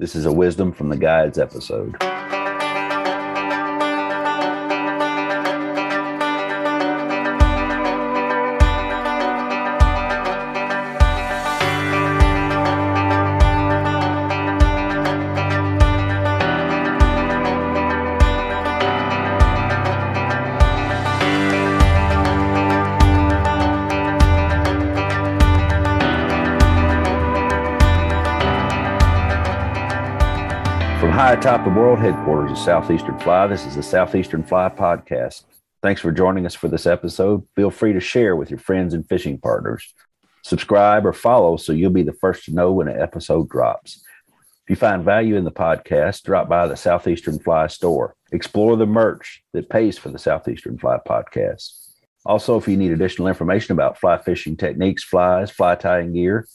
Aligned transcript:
This 0.00 0.14
is 0.14 0.24
a 0.24 0.32
Wisdom 0.32 0.72
from 0.72 0.88
the 0.88 0.96
Guides 0.96 1.36
episode. 1.36 1.94
Atop 31.40 31.64
the 31.64 31.70
world 31.70 31.98
headquarters 31.98 32.50
of 32.50 32.58
Southeastern 32.58 33.18
Fly, 33.18 33.46
this 33.46 33.64
is 33.64 33.74
the 33.74 33.82
Southeastern 33.82 34.42
Fly 34.42 34.68
Podcast. 34.68 35.44
Thanks 35.82 36.02
for 36.02 36.12
joining 36.12 36.44
us 36.44 36.54
for 36.54 36.68
this 36.68 36.84
episode. 36.84 37.48
Feel 37.56 37.70
free 37.70 37.94
to 37.94 37.98
share 37.98 38.36
with 38.36 38.50
your 38.50 38.58
friends 38.58 38.92
and 38.92 39.08
fishing 39.08 39.38
partners. 39.38 39.94
Subscribe 40.42 41.06
or 41.06 41.14
follow 41.14 41.56
so 41.56 41.72
you'll 41.72 41.92
be 41.92 42.02
the 42.02 42.12
first 42.12 42.44
to 42.44 42.52
know 42.52 42.72
when 42.72 42.88
an 42.88 43.00
episode 43.00 43.48
drops. 43.48 44.04
If 44.28 44.68
you 44.68 44.76
find 44.76 45.02
value 45.02 45.34
in 45.36 45.44
the 45.44 45.50
podcast, 45.50 46.24
drop 46.24 46.46
by 46.46 46.66
the 46.66 46.76
Southeastern 46.76 47.38
Fly 47.38 47.68
store. 47.68 48.14
Explore 48.32 48.76
the 48.76 48.84
merch 48.84 49.42
that 49.54 49.70
pays 49.70 49.96
for 49.96 50.10
the 50.10 50.18
Southeastern 50.18 50.76
Fly 50.76 50.98
Podcast. 51.08 51.70
Also, 52.26 52.58
if 52.58 52.68
you 52.68 52.76
need 52.76 52.92
additional 52.92 53.28
information 53.28 53.72
about 53.72 53.98
fly 53.98 54.18
fishing 54.18 54.58
techniques, 54.58 55.04
flies, 55.04 55.50
fly 55.50 55.74
tying 55.74 56.12
gear, 56.12 56.46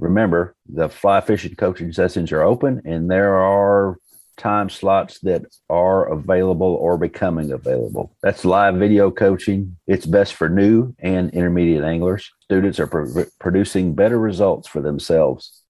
remember 0.00 0.56
the 0.68 0.88
fly 0.88 1.20
fishing 1.20 1.54
coaching 1.54 1.92
sessions 1.92 2.32
are 2.32 2.42
open 2.42 2.82
and 2.84 3.08
there 3.08 3.38
are 3.38 3.98
time 4.36 4.68
slots 4.68 5.20
that 5.20 5.42
are 5.68 6.10
available 6.12 6.74
or 6.74 6.98
becoming 6.98 7.52
available. 7.52 8.16
That's 8.22 8.44
live 8.44 8.76
video 8.76 9.10
coaching. 9.10 9.76
It's 9.86 10.06
best 10.06 10.34
for 10.34 10.48
new 10.48 10.94
and 10.98 11.30
intermediate 11.30 11.84
anglers. 11.84 12.30
Students 12.40 12.80
are 12.80 12.86
pro- 12.86 13.24
producing 13.38 13.94
better 13.94 14.18
results 14.18 14.68
for 14.68 14.80
themselves. 14.80 15.62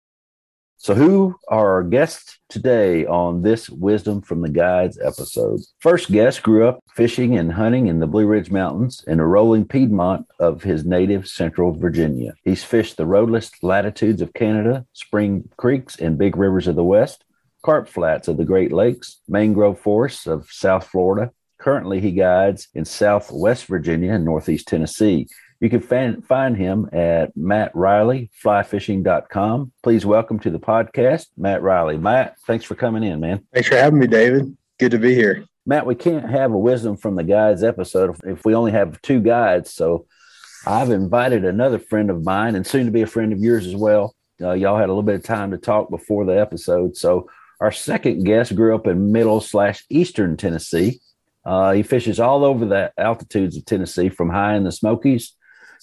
So, 0.83 0.97
who 0.97 1.37
are 1.47 1.75
our 1.75 1.85
guests 1.85 2.41
today 2.49 3.07
on 3.07 3.43
this 3.43 3.71
Wisdom 3.71 4.21
from 4.21 4.41
the 4.41 4.49
Guides 4.49 4.99
episode? 5.01 5.61
First 5.79 6.11
guest 6.11 6.43
grew 6.43 6.67
up 6.67 6.81
fishing 6.97 7.39
and 7.39 7.53
hunting 7.53 7.87
in 7.87 8.01
the 8.01 8.09
Blue 8.09 8.27
Ridge 8.27 8.51
Mountains 8.51 9.05
in 9.07 9.21
a 9.21 9.25
rolling 9.25 9.65
Piedmont 9.65 10.27
of 10.41 10.65
his 10.65 10.85
native 10.85 11.29
central 11.29 11.71
Virginia. 11.71 12.35
He's 12.43 12.65
fished 12.65 12.97
the 12.97 13.07
roadless 13.07 13.53
latitudes 13.63 14.21
of 14.21 14.35
Canada, 14.35 14.85
spring 14.93 15.49
creeks, 15.57 15.95
and 16.01 16.19
big 16.19 16.37
rivers 16.37 16.67
of 16.67 16.75
the 16.75 16.83
West, 16.83 17.23
carp 17.63 17.89
flats 17.89 18.29
of 18.29 18.37
the 18.37 18.45
Great 18.45 18.73
Lakes, 18.73 19.21
mangrove 19.29 19.79
forests 19.81 20.27
of 20.27 20.49
South 20.51 20.87
Florida. 20.87 21.31
Currently, 21.59 22.01
he 22.01 22.13
guides 22.13 22.69
in 22.75 22.85
Southwest 22.85 23.67
Virginia 23.67 24.13
and 24.13 24.25
Northeast 24.25 24.67
Tennessee. 24.67 25.29
You 25.61 25.71
can 25.71 25.81
fan, 25.81 26.23
find 26.23 26.57
him 26.57 26.89
at 26.93 27.37
Matt 27.37 27.71
Riley, 27.73 28.31
flyfishing.com. 28.45 29.73
Please 29.85 30.05
welcome 30.05 30.41
to 30.41 30.51
the 30.51 30.59
podcast, 30.59 31.27
Matt 31.37 31.63
Riley. 31.63 31.99
Matt, 31.99 32.35
thanks 32.49 32.65
for 32.65 32.75
coming 32.75 33.05
in, 33.05 33.21
man. 33.21 33.47
Thanks 33.53 33.69
for 33.69 33.77
having 33.77 34.01
me, 34.01 34.09
David. 34.09 34.57
Good 34.81 34.91
to 34.91 34.99
be 34.99 35.15
here. 35.15 35.45
Matt, 35.65 35.87
we 35.87 35.95
can't 35.95 36.29
have 36.29 36.53
a 36.53 36.59
wisdom 36.59 36.97
from 36.97 37.15
the 37.15 37.23
guides 37.23 37.63
episode 37.63 38.17
if 38.25 38.45
we 38.45 38.57
only 38.57 38.73
have 38.73 39.01
two 39.03 39.21
guides. 39.21 39.73
So 39.73 40.07
I've 40.67 40.91
invited 40.91 41.45
another 41.45 41.79
friend 41.79 42.11
of 42.11 42.25
mine 42.25 42.57
and 42.57 42.67
soon 42.67 42.87
to 42.87 42.91
be 42.91 43.03
a 43.03 43.07
friend 43.07 43.33
of 43.33 43.39
yours 43.39 43.69
as 43.69 43.77
well. 43.77 44.17
Uh, 44.41 44.55
y'all 44.55 44.77
had 44.77 44.87
a 44.87 44.93
little 44.93 45.05
bit 45.05 45.15
of 45.15 45.23
time 45.23 45.53
to 45.53 45.59
talk 45.59 45.91
before 45.91 46.25
the 46.25 46.41
episode. 46.41 46.97
So 46.97 47.29
our 47.63 47.71
second 47.71 48.25
guest 48.25 48.57
grew 48.57 48.75
up 48.75 48.89
in 48.89 49.13
middle 49.13 49.41
slash 49.41 49.85
eastern 49.89 50.37
Tennessee. 50.37 51.01
Uh, 51.45 51.73
he 51.73 51.85
fishes 51.85 52.19
all 52.19 52.45
over 52.45 52.67
the 52.67 52.93
altitudes 52.99 53.57
of 53.57 53.65
Tennessee, 53.65 54.09
from 54.09 54.31
high 54.31 54.57
in 54.57 54.65
the 54.65 54.73
Smokies 54.73 55.37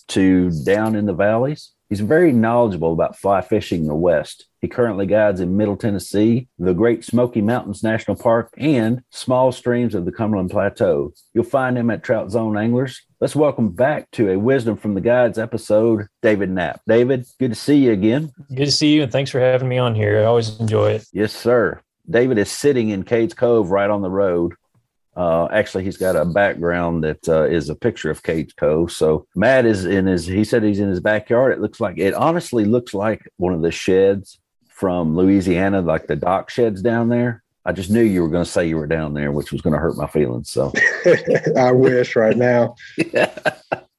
to 0.09 0.51
down 0.65 0.95
in 0.95 1.05
the 1.05 1.13
valleys. 1.13 1.71
He's 1.87 2.01
very 2.01 2.33
knowledgeable 2.33 2.91
about 2.91 3.17
fly 3.17 3.39
fishing 3.41 3.81
in 3.81 3.87
the 3.87 3.95
West. 3.95 4.45
He 4.59 4.67
currently 4.67 5.05
guides 5.05 5.39
in 5.39 5.55
Middle 5.55 5.77
Tennessee, 5.77 6.49
the 6.59 6.73
Great 6.73 7.05
Smoky 7.05 7.41
Mountains 7.41 7.81
National 7.81 8.17
Park, 8.17 8.53
and 8.57 9.01
small 9.09 9.53
streams 9.53 9.95
of 9.95 10.03
the 10.03 10.11
Cumberland 10.11 10.51
Plateau. 10.51 11.13
You'll 11.33 11.45
find 11.45 11.77
him 11.77 11.89
at 11.89 12.03
Trout 12.03 12.29
Zone 12.29 12.57
Anglers. 12.57 13.01
Let's 13.21 13.35
welcome 13.35 13.71
back 13.71 14.09
to 14.11 14.31
a 14.31 14.39
Wisdom 14.39 14.77
from 14.77 14.93
the 14.93 15.01
Guides 15.01 15.37
episode, 15.37 16.07
David 16.21 16.51
Knapp. 16.51 16.79
David, 16.87 17.25
good 17.37 17.49
to 17.49 17.55
see 17.55 17.75
you 17.75 17.91
again. 17.91 18.31
Good 18.47 18.67
to 18.67 18.71
see 18.71 18.93
you, 18.93 19.03
and 19.03 19.11
thanks 19.11 19.29
for 19.29 19.41
having 19.41 19.67
me 19.67 19.77
on 19.77 19.93
here. 19.93 20.21
I 20.21 20.23
always 20.23 20.57
enjoy 20.61 20.91
it. 20.91 21.05
Yes, 21.11 21.33
sir. 21.33 21.81
David 22.09 22.37
is 22.37 22.49
sitting 22.49 22.91
in 22.91 23.03
Cades 23.03 23.35
Cove 23.35 23.71
right 23.71 23.89
on 23.89 24.01
the 24.01 24.09
road. 24.09 24.53
Uh, 25.17 25.49
actually, 25.51 25.83
he's 25.83 25.97
got 25.97 26.15
a 26.15 26.23
background 26.23 27.03
that 27.03 27.27
uh, 27.27 27.43
is 27.43 27.67
a 27.67 27.75
picture 27.75 28.09
of 28.09 28.23
Cades 28.23 28.55
Cove. 28.55 28.89
So 28.89 29.27
Matt 29.35 29.65
is 29.65 29.83
in 29.83 30.05
his. 30.05 30.25
He 30.25 30.45
said 30.45 30.63
he's 30.63 30.79
in 30.79 30.87
his 30.87 31.01
backyard. 31.01 31.51
It 31.51 31.59
looks 31.59 31.81
like 31.81 31.97
it. 31.97 32.13
Honestly, 32.13 32.63
looks 32.63 32.93
like 32.93 33.29
one 33.35 33.53
of 33.53 33.61
the 33.61 33.71
sheds 33.71 34.39
from 34.69 35.17
Louisiana, 35.17 35.81
like 35.81 36.07
the 36.07 36.15
dock 36.15 36.49
sheds 36.49 36.81
down 36.81 37.09
there. 37.09 37.43
I 37.69 37.71
just 37.71 37.91
knew 37.91 38.01
you 38.01 38.23
were 38.23 38.29
going 38.29 38.43
to 38.43 38.49
say 38.49 38.67
you 38.67 38.77
were 38.77 38.87
down 38.87 39.13
there, 39.13 39.31
which 39.31 39.51
was 39.51 39.61
going 39.61 39.73
to 39.73 39.79
hurt 39.79 39.95
my 39.95 40.07
feelings. 40.07 40.49
So 40.49 40.73
I 41.55 41.71
wish 41.71 42.15
right 42.15 42.35
now. 42.35 42.73
yeah. 43.13 43.37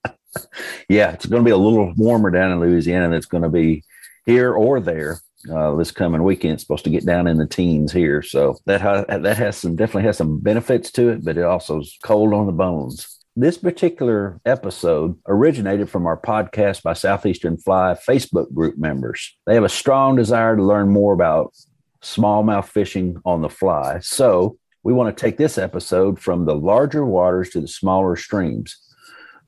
yeah, 0.89 1.13
it's 1.13 1.27
going 1.27 1.45
to 1.45 1.47
be 1.47 1.53
a 1.53 1.57
little 1.57 1.95
warmer 1.97 2.33
down 2.33 2.51
in 2.51 2.59
Louisiana 2.59 3.07
than 3.07 3.17
it's 3.17 3.27
going 3.27 3.45
to 3.45 3.49
be 3.49 3.85
here 4.27 4.53
or 4.53 4.81
there 4.81 5.21
uh, 5.49 5.77
this 5.77 5.93
coming 5.93 6.25
weekend. 6.25 6.55
It's 6.55 6.65
supposed 6.65 6.83
to 6.83 6.91
get 6.91 7.07
down 7.07 7.29
in 7.29 7.39
the 7.39 7.47
teens 7.47 7.93
here, 7.93 8.23
so 8.23 8.59
that 8.67 8.81
ha- 8.81 9.05
that 9.07 9.37
has 9.37 9.57
some 9.57 9.77
definitely 9.77 10.03
has 10.03 10.17
some 10.17 10.41
benefits 10.41 10.91
to 10.93 11.11
it, 11.11 11.25
but 11.25 11.39
it 11.39 11.45
also 11.45 11.79
is 11.79 11.97
cold 12.03 12.35
on 12.35 12.47
the 12.47 12.53
bones. 12.53 13.19
This 13.37 13.57
particular 13.57 14.41
episode 14.45 15.17
originated 15.29 15.89
from 15.89 16.09
our 16.09 16.21
podcast 16.21 16.83
by 16.83 16.95
Southeastern 16.95 17.57
Fly 17.57 17.97
Facebook 18.05 18.53
group 18.53 18.79
members. 18.79 19.39
They 19.47 19.55
have 19.55 19.63
a 19.63 19.69
strong 19.69 20.17
desire 20.17 20.57
to 20.57 20.63
learn 20.65 20.89
more 20.89 21.13
about 21.13 21.55
smallmouth 22.03 22.67
fishing 22.67 23.21
on 23.25 23.43
the 23.43 23.49
fly. 23.49 23.99
So 24.01 24.59
we 24.83 24.93
want 24.93 25.15
to 25.15 25.21
take 25.21 25.37
this 25.37 25.59
episode 25.59 26.19
from 26.19 26.45
the 26.45 26.55
larger 26.55 27.05
waters 27.05 27.51
to 27.51 27.61
the 27.61 27.69
smaller 27.69 28.17
streams 28.17 28.77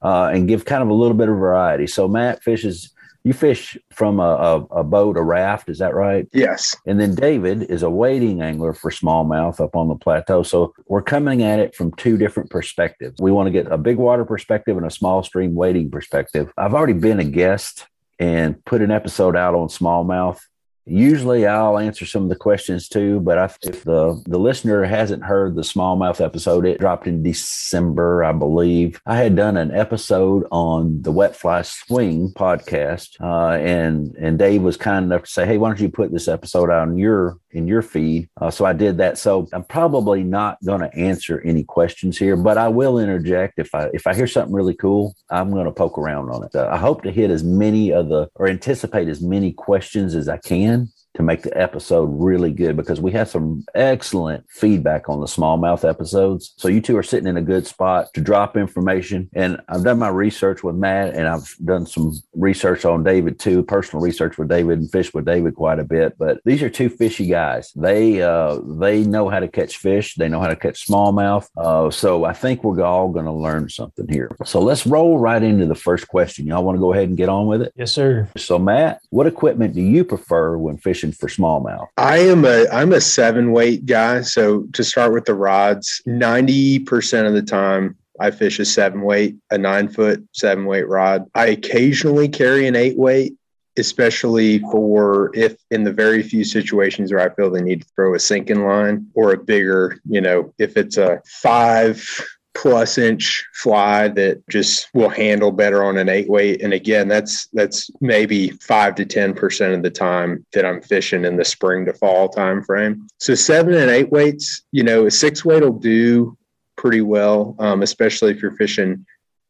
uh, 0.03 0.31
and 0.33 0.49
give 0.49 0.65
kind 0.65 0.83
of 0.83 0.89
a 0.89 0.95
little 0.95 1.17
bit 1.17 1.29
of 1.29 1.37
variety. 1.37 1.87
So 1.87 2.09
Matt 2.09 2.43
fishes 2.43 2.93
you 3.25 3.33
fish 3.33 3.79
from 3.93 4.19
a, 4.19 4.23
a, 4.23 4.57
a, 4.81 4.85
boat, 4.85 5.17
a 5.17 5.23
raft, 5.23 5.69
is 5.69 5.79
that 5.79 5.95
right? 5.95 6.27
Yes. 6.33 6.77
And 6.87 6.99
then 6.99 7.15
David 7.15 7.63
is 7.65 7.83
a 7.83 7.91
wading 7.91 8.43
angler 8.43 8.73
for 8.73 8.91
smallmouth 8.91 9.61
up 9.61 9.77
on 9.77 9.89
the 9.89 9.95
plateau. 9.95 10.43
So 10.43 10.75
we're 10.89 11.03
coming 11.03 11.43
at 11.43 11.61
it 11.61 11.75
from 11.75 11.93
two 11.93 12.17
different 12.17 12.51
perspectives. 12.51 13.21
We 13.21 13.31
want 13.31 13.47
to 13.47 13.53
get 13.53 13.71
a 13.71 13.79
big 13.79 13.97
water 13.97 14.25
perspective 14.25 14.77
and 14.77 14.87
a 14.87 14.91
small 14.91 15.23
stream 15.23 15.55
wading 15.55 15.91
perspective. 15.91 16.53
I've 16.59 16.75
already 16.75 16.95
been 16.95 17.21
a 17.21 17.25
guest 17.25 17.87
and 18.19 18.63
put 18.65 18.83
an 18.83 18.91
episode 18.91 19.37
out 19.37 19.55
on 19.55 19.69
smallmouth 19.69 20.41
Usually 20.85 21.47
I'll 21.47 21.79
answer 21.79 22.05
some 22.05 22.25
of 22.25 22.29
the 22.29 22.37
questions 22.37 22.89
too, 22.89 23.21
but 23.21 23.39
I, 23.39 23.45
if 23.63 23.85
the, 23.85 24.21
the 24.27 24.39
listener 24.39 24.85
hasn't 24.85 25.23
heard 25.23 25.55
the 25.55 25.63
smallmouth 25.63 26.21
episode, 26.21 26.67
it 26.67 26.81
dropped 26.81 27.07
in 27.07 27.23
December, 27.23 28.25
I 28.25 28.33
believe. 28.33 29.01
I 29.07 29.17
had 29.17 29.37
done 29.37 29.57
an 29.57 29.71
episode 29.71 30.47
on 30.51 31.03
the 31.03 31.13
Wet 31.13 31.37
Fly 31.37 31.63
Swing 31.63 32.33
podcast, 32.33 33.21
uh, 33.21 33.57
and 33.63 34.15
and 34.17 34.39
Dave 34.39 34.63
was 34.63 34.77
kind 34.77 35.05
enough 35.05 35.25
to 35.25 35.31
say, 35.31 35.47
"Hey, 35.47 35.59
why 35.59 35.69
don't 35.69 35.81
you 35.81 35.89
put 35.89 36.13
this 36.13 36.29
episode 36.29 36.71
on 36.71 36.97
your 36.99 37.39
in 37.53 37.67
your 37.67 37.83
feed?" 37.83 38.29
Uh, 38.41 38.51
so 38.51 38.65
I 38.65 38.73
did 38.73 38.99
that. 38.99 39.19
So 39.19 39.49
I'm 39.53 39.65
probably 39.65 40.23
not 40.23 40.59
going 40.65 40.81
to 40.81 40.95
answer 40.95 41.41
any 41.45 41.65
questions 41.65 42.19
here, 42.19 42.37
but 42.37 42.59
I 42.59 42.69
will 42.69 42.99
interject 42.99 43.59
if 43.59 43.75
I 43.75 43.91
if 43.93 44.07
I 44.07 44.15
hear 44.15 44.27
something 44.27 44.55
really 44.55 44.75
cool, 44.75 45.15
I'm 45.31 45.51
going 45.51 45.67
to 45.67 45.73
poke 45.73 45.99
around 45.99 46.31
on 46.31 46.45
it. 46.45 46.55
Uh, 46.55 46.69
I 46.71 46.79
hope 46.79 47.03
to 47.03 47.11
hit 47.11 47.31
as 47.31 47.45
many 47.45 47.93
of 47.93 48.09
the 48.09 48.29
or 48.35 48.49
anticipate 48.49 49.09
as 49.09 49.21
many 49.21 49.53
questions 49.53 50.15
as 50.15 50.29
I 50.29 50.39
can 50.39 50.89
to 51.15 51.23
make 51.23 51.43
the 51.43 51.61
episode 51.61 52.07
really 52.07 52.53
good 52.53 52.77
because 52.77 53.01
we 53.01 53.13
have 53.13 53.29
some 53.29 53.65
excellent 53.75 54.45
feedback 54.51 55.09
on 55.09 55.21
the 55.21 55.27
smallmouth 55.27 55.89
episodes. 55.89 56.55
So 56.57 56.69
you 56.69 56.81
two 56.81 56.97
are 56.97 57.03
sitting 57.03 57.29
in 57.29 57.37
a 57.37 57.43
good 57.43 57.67
spot 57.67 58.13
to 58.15 58.21
drop 58.21 58.57
information. 58.57 59.29
And 59.35 59.61
I've 59.69 59.85
done 59.85 59.99
my 59.99 60.09
research 60.09 60.63
with 60.63 60.77
Matt 60.77 61.15
and 61.15 61.29
I've 61.29 61.55
done 61.65 61.87
some 61.87 62.13
research 62.35 62.85
on 62.85 63.05
David 63.05 63.39
too, 63.39 63.63
personal 63.63 64.03
research 64.03 64.39
with 64.39 64.49
David 64.49 64.79
and 64.79 64.91
fish 64.91 65.13
with 65.13 65.27
David 65.27 65.55
quite 65.55 65.79
a 65.79 65.85
bit. 65.85 66.17
But 66.19 66.41
these 66.45 66.63
are 66.63 66.71
two 66.71 66.89
fishy 66.89 67.27
guys. 67.27 67.73
They 67.77 68.23
uh, 68.23 68.61
they 68.65 69.05
know 69.05 69.29
how 69.29 69.41
to 69.41 69.49
catch 69.49 69.77
fish. 69.77 70.15
They 70.15 70.29
know 70.29 70.41
how 70.41 70.49
to 70.49 70.57
catch 70.57 70.87
smallmouth. 70.87 71.49
Uh, 71.57 71.91
so 71.91 72.25
I 72.25 72.33
think 72.33 72.65
we're 72.65 72.83
all 72.83 73.09
going 73.09 73.27
to 73.27 73.33
learn 73.33 73.69
something 73.69 74.09
here. 74.09 74.35
So 74.45 74.61
let's 74.61 74.87
roll 74.87 75.19
right 75.19 75.43
into 75.43 75.67
the 75.67 75.75
first 75.75 76.09
question. 76.09 76.47
Y'all 76.47 76.65
want 76.65 76.77
to 76.77 76.81
go 76.81 76.93
ahead 76.93 77.09
and 77.09 77.17
get 77.17 77.29
on 77.29 77.47
with 77.47 77.63
it? 77.63 77.73
Yes, 77.77 77.93
sir. 77.93 78.29
So 78.37 78.59
Matt, 78.59 79.01
what 79.11 79.27
equipment 79.27 79.75
do 79.75 79.83
you 79.83 80.05
prefer 80.05 80.57
when 80.57 80.79
fishing 80.79 81.02
for 81.11 81.29
smallmouth? 81.29 81.89
I 81.97 82.19
am 82.19 82.45
a 82.45 82.69
I'm 82.69 82.93
a 82.93 83.01
seven 83.01 83.51
weight 83.51 83.87
guy. 83.87 84.21
So 84.21 84.63
to 84.75 84.85
start 84.85 85.13
with 85.13 85.25
the 85.25 85.35
rods, 85.35 86.01
ninety 86.07 86.79
percent 86.79 87.27
of 87.27 87.33
the 87.33 87.43
time 87.43 87.97
I 88.21 88.31
fish 88.31 88.61
a 88.61 88.65
seven 88.65 89.03
weight, 89.03 89.37
a 89.51 89.59
nine 89.59 89.89
foot 89.89 90.25
seven 90.33 90.67
weight 90.67 90.87
rod. 90.87 91.29
I 91.35 91.47
occasionally 91.47 92.29
carry 92.29 92.69
an 92.69 92.77
eight 92.77 92.97
weight, 92.97 93.35
especially 93.77 94.61
for 94.61 95.31
if 95.35 95.57
in 95.71 95.85
the 95.85 95.93
very 95.93 96.23
few 96.23 96.45
situations 96.45 97.13
where 97.13 97.29
I 97.29 97.35
feel 97.35 97.51
they 97.51 97.63
need 97.63 97.83
to 97.83 97.89
throw 97.97 98.15
a 98.15 98.21
sinking 98.21 98.65
line 98.65 99.09
or 99.15 99.33
a 99.33 99.39
bigger, 99.39 99.99
you 100.09 100.21
know, 100.21 100.53
if 100.59 100.77
it's 100.77 100.99
a 100.99 101.23
five 101.27 102.07
plus 102.55 102.99
inch 102.99 103.45
fly 103.55 104.09
that 104.09 104.47
just 104.49 104.89
will 104.95 105.09
handle 105.09 105.51
better 105.51 105.85
on 105.85 105.97
an 105.97 106.09
eight 106.09 106.29
weight. 106.29 106.63
And 106.63 106.73
again, 106.73 107.09
that's 107.09 107.47
that's 107.49 107.91
maybe 108.01 108.51
five 108.51 108.95
to 108.97 109.05
ten 109.05 109.35
percent 109.35 109.75
of 109.75 109.83
the 109.83 109.91
time 109.91 110.45
that 110.53 110.67
I'm 110.67 110.83
fishing 110.83 111.25
in 111.25 111.37
the 111.37 111.45
spring 111.45 111.87
to 111.87 111.93
fall 111.93 112.29
time 112.29 112.63
frame. 112.63 113.07
So 113.19 113.35
seven 113.35 113.75
and 113.75 113.91
eight 113.91 114.11
weights, 114.11 114.63
you 114.73 114.83
know, 114.83 115.07
a 115.07 115.11
six 115.11 115.45
weight 115.45 115.63
will 115.63 115.73
do 115.73 116.37
pretty 116.77 117.01
well, 117.01 117.57
um, 117.59 117.83
especially 117.83 118.33
if 118.33 118.43
you're 118.43 118.57
fishing, 118.57 119.07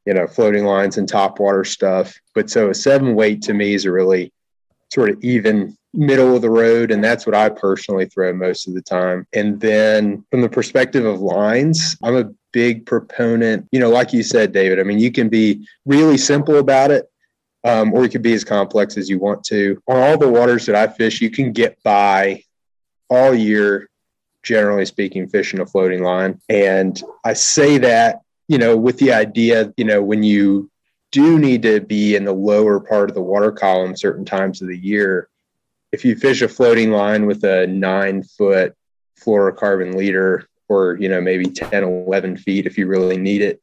you 0.06 0.14
know, 0.14 0.26
floating 0.26 0.64
lines 0.64 0.99
and 0.99 1.08
top 1.08 1.40
water 1.40 1.64
stuff. 1.64 2.14
But 2.34 2.50
so 2.50 2.70
a 2.70 2.75
seven 2.75 3.14
weight 3.14 3.43
to 3.43 3.54
me 3.54 3.75
is 3.75 3.84
a 3.84 3.93
really 3.93 4.32
sort 4.93 5.10
of 5.10 5.25
even 5.25 5.76
middle 5.94 6.37
of 6.37 6.43
the 6.43 6.50
road. 6.50 6.90
And 6.90 7.02
that's 7.02 7.26
what 7.26 7.34
I 7.34 7.49
personally 7.49 8.06
throw 8.06 8.32
most 8.32 8.69
of 8.69 8.75
the 8.75 8.82
time. 8.82 9.26
And 9.32 9.60
then 9.60 10.25
from 10.31 10.40
the 10.40 10.49
perspective 10.49 11.04
of 11.04 11.20
lines, 11.20 11.96
I'm 12.02 12.16
a 12.16 12.31
big 12.52 12.87
proponent, 12.87 13.66
you 13.72 13.81
know, 13.81 13.90
like 13.90 14.12
you 14.12 14.22
said, 14.22 14.52
David, 14.52 14.78
I 14.78 14.82
mean, 14.82 14.99
you 14.99 15.10
can 15.10 15.28
be 15.28 15.66
really 15.84 16.19
simple 16.19 16.58
about 16.58 16.90
it. 16.90 17.08
Um, 17.64 17.93
or 17.94 18.02
you 18.02 18.08
can 18.08 18.22
be 18.22 18.32
as 18.32 18.43
complex 18.43 18.96
as 18.96 19.08
you 19.08 19.20
want 19.20 19.44
to. 19.44 19.81
On 19.87 19.96
all 19.96 20.19
the 20.19 20.28
waters 20.28 20.66
that 20.66 20.75
I 20.75 20.88
fish, 20.88 21.20
you 21.20 21.31
can 21.31 21.52
get 21.52 21.81
by 21.84 22.43
all 23.08 23.32
year, 23.32 23.88
generally 24.43 24.84
speaking, 24.84 25.28
fishing 25.28 25.60
a 25.60 25.66
floating 25.66 26.02
line. 26.02 26.40
And 26.49 27.00
I 27.25 27.34
say 27.34 27.78
that, 27.78 28.22
you 28.49 28.58
know, 28.58 28.76
with 28.76 28.99
the 28.99 29.12
idea, 29.12 29.72
you 29.76 29.84
know, 29.84 30.02
when 30.02 30.25
you 30.25 30.72
do 31.12 31.38
need 31.38 31.62
to 31.62 31.81
be 31.81 32.16
in 32.16 32.25
the 32.25 32.32
lower 32.32 32.81
part 32.81 33.10
of 33.10 33.14
the 33.14 33.22
water 33.22 33.52
column 33.52 33.96
certain 33.96 34.25
times 34.25 34.60
of 34.60 34.66
the 34.66 34.76
year, 34.76 35.28
if 35.93 36.04
you 36.04 36.16
fish 36.16 36.43
a 36.43 36.49
floating 36.49 36.90
line 36.90 37.26
with 37.26 37.44
a 37.44 37.66
nine 37.69 38.25
foot 38.25 38.75
fluorocarbon 39.20 39.94
leader 39.94 40.49
or 40.73 40.97
you 40.99 41.09
know 41.09 41.21
maybe 41.21 41.47
10 41.47 41.85
11 41.85 42.37
feet 42.37 42.67
if 42.67 42.79
you 42.79 42.87
really 42.87 43.19
need 43.19 43.43
it. 43.43 43.61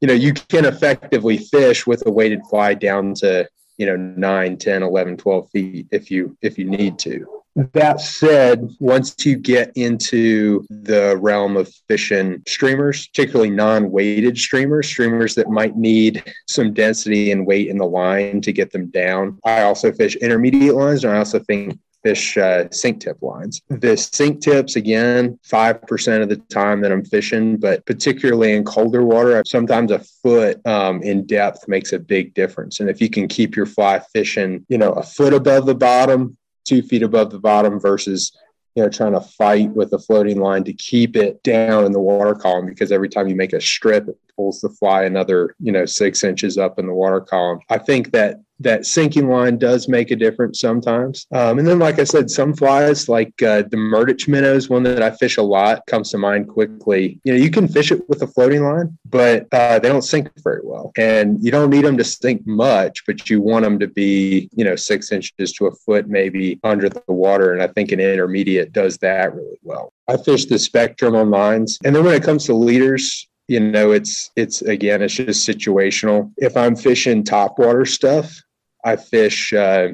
You 0.00 0.08
know 0.08 0.14
you 0.14 0.32
can 0.32 0.64
effectively 0.64 1.38
fish 1.38 1.86
with 1.86 2.06
a 2.06 2.10
weighted 2.10 2.42
fly 2.48 2.74
down 2.74 3.14
to 3.16 3.48
you 3.78 3.86
know 3.86 3.96
9 3.96 4.56
10 4.56 4.82
11 4.82 5.16
12 5.16 5.50
feet 5.50 5.86
if 5.90 6.10
you 6.10 6.36
if 6.42 6.58
you 6.58 6.64
need 6.66 6.98
to. 7.00 7.26
That 7.72 8.00
said 8.00 8.70
once 8.78 9.26
you 9.26 9.36
get 9.36 9.72
into 9.74 10.64
the 10.70 11.16
realm 11.20 11.56
of 11.56 11.68
fishing 11.88 12.42
streamers 12.46 13.08
particularly 13.08 13.50
non-weighted 13.50 14.38
streamers 14.38 14.86
streamers 14.86 15.34
that 15.34 15.50
might 15.50 15.76
need 15.76 16.22
some 16.46 16.72
density 16.72 17.32
and 17.32 17.46
weight 17.46 17.68
in 17.68 17.76
the 17.76 17.84
line 17.84 18.40
to 18.42 18.52
get 18.52 18.70
them 18.70 18.86
down 18.90 19.38
i 19.44 19.62
also 19.62 19.90
fish 19.92 20.14
intermediate 20.16 20.76
lines 20.76 21.02
and 21.02 21.12
i 21.12 21.18
also 21.18 21.40
think 21.40 21.76
fish 22.02 22.36
uh, 22.36 22.68
sink 22.70 23.00
tip 23.00 23.20
lines. 23.22 23.60
The 23.68 23.96
sink 23.96 24.40
tips, 24.40 24.76
again, 24.76 25.38
5% 25.46 26.22
of 26.22 26.28
the 26.28 26.36
time 26.36 26.80
that 26.80 26.92
I'm 26.92 27.04
fishing, 27.04 27.56
but 27.56 27.84
particularly 27.86 28.52
in 28.52 28.64
colder 28.64 29.04
water, 29.04 29.42
sometimes 29.46 29.90
a 29.90 29.98
foot 29.98 30.64
um, 30.66 31.02
in 31.02 31.26
depth 31.26 31.68
makes 31.68 31.92
a 31.92 31.98
big 31.98 32.34
difference. 32.34 32.80
And 32.80 32.88
if 32.88 33.00
you 33.00 33.10
can 33.10 33.28
keep 33.28 33.56
your 33.56 33.66
fly 33.66 34.00
fishing, 34.12 34.64
you 34.68 34.78
know, 34.78 34.92
a 34.92 35.02
foot 35.02 35.34
above 35.34 35.66
the 35.66 35.74
bottom, 35.74 36.36
two 36.64 36.82
feet 36.82 37.02
above 37.02 37.30
the 37.30 37.38
bottom 37.38 37.80
versus 37.80 38.32
you 38.74 38.82
know, 38.82 38.88
trying 38.88 39.12
to 39.12 39.20
fight 39.20 39.70
with 39.70 39.92
a 39.92 39.98
floating 39.98 40.38
line 40.38 40.62
to 40.64 40.72
keep 40.72 41.16
it 41.16 41.42
down 41.42 41.84
in 41.84 41.92
the 41.92 42.00
water 42.00 42.34
column 42.34 42.66
because 42.66 42.92
every 42.92 43.08
time 43.08 43.26
you 43.26 43.34
make 43.34 43.52
a 43.52 43.60
strip, 43.60 44.08
it 44.08 44.16
pulls 44.36 44.60
the 44.60 44.68
fly 44.68 45.02
another, 45.02 45.56
you 45.58 45.72
know, 45.72 45.84
six 45.84 46.22
inches 46.22 46.56
up 46.56 46.78
in 46.78 46.86
the 46.86 46.92
water 46.92 47.20
column. 47.20 47.58
I 47.68 47.78
think 47.78 48.12
that 48.12 48.36
that 48.60 48.86
sinking 48.86 49.28
line 49.28 49.58
does 49.58 49.88
make 49.88 50.10
a 50.10 50.16
difference 50.16 50.60
sometimes. 50.60 51.26
Um, 51.32 51.58
and 51.58 51.66
then, 51.66 51.78
like 51.78 51.98
I 51.98 52.04
said, 52.04 52.30
some 52.30 52.54
flies 52.54 53.08
like 53.08 53.42
uh, 53.42 53.62
the 53.62 53.76
Murdich 53.76 54.28
minnows, 54.28 54.68
one 54.68 54.82
that 54.84 55.02
I 55.02 55.10
fish 55.10 55.38
a 55.38 55.42
lot, 55.42 55.86
comes 55.86 56.10
to 56.10 56.18
mind 56.18 56.48
quickly. 56.48 57.18
You 57.24 57.32
know, 57.32 57.38
you 57.38 57.50
can 57.50 57.66
fish 57.66 57.90
it 57.90 58.08
with 58.08 58.22
a 58.22 58.26
floating 58.26 58.62
line, 58.62 58.96
but 59.08 59.46
uh, 59.52 59.78
they 59.78 59.88
don't 59.88 60.02
sink 60.02 60.30
very 60.44 60.60
well. 60.62 60.92
And 60.96 61.42
you 61.42 61.50
don't 61.50 61.70
need 61.70 61.84
them 61.84 61.96
to 61.96 62.04
sink 62.04 62.46
much, 62.46 63.04
but 63.06 63.30
you 63.30 63.40
want 63.40 63.64
them 63.64 63.78
to 63.78 63.88
be, 63.88 64.48
you 64.52 64.64
know, 64.64 64.76
six 64.76 65.10
inches 65.10 65.52
to 65.54 65.66
a 65.66 65.74
foot 65.74 66.08
maybe 66.08 66.60
under 66.62 66.88
the 66.88 67.02
water. 67.08 67.52
And 67.52 67.62
I 67.62 67.66
think 67.66 67.92
an 67.92 68.00
intermediate 68.00 68.72
does 68.72 68.98
that 68.98 69.34
really 69.34 69.58
well. 69.62 69.92
I 70.06 70.16
fish 70.16 70.46
the 70.46 70.58
spectrum 70.58 71.14
on 71.16 71.30
lines. 71.30 71.78
And 71.84 71.96
then 71.96 72.04
when 72.04 72.14
it 72.14 72.22
comes 72.22 72.44
to 72.46 72.54
leaders, 72.54 73.26
you 73.48 73.58
know 73.58 73.90
it's 73.90 74.30
it's 74.36 74.62
again 74.62 75.02
it's 75.02 75.14
just 75.14 75.48
situational 75.48 76.30
if 76.36 76.56
i'm 76.56 76.76
fishing 76.76 77.24
top 77.24 77.58
water 77.58 77.84
stuff 77.84 78.40
I 78.84 78.96
fish, 78.96 79.52
uh, 79.52 79.88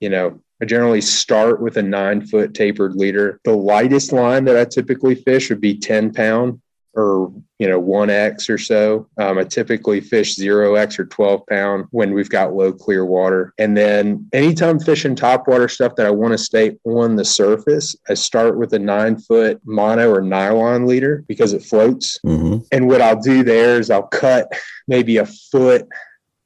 you 0.00 0.08
know, 0.08 0.40
I 0.60 0.64
generally 0.64 1.02
start 1.02 1.60
with 1.60 1.76
a 1.76 1.82
nine 1.82 2.26
foot 2.26 2.54
tapered 2.54 2.94
leader. 2.94 3.40
The 3.44 3.52
lightest 3.52 4.12
line 4.12 4.44
that 4.44 4.56
I 4.56 4.64
typically 4.64 5.14
fish 5.14 5.50
would 5.50 5.60
be 5.60 5.78
10 5.78 6.12
pound 6.14 6.60
or, 6.94 7.30
you 7.58 7.68
know, 7.68 7.80
1X 7.80 8.48
or 8.48 8.56
so. 8.56 9.06
Um, 9.18 9.36
I 9.36 9.44
typically 9.44 10.00
fish 10.00 10.34
0X 10.34 10.98
or 10.98 11.04
12 11.04 11.46
pound 11.46 11.84
when 11.90 12.14
we've 12.14 12.30
got 12.30 12.54
low 12.54 12.72
clear 12.72 13.04
water. 13.04 13.52
And 13.58 13.76
then 13.76 14.26
anytime 14.32 14.78
fishing 14.78 15.14
top 15.14 15.46
water 15.46 15.68
stuff 15.68 15.94
that 15.96 16.06
I 16.06 16.10
want 16.10 16.32
to 16.32 16.38
stay 16.38 16.78
on 16.84 17.16
the 17.16 17.24
surface, 17.24 17.94
I 18.08 18.14
start 18.14 18.56
with 18.56 18.72
a 18.72 18.78
nine 18.78 19.18
foot 19.18 19.60
mono 19.66 20.10
or 20.10 20.22
nylon 20.22 20.86
leader 20.86 21.22
because 21.28 21.52
it 21.52 21.62
floats. 21.62 22.18
Mm-hmm. 22.24 22.64
And 22.72 22.88
what 22.88 23.02
I'll 23.02 23.20
do 23.20 23.42
there 23.44 23.78
is 23.78 23.90
I'll 23.90 24.04
cut 24.04 24.50
maybe 24.88 25.18
a 25.18 25.26
foot 25.26 25.86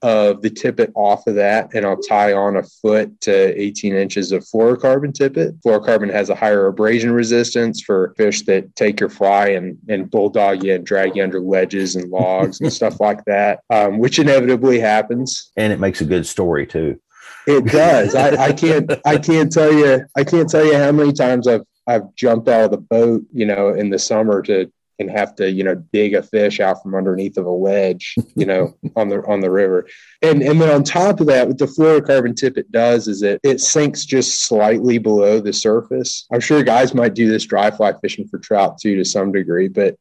of 0.03 0.43
the 0.43 0.51
tippet 0.51 0.91
off 0.95 1.27
of 1.27 1.35
that 1.35 1.73
and 1.75 1.85
I'll 1.85 2.01
tie 2.01 2.33
on 2.33 2.57
a 2.57 2.63
foot 2.63 3.21
to 3.23 3.61
18 3.61 3.95
inches 3.95 4.33
of 4.33 4.45
fluorocarbon 4.45 5.13
tippet. 5.13 5.61
Fluorocarbon 5.61 6.11
has 6.13 6.31
a 6.31 6.35
higher 6.35 6.67
abrasion 6.67 7.13
resistance 7.13 7.83
for 7.83 8.15
fish 8.17 8.43
that 8.43 8.75
take 8.77 9.01
your 9.01 9.11
fly 9.11 9.49
and, 9.49 9.79
and 9.89 10.11
bulldog 10.11 10.65
you 10.65 10.75
and 10.75 10.87
drag 10.87 11.17
you 11.17 11.23
under 11.23 11.41
ledges 11.41 11.97
and 11.97 12.11
logs 12.11 12.61
and 12.61 12.73
stuff 12.81 13.01
like 13.01 13.25
that, 13.27 13.61
um, 13.71 13.99
which 13.99 14.19
inevitably 14.19 14.81
happens. 14.81 15.53
And 15.57 15.73
it 15.73 15.81
makes 15.81 16.01
a 16.01 16.07
good 16.07 16.27
story 16.27 16.67
too. 16.67 17.01
It 17.47 17.67
does. 17.67 18.15
I, 18.15 18.45
I 18.45 18.53
can't 18.53 18.93
I 19.05 19.19
can't 19.19 19.51
tell 19.51 19.73
you 19.73 20.07
I 20.17 20.25
can't 20.25 20.49
tell 20.49 20.65
you 20.65 20.77
how 20.77 20.93
many 20.93 21.13
times 21.13 21.49
I've 21.49 21.65
I've 21.87 22.15
jumped 22.15 22.49
out 22.49 22.65
of 22.65 22.71
the 22.71 22.79
boat, 22.79 23.23
you 23.33 23.47
know, 23.47 23.71
in 23.71 23.91
the 23.91 23.99
summer 23.99 24.43
to 24.43 24.71
and 25.01 25.11
have 25.11 25.35
to 25.35 25.51
you 25.51 25.65
know 25.65 25.75
dig 25.93 26.15
a 26.15 26.23
fish 26.23 26.61
out 26.61 26.83
from 26.83 26.95
underneath 26.95 27.39
of 27.39 27.47
a 27.47 27.51
ledge 27.51 28.15
you 28.37 28.47
know 28.47 28.77
on 28.97 29.09
the 29.09 29.27
on 29.27 29.41
the 29.41 29.51
river. 29.51 29.89
And 30.23 30.43
and 30.43 30.61
then 30.61 30.71
on 30.71 30.85
top 30.85 31.21
of 31.21 31.27
that 31.27 31.49
what 31.49 31.59
the 31.59 31.67
fluorocarbon 31.67 32.37
tippet 32.37 32.71
does 32.71 33.09
is 33.09 33.23
it 33.23 33.41
it 33.43 33.61
sinks 33.61 34.05
just 34.05 34.47
slightly 34.47 34.99
below 34.99 35.41
the 35.41 35.53
surface. 35.53 36.27
I'm 36.33 36.41
sure 36.41 36.63
guys 36.63 36.95
might 36.95 37.15
do 37.15 37.29
this 37.29 37.47
dry 37.47 37.71
fly 37.71 37.95
fishing 38.01 38.29
for 38.29 38.39
trout 38.39 38.79
too 38.79 38.97
to 38.97 39.05
some 39.05 39.33
degree 39.33 39.69
but 39.69 39.97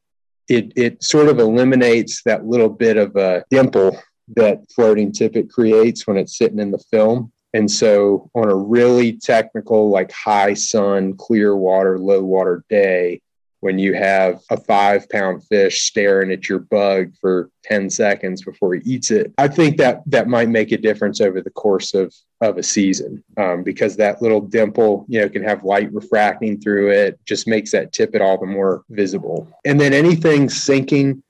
it 0.49 0.73
it 0.75 1.01
sort 1.03 1.29
of 1.29 1.39
eliminates 1.39 2.21
that 2.23 2.45
little 2.45 2.69
bit 2.69 2.97
of 2.97 3.15
a 3.15 3.43
dimple 3.49 3.97
that 4.35 4.59
floating 4.75 5.11
tippet 5.11 5.49
creates 5.49 6.05
when 6.05 6.17
it's 6.17 6.37
sitting 6.37 6.59
in 6.59 6.71
the 6.71 6.83
film. 6.91 7.31
And 7.53 7.69
so 7.69 8.29
on 8.35 8.47
a 8.47 8.55
really 8.55 9.13
technical 9.13 9.89
like 9.89 10.11
high 10.11 10.53
sun 10.53 11.15
clear 11.17 11.55
water 11.55 11.97
low 11.97 12.21
water 12.21 12.63
day 12.69 13.21
when 13.61 13.77
you 13.77 13.93
have 13.93 14.41
a 14.49 14.57
five 14.57 15.09
pound 15.09 15.43
fish 15.47 15.81
staring 15.81 16.31
at 16.31 16.47
your 16.47 16.59
bug 16.59 17.11
for 17.19 17.49
10 17.65 17.89
seconds 17.89 18.43
before 18.43 18.75
he 18.75 18.81
eats 18.85 19.11
it. 19.11 19.33
I 19.37 19.47
think 19.47 19.77
that 19.77 20.01
that 20.07 20.27
might 20.27 20.49
make 20.49 20.71
a 20.71 20.77
difference 20.77 21.21
over 21.21 21.41
the 21.41 21.49
course 21.51 21.93
of 21.93 22.13
of 22.41 22.57
a 22.57 22.63
season 22.63 23.21
um, 23.35 23.63
because 23.63 23.97
that 23.97 24.21
little 24.21 24.39
dimple 24.39 25.05
you 25.09 25.19
know 25.19 25.27
can 25.27 25.43
have 25.43 25.65
light 25.65 25.91
refracting 25.91 26.59
through 26.61 26.89
it 26.89 27.19
just 27.25 27.47
makes 27.47 27.71
that 27.71 27.91
tippet 27.91 28.21
all 28.21 28.39
the 28.39 28.45
more 28.45 28.83
visible. 28.89 29.49
And 29.65 29.79
then 29.79 29.93
anything 29.93 30.49
sinking 30.49 31.21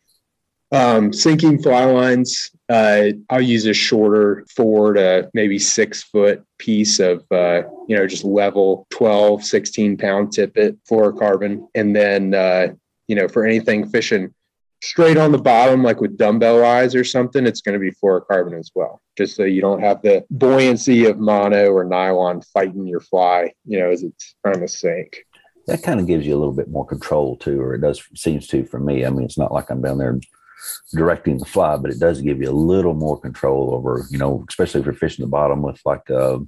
um, 0.71 1.11
sinking 1.11 1.63
fly 1.63 1.85
lines, 1.85 2.51
uh, 2.69 3.05
I'll 3.29 3.41
use 3.41 3.65
a 3.65 3.73
shorter 3.73 4.45
four 4.55 4.93
to 4.93 5.29
maybe 5.33 5.57
six 5.57 6.03
foot 6.03 6.45
piece 6.59 6.99
of, 6.99 7.25
uh, 7.31 7.63
you 7.87 7.95
know, 7.95 8.05
just 8.05 8.23
level 8.23 8.85
12, 8.91 9.43
16 9.43 9.97
pound 9.97 10.31
tippet 10.31 10.77
fluorocarbon. 10.89 11.67
And 11.73 11.95
then, 11.95 12.33
uh, 12.33 12.67
you 13.07 13.15
know, 13.15 13.27
for 13.27 13.45
anything 13.45 13.87
fishing 13.89 14.33
straight 14.83 15.17
on 15.17 15.31
the 15.31 15.37
bottom, 15.37 15.83
like 15.83 15.99
with 15.99 16.17
dumbbell 16.17 16.63
eyes 16.63 16.93
or 16.93 17.03
something, 17.03 17.47
it's 17.47 17.61
going 17.61 17.73
to 17.73 17.79
be 17.79 17.91
fluorocarbon 17.91 18.57
as 18.57 18.71
well, 18.75 19.01
just 19.17 19.35
so 19.35 19.43
you 19.43 19.61
don't 19.61 19.81
have 19.81 20.01
the 20.03 20.23
buoyancy 20.29 21.05
of 21.05 21.17
mono 21.17 21.71
or 21.71 21.83
nylon 21.83 22.41
fighting 22.53 22.85
your 22.85 23.01
fly, 23.01 23.51
you 23.65 23.79
know, 23.79 23.89
as 23.89 24.03
it's 24.03 24.35
trying 24.43 24.61
to 24.61 24.67
sink 24.67 25.25
that 25.69 25.83
kind 25.83 25.99
of 25.99 26.07
gives 26.07 26.25
you 26.25 26.35
a 26.35 26.39
little 26.39 26.53
bit 26.53 26.69
more 26.69 26.85
control 26.85 27.37
too, 27.37 27.61
or 27.61 27.75
it 27.75 27.81
does 27.81 28.01
seems 28.15 28.47
to 28.47 28.65
for 28.65 28.79
me. 28.79 29.05
I 29.05 29.09
mean, 29.09 29.23
it's 29.23 29.37
not 29.37 29.51
like 29.51 29.69
I'm 29.69 29.81
down 29.81 29.99
there 29.99 30.19
directing 30.93 31.37
the 31.37 31.45
fly, 31.45 31.77
but 31.77 31.91
it 31.91 31.99
does 31.99 32.21
give 32.21 32.41
you 32.41 32.49
a 32.49 32.51
little 32.51 32.93
more 32.93 33.19
control 33.19 33.73
over, 33.73 34.05
you 34.09 34.17
know, 34.17 34.45
especially 34.49 34.81
if 34.81 34.85
you're 34.85 34.95
fishing 34.95 35.23
the 35.23 35.29
bottom 35.29 35.61
with 35.61 35.79
like 35.85 36.09
a, 36.09 36.39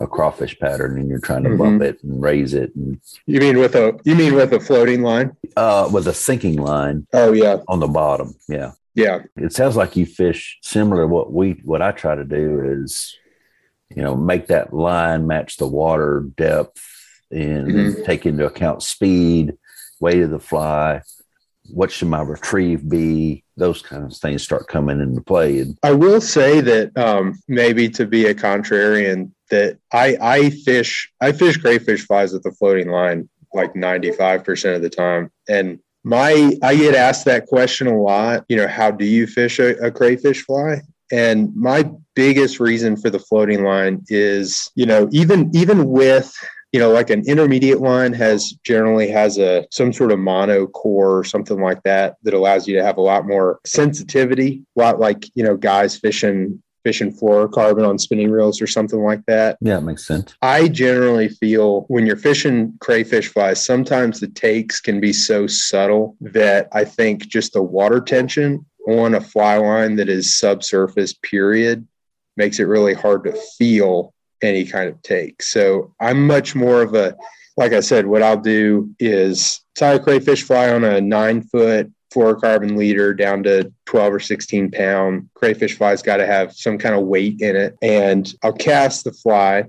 a 0.00 0.06
crawfish 0.06 0.58
pattern 0.58 0.98
and 0.98 1.08
you're 1.08 1.18
trying 1.18 1.42
to 1.44 1.50
mm-hmm. 1.50 1.58
bump 1.58 1.82
it 1.82 2.02
and 2.02 2.22
raise 2.22 2.54
it. 2.54 2.74
And, 2.74 3.00
you 3.26 3.40
mean 3.40 3.58
with 3.58 3.74
a 3.74 3.98
you 4.04 4.14
mean 4.14 4.34
with 4.34 4.52
a 4.52 4.60
floating 4.60 5.02
line? 5.02 5.36
Uh, 5.56 5.88
with 5.92 6.06
a 6.08 6.14
sinking 6.14 6.56
line. 6.56 7.06
Oh 7.12 7.32
yeah, 7.32 7.58
on 7.68 7.80
the 7.80 7.88
bottom. 7.88 8.34
Yeah, 8.48 8.72
yeah. 8.94 9.20
It 9.36 9.52
sounds 9.52 9.76
like 9.76 9.96
you 9.96 10.06
fish 10.06 10.58
similar. 10.62 11.02
To 11.02 11.08
what 11.08 11.32
we 11.32 11.60
what 11.64 11.82
I 11.82 11.92
try 11.92 12.14
to 12.14 12.24
do 12.24 12.82
is 12.82 13.16
you 13.94 14.02
know, 14.02 14.14
make 14.14 14.48
that 14.48 14.72
line 14.72 15.26
match 15.26 15.56
the 15.56 15.66
water 15.66 16.26
depth 16.36 16.82
and 17.30 17.68
mm-hmm. 17.68 18.04
take 18.04 18.26
into 18.26 18.46
account 18.46 18.82
speed, 18.82 19.54
weight 20.00 20.22
of 20.22 20.30
the 20.30 20.38
fly. 20.38 21.02
What 21.70 21.90
should 21.90 22.08
my 22.08 22.22
retrieve 22.22 22.88
be? 22.88 23.44
Those 23.58 23.82
kinds 23.82 24.14
of 24.14 24.20
things 24.20 24.42
start 24.42 24.68
coming 24.68 25.00
into 25.00 25.20
play. 25.20 25.58
And 25.58 25.76
I 25.82 25.92
will 25.92 26.20
say 26.20 26.60
that 26.60 26.96
um, 26.96 27.38
maybe 27.48 27.88
to 27.90 28.06
be 28.06 28.26
a 28.26 28.34
contrarian, 28.34 29.32
that 29.50 29.78
I 29.92 30.16
I 30.20 30.50
fish 30.50 31.10
I 31.20 31.32
fish 31.32 31.56
crayfish 31.56 32.06
flies 32.06 32.32
with 32.32 32.46
a 32.46 32.52
floating 32.52 32.88
line 32.88 33.28
like 33.54 33.74
95% 33.74 34.76
of 34.76 34.82
the 34.82 34.90
time. 34.90 35.30
And 35.48 35.80
my 36.04 36.52
I 36.62 36.76
get 36.76 36.94
asked 36.94 37.24
that 37.24 37.46
question 37.46 37.86
a 37.86 38.00
lot, 38.00 38.44
you 38.48 38.56
know, 38.56 38.68
how 38.68 38.90
do 38.90 39.04
you 39.04 39.26
fish 39.26 39.58
a, 39.58 39.76
a 39.78 39.90
crayfish 39.90 40.44
fly? 40.44 40.82
And 41.10 41.54
my 41.56 41.90
biggest 42.14 42.60
reason 42.60 42.96
for 42.96 43.10
the 43.10 43.18
floating 43.18 43.64
line 43.64 44.04
is, 44.08 44.70
you 44.74 44.86
know, 44.86 45.08
even 45.12 45.50
even 45.54 45.88
with 45.88 46.32
you 46.72 46.80
know 46.80 46.90
like 46.90 47.10
an 47.10 47.22
intermediate 47.26 47.80
line 47.80 48.12
has 48.12 48.52
generally 48.64 49.08
has 49.08 49.38
a 49.38 49.66
some 49.70 49.92
sort 49.92 50.12
of 50.12 50.18
mono 50.18 50.66
core 50.66 51.18
or 51.18 51.24
something 51.24 51.60
like 51.60 51.82
that 51.82 52.16
that 52.22 52.34
allows 52.34 52.68
you 52.68 52.76
to 52.76 52.84
have 52.84 52.98
a 52.98 53.02
lot 53.02 53.26
more 53.26 53.58
sensitivity 53.64 54.62
a 54.76 54.80
lot 54.80 55.00
like 55.00 55.24
you 55.34 55.42
know 55.42 55.56
guys 55.56 55.96
fishing 55.96 56.62
fishing 56.84 57.12
fluorocarbon 57.12 57.86
on 57.86 57.98
spinning 57.98 58.30
reels 58.30 58.62
or 58.62 58.66
something 58.66 59.02
like 59.02 59.24
that. 59.26 59.58
Yeah, 59.60 59.76
it 59.76 59.82
makes 59.82 60.06
sense. 60.06 60.34
I 60.40 60.68
generally 60.68 61.28
feel 61.28 61.82
when 61.88 62.06
you're 62.06 62.16
fishing 62.16 62.74
crayfish 62.80 63.28
flies, 63.28 63.62
sometimes 63.62 64.20
the 64.20 64.28
takes 64.28 64.80
can 64.80 64.98
be 64.98 65.12
so 65.12 65.46
subtle 65.46 66.16
that 66.20 66.68
I 66.72 66.84
think 66.84 67.26
just 67.26 67.52
the 67.52 67.62
water 67.62 68.00
tension 68.00 68.64
on 68.86 69.14
a 69.14 69.20
fly 69.20 69.58
line 69.58 69.96
that 69.96 70.08
is 70.08 70.38
subsurface, 70.38 71.12
period, 71.12 71.86
makes 72.38 72.58
it 72.58 72.64
really 72.64 72.94
hard 72.94 73.24
to 73.24 73.32
feel 73.58 74.14
any 74.42 74.64
kind 74.64 74.88
of 74.88 75.00
take. 75.02 75.42
So 75.42 75.94
I'm 76.00 76.26
much 76.26 76.54
more 76.54 76.82
of 76.82 76.94
a, 76.94 77.16
like 77.56 77.72
I 77.72 77.80
said, 77.80 78.06
what 78.06 78.22
I'll 78.22 78.40
do 78.40 78.94
is 78.98 79.60
tie 79.74 79.94
a 79.94 79.98
crayfish 79.98 80.42
fly 80.42 80.70
on 80.70 80.84
a 80.84 81.00
nine 81.00 81.42
foot 81.42 81.90
fluorocarbon 82.12 82.76
leader 82.76 83.12
down 83.12 83.42
to 83.42 83.72
12 83.86 84.14
or 84.14 84.20
16 84.20 84.70
pound. 84.70 85.28
Crayfish 85.34 85.76
fly's 85.76 86.02
got 86.02 86.16
to 86.18 86.26
have 86.26 86.52
some 86.52 86.78
kind 86.78 86.94
of 86.94 87.06
weight 87.06 87.40
in 87.40 87.54
it. 87.56 87.76
And 87.82 88.32
I'll 88.42 88.52
cast 88.52 89.04
the 89.04 89.12
fly 89.12 89.64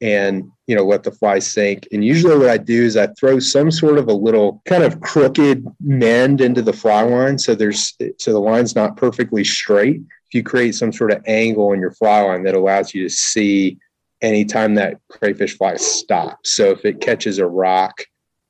and 0.00 0.50
you 0.66 0.76
know 0.76 0.84
let 0.84 1.02
the 1.02 1.10
fly 1.10 1.38
sink 1.38 1.88
and 1.90 2.04
usually 2.04 2.36
what 2.36 2.50
i 2.50 2.58
do 2.58 2.84
is 2.84 2.96
i 2.96 3.06
throw 3.18 3.38
some 3.38 3.70
sort 3.70 3.96
of 3.96 4.08
a 4.08 4.12
little 4.12 4.60
kind 4.66 4.82
of 4.82 5.00
crooked 5.00 5.66
mend 5.80 6.40
into 6.40 6.60
the 6.60 6.72
fly 6.72 7.02
line 7.02 7.38
so 7.38 7.54
there's 7.54 7.96
so 8.18 8.32
the 8.32 8.38
line's 8.38 8.74
not 8.74 8.96
perfectly 8.96 9.42
straight 9.42 9.96
if 9.96 10.34
you 10.34 10.42
create 10.42 10.74
some 10.74 10.92
sort 10.92 11.12
of 11.12 11.22
angle 11.26 11.72
in 11.72 11.80
your 11.80 11.92
fly 11.92 12.20
line 12.20 12.42
that 12.42 12.54
allows 12.54 12.92
you 12.92 13.02
to 13.04 13.14
see 13.14 13.78
anytime 14.26 14.74
that 14.74 14.98
crayfish 15.08 15.56
fly 15.56 15.76
stops 15.76 16.52
so 16.52 16.70
if 16.70 16.84
it 16.84 17.00
catches 17.00 17.38
a 17.38 17.46
rock 17.46 18.02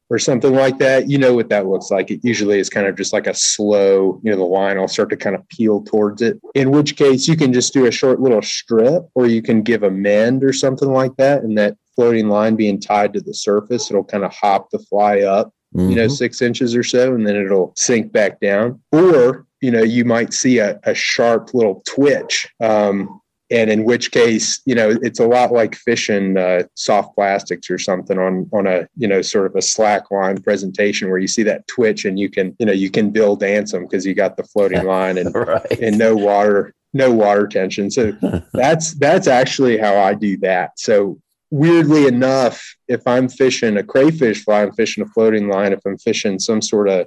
or 0.08 0.18
something 0.18 0.54
like 0.54 0.78
that, 0.78 1.08
you 1.08 1.18
know 1.18 1.34
what 1.34 1.48
that 1.48 1.66
looks 1.66 1.90
like. 1.90 2.10
It 2.10 2.20
usually 2.22 2.58
is 2.58 2.70
kind 2.70 2.86
of 2.86 2.96
just 2.96 3.12
like 3.12 3.26
a 3.26 3.34
slow, 3.34 4.20
you 4.22 4.30
know, 4.30 4.36
the 4.36 4.44
line 4.44 4.78
will 4.78 4.88
start 4.88 5.10
to 5.10 5.16
kind 5.16 5.34
of 5.34 5.46
peel 5.48 5.82
towards 5.82 6.22
it. 6.22 6.40
In 6.54 6.70
which 6.70 6.96
case, 6.96 7.26
you 7.26 7.36
can 7.36 7.52
just 7.52 7.72
do 7.72 7.86
a 7.86 7.90
short 7.90 8.20
little 8.20 8.42
strip 8.42 9.04
or 9.14 9.26
you 9.26 9.42
can 9.42 9.62
give 9.62 9.82
a 9.82 9.90
mend 9.90 10.44
or 10.44 10.52
something 10.52 10.92
like 10.92 11.16
that. 11.16 11.42
And 11.42 11.58
that 11.58 11.76
floating 11.96 12.28
line 12.28 12.54
being 12.54 12.80
tied 12.80 13.12
to 13.14 13.20
the 13.20 13.34
surface, 13.34 13.90
it'll 13.90 14.04
kind 14.04 14.24
of 14.24 14.32
hop 14.32 14.70
the 14.70 14.78
fly 14.78 15.22
up, 15.22 15.52
mm-hmm. 15.74 15.90
you 15.90 15.96
know, 15.96 16.06
mm-hmm. 16.06 16.14
six 16.14 16.40
inches 16.40 16.76
or 16.76 16.84
so, 16.84 17.14
and 17.14 17.26
then 17.26 17.34
it'll 17.34 17.72
sink 17.76 18.12
back 18.12 18.38
down. 18.38 18.80
Or, 18.92 19.46
you 19.60 19.72
know, 19.72 19.82
you 19.82 20.04
might 20.04 20.32
see 20.32 20.58
a, 20.58 20.78
a 20.84 20.94
sharp 20.94 21.52
little 21.52 21.82
twitch. 21.84 22.48
Um, 22.60 23.20
and 23.50 23.70
in 23.70 23.84
which 23.84 24.10
case 24.10 24.60
you 24.64 24.74
know 24.74 24.96
it's 25.02 25.20
a 25.20 25.26
lot 25.26 25.52
like 25.52 25.74
fishing 25.74 26.36
uh, 26.36 26.62
soft 26.74 27.14
plastics 27.14 27.70
or 27.70 27.78
something 27.78 28.18
on 28.18 28.48
on 28.52 28.66
a 28.66 28.88
you 28.96 29.06
know 29.06 29.22
sort 29.22 29.46
of 29.46 29.54
a 29.54 29.62
slack 29.62 30.10
line 30.10 30.40
presentation 30.40 31.08
where 31.08 31.18
you 31.18 31.28
see 31.28 31.42
that 31.42 31.66
twitch 31.66 32.04
and 32.04 32.18
you 32.18 32.28
can 32.28 32.54
you 32.58 32.66
know 32.66 32.72
you 32.72 32.90
can 32.90 33.10
Bill 33.10 33.36
Dance 33.36 33.72
them 33.72 33.84
because 33.84 34.04
you 34.04 34.14
got 34.14 34.36
the 34.36 34.44
floating 34.44 34.84
line 34.86 35.18
and 35.18 35.34
right. 35.34 35.78
and 35.80 35.96
no 35.96 36.16
water 36.16 36.74
no 36.92 37.12
water 37.12 37.46
tension 37.46 37.90
so 37.90 38.12
that's 38.52 38.94
that's 38.94 39.26
actually 39.26 39.76
how 39.76 39.96
i 39.98 40.14
do 40.14 40.36
that 40.38 40.78
so 40.78 41.18
weirdly 41.50 42.06
enough 42.06 42.74
if 42.88 43.06
i'm 43.06 43.28
fishing 43.28 43.76
a 43.76 43.82
crayfish 43.82 44.44
fly 44.44 44.62
i'm 44.62 44.72
fishing 44.72 45.04
a 45.04 45.06
floating 45.08 45.48
line 45.48 45.72
if 45.72 45.80
i'm 45.86 45.98
fishing 45.98 46.38
some 46.38 46.62
sort 46.62 46.88
of 46.88 47.06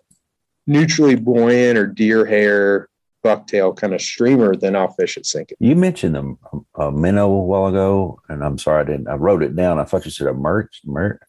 neutrally 0.67 1.15
buoyant 1.15 1.77
or 1.77 1.88
deer 1.88 2.25
hair 2.25 2.88
bucktail 3.23 3.75
kind 3.75 3.93
of 3.93 4.01
streamer, 4.01 4.55
then 4.55 4.75
I'll 4.75 4.93
fish 4.93 5.17
at 5.17 5.25
sinking. 5.25 5.57
You 5.59 5.75
mentioned 5.75 6.17
a, 6.17 6.81
a 6.81 6.91
minnow 6.91 7.31
a 7.31 7.43
while 7.43 7.67
ago, 7.67 8.19
and 8.29 8.43
I'm 8.43 8.57
sorry 8.57 8.81
I 8.81 8.85
didn't. 8.85 9.07
I 9.07 9.15
wrote 9.15 9.43
it 9.43 9.55
down. 9.55 9.79
I 9.79 9.83
thought 9.83 10.05
you 10.05 10.11
said 10.11 10.27
a 10.27 10.33
merch, 10.33 10.81
mer, 10.85 11.19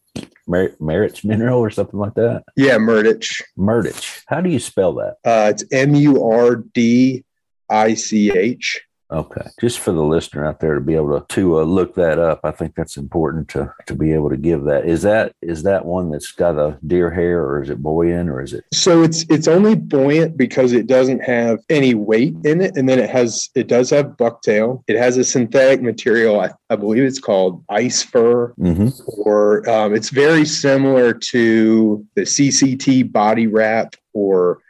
mer, 0.47 0.71
Meritch 0.81 1.25
mineral 1.25 1.61
or 1.61 1.71
something 1.71 1.99
like 1.99 2.15
that. 2.15 2.45
Yeah, 2.57 2.77
Murdich. 2.79 3.43
Murdich. 3.59 4.23
How 4.27 4.41
do 4.41 4.51
you 4.51 4.59
spell 4.59 4.95
that? 4.95 5.17
Uh, 5.25 5.51
it's 5.51 5.65
M 5.73 5.95
U 5.95 6.25
R 6.25 6.57
D 6.57 7.25
I 7.69 7.95
C 7.95 8.31
H. 8.37 8.81
Okay, 9.13 9.43
just 9.61 9.81
for 9.81 9.93
the 9.93 10.03
listener 10.03 10.47
out 10.47 10.61
there 10.61 10.75
to 10.75 10.81
be 10.81 10.95
able 10.95 11.21
to 11.21 11.27
to 11.35 11.61
uh, 11.61 11.63
look 11.65 11.95
that 11.97 12.19
up, 12.19 12.41
I 12.45 12.53
think 12.53 12.75
that's 12.75 12.97
important 12.97 13.49
to 13.49 13.73
to 13.87 13.95
be 13.95 14.13
able 14.13 14.31
to 14.31 14.37
give 14.37 14.65
that. 14.65 14.87
Is 14.87 15.03
that 15.03 15.35
is 15.43 15.65
that 15.65 15.85
one 15.85 16.11
that's 16.11 16.31
got 16.31 16.57
a 16.57 16.79
deer 16.87 17.11
hair, 17.11 17.43
or 17.43 17.63
is 17.63 17.71
it 17.71 17.83
buoyant, 17.83 18.31
or 18.31 18.41
is 18.41 18.53
it? 18.53 18.65
So 18.73 19.03
it's 19.03 19.25
it's 19.29 19.49
only 19.49 19.75
buoyant 19.75 20.37
because 20.37 20.73
it 20.73 20.87
doesn't 20.87 21.21
have 21.21 21.59
any 21.69 21.95
weight 21.95 22.37
in 22.45 22.61
it, 22.61 22.77
and 22.77 22.89
then 22.89 23.01
it 23.01 23.11
has 23.11 23.51
it 23.55 23.67
does 23.67 23.91
have 23.91 24.17
bucktail. 24.17 24.85
It 24.87 24.97
has 24.97 25.17
a 25.17 25.25
synthetic 25.25 25.83
material, 25.83 26.41
I, 26.41 26.51
I 26.69 26.77
believe 26.77 27.03
it's 27.03 27.19
called 27.19 27.65
ice 27.69 28.03
fur, 28.03 28.55
mm-hmm. 28.55 28.89
or 29.23 29.69
um, 29.69 29.95
it's 29.95 30.11
very 30.11 30.45
similar 30.45 31.13
to 31.13 32.07
the 32.15 32.23
CCT 32.23 33.11
body 33.11 33.47
wrap 33.49 33.97
or 34.13 34.61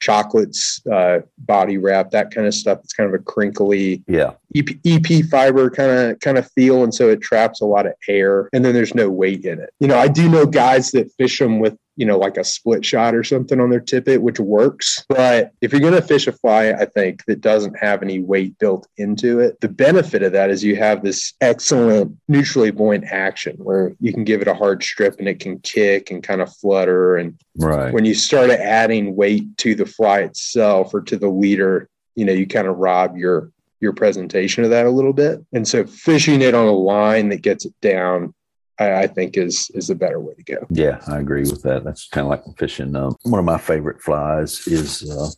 Chocklett's, 0.00 0.80
uh, 0.86 1.20
body 1.38 1.78
wrap, 1.78 2.10
that 2.10 2.32
kind 2.32 2.46
of 2.46 2.54
stuff. 2.54 2.80
It's 2.84 2.92
kind 2.92 3.12
of 3.12 3.20
a 3.20 3.22
crinkly, 3.22 4.02
yeah, 4.06 4.32
EP, 4.54 4.68
EP 4.84 5.24
fiber 5.26 5.70
kind 5.70 5.90
of 5.90 6.20
kind 6.20 6.38
of 6.38 6.50
feel, 6.52 6.84
and 6.84 6.94
so 6.94 7.08
it 7.08 7.20
traps 7.20 7.60
a 7.60 7.66
lot 7.66 7.86
of 7.86 7.94
air, 8.08 8.48
and 8.52 8.64
then 8.64 8.74
there's 8.74 8.94
no 8.94 9.10
weight 9.10 9.44
in 9.44 9.60
it. 9.60 9.70
You 9.80 9.88
know, 9.88 9.98
I 9.98 10.08
do 10.08 10.28
know 10.28 10.46
guys 10.46 10.90
that 10.92 11.12
fish 11.18 11.38
them 11.38 11.58
with 11.58 11.76
you 11.98 12.06
know, 12.06 12.16
like 12.16 12.36
a 12.36 12.44
split 12.44 12.84
shot 12.84 13.12
or 13.12 13.24
something 13.24 13.60
on 13.60 13.70
their 13.70 13.80
tippet, 13.80 14.22
which 14.22 14.38
works. 14.38 15.04
But 15.08 15.50
if 15.60 15.72
you're 15.72 15.80
going 15.80 15.94
to 15.94 16.00
fish 16.00 16.28
a 16.28 16.32
fly, 16.32 16.70
I 16.70 16.84
think 16.84 17.24
that 17.24 17.40
doesn't 17.40 17.76
have 17.76 18.04
any 18.04 18.20
weight 18.20 18.56
built 18.58 18.86
into 18.98 19.40
it, 19.40 19.60
the 19.60 19.68
benefit 19.68 20.22
of 20.22 20.30
that 20.30 20.48
is 20.48 20.62
you 20.62 20.76
have 20.76 21.02
this 21.02 21.34
excellent 21.40 22.16
neutrally 22.28 22.70
buoyant 22.70 23.04
action 23.06 23.56
where 23.56 23.96
you 23.98 24.12
can 24.12 24.22
give 24.22 24.40
it 24.40 24.46
a 24.46 24.54
hard 24.54 24.80
strip 24.84 25.18
and 25.18 25.26
it 25.26 25.40
can 25.40 25.58
kick 25.58 26.12
and 26.12 26.22
kind 26.22 26.40
of 26.40 26.54
flutter. 26.54 27.16
And 27.16 27.36
right. 27.56 27.92
when 27.92 28.04
you 28.04 28.14
start 28.14 28.50
adding 28.50 29.16
weight 29.16 29.56
to 29.58 29.74
the 29.74 29.86
fly 29.86 30.20
itself 30.20 30.94
or 30.94 31.00
to 31.02 31.16
the 31.16 31.28
leader, 31.28 31.88
you 32.14 32.24
know, 32.24 32.32
you 32.32 32.46
kind 32.46 32.68
of 32.68 32.76
rob 32.76 33.16
your 33.16 33.50
your 33.80 33.92
presentation 33.92 34.64
of 34.64 34.70
that 34.70 34.86
a 34.86 34.90
little 34.90 35.12
bit. 35.12 35.44
And 35.52 35.66
so 35.66 35.86
fishing 35.86 36.42
it 36.42 36.54
on 36.54 36.66
a 36.66 36.72
line 36.72 37.28
that 37.28 37.42
gets 37.42 37.64
it 37.64 37.74
down 37.80 38.34
I, 38.78 39.02
I, 39.02 39.06
think 39.06 39.36
is 39.36 39.70
is 39.74 39.88
the 39.88 39.94
better 39.94 40.20
way 40.20 40.34
to 40.34 40.42
go. 40.42 40.66
Yeah, 40.70 41.00
I 41.06 41.18
agree 41.18 41.42
with 41.42 41.62
that. 41.62 41.84
That's 41.84 42.08
kind 42.08 42.26
of 42.26 42.30
like 42.30 42.58
fishing. 42.58 42.94
Um, 42.94 43.16
one 43.22 43.38
of 43.38 43.44
my 43.44 43.58
favorite 43.58 44.00
flies 44.00 44.66
is 44.66 45.08
uh, 45.10 45.30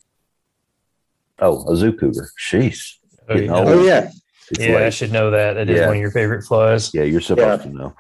oh 1.41 1.73
a 1.73 1.77
zoo 1.77 1.93
cougar. 1.93 2.31
Sheesh. 2.39 2.97
Oh 3.29 3.37
yeah. 3.37 3.51
Oh, 3.53 3.85
yeah. 3.85 4.11
yeah, 4.59 4.77
late. 4.77 4.87
I 4.87 4.91
should 4.91 5.13
know 5.13 5.31
that. 5.31 5.55
That 5.55 5.71
is 5.71 5.79
yeah. 5.79 5.87
one 5.87 5.97
of 5.97 6.01
your 6.01 6.11
favorite 6.11 6.43
flies. 6.45 6.93
Yeah, 6.93 7.05
you're 7.05 7.21
supposed 7.21 7.65
yeah. 7.65 7.71
to 7.71 7.77
know. 7.77 7.95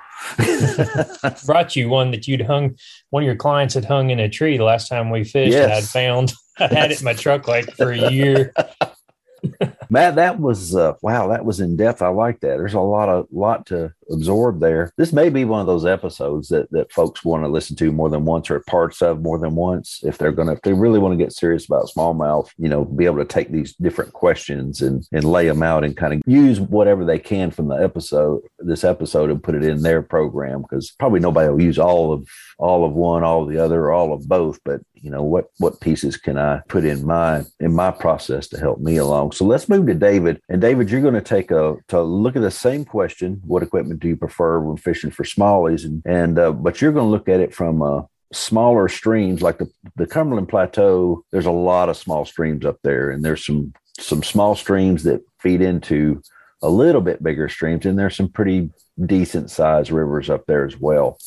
Brought 1.46 1.76
you 1.76 1.88
one 1.88 2.10
that 2.10 2.28
you'd 2.28 2.42
hung. 2.42 2.76
One 3.10 3.22
of 3.22 3.26
your 3.26 3.36
clients 3.36 3.74
had 3.74 3.84
hung 3.84 4.10
in 4.10 4.20
a 4.20 4.28
tree 4.28 4.56
the 4.56 4.64
last 4.64 4.88
time 4.88 5.10
we 5.10 5.24
fished. 5.24 5.52
Yes. 5.52 5.64
And 5.64 5.72
I'd 5.72 5.84
found. 5.84 6.32
I 6.58 6.66
had 6.66 6.90
it 6.90 7.00
in 7.00 7.04
my 7.04 7.14
truck 7.14 7.48
like 7.48 7.74
for 7.76 7.90
a 7.90 8.10
year. 8.10 8.52
Matt, 9.90 10.16
that 10.16 10.38
was 10.38 10.74
uh, 10.74 10.94
wow, 11.00 11.28
that 11.28 11.44
was 11.44 11.60
in 11.60 11.76
depth. 11.76 12.02
I 12.02 12.08
like 12.08 12.40
that. 12.40 12.58
There's 12.58 12.74
a 12.74 12.80
lot 12.80 13.08
of 13.08 13.26
lot 13.30 13.66
to 13.66 13.94
absorb 14.10 14.60
there. 14.60 14.92
This 14.96 15.12
may 15.12 15.28
be 15.28 15.44
one 15.44 15.60
of 15.60 15.66
those 15.66 15.86
episodes 15.86 16.48
that 16.48 16.70
that 16.70 16.92
folks 16.92 17.24
want 17.24 17.44
to 17.44 17.48
listen 17.48 17.76
to 17.76 17.92
more 17.92 18.10
than 18.10 18.24
once 18.24 18.50
or 18.50 18.60
parts 18.60 19.02
of 19.02 19.22
more 19.22 19.38
than 19.38 19.54
once 19.54 20.00
if 20.02 20.18
they're 20.18 20.32
gonna 20.32 20.52
if 20.52 20.62
they 20.62 20.72
really 20.72 20.98
want 20.98 21.12
to 21.18 21.24
get 21.24 21.32
serious 21.32 21.66
about 21.66 21.88
smallmouth, 21.88 22.50
you 22.58 22.68
know, 22.68 22.84
be 22.84 23.06
able 23.06 23.18
to 23.18 23.24
take 23.24 23.50
these 23.50 23.74
different 23.74 24.12
questions 24.12 24.82
and 24.82 25.06
and 25.12 25.24
lay 25.24 25.46
them 25.46 25.62
out 25.62 25.84
and 25.84 25.96
kind 25.96 26.14
of 26.14 26.22
use 26.26 26.60
whatever 26.60 27.04
they 27.04 27.18
can 27.18 27.50
from 27.50 27.68
the 27.68 27.74
episode, 27.74 28.42
this 28.58 28.84
episode, 28.84 29.30
and 29.30 29.42
put 29.42 29.54
it 29.54 29.64
in 29.64 29.82
their 29.82 30.02
program 30.02 30.62
because 30.62 30.92
probably 30.98 31.20
nobody 31.20 31.48
will 31.48 31.62
use 31.62 31.78
all 31.78 32.12
of 32.12 32.26
all 32.58 32.84
of 32.84 32.92
one, 32.92 33.24
all 33.24 33.42
of 33.42 33.48
the 33.48 33.58
other, 33.58 33.84
or 33.84 33.92
all 33.92 34.12
of 34.12 34.28
both. 34.28 34.60
But 34.64 34.80
you 34.94 35.10
know 35.10 35.22
what 35.22 35.46
what 35.58 35.80
pieces 35.80 36.16
can 36.16 36.36
I 36.38 36.60
put 36.68 36.84
in 36.84 37.06
my 37.06 37.44
in 37.58 37.74
my 37.74 37.90
process 37.90 38.48
to 38.48 38.58
help 38.58 38.80
me 38.80 38.96
along? 38.96 39.32
So 39.32 39.44
let's 39.44 39.68
move 39.68 39.86
to 39.86 39.94
David. 39.94 40.40
And 40.48 40.60
David, 40.60 40.90
you're 40.90 41.00
going 41.00 41.14
to 41.14 41.20
take 41.20 41.50
a 41.50 41.76
to 41.88 42.02
look 42.02 42.36
at 42.36 42.42
the 42.42 42.50
same 42.50 42.84
question: 42.84 43.40
What 43.44 43.62
equipment 43.62 43.99
do 44.00 44.08
you 44.08 44.16
prefer 44.16 44.60
when 44.60 44.76
fishing 44.76 45.10
for 45.10 45.24
smallies? 45.24 45.84
And 45.84 46.02
and 46.04 46.38
uh, 46.38 46.52
but 46.52 46.80
you're 46.80 46.92
going 46.92 47.06
to 47.06 47.10
look 47.10 47.28
at 47.28 47.40
it 47.40 47.54
from 47.54 47.82
uh, 47.82 48.02
smaller 48.32 48.88
streams 48.88 49.42
like 49.42 49.58
the 49.58 49.70
the 49.96 50.06
Cumberland 50.06 50.48
Plateau. 50.48 51.24
There's 51.30 51.46
a 51.46 51.50
lot 51.50 51.88
of 51.88 51.96
small 51.96 52.24
streams 52.24 52.64
up 52.64 52.78
there, 52.82 53.10
and 53.10 53.24
there's 53.24 53.44
some 53.44 53.72
some 53.98 54.22
small 54.22 54.54
streams 54.54 55.04
that 55.04 55.20
feed 55.38 55.60
into 55.60 56.22
a 56.62 56.68
little 56.68 57.00
bit 57.00 57.22
bigger 57.22 57.48
streams, 57.48 57.86
and 57.86 57.98
there's 57.98 58.16
some 58.16 58.28
pretty 58.28 58.70
decent 59.06 59.50
sized 59.50 59.90
rivers 59.90 60.28
up 60.28 60.44
there 60.46 60.66
as 60.66 60.78
well. 60.78 61.18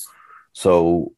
So 0.54 1.14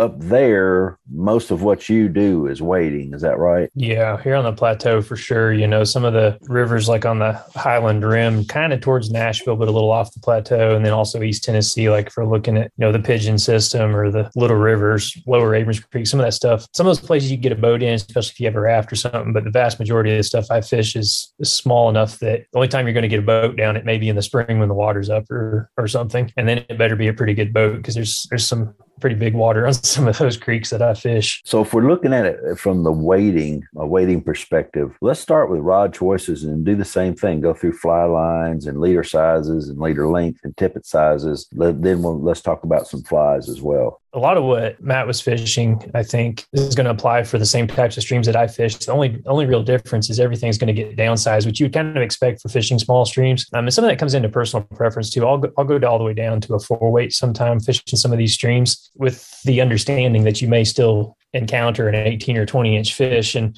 up 0.00 0.18
there, 0.18 0.98
most 1.12 1.50
of 1.50 1.62
what 1.62 1.88
you 1.88 2.08
do 2.08 2.46
is 2.46 2.62
wading. 2.62 3.12
Is 3.14 3.22
that 3.22 3.38
right? 3.38 3.70
Yeah, 3.74 4.20
here 4.22 4.34
on 4.34 4.44
the 4.44 4.52
plateau 4.52 5.02
for 5.02 5.16
sure. 5.16 5.52
You 5.52 5.66
know, 5.66 5.84
some 5.84 6.04
of 6.04 6.14
the 6.14 6.38
rivers 6.48 6.88
like 6.88 7.04
on 7.04 7.18
the 7.18 7.32
Highland 7.54 8.04
Rim, 8.04 8.44
kind 8.46 8.72
of 8.72 8.80
towards 8.80 9.10
Nashville, 9.10 9.56
but 9.56 9.68
a 9.68 9.70
little 9.70 9.92
off 9.92 10.12
the 10.14 10.20
plateau, 10.20 10.74
and 10.74 10.84
then 10.84 10.92
also 10.92 11.22
East 11.22 11.44
Tennessee. 11.44 11.90
Like 11.90 12.10
we're 12.16 12.24
looking 12.24 12.56
at 12.56 12.72
you 12.76 12.86
know 12.86 12.92
the 12.92 12.98
Pigeon 12.98 13.38
System 13.38 13.94
or 13.94 14.10
the 14.10 14.30
Little 14.34 14.56
Rivers, 14.56 15.16
Lower 15.26 15.54
Abrams 15.54 15.80
Creek, 15.80 16.06
some 16.06 16.18
of 16.18 16.26
that 16.26 16.32
stuff. 16.32 16.66
Some 16.74 16.86
of 16.86 16.96
those 16.96 17.06
places 17.06 17.30
you 17.30 17.36
get 17.36 17.52
a 17.52 17.56
boat 17.56 17.82
in, 17.82 17.94
especially 17.94 18.32
if 18.32 18.40
you 18.40 18.46
have 18.46 18.56
a 18.56 18.60
raft 18.60 18.92
or 18.92 18.96
something. 18.96 19.32
But 19.32 19.44
the 19.44 19.50
vast 19.50 19.78
majority 19.78 20.12
of 20.12 20.16
the 20.16 20.24
stuff 20.24 20.50
I 20.50 20.62
fish 20.62 20.96
is, 20.96 21.32
is 21.38 21.52
small 21.52 21.90
enough 21.90 22.18
that 22.20 22.46
the 22.52 22.58
only 22.58 22.68
time 22.68 22.86
you're 22.86 22.94
going 22.94 23.02
to 23.02 23.08
get 23.08 23.18
a 23.18 23.22
boat 23.22 23.56
down, 23.56 23.76
it 23.76 23.84
may 23.84 23.98
be 23.98 24.08
in 24.08 24.16
the 24.16 24.22
spring 24.22 24.58
when 24.58 24.68
the 24.68 24.74
water's 24.74 25.10
up 25.10 25.30
or 25.30 25.70
or 25.76 25.86
something, 25.86 26.32
and 26.36 26.48
then 26.48 26.58
it 26.58 26.78
better 26.78 26.96
be 26.96 27.08
a 27.08 27.12
pretty 27.12 27.34
good 27.34 27.52
boat 27.52 27.76
because 27.76 27.94
there's 27.94 28.26
there's 28.30 28.46
some 28.46 28.74
pretty 29.00 29.16
big 29.16 29.34
water 29.34 29.66
on 29.66 29.72
some 29.82 30.08
of 30.08 30.18
those 30.18 30.36
creeks 30.36 30.70
that 30.70 30.82
I 30.82 30.94
fish. 30.94 31.42
So 31.44 31.62
if 31.62 31.72
we're 31.72 31.88
looking 31.88 32.12
at 32.12 32.26
it 32.26 32.58
from 32.58 32.84
the 32.84 32.92
wading, 32.92 33.66
a 33.76 33.86
wading 33.86 34.22
perspective, 34.22 34.96
let's 35.00 35.20
start 35.20 35.50
with 35.50 35.60
rod 35.60 35.94
choices 35.94 36.44
and 36.44 36.64
do 36.64 36.76
the 36.76 36.84
same 36.84 37.14
thing. 37.14 37.40
Go 37.40 37.54
through 37.54 37.72
fly 37.72 38.04
lines 38.04 38.66
and 38.66 38.80
leader 38.80 39.04
sizes 39.04 39.68
and 39.68 39.78
leader 39.78 40.08
length 40.08 40.40
and 40.44 40.56
tippet 40.56 40.86
sizes. 40.86 41.48
Then 41.52 42.02
we'll, 42.02 42.20
let's 42.20 42.42
talk 42.42 42.64
about 42.64 42.86
some 42.86 43.02
flies 43.02 43.48
as 43.48 43.60
well 43.60 44.00
a 44.12 44.18
lot 44.18 44.36
of 44.36 44.44
what 44.44 44.82
Matt 44.82 45.06
was 45.06 45.20
fishing, 45.20 45.88
I 45.94 46.02
think, 46.02 46.44
is 46.52 46.74
going 46.74 46.86
to 46.86 46.90
apply 46.90 47.22
for 47.22 47.38
the 47.38 47.46
same 47.46 47.66
types 47.66 47.96
of 47.96 48.02
streams 48.02 48.26
that 48.26 48.34
I 48.34 48.48
fish. 48.48 48.76
The 48.76 48.92
only 48.92 49.22
only 49.26 49.46
real 49.46 49.62
difference 49.62 50.10
is 50.10 50.18
everything's 50.18 50.58
going 50.58 50.74
to 50.74 50.82
get 50.82 50.96
downsized, 50.96 51.46
which 51.46 51.60
you 51.60 51.70
kind 51.70 51.96
of 51.96 52.02
expect 52.02 52.42
for 52.42 52.48
fishing 52.48 52.78
small 52.78 53.04
streams. 53.04 53.46
Um, 53.52 53.66
and 53.66 53.74
some 53.74 53.84
of 53.84 53.90
that 53.90 53.98
comes 53.98 54.14
into 54.14 54.28
personal 54.28 54.64
preference 54.74 55.10
too. 55.10 55.26
I'll 55.26 55.38
go, 55.38 55.50
I'll 55.56 55.64
go 55.64 55.78
all 55.86 55.98
the 55.98 56.04
way 56.04 56.14
down 56.14 56.40
to 56.42 56.54
a 56.54 56.60
four 56.60 56.90
weight 56.90 57.12
sometime 57.12 57.60
fishing 57.60 57.96
some 57.96 58.12
of 58.12 58.18
these 58.18 58.34
streams 58.34 58.90
with 58.96 59.40
the 59.42 59.60
understanding 59.60 60.24
that 60.24 60.42
you 60.42 60.48
may 60.48 60.64
still 60.64 61.16
encounter 61.32 61.88
an 61.88 61.94
18 61.94 62.36
or 62.36 62.46
20 62.46 62.76
inch 62.76 62.94
fish 62.94 63.34
and 63.36 63.56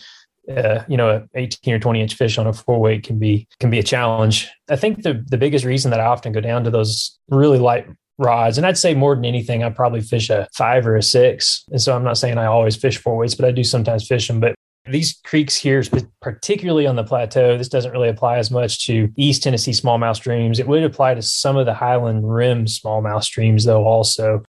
uh, 0.50 0.82
you 0.88 0.96
know, 0.96 1.08
a 1.08 1.38
18 1.38 1.74
or 1.74 1.78
20 1.78 2.00
inch 2.00 2.14
fish 2.14 2.36
on 2.36 2.46
a 2.46 2.52
four 2.52 2.80
weight 2.80 3.04
can 3.04 3.18
be 3.18 3.46
can 3.60 3.70
be 3.70 3.78
a 3.78 3.82
challenge. 3.82 4.50
I 4.68 4.76
think 4.76 5.02
the 5.02 5.24
the 5.28 5.38
biggest 5.38 5.64
reason 5.64 5.90
that 5.92 6.00
I 6.00 6.04
often 6.04 6.32
go 6.32 6.40
down 6.40 6.64
to 6.64 6.70
those 6.70 7.18
really 7.28 7.58
light 7.58 7.86
rods. 8.18 8.58
And 8.58 8.66
I'd 8.66 8.78
say 8.78 8.94
more 8.94 9.14
than 9.14 9.24
anything, 9.24 9.62
I 9.62 9.70
probably 9.70 10.00
fish 10.00 10.30
a 10.30 10.48
five 10.54 10.86
or 10.86 10.96
a 10.96 11.02
six. 11.02 11.64
And 11.70 11.80
so 11.80 11.94
I'm 11.94 12.04
not 12.04 12.18
saying 12.18 12.38
I 12.38 12.46
always 12.46 12.76
fish 12.76 12.98
four 12.98 13.16
weights, 13.16 13.34
but 13.34 13.46
I 13.46 13.52
do 13.52 13.64
sometimes 13.64 14.06
fish 14.06 14.28
them. 14.28 14.40
But 14.40 14.54
these 14.90 15.20
creeks 15.24 15.56
here, 15.56 15.82
particularly 16.20 16.86
on 16.86 16.96
the 16.96 17.04
plateau, 17.04 17.56
this 17.56 17.68
doesn't 17.68 17.92
really 17.92 18.08
apply 18.08 18.38
as 18.38 18.50
much 18.50 18.84
to 18.86 19.08
East 19.16 19.42
Tennessee 19.42 19.70
smallmouth 19.70 20.16
streams. 20.16 20.58
It 20.58 20.66
would 20.66 20.82
apply 20.82 21.14
to 21.14 21.22
some 21.22 21.56
of 21.56 21.66
the 21.66 21.74
Highland 21.74 22.28
Rim 22.28 22.64
smallmouth 22.66 23.22
streams, 23.22 23.64
though, 23.64 23.84
also. 23.84 24.42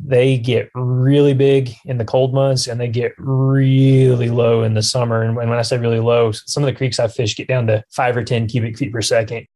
They 0.00 0.38
get 0.38 0.70
really 0.76 1.34
big 1.34 1.72
in 1.84 1.98
the 1.98 2.04
cold 2.04 2.32
months 2.32 2.68
and 2.68 2.80
they 2.80 2.86
get 2.86 3.14
really 3.18 4.30
low 4.30 4.62
in 4.62 4.74
the 4.74 4.82
summer. 4.82 5.22
And 5.22 5.34
when 5.34 5.50
I 5.50 5.62
say 5.62 5.76
really 5.76 5.98
low, 5.98 6.30
some 6.30 6.62
of 6.62 6.68
the 6.68 6.76
creeks 6.76 7.00
I 7.00 7.08
fish 7.08 7.34
get 7.34 7.48
down 7.48 7.66
to 7.66 7.82
five 7.90 8.16
or 8.16 8.22
10 8.22 8.46
cubic 8.46 8.78
feet 8.78 8.92
per 8.92 9.02
second. 9.02 9.46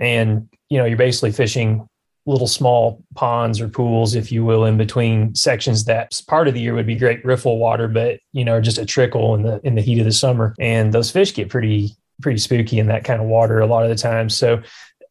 And, 0.00 0.48
you 0.68 0.78
know, 0.78 0.84
you're 0.84 0.96
basically 0.96 1.32
fishing 1.32 1.88
little 2.28 2.46
small 2.46 3.02
ponds 3.14 3.60
or 3.60 3.68
pools, 3.68 4.14
if 4.14 4.30
you 4.30 4.44
will, 4.44 4.64
in 4.64 4.76
between 4.76 5.34
sections 5.34 5.84
that 5.84 6.20
part 6.28 6.46
of 6.46 6.54
the 6.54 6.60
year 6.60 6.74
would 6.74 6.86
be 6.86 6.94
great 6.94 7.24
riffle 7.24 7.58
water, 7.58 7.88
but 7.88 8.20
you 8.32 8.44
know, 8.44 8.60
just 8.60 8.78
a 8.78 8.84
trickle 8.84 9.34
in 9.34 9.42
the 9.42 9.60
in 9.64 9.74
the 9.74 9.80
heat 9.80 9.98
of 9.98 10.04
the 10.04 10.12
summer. 10.12 10.54
And 10.60 10.92
those 10.92 11.10
fish 11.10 11.34
get 11.34 11.48
pretty 11.48 11.96
pretty 12.20 12.38
spooky 12.38 12.78
in 12.78 12.88
that 12.88 13.04
kind 13.04 13.20
of 13.20 13.28
water 13.28 13.60
a 13.60 13.66
lot 13.66 13.84
of 13.84 13.88
the 13.88 13.96
time. 13.96 14.28
So 14.28 14.60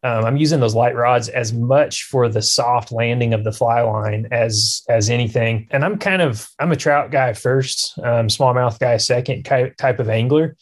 um, 0.04 0.26
I'm 0.26 0.38
using 0.38 0.60
those 0.60 0.76
light 0.76 0.96
rods 0.96 1.28
as 1.30 1.54
much 1.54 2.04
for 2.04 2.30
the 2.30 2.42
soft 2.42 2.92
landing 2.92 3.34
of 3.34 3.44
the 3.44 3.52
fly 3.52 3.82
line 3.82 4.28
as 4.32 4.84
as 4.88 5.10
anything. 5.10 5.68
And 5.72 5.84
I'm 5.84 5.98
kind 5.98 6.22
of 6.22 6.48
I'm 6.60 6.72
a 6.72 6.76
trout 6.76 7.12
guy 7.12 7.34
first, 7.34 7.98
um, 8.00 8.28
smallmouth 8.28 8.80
guy 8.80 8.98
second 8.98 9.44
type 9.44 10.00
of 10.00 10.08
angler. 10.08 10.56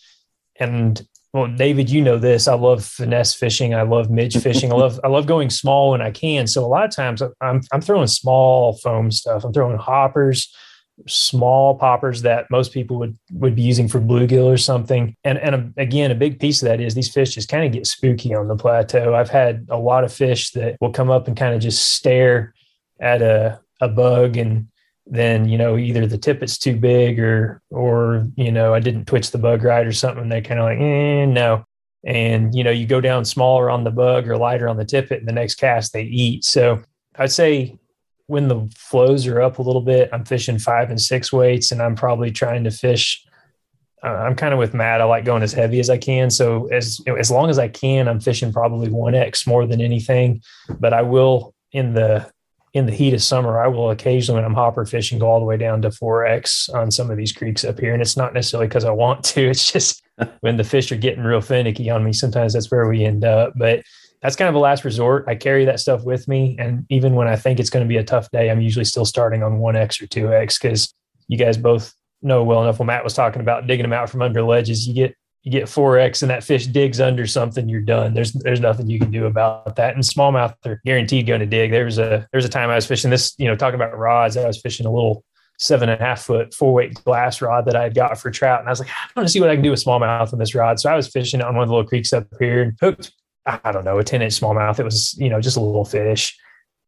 And 0.57 1.05
well, 1.35 1.47
David, 1.47 1.89
you 1.89 2.01
know 2.01 2.17
this. 2.17 2.47
I 2.47 2.53
love 2.53 2.85
finesse 2.85 3.33
fishing. 3.33 3.75
I 3.75 3.81
love 3.81 4.09
midge 4.09 4.37
fishing. 4.41 4.71
I 4.71 4.75
love 4.75 5.01
I 5.03 5.09
love 5.09 5.27
going 5.27 5.49
small 5.49 5.91
when 5.91 6.01
I 6.01 6.09
can. 6.09 6.47
So 6.47 6.63
a 6.63 6.65
lot 6.65 6.85
of 6.85 6.95
times 6.95 7.21
I'm 7.41 7.59
I'm 7.73 7.81
throwing 7.81 8.07
small 8.07 8.77
foam 8.77 9.11
stuff. 9.11 9.43
I'm 9.43 9.51
throwing 9.51 9.77
hoppers, 9.77 10.49
small 11.07 11.77
poppers 11.77 12.21
that 12.21 12.49
most 12.49 12.71
people 12.71 12.97
would 12.99 13.19
would 13.33 13.53
be 13.53 13.63
using 13.63 13.89
for 13.89 13.99
bluegill 13.99 14.45
or 14.45 14.55
something. 14.55 15.13
And 15.25 15.37
and 15.37 15.73
again, 15.75 16.09
a 16.09 16.15
big 16.15 16.39
piece 16.39 16.61
of 16.61 16.69
that 16.69 16.79
is 16.79 16.95
these 16.95 17.11
fish 17.11 17.35
just 17.35 17.49
kind 17.49 17.65
of 17.65 17.73
get 17.73 17.85
spooky 17.85 18.33
on 18.33 18.47
the 18.47 18.55
plateau. 18.55 19.13
I've 19.13 19.29
had 19.29 19.67
a 19.69 19.77
lot 19.77 20.05
of 20.05 20.13
fish 20.13 20.51
that 20.51 20.77
will 20.79 20.93
come 20.93 21.11
up 21.11 21.27
and 21.27 21.35
kind 21.35 21.53
of 21.53 21.59
just 21.59 21.95
stare 21.95 22.53
at 23.01 23.21
a 23.21 23.59
a 23.81 23.89
bug 23.89 24.37
and 24.37 24.69
then 25.07 25.47
you 25.47 25.57
know 25.57 25.77
either 25.77 26.07
the 26.07 26.17
tippet's 26.17 26.57
too 26.57 26.75
big 26.75 27.19
or 27.19 27.61
or 27.69 28.27
you 28.35 28.51
know 28.51 28.73
I 28.73 28.79
didn't 28.79 29.05
twitch 29.05 29.31
the 29.31 29.37
bug 29.37 29.63
right 29.63 29.85
or 29.85 29.91
something. 29.91 30.29
They're 30.29 30.41
kind 30.41 30.59
of 30.59 30.65
like, 30.65 30.79
eh, 30.79 31.25
no. 31.25 31.65
And 32.03 32.53
you 32.55 32.63
know 32.63 32.71
you 32.71 32.85
go 32.85 33.01
down 33.01 33.25
smaller 33.25 33.69
on 33.69 33.83
the 33.83 33.91
bug 33.91 34.27
or 34.27 34.37
lighter 34.37 34.67
on 34.67 34.77
the 34.77 34.85
tippet, 34.85 35.19
and 35.19 35.27
the 35.27 35.33
next 35.33 35.55
cast 35.55 35.93
they 35.93 36.03
eat. 36.03 36.43
So 36.43 36.81
I'd 37.17 37.31
say 37.31 37.77
when 38.27 38.47
the 38.47 38.67
flows 38.75 39.27
are 39.27 39.41
up 39.41 39.59
a 39.59 39.61
little 39.61 39.81
bit, 39.81 40.09
I'm 40.11 40.25
fishing 40.25 40.57
five 40.57 40.89
and 40.89 41.01
six 41.01 41.31
weights, 41.31 41.71
and 41.71 41.81
I'm 41.81 41.95
probably 41.95 42.31
trying 42.31 42.63
to 42.63 42.71
fish. 42.71 43.23
Uh, 44.03 44.07
I'm 44.07 44.35
kind 44.35 44.53
of 44.53 44.59
with 44.59 44.73
Matt. 44.73 45.01
I 45.01 45.05
like 45.05 45.25
going 45.25 45.43
as 45.43 45.53
heavy 45.53 45.79
as 45.79 45.89
I 45.89 45.97
can. 45.97 46.29
So 46.29 46.67
as 46.67 46.99
as 47.19 47.29
long 47.29 47.49
as 47.49 47.59
I 47.59 47.67
can, 47.67 48.07
I'm 48.07 48.19
fishing 48.19 48.51
probably 48.51 48.89
one 48.89 49.13
X 49.15 49.45
more 49.45 49.67
than 49.67 49.81
anything. 49.81 50.41
But 50.79 50.93
I 50.93 51.03
will 51.03 51.53
in 51.71 51.93
the 51.93 52.31
in 52.75 52.85
the 52.85 52.91
heat 52.91 53.13
of 53.13 53.23
summer, 53.23 53.63
I 53.63 53.67
will 53.67 53.89
occasionally, 53.89 54.41
when 54.41 54.45
I'm 54.45 54.53
hopper 54.53 54.83
fishing, 54.85 55.17
go 55.17 55.27
all 55.27 55.39
the 55.39 55.45
way 55.45 55.55
down 55.55 55.81
to 55.83 55.89
4X 55.89 56.73
on 56.75 56.91
some 56.91 57.09
of 57.09 57.15
these 57.15 57.31
creeks 57.31 57.63
up 57.63 57.79
here. 57.79 57.93
And 57.93 58.01
it's 58.01 58.17
not 58.17 58.33
necessarily 58.33 58.67
because 58.67 58.83
I 58.83 58.91
want 58.91 59.23
to, 59.23 59.41
it's 59.49 59.71
just 59.71 60.03
when 60.41 60.57
the 60.57 60.65
fish 60.65 60.91
are 60.91 60.97
getting 60.97 61.23
real 61.23 61.39
finicky 61.39 61.89
on 61.89 62.03
me, 62.03 62.11
sometimes 62.11 62.51
that's 62.51 62.69
where 62.69 62.85
we 62.89 63.05
end 63.05 63.23
up. 63.23 63.53
But 63.55 63.83
that's 64.21 64.35
kind 64.35 64.49
of 64.49 64.55
a 64.55 64.59
last 64.59 64.83
resort. 64.83 65.23
I 65.25 65.35
carry 65.35 65.63
that 65.63 65.79
stuff 65.79 66.03
with 66.03 66.27
me. 66.27 66.57
And 66.59 66.85
even 66.89 67.15
when 67.15 67.29
I 67.29 67.37
think 67.37 67.61
it's 67.61 67.69
going 67.69 67.85
to 67.85 67.87
be 67.89 67.95
a 67.95 68.03
tough 68.03 68.29
day, 68.31 68.51
I'm 68.51 68.59
usually 68.59 68.85
still 68.85 69.05
starting 69.05 69.41
on 69.41 69.59
1X 69.59 70.01
or 70.01 70.07
2X 70.07 70.61
because 70.61 70.93
you 71.29 71.37
guys 71.37 71.57
both 71.57 71.93
know 72.21 72.43
well 72.43 72.61
enough. 72.61 72.79
When 72.79 72.87
Matt 72.87 73.05
was 73.05 73.13
talking 73.13 73.41
about 73.41 73.67
digging 73.67 73.85
them 73.85 73.93
out 73.93 74.09
from 74.09 74.21
under 74.21 74.43
ledges, 74.43 74.85
you 74.85 74.93
get 74.93 75.15
you 75.45 75.51
get 75.51 75.65
4x 75.65 76.23
and 76.23 76.31
that 76.31 76.43
fish 76.43 76.65
digs 76.65 76.99
under 76.99 77.27
something, 77.27 77.69
you're 77.69 77.79
done. 77.79 78.15
There's 78.15 78.33
there's 78.33 78.59
nothing 78.59 78.89
you 78.89 78.97
can 78.97 79.11
do 79.11 79.27
about 79.27 79.75
that. 79.75 79.93
And 79.93 80.03
smallmouth 80.03 80.55
are 80.65 80.81
guaranteed 80.83 81.27
going 81.27 81.39
to 81.39 81.45
dig. 81.45 81.69
There 81.69 81.85
was 81.85 81.99
a 81.99 82.27
there's 82.31 82.45
a 82.45 82.49
time 82.49 82.71
I 82.71 82.75
was 82.75 82.87
fishing 82.87 83.11
this, 83.11 83.35
you 83.37 83.47
know, 83.47 83.55
talking 83.55 83.75
about 83.75 83.95
rods. 83.95 84.37
I 84.37 84.47
was 84.47 84.59
fishing 84.59 84.87
a 84.87 84.91
little 84.91 85.23
seven 85.59 85.87
and 85.87 86.01
a 86.01 86.03
half 86.03 86.23
foot 86.23 86.51
four 86.51 86.73
weight 86.73 86.95
glass 87.05 87.43
rod 87.43 87.65
that 87.65 87.75
I 87.75 87.83
had 87.83 87.93
got 87.93 88.17
for 88.17 88.31
trout. 88.31 88.59
And 88.59 88.67
I 88.67 88.71
was 88.71 88.79
like, 88.79 88.89
I 88.89 89.07
want 89.15 89.27
to 89.27 89.31
see 89.31 89.39
what 89.39 89.51
I 89.51 89.55
can 89.55 89.63
do 89.63 89.69
with 89.69 89.83
smallmouth 89.83 90.33
on 90.33 90.39
this 90.39 90.55
rod. 90.55 90.79
So 90.79 90.89
I 90.89 90.95
was 90.95 91.07
fishing 91.07 91.43
on 91.43 91.53
one 91.53 91.61
of 91.61 91.69
the 91.69 91.75
little 91.75 91.87
creeks 91.87 92.11
up 92.11 92.25
here 92.39 92.63
and 92.63 92.77
hooked, 92.81 93.11
I 93.45 93.71
don't 93.71 93.85
know, 93.85 93.99
a 93.99 94.03
10 94.03 94.23
inch 94.23 94.33
smallmouth. 94.33 94.79
It 94.79 94.83
was, 94.83 95.15
you 95.19 95.29
know, 95.29 95.39
just 95.39 95.57
a 95.57 95.61
little 95.61 95.85
fish. 95.85 96.35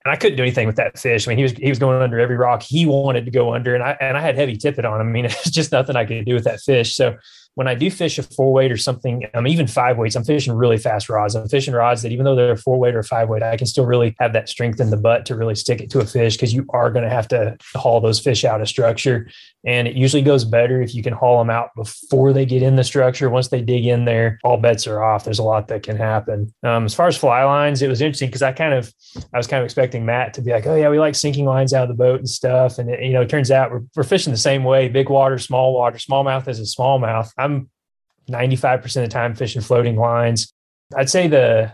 And 0.04 0.12
I 0.12 0.16
couldn't 0.16 0.38
do 0.38 0.44
anything 0.44 0.66
with 0.66 0.78
that 0.78 0.98
fish. 0.98 1.28
I 1.28 1.30
mean, 1.30 1.38
he 1.38 1.44
was 1.44 1.52
he 1.52 1.70
was 1.70 1.80
going 1.80 2.02
under 2.02 2.20
every 2.20 2.38
rock 2.38 2.64
he 2.64 2.86
wanted 2.86 3.26
to 3.26 3.32
go 3.32 3.54
under, 3.54 3.76
and 3.76 3.84
I 3.84 3.98
and 4.00 4.18
I 4.18 4.22
had 4.22 4.36
heavy 4.36 4.56
tippet 4.56 4.86
on 4.86 5.02
him. 5.02 5.08
I 5.08 5.12
mean, 5.12 5.26
it's 5.26 5.52
just 5.52 5.74
nothing 5.74 5.98
I 5.98 6.06
could 6.06 6.26
do 6.26 6.34
with 6.34 6.46
that 6.46 6.62
fish. 6.62 6.96
So 6.96 7.18
when 7.58 7.68
I 7.68 7.74
do 7.74 7.90
fish 7.90 8.20
a 8.20 8.24
four 8.24 8.54
weight 8.54 8.72
or 8.72 8.78
something, 8.78 9.26
I'm 9.34 9.48
even 9.48 9.66
five 9.66 9.98
weights, 9.98 10.16
I'm 10.16 10.24
fishing 10.24 10.54
really 10.54 10.78
fast 10.78 11.10
rods. 11.10 11.34
I'm 11.34 11.50
fishing 11.50 11.74
rods 11.74 12.04
that 12.04 12.12
even 12.12 12.24
though 12.24 12.36
they're 12.36 12.56
four 12.56 12.78
weight 12.78 12.94
or 12.94 13.02
five 13.02 13.30
weight, 13.30 13.42
I 13.42 13.58
can 13.58 13.66
still 13.66 13.88
really 13.88 14.16
have 14.20 14.32
that 14.34 14.48
strength 14.48 14.80
in 14.80 14.92
the 14.92 14.96
butt 14.96 15.26
to 15.26 15.36
really 15.36 15.56
stick 15.56 15.82
it 15.82 15.90
to 15.90 16.00
a 16.00 16.06
fish 16.06 16.36
because 16.36 16.54
you 16.54 16.68
are 16.70 16.92
going 16.92 17.04
to 17.04 17.10
have 17.10 17.28
to 17.30 17.58
haul 17.76 18.00
those 18.00 18.20
fish 18.20 18.46
out 18.46 18.62
of 18.62 18.70
structure. 18.70 19.28
And 19.68 19.86
it 19.86 19.96
usually 19.96 20.22
goes 20.22 20.46
better 20.46 20.82
if 20.82 20.96
you 20.96 21.04
can 21.04 21.12
haul 21.12 21.40
them 21.40 21.50
out 21.50 21.72
before 21.76 22.32
they 22.32 22.46
get 22.46 22.64
in 22.64 22.78
the 22.78 22.86
structure. 22.86 23.30
Once 23.30 23.50
they 23.50 23.62
dig 23.62 23.86
in 23.86 24.06
there, 24.06 24.40
all 24.46 24.56
bets 24.56 24.88
are 24.88 25.04
off. 25.04 25.26
There's 25.26 25.40
a 25.40 25.44
lot 25.44 25.68
that 25.68 25.84
can 25.84 25.98
happen. 25.98 26.54
Um, 26.64 26.86
as 26.86 26.94
far 26.94 27.08
as 27.08 27.18
fly 27.18 27.44
lines, 27.44 27.82
it 27.82 27.90
was 27.90 28.00
interesting 28.00 28.30
because 28.30 28.42
I 28.42 28.54
kind 28.54 28.74
of, 28.74 28.94
I 29.34 29.38
was 29.38 29.46
kind 29.46 29.60
of 29.60 29.66
expecting 29.66 30.06
Matt 30.06 30.34
to 30.36 30.42
be 30.42 30.52
like, 30.52 30.66
oh 30.66 30.76
yeah, 30.76 30.90
we 30.90 31.00
like 31.00 31.16
sinking 31.16 31.44
lines 31.44 31.74
out 31.74 31.84
of 31.84 31.90
the 31.90 32.02
boat 32.02 32.20
and 32.20 32.30
stuff. 32.30 32.80
And 32.80 32.90
it, 32.90 33.04
you 33.04 33.12
know, 33.12 33.22
it 33.22 33.30
turns 33.30 33.52
out 33.52 33.70
we're, 33.70 33.84
we're 33.94 34.04
fishing 34.04 34.32
the 34.32 34.38
same 34.38 34.64
way, 34.64 34.88
big 34.88 35.10
water, 35.10 35.38
small 35.38 35.74
water, 35.74 35.98
smallmouth 35.98 36.48
is 36.48 36.62
a 36.62 36.64
smallmouth. 36.64 37.30
I'm 37.38 37.70
95% 38.30 38.86
of 38.86 38.94
the 38.94 39.08
time 39.10 39.36
fishing 39.36 39.62
floating 39.62 39.98
lines. 39.98 40.54
I'd 40.96 41.10
say 41.10 41.28
the 41.28 41.74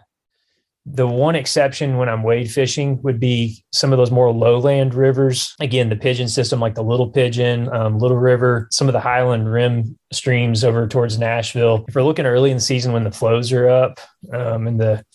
the 0.85 1.07
one 1.07 1.35
exception 1.35 1.97
when 1.97 2.09
I'm 2.09 2.23
wade 2.23 2.51
fishing 2.51 3.01
would 3.03 3.19
be 3.19 3.63
some 3.71 3.93
of 3.93 3.97
those 3.97 4.11
more 4.11 4.31
lowland 4.31 4.93
rivers. 4.93 5.55
Again, 5.61 5.89
the 5.89 5.95
pigeon 5.95 6.27
system, 6.27 6.59
like 6.59 6.75
the 6.75 6.83
Little 6.83 7.09
Pigeon, 7.09 7.73
um, 7.73 7.99
Little 7.99 8.17
River, 8.17 8.67
some 8.69 8.89
of 8.89 8.93
the 8.93 8.99
Highland 8.99 9.51
Rim 9.51 9.97
streams 10.11 10.63
over 10.63 10.85
towards 10.87 11.17
Nashville. 11.17 11.85
If 11.87 11.95
we're 11.95 12.03
looking 12.03 12.25
early 12.25 12.51
in 12.51 12.57
the 12.57 12.61
season 12.61 12.91
when 12.91 13.05
the 13.05 13.11
flows 13.11 13.53
are 13.53 13.69
up 13.69 13.99
um, 14.33 14.67
and 14.67 14.79
the 14.79 15.05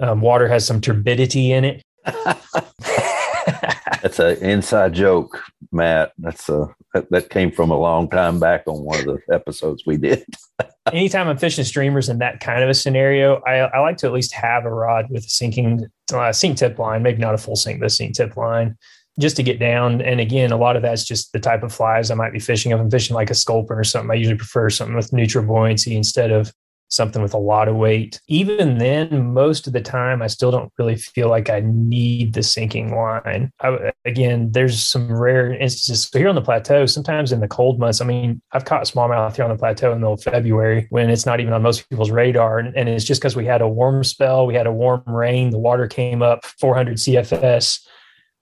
um, 0.00 0.22
water 0.22 0.48
has 0.48 0.66
some 0.66 0.80
turbidity 0.80 1.52
in 1.52 1.64
it. 1.64 1.82
That's 4.02 4.18
an 4.18 4.36
inside 4.38 4.94
joke, 4.94 5.42
Matt. 5.72 6.12
That's 6.18 6.48
a 6.48 6.74
that, 6.92 7.30
came 7.30 7.50
from 7.50 7.70
a 7.70 7.78
long 7.78 8.08
time 8.08 8.40
back 8.40 8.62
on 8.66 8.84
one 8.84 8.98
of 9.00 9.04
the 9.06 9.20
episodes 9.34 9.84
we 9.86 9.96
did. 9.96 10.24
Anytime 10.92 11.28
I'm 11.28 11.38
fishing 11.38 11.64
streamers 11.64 12.08
in 12.08 12.18
that 12.18 12.40
kind 12.40 12.64
of 12.64 12.70
a 12.70 12.74
scenario, 12.74 13.40
I, 13.46 13.58
I 13.58 13.78
like 13.78 13.96
to 13.98 14.06
at 14.06 14.12
least 14.12 14.32
have 14.34 14.64
a 14.64 14.70
rod 14.70 15.06
with 15.10 15.24
a 15.24 15.28
sinking 15.28 15.86
uh, 16.12 16.32
sink 16.32 16.58
tip 16.58 16.78
line, 16.78 17.02
maybe 17.02 17.18
not 17.18 17.34
a 17.34 17.38
full 17.38 17.56
sink, 17.56 17.80
but 17.80 17.92
sink 17.92 18.16
tip 18.16 18.36
line 18.36 18.76
just 19.18 19.36
to 19.36 19.42
get 19.42 19.60
down. 19.60 20.00
And 20.00 20.20
again, 20.20 20.50
a 20.50 20.56
lot 20.56 20.76
of 20.76 20.82
that's 20.82 21.04
just 21.04 21.32
the 21.32 21.38
type 21.38 21.62
of 21.62 21.72
flies 21.72 22.10
I 22.10 22.14
might 22.14 22.32
be 22.32 22.40
fishing. 22.40 22.72
If 22.72 22.80
I'm 22.80 22.90
fishing 22.90 23.14
like 23.14 23.30
a 23.30 23.34
sculpin 23.34 23.76
or 23.76 23.84
something, 23.84 24.10
I 24.10 24.14
usually 24.14 24.38
prefer 24.38 24.70
something 24.70 24.96
with 24.96 25.12
neutral 25.12 25.44
buoyancy 25.44 25.94
instead 25.94 26.30
of 26.30 26.52
something 26.90 27.22
with 27.22 27.34
a 27.34 27.38
lot 27.38 27.68
of 27.68 27.76
weight. 27.76 28.20
Even 28.28 28.78
then, 28.78 29.32
most 29.32 29.66
of 29.66 29.72
the 29.72 29.80
time, 29.80 30.20
I 30.20 30.26
still 30.26 30.50
don't 30.50 30.72
really 30.78 30.96
feel 30.96 31.28
like 31.28 31.48
I 31.48 31.62
need 31.64 32.34
the 32.34 32.42
sinking 32.42 32.94
line. 32.94 33.52
I, 33.60 33.92
again, 34.04 34.52
there's 34.52 34.82
some 34.82 35.10
rare 35.12 35.52
instances. 35.52 36.08
So 36.08 36.18
here 36.18 36.28
on 36.28 36.34
the 36.34 36.42
plateau, 36.42 36.86
sometimes 36.86 37.32
in 37.32 37.40
the 37.40 37.48
cold 37.48 37.78
months, 37.78 38.00
I 38.00 38.04
mean, 38.04 38.42
I've 38.52 38.64
caught 38.64 38.82
smallmouth 38.82 39.36
here 39.36 39.44
on 39.44 39.50
the 39.50 39.56
plateau 39.56 39.92
in 39.92 39.96
the 39.96 40.00
middle 40.00 40.14
of 40.14 40.22
February 40.22 40.86
when 40.90 41.10
it's 41.10 41.26
not 41.26 41.40
even 41.40 41.52
on 41.52 41.62
most 41.62 41.88
people's 41.88 42.10
radar. 42.10 42.58
And, 42.58 42.76
and 42.76 42.88
it's 42.88 43.04
just 43.04 43.20
because 43.20 43.36
we 43.36 43.46
had 43.46 43.62
a 43.62 43.68
warm 43.68 44.04
spell, 44.04 44.46
we 44.46 44.54
had 44.54 44.66
a 44.66 44.72
warm 44.72 45.02
rain, 45.06 45.50
the 45.50 45.58
water 45.58 45.86
came 45.86 46.22
up 46.22 46.44
400 46.44 46.96
CFS 46.96 47.80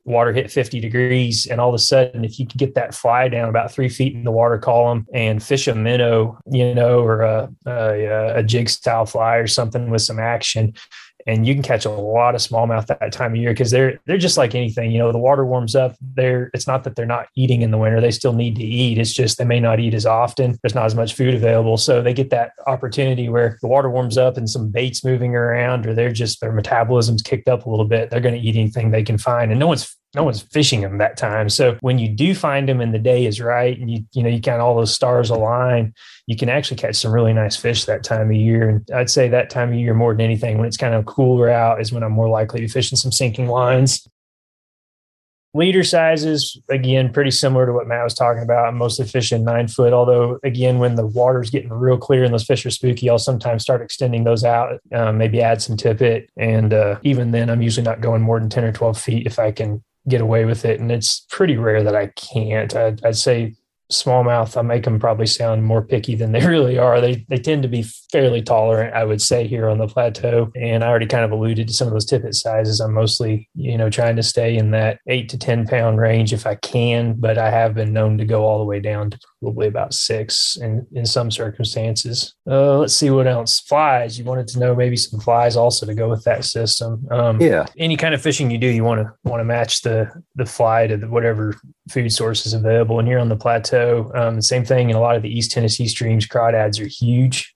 water 0.08 0.32
hit 0.32 0.50
50 0.50 0.80
degrees 0.80 1.46
and 1.46 1.60
all 1.60 1.68
of 1.68 1.74
a 1.74 1.78
sudden 1.78 2.24
if 2.24 2.38
you 2.38 2.46
could 2.46 2.58
get 2.58 2.74
that 2.74 2.94
fly 2.94 3.28
down 3.28 3.48
about 3.48 3.70
three 3.70 3.88
feet 3.88 4.14
in 4.14 4.24
the 4.24 4.30
water 4.30 4.58
column 4.58 5.06
and 5.12 5.42
fish 5.42 5.68
a 5.68 5.74
minnow 5.74 6.38
you 6.50 6.74
know 6.74 7.00
or 7.00 7.22
a, 7.22 7.48
a, 7.66 8.38
a 8.38 8.42
jig 8.42 8.68
style 8.68 9.04
fly 9.04 9.36
or 9.36 9.46
something 9.46 9.90
with 9.90 10.02
some 10.02 10.18
action 10.18 10.72
and 11.28 11.46
you 11.46 11.52
can 11.52 11.62
catch 11.62 11.84
a 11.84 11.90
lot 11.90 12.34
of 12.34 12.40
smallmouth 12.40 12.86
that 12.86 13.12
time 13.12 13.32
of 13.32 13.36
year 13.36 13.50
because 13.50 13.70
they're 13.70 14.00
they're 14.06 14.16
just 14.16 14.38
like 14.38 14.54
anything. 14.54 14.90
You 14.90 14.98
know, 14.98 15.12
the 15.12 15.18
water 15.18 15.44
warms 15.44 15.76
up. 15.76 15.94
They're 16.00 16.50
it's 16.54 16.66
not 16.66 16.84
that 16.84 16.96
they're 16.96 17.04
not 17.04 17.28
eating 17.36 17.60
in 17.60 17.70
the 17.70 17.76
winter; 17.76 18.00
they 18.00 18.10
still 18.10 18.32
need 18.32 18.56
to 18.56 18.64
eat. 18.64 18.96
It's 18.96 19.12
just 19.12 19.36
they 19.36 19.44
may 19.44 19.60
not 19.60 19.78
eat 19.78 19.92
as 19.92 20.06
often. 20.06 20.58
There's 20.62 20.74
not 20.74 20.86
as 20.86 20.94
much 20.94 21.14
food 21.14 21.34
available, 21.34 21.76
so 21.76 22.00
they 22.00 22.14
get 22.14 22.30
that 22.30 22.52
opportunity 22.66 23.28
where 23.28 23.58
the 23.60 23.68
water 23.68 23.90
warms 23.90 24.16
up 24.16 24.38
and 24.38 24.48
some 24.48 24.70
baits 24.70 25.04
moving 25.04 25.36
around, 25.36 25.86
or 25.86 25.94
they're 25.94 26.10
just 26.10 26.40
their 26.40 26.50
metabolism's 26.50 27.20
kicked 27.20 27.46
up 27.46 27.66
a 27.66 27.70
little 27.70 27.84
bit. 27.84 28.08
They're 28.08 28.20
going 28.20 28.34
to 28.34 28.40
eat 28.40 28.56
anything 28.56 28.90
they 28.90 29.02
can 29.02 29.18
find, 29.18 29.50
and 29.50 29.60
no 29.60 29.66
one's 29.66 29.94
no 30.14 30.24
one's 30.24 30.40
fishing 30.40 30.80
them 30.80 30.98
that 30.98 31.16
time. 31.16 31.48
So 31.48 31.76
when 31.80 31.98
you 31.98 32.08
do 32.08 32.34
find 32.34 32.68
them 32.68 32.80
and 32.80 32.94
the 32.94 32.98
day 32.98 33.26
is 33.26 33.40
right, 33.40 33.78
and 33.78 33.90
you 33.90 34.04
you 34.12 34.22
know 34.22 34.28
you 34.28 34.38
of 34.38 34.60
all 34.60 34.76
those 34.76 34.94
stars 34.94 35.30
align, 35.30 35.92
you 36.26 36.36
can 36.36 36.48
actually 36.48 36.78
catch 36.78 36.96
some 36.96 37.12
really 37.12 37.32
nice 37.32 37.56
fish 37.56 37.84
that 37.84 38.04
time 38.04 38.30
of 38.30 38.36
year. 38.36 38.68
And 38.68 38.90
I'd 38.94 39.10
say 39.10 39.28
that 39.28 39.50
time 39.50 39.70
of 39.70 39.78
year 39.78 39.94
more 39.94 40.14
than 40.14 40.22
anything, 40.22 40.58
when 40.58 40.66
it's 40.66 40.76
kind 40.76 40.94
of 40.94 41.04
cooler 41.06 41.50
out, 41.50 41.80
is 41.80 41.92
when 41.92 42.02
I'm 42.02 42.12
more 42.12 42.28
likely 42.28 42.60
to 42.60 42.68
fish 42.68 42.90
in 42.90 42.96
some 42.96 43.12
sinking 43.12 43.48
lines. 43.48 44.08
Leader 45.54 45.82
sizes, 45.82 46.60
again, 46.68 47.10
pretty 47.10 47.30
similar 47.30 47.64
to 47.64 47.72
what 47.72 47.86
Matt 47.86 48.04
was 48.04 48.14
talking 48.14 48.42
about. 48.42 48.68
I'm 48.68 48.76
mostly 48.76 49.06
fishing 49.06 49.44
nine 49.44 49.66
foot, 49.66 49.94
although, 49.94 50.38
again, 50.44 50.78
when 50.78 50.94
the 50.94 51.06
water's 51.06 51.48
getting 51.50 51.70
real 51.70 51.96
clear 51.96 52.22
and 52.22 52.32
those 52.32 52.44
fish 52.44 52.66
are 52.66 52.70
spooky, 52.70 53.08
I'll 53.08 53.18
sometimes 53.18 53.62
start 53.62 53.80
extending 53.80 54.24
those 54.24 54.44
out, 54.44 54.78
um, 54.92 55.16
maybe 55.16 55.40
add 55.40 55.62
some 55.62 55.78
tippet. 55.78 56.30
And 56.36 56.74
uh, 56.74 56.98
even 57.02 57.30
then, 57.30 57.48
I'm 57.48 57.62
usually 57.62 57.84
not 57.84 58.02
going 58.02 58.20
more 58.20 58.38
than 58.38 58.50
10 58.50 58.64
or 58.64 58.72
12 58.72 59.00
feet 59.00 59.26
if 59.26 59.38
I 59.38 59.50
can 59.50 59.82
get 60.08 60.20
away 60.20 60.44
with 60.44 60.64
it. 60.64 60.80
And 60.80 60.90
it's 60.90 61.26
pretty 61.30 61.56
rare 61.56 61.82
that 61.82 61.94
I 61.94 62.08
can't. 62.08 62.74
I'd, 62.74 63.04
I'd 63.04 63.16
say 63.16 63.54
smallmouth, 63.90 64.56
I 64.56 64.62
make 64.62 64.84
them 64.84 65.00
probably 65.00 65.26
sound 65.26 65.64
more 65.64 65.82
picky 65.82 66.14
than 66.14 66.32
they 66.32 66.46
really 66.46 66.78
are. 66.78 67.00
They 67.00 67.24
they 67.28 67.38
tend 67.38 67.62
to 67.62 67.68
be 67.68 67.84
fairly 68.12 68.42
tolerant, 68.42 68.94
I 68.94 69.04
would 69.04 69.22
say, 69.22 69.46
here 69.46 69.68
on 69.68 69.78
the 69.78 69.86
plateau. 69.86 70.50
And 70.54 70.84
I 70.84 70.88
already 70.88 71.06
kind 71.06 71.24
of 71.24 71.32
alluded 71.32 71.68
to 71.68 71.74
some 71.74 71.88
of 71.88 71.94
those 71.94 72.04
tippet 72.04 72.34
sizes. 72.34 72.80
I'm 72.80 72.92
mostly, 72.92 73.48
you 73.54 73.78
know, 73.78 73.90
trying 73.90 74.16
to 74.16 74.22
stay 74.22 74.56
in 74.56 74.70
that 74.72 75.00
eight 75.06 75.28
to 75.30 75.38
10 75.38 75.66
pound 75.66 75.98
range 75.98 76.32
if 76.32 76.46
I 76.46 76.54
can, 76.56 77.14
but 77.14 77.38
I 77.38 77.50
have 77.50 77.74
been 77.74 77.92
known 77.92 78.18
to 78.18 78.24
go 78.24 78.44
all 78.44 78.58
the 78.58 78.64
way 78.64 78.80
down 78.80 79.10
to 79.10 79.18
probably 79.42 79.68
about 79.68 79.94
six 79.94 80.56
in, 80.60 80.86
in 80.92 81.06
some 81.06 81.30
circumstances. 81.30 82.34
Uh, 82.48 82.78
let's 82.78 82.94
see 82.94 83.10
what 83.10 83.26
else. 83.26 83.60
Flies. 83.60 84.18
You 84.18 84.24
wanted 84.24 84.48
to 84.48 84.58
know 84.58 84.74
maybe 84.74 84.96
some 84.96 85.20
flies 85.20 85.56
also 85.56 85.86
to 85.86 85.94
go 85.94 86.08
with 86.08 86.24
that 86.24 86.44
system. 86.44 87.06
Um, 87.10 87.40
yeah. 87.40 87.66
Any 87.76 87.96
kind 87.96 88.14
of 88.14 88.22
fishing 88.22 88.50
you 88.50 88.58
do, 88.58 88.66
you 88.66 88.84
want 88.84 89.00
to 89.00 89.12
want 89.24 89.40
to 89.40 89.44
match 89.44 89.82
the 89.82 90.10
the 90.34 90.46
fly 90.46 90.86
to 90.86 90.96
the, 90.96 91.08
whatever 91.08 91.54
food 91.90 92.12
source 92.12 92.46
is 92.46 92.54
available. 92.54 92.98
And 92.98 93.08
here 93.08 93.18
on 93.18 93.28
the 93.28 93.36
plateau, 93.36 94.10
um, 94.14 94.40
same 94.40 94.64
thing 94.64 94.90
in 94.90 94.96
a 94.96 95.00
lot 95.00 95.16
of 95.16 95.22
the 95.22 95.30
East 95.30 95.52
Tennessee 95.52 95.88
streams, 95.88 96.26
crawdads 96.26 96.80
are 96.80 96.88
huge. 96.88 97.54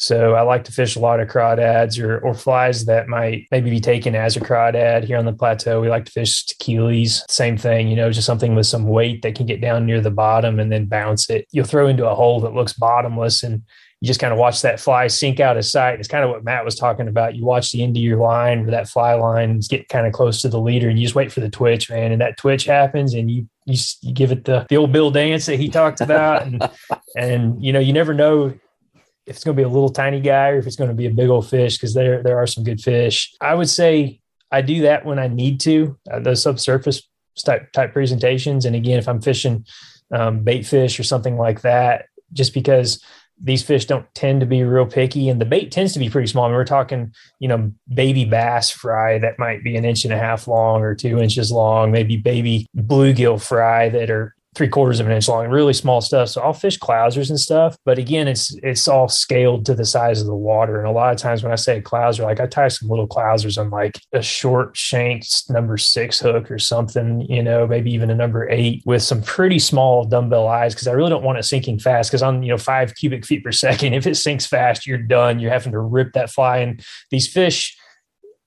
So 0.00 0.34
I 0.34 0.40
like 0.40 0.64
to 0.64 0.72
fish 0.72 0.96
a 0.96 0.98
lot 0.98 1.20
of 1.20 1.28
crawdads 1.28 2.02
or, 2.02 2.20
or 2.20 2.32
flies 2.32 2.86
that 2.86 3.06
might 3.06 3.46
maybe 3.50 3.68
be 3.68 3.80
taken 3.80 4.14
as 4.14 4.34
a 4.34 4.40
crawdad 4.40 5.04
here 5.04 5.18
on 5.18 5.26
the 5.26 5.32
plateau. 5.34 5.78
We 5.78 5.90
like 5.90 6.06
to 6.06 6.10
fish 6.10 6.46
Tequeelys. 6.46 7.30
Same 7.30 7.58
thing, 7.58 7.88
you 7.88 7.96
know, 7.96 8.10
just 8.10 8.26
something 8.26 8.54
with 8.54 8.66
some 8.66 8.88
weight 8.88 9.20
that 9.20 9.34
can 9.34 9.44
get 9.44 9.60
down 9.60 9.84
near 9.84 10.00
the 10.00 10.10
bottom 10.10 10.58
and 10.58 10.72
then 10.72 10.86
bounce 10.86 11.28
it. 11.28 11.46
You'll 11.52 11.66
throw 11.66 11.86
into 11.86 12.08
a 12.08 12.14
hole 12.14 12.40
that 12.40 12.54
looks 12.54 12.72
bottomless 12.72 13.42
and 13.42 13.62
you 14.00 14.06
just 14.06 14.20
kind 14.20 14.32
of 14.32 14.38
watch 14.38 14.62
that 14.62 14.80
fly 14.80 15.06
sink 15.06 15.38
out 15.38 15.58
of 15.58 15.66
sight. 15.66 15.98
It's 15.98 16.08
kind 16.08 16.24
of 16.24 16.30
what 16.30 16.44
Matt 16.44 16.64
was 16.64 16.76
talking 16.76 17.06
about. 17.06 17.36
You 17.36 17.44
watch 17.44 17.70
the 17.70 17.82
end 17.82 17.94
of 17.98 18.02
your 18.02 18.16
line 18.16 18.62
where 18.62 18.70
that 18.70 18.88
fly 18.88 19.12
line 19.12 19.60
getting 19.68 19.84
kind 19.90 20.06
of 20.06 20.14
close 20.14 20.40
to 20.40 20.48
the 20.48 20.58
leader 20.58 20.88
and 20.88 20.98
you 20.98 21.04
just 21.04 21.14
wait 21.14 21.30
for 21.30 21.40
the 21.40 21.50
twitch, 21.50 21.90
man. 21.90 22.10
And 22.10 22.22
that 22.22 22.38
twitch 22.38 22.64
happens 22.64 23.12
and 23.12 23.30
you 23.30 23.46
you, 23.66 23.78
you 24.00 24.14
give 24.14 24.32
it 24.32 24.46
the, 24.46 24.66
the 24.70 24.78
old 24.78 24.92
Bill 24.92 25.10
Dance 25.10 25.44
that 25.44 25.60
he 25.60 25.68
talked 25.68 26.00
about. 26.00 26.46
And, 26.46 26.70
and, 27.16 27.62
you 27.62 27.74
know, 27.74 27.78
you 27.78 27.92
never 27.92 28.14
know 28.14 28.54
if 29.30 29.36
it's 29.36 29.44
going 29.44 29.56
to 29.56 29.60
be 29.60 29.64
a 29.64 29.68
little 29.68 29.88
tiny 29.88 30.20
guy 30.20 30.48
or 30.48 30.58
if 30.58 30.66
it's 30.66 30.74
going 30.74 30.90
to 30.90 30.94
be 30.94 31.06
a 31.06 31.10
big 31.10 31.28
old 31.28 31.48
fish 31.48 31.76
because 31.76 31.94
there 31.94 32.20
there 32.22 32.36
are 32.36 32.48
some 32.48 32.64
good 32.64 32.80
fish. 32.80 33.32
I 33.40 33.54
would 33.54 33.70
say 33.70 34.20
I 34.50 34.60
do 34.60 34.82
that 34.82 35.06
when 35.06 35.20
I 35.20 35.28
need 35.28 35.60
to 35.60 35.96
uh, 36.12 36.18
those 36.18 36.42
subsurface 36.42 37.08
type 37.44 37.70
type 37.70 37.92
presentations. 37.92 38.64
And 38.64 38.74
again, 38.74 38.98
if 38.98 39.08
I'm 39.08 39.22
fishing 39.22 39.64
um, 40.12 40.42
bait 40.42 40.66
fish 40.66 40.98
or 40.98 41.04
something 41.04 41.38
like 41.38 41.60
that, 41.60 42.06
just 42.32 42.52
because 42.52 43.02
these 43.40 43.62
fish 43.62 43.84
don't 43.86 44.12
tend 44.14 44.40
to 44.40 44.46
be 44.46 44.64
real 44.64 44.84
picky 44.84 45.28
and 45.28 45.40
the 45.40 45.46
bait 45.46 45.70
tends 45.70 45.92
to 45.92 46.00
be 46.00 46.10
pretty 46.10 46.26
small. 46.26 46.44
I 46.44 46.48
mean, 46.48 46.56
we're 46.56 46.64
talking, 46.64 47.14
you 47.38 47.46
know, 47.46 47.72
baby 47.94 48.24
bass 48.24 48.68
fry 48.68 49.18
that 49.20 49.38
might 49.38 49.62
be 49.62 49.76
an 49.76 49.84
inch 49.84 50.04
and 50.04 50.12
a 50.12 50.18
half 50.18 50.48
long 50.48 50.82
or 50.82 50.96
two 50.96 51.20
inches 51.20 51.52
long, 51.52 51.92
maybe 51.92 52.16
baby 52.16 52.66
bluegill 52.76 53.40
fry 53.40 53.88
that 53.90 54.10
are 54.10 54.34
three 54.56 54.68
quarters 54.68 54.98
of 54.98 55.06
an 55.06 55.12
inch 55.12 55.28
long, 55.28 55.46
really 55.48 55.72
small 55.72 56.00
stuff. 56.00 56.28
So 56.28 56.40
I'll 56.40 56.52
fish 56.52 56.78
clousers 56.78 57.30
and 57.30 57.38
stuff. 57.38 57.76
But 57.84 57.98
again, 57.98 58.26
it's 58.26 58.54
it's 58.62 58.88
all 58.88 59.08
scaled 59.08 59.64
to 59.66 59.74
the 59.74 59.84
size 59.84 60.20
of 60.20 60.26
the 60.26 60.34
water. 60.34 60.78
And 60.78 60.88
a 60.88 60.92
lot 60.92 61.12
of 61.12 61.18
times 61.18 61.42
when 61.42 61.52
I 61.52 61.56
say 61.56 61.80
clouser, 61.80 62.24
like 62.24 62.40
I 62.40 62.46
tie 62.46 62.68
some 62.68 62.88
little 62.88 63.06
clousers 63.06 63.58
on 63.58 63.70
like 63.70 64.00
a 64.12 64.22
short 64.22 64.76
shanked 64.76 65.48
number 65.48 65.76
six 65.76 66.18
hook 66.18 66.50
or 66.50 66.58
something, 66.58 67.20
you 67.22 67.42
know, 67.42 67.66
maybe 67.66 67.92
even 67.92 68.10
a 68.10 68.14
number 68.14 68.48
eight 68.50 68.82
with 68.84 69.02
some 69.02 69.22
pretty 69.22 69.60
small 69.60 70.04
dumbbell 70.04 70.48
eyes 70.48 70.74
because 70.74 70.88
I 70.88 70.92
really 70.92 71.10
don't 71.10 71.24
want 71.24 71.38
it 71.38 71.44
sinking 71.44 71.78
fast 71.78 72.10
because 72.10 72.22
on, 72.22 72.42
you 72.42 72.50
know, 72.50 72.58
five 72.58 72.94
cubic 72.96 73.24
feet 73.24 73.44
per 73.44 73.52
second, 73.60 73.94
if 73.94 74.06
it 74.06 74.16
sinks 74.16 74.46
fast, 74.46 74.86
you're 74.86 74.98
done. 74.98 75.38
You're 75.38 75.52
having 75.52 75.72
to 75.72 75.80
rip 75.80 76.12
that 76.14 76.30
fly. 76.30 76.58
And 76.58 76.84
these 77.10 77.28
fish 77.28 77.76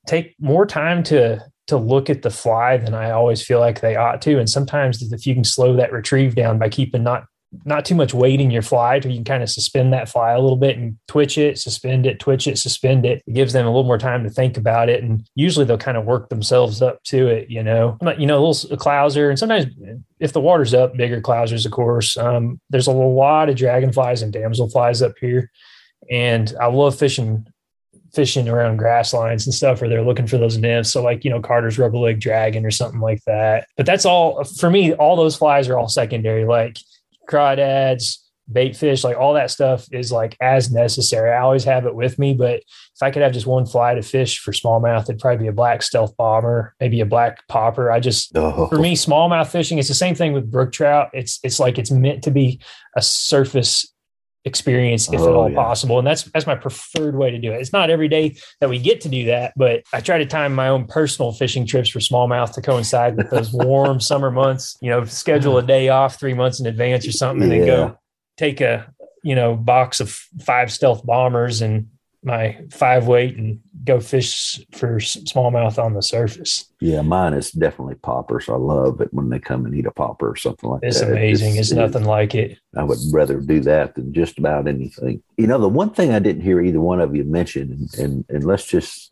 take 0.05 0.35
more 0.37 0.65
time 0.65 1.01
to 1.03 1.41
to 1.67 1.77
look 1.77 2.09
at 2.09 2.21
the 2.21 2.29
fly 2.29 2.77
than 2.77 2.93
I 2.93 3.11
always 3.11 3.41
feel 3.41 3.59
like 3.59 3.81
they 3.81 3.95
ought 3.95 4.21
to. 4.23 4.39
And 4.39 4.49
sometimes 4.49 5.01
if 5.01 5.25
you 5.25 5.33
can 5.33 5.43
slow 5.43 5.75
that 5.75 5.93
retrieve 5.93 6.35
down 6.35 6.59
by 6.59 6.69
keeping 6.69 7.03
not 7.03 7.25
not 7.65 7.85
too 7.85 7.95
much 7.95 8.13
weight 8.13 8.41
in 8.41 8.51
your 8.51 8.61
fly, 8.61 8.99
to 8.99 9.09
you 9.09 9.17
can 9.17 9.23
kind 9.23 9.43
of 9.43 9.49
suspend 9.49 9.93
that 9.93 10.09
fly 10.09 10.31
a 10.31 10.39
little 10.39 10.57
bit 10.57 10.77
and 10.77 10.97
twitch 11.07 11.37
it, 11.37 11.59
suspend 11.59 12.05
it, 12.05 12.19
twitch 12.19 12.47
it, 12.47 12.57
suspend 12.57 13.05
it. 13.05 13.21
It 13.27 13.33
gives 13.33 13.53
them 13.53 13.65
a 13.65 13.69
little 13.69 13.83
more 13.83 13.97
time 13.97 14.23
to 14.23 14.29
think 14.29 14.57
about 14.57 14.89
it. 14.89 15.03
And 15.03 15.27
usually 15.35 15.65
they'll 15.65 15.77
kind 15.77 15.97
of 15.97 16.05
work 16.05 16.29
themselves 16.29 16.81
up 16.81 17.03
to 17.05 17.27
it, 17.27 17.49
you 17.49 17.61
know. 17.61 17.97
You 18.17 18.25
know, 18.25 18.39
a 18.39 18.43
little 18.43 18.73
a 18.73 18.77
clouser, 18.77 19.29
and 19.29 19.37
sometimes 19.37 19.67
if 20.19 20.33
the 20.33 20.41
water's 20.41 20.73
up, 20.73 20.95
bigger 20.95 21.21
clousers, 21.21 21.65
of 21.65 21.71
course. 21.71 22.17
Um, 22.17 22.59
there's 22.69 22.87
a 22.87 22.91
lot 22.91 23.49
of 23.49 23.55
dragonflies 23.55 24.21
and 24.21 24.33
damselflies 24.33 25.05
up 25.05 25.13
here. 25.19 25.51
And 26.11 26.53
I 26.59 26.67
love 26.67 26.97
fishing 26.97 27.45
fishing 28.13 28.47
around 28.47 28.77
grass 28.77 29.13
lines 29.13 29.45
and 29.45 29.53
stuff, 29.53 29.81
or 29.81 29.89
they're 29.89 30.03
looking 30.03 30.27
for 30.27 30.37
those 30.37 30.57
nymphs. 30.57 30.91
So 30.91 31.01
like, 31.01 31.23
you 31.25 31.31
know, 31.31 31.41
Carter's 31.41 31.79
rubber 31.79 31.97
leg 31.97 32.19
dragon 32.19 32.65
or 32.65 32.71
something 32.71 32.99
like 32.99 33.23
that. 33.25 33.67
But 33.75 33.85
that's 33.85 34.05
all 34.05 34.43
for 34.43 34.69
me, 34.69 34.93
all 34.93 35.15
those 35.15 35.35
flies 35.35 35.67
are 35.67 35.77
all 35.77 35.89
secondary, 35.89 36.45
like 36.45 36.77
crawdads, 37.29 38.17
bait 38.51 38.75
fish, 38.75 39.03
like 39.03 39.17
all 39.17 39.33
that 39.33 39.51
stuff 39.51 39.87
is 39.91 40.11
like 40.11 40.35
as 40.41 40.71
necessary. 40.71 41.31
I 41.31 41.39
always 41.39 41.63
have 41.63 41.85
it 41.85 41.95
with 41.95 42.19
me, 42.19 42.33
but 42.33 42.57
if 42.59 43.01
I 43.01 43.09
could 43.09 43.21
have 43.21 43.33
just 43.33 43.47
one 43.47 43.65
fly 43.65 43.95
to 43.95 44.01
fish 44.01 44.39
for 44.39 44.51
smallmouth, 44.51 45.03
it'd 45.03 45.19
probably 45.19 45.45
be 45.45 45.47
a 45.47 45.53
black 45.53 45.81
stealth 45.81 46.15
bomber, 46.17 46.75
maybe 46.79 46.99
a 47.01 47.05
black 47.05 47.47
popper. 47.47 47.91
I 47.91 47.99
just 47.99 48.35
oh. 48.37 48.67
for 48.67 48.77
me, 48.77 48.95
smallmouth 48.95 49.47
fishing, 49.47 49.79
it's 49.79 49.87
the 49.87 49.93
same 49.93 50.15
thing 50.15 50.33
with 50.33 50.51
brook 50.51 50.71
trout. 50.71 51.09
It's 51.13 51.39
it's 51.43 51.59
like 51.59 51.77
it's 51.77 51.91
meant 51.91 52.23
to 52.23 52.31
be 52.31 52.59
a 52.95 53.01
surface 53.01 53.92
experience 54.45 55.11
if 55.11 55.21
oh, 55.21 55.29
at 55.29 55.33
all 55.33 55.49
yeah. 55.49 55.55
possible 55.55 55.97
and 55.97 56.05
that's 56.05 56.23
that's 56.23 56.45
my 56.45 56.55
preferred 56.55 57.15
way 57.15 57.31
to 57.31 57.39
do 57.39 57.53
it 57.53 57.61
it's 57.61 57.71
not 57.71 57.89
every 57.89 58.09
day 58.09 58.35
that 58.59 58.69
we 58.69 58.77
get 58.77 58.99
to 58.99 59.07
do 59.07 59.25
that 59.25 59.53
but 59.55 59.83
i 59.93 60.01
try 60.01 60.17
to 60.17 60.25
time 60.25 60.53
my 60.53 60.67
own 60.67 60.85
personal 60.85 61.31
fishing 61.31 61.65
trips 61.65 61.89
for 61.89 61.99
smallmouth 61.99 62.51
to 62.53 62.61
coincide 62.61 63.15
with 63.15 63.29
those 63.29 63.53
warm 63.53 64.01
summer 64.01 64.29
months 64.29 64.77
you 64.81 64.89
know 64.89 65.05
schedule 65.05 65.57
a 65.57 65.63
day 65.63 65.87
off 65.87 66.19
three 66.19 66.33
months 66.33 66.59
in 66.59 66.65
advance 66.65 67.07
or 67.07 67.13
something 67.13 67.43
and 67.43 67.51
yeah. 67.51 67.57
then 67.59 67.87
go 67.87 67.97
take 68.37 68.59
a 68.59 68.91
you 69.23 69.33
know 69.33 69.55
box 69.55 70.01
of 70.01 70.09
five 70.41 70.71
stealth 70.71 71.05
bombers 71.05 71.61
and 71.61 71.87
my 72.23 72.57
five 72.71 73.07
weight 73.07 73.37
and 73.37 73.59
go 73.83 73.99
fish 73.99 74.59
for 74.71 74.97
smallmouth 74.97 75.81
on 75.81 75.93
the 75.93 76.01
surface. 76.01 76.71
Yeah, 76.79 77.01
mine 77.01 77.33
is 77.33 77.51
definitely 77.51 77.95
poppers. 77.95 78.47
I 78.49 78.55
love 78.55 79.01
it 79.01 79.13
when 79.13 79.29
they 79.29 79.39
come 79.39 79.65
and 79.65 79.75
eat 79.75 79.85
a 79.85 79.91
popper 79.91 80.29
or 80.29 80.35
something 80.35 80.69
like 80.69 80.81
it's 80.83 80.99
that. 80.99 81.11
Amazing. 81.11 81.57
It's, 81.57 81.71
amazing. 81.71 81.77
it's 81.77 81.93
nothing 81.93 82.07
like 82.07 82.35
it. 82.35 82.59
I 82.75 82.83
would 82.83 82.99
rather 83.11 83.39
do 83.39 83.59
that 83.61 83.95
than 83.95 84.13
just 84.13 84.39
about 84.39 84.67
anything. 84.67 85.21
You 85.37 85.47
know, 85.47 85.59
the 85.59 85.69
one 85.69 85.89
thing 85.89 86.13
I 86.13 86.19
didn't 86.19 86.43
hear 86.43 86.61
either 86.61 86.79
one 86.79 87.01
of 87.01 87.15
you 87.15 87.23
mention, 87.23 87.71
and 87.71 87.93
and, 87.99 88.25
and 88.29 88.43
let's 88.45 88.65
just 88.65 89.11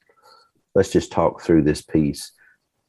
let's 0.76 0.92
just 0.92 1.12
talk 1.12 1.42
through 1.42 1.64
this 1.64 1.82
piece. 1.82 2.32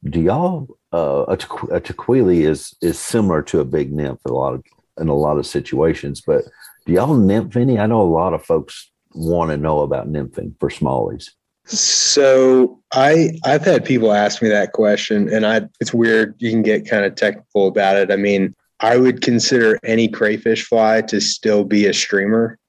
Do 0.03 0.21
y'all 0.21 0.67
uh, 0.93 1.25
a, 1.27 1.33
a 1.33 1.81
Tequeely 1.81 2.45
is 2.45 2.73
is 2.81 2.99
similar 2.99 3.41
to 3.43 3.59
a 3.59 3.65
big 3.65 3.91
nymph 3.91 4.19
a 4.25 4.31
lot 4.31 4.53
of 4.53 4.63
in 4.99 5.09
a 5.09 5.15
lot 5.15 5.37
of 5.37 5.45
situations, 5.45 6.21
but 6.21 6.45
do 6.85 6.93
y'all 6.93 7.15
nymph 7.15 7.55
any? 7.55 7.79
I 7.79 7.87
know 7.87 8.01
a 8.01 8.03
lot 8.03 8.33
of 8.33 8.45
folks 8.45 8.91
want 9.13 9.51
to 9.51 9.57
know 9.57 9.81
about 9.81 10.11
nymphing 10.11 10.53
for 10.59 10.69
smallies. 10.69 11.29
So 11.65 12.81
I 12.91 13.37
I've 13.45 13.63
had 13.63 13.85
people 13.85 14.11
ask 14.11 14.41
me 14.41 14.49
that 14.49 14.73
question, 14.73 15.33
and 15.33 15.45
I 15.45 15.61
it's 15.79 15.93
weird. 15.93 16.35
You 16.39 16.51
can 16.51 16.61
get 16.61 16.89
kind 16.89 17.05
of 17.05 17.15
technical 17.15 17.67
about 17.67 17.95
it. 17.95 18.11
I 18.11 18.17
mean, 18.17 18.53
I 18.79 18.97
would 18.97 19.21
consider 19.21 19.79
any 19.83 20.09
crayfish 20.09 20.65
fly 20.65 21.01
to 21.03 21.21
still 21.21 21.63
be 21.63 21.85
a 21.85 21.93
streamer, 21.93 22.59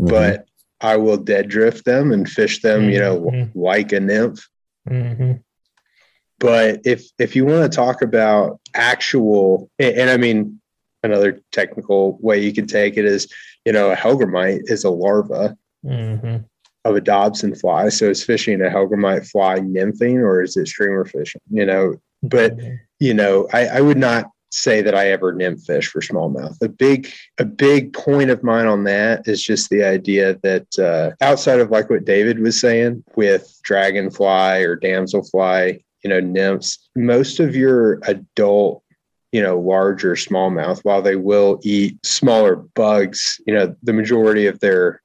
mm-hmm. 0.00 0.10
but 0.10 0.46
I 0.80 0.96
will 0.96 1.16
dead 1.16 1.48
drift 1.48 1.84
them 1.84 2.10
and 2.10 2.28
fish 2.28 2.62
them, 2.62 2.82
mm-hmm. 2.82 2.90
you 2.90 2.98
know, 2.98 3.20
mm-hmm. 3.20 3.58
like 3.58 3.92
a 3.92 4.00
nymph. 4.00 4.48
Mm-hmm. 4.88 5.32
But 6.40 6.80
if 6.84 7.04
if 7.18 7.36
you 7.36 7.44
want 7.44 7.70
to 7.70 7.76
talk 7.76 8.02
about 8.02 8.60
actual, 8.74 9.70
and, 9.78 9.96
and 9.96 10.10
I 10.10 10.16
mean, 10.16 10.60
another 11.04 11.40
technical 11.52 12.18
way 12.20 12.40
you 12.40 12.52
can 12.52 12.66
take 12.66 12.96
it 12.96 13.04
is, 13.04 13.32
you 13.64 13.72
know, 13.72 13.92
a 13.92 13.96
hellgrammite 13.96 14.62
is 14.64 14.82
a 14.82 14.90
larva 14.90 15.56
mm-hmm. 15.84 16.36
of 16.84 16.96
a 16.96 17.00
Dobson 17.00 17.54
fly. 17.54 17.88
So 17.88 18.06
is 18.06 18.24
fishing 18.24 18.60
a 18.60 18.70
hellgrammite 18.70 19.28
fly 19.30 19.58
nymphing 19.58 20.16
or 20.16 20.42
is 20.42 20.56
it 20.56 20.68
streamer 20.68 21.04
fishing? 21.04 21.40
You 21.50 21.66
know, 21.66 21.94
but 22.22 22.56
mm-hmm. 22.56 22.74
you 22.98 23.14
know, 23.14 23.48
I, 23.52 23.66
I 23.66 23.80
would 23.80 23.98
not 23.98 24.30
say 24.52 24.82
that 24.82 24.96
I 24.96 25.10
ever 25.10 25.32
nymph 25.32 25.62
fish 25.64 25.88
for 25.88 26.00
smallmouth. 26.00 26.56
A 26.60 26.68
big 26.68 27.12
a 27.38 27.44
big 27.44 27.92
point 27.92 28.30
of 28.30 28.42
mine 28.42 28.66
on 28.66 28.84
that 28.84 29.26
is 29.26 29.42
just 29.42 29.70
the 29.70 29.84
idea 29.84 30.38
that 30.42 30.78
uh, 30.78 31.12
outside 31.24 31.60
of 31.60 31.70
like 31.70 31.88
what 31.88 32.04
David 32.04 32.38
was 32.40 32.60
saying 32.60 33.04
with 33.16 33.56
dragonfly 33.62 34.62
or 34.62 34.76
damselfly, 34.76 35.82
you 36.02 36.10
know, 36.10 36.20
nymphs, 36.20 36.90
most 36.96 37.40
of 37.40 37.54
your 37.54 38.00
adult 38.06 38.82
you 39.32 39.42
know, 39.42 39.60
larger 39.60 40.14
smallmouth, 40.14 40.80
while 40.82 41.02
they 41.02 41.16
will 41.16 41.60
eat 41.62 42.04
smaller 42.04 42.56
bugs, 42.56 43.40
you 43.46 43.54
know, 43.54 43.74
the 43.82 43.92
majority 43.92 44.46
of 44.46 44.58
their 44.58 45.00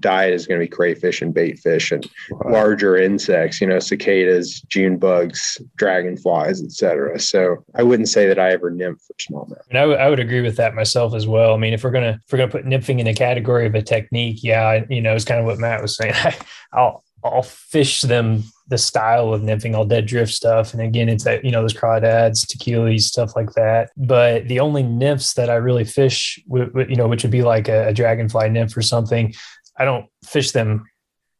diet 0.00 0.34
is 0.34 0.46
going 0.46 0.60
to 0.60 0.64
be 0.64 0.68
crayfish 0.68 1.22
and 1.22 1.32
bait 1.32 1.58
fish 1.58 1.92
and 1.92 2.08
wow. 2.30 2.52
larger 2.52 2.96
insects, 2.96 3.60
you 3.60 3.66
know, 3.66 3.78
cicadas, 3.78 4.60
June 4.62 4.98
bugs, 4.98 5.60
dragonflies, 5.76 6.62
etc. 6.62 7.18
So 7.18 7.64
I 7.74 7.82
wouldn't 7.82 8.08
say 8.08 8.26
that 8.26 8.38
I 8.38 8.50
ever 8.50 8.70
nymph 8.70 9.00
for 9.02 9.14
smallmouth. 9.14 9.66
And 9.70 9.78
I, 9.78 9.82
w- 9.82 9.98
I 9.98 10.08
would 10.08 10.20
agree 10.20 10.42
with 10.42 10.56
that 10.56 10.74
myself 10.74 11.14
as 11.14 11.26
well. 11.26 11.54
I 11.54 11.56
mean, 11.56 11.72
if 11.72 11.84
we're 11.84 11.90
gonna 11.90 12.20
if 12.24 12.32
we're 12.32 12.38
gonna 12.38 12.50
put 12.50 12.64
nymphing 12.64 12.98
in 12.98 13.06
a 13.06 13.14
category 13.14 13.66
of 13.66 13.74
a 13.74 13.82
technique, 13.82 14.42
yeah, 14.42 14.84
you 14.88 15.00
know, 15.00 15.14
it's 15.14 15.24
kind 15.24 15.40
of 15.40 15.46
what 15.46 15.58
Matt 15.58 15.82
was 15.82 15.96
saying. 15.96 16.14
I, 16.14 16.36
I'll 16.72 17.04
I'll 17.24 17.42
fish 17.42 18.02
them 18.02 18.44
the 18.68 18.78
style 18.78 19.32
of 19.32 19.42
nymphing, 19.42 19.76
all 19.76 19.84
dead 19.84 20.06
drift 20.06 20.32
stuff. 20.32 20.72
And 20.72 20.82
again, 20.82 21.08
it's 21.08 21.24
that, 21.24 21.44
you 21.44 21.52
know, 21.52 21.62
those 21.62 21.74
crawdads, 21.74 22.44
Tequeelys, 22.46 23.02
stuff 23.02 23.36
like 23.36 23.52
that. 23.52 23.90
But 23.96 24.48
the 24.48 24.60
only 24.60 24.82
nymphs 24.82 25.34
that 25.34 25.48
I 25.48 25.54
really 25.54 25.84
fish, 25.84 26.38
you 26.48 26.96
know, 26.96 27.06
which 27.06 27.22
would 27.22 27.30
be 27.30 27.42
like 27.42 27.68
a, 27.68 27.88
a 27.88 27.92
dragonfly 27.92 28.48
nymph 28.50 28.76
or 28.76 28.82
something, 28.82 29.34
I 29.78 29.84
don't 29.84 30.06
fish 30.24 30.52
them 30.52 30.86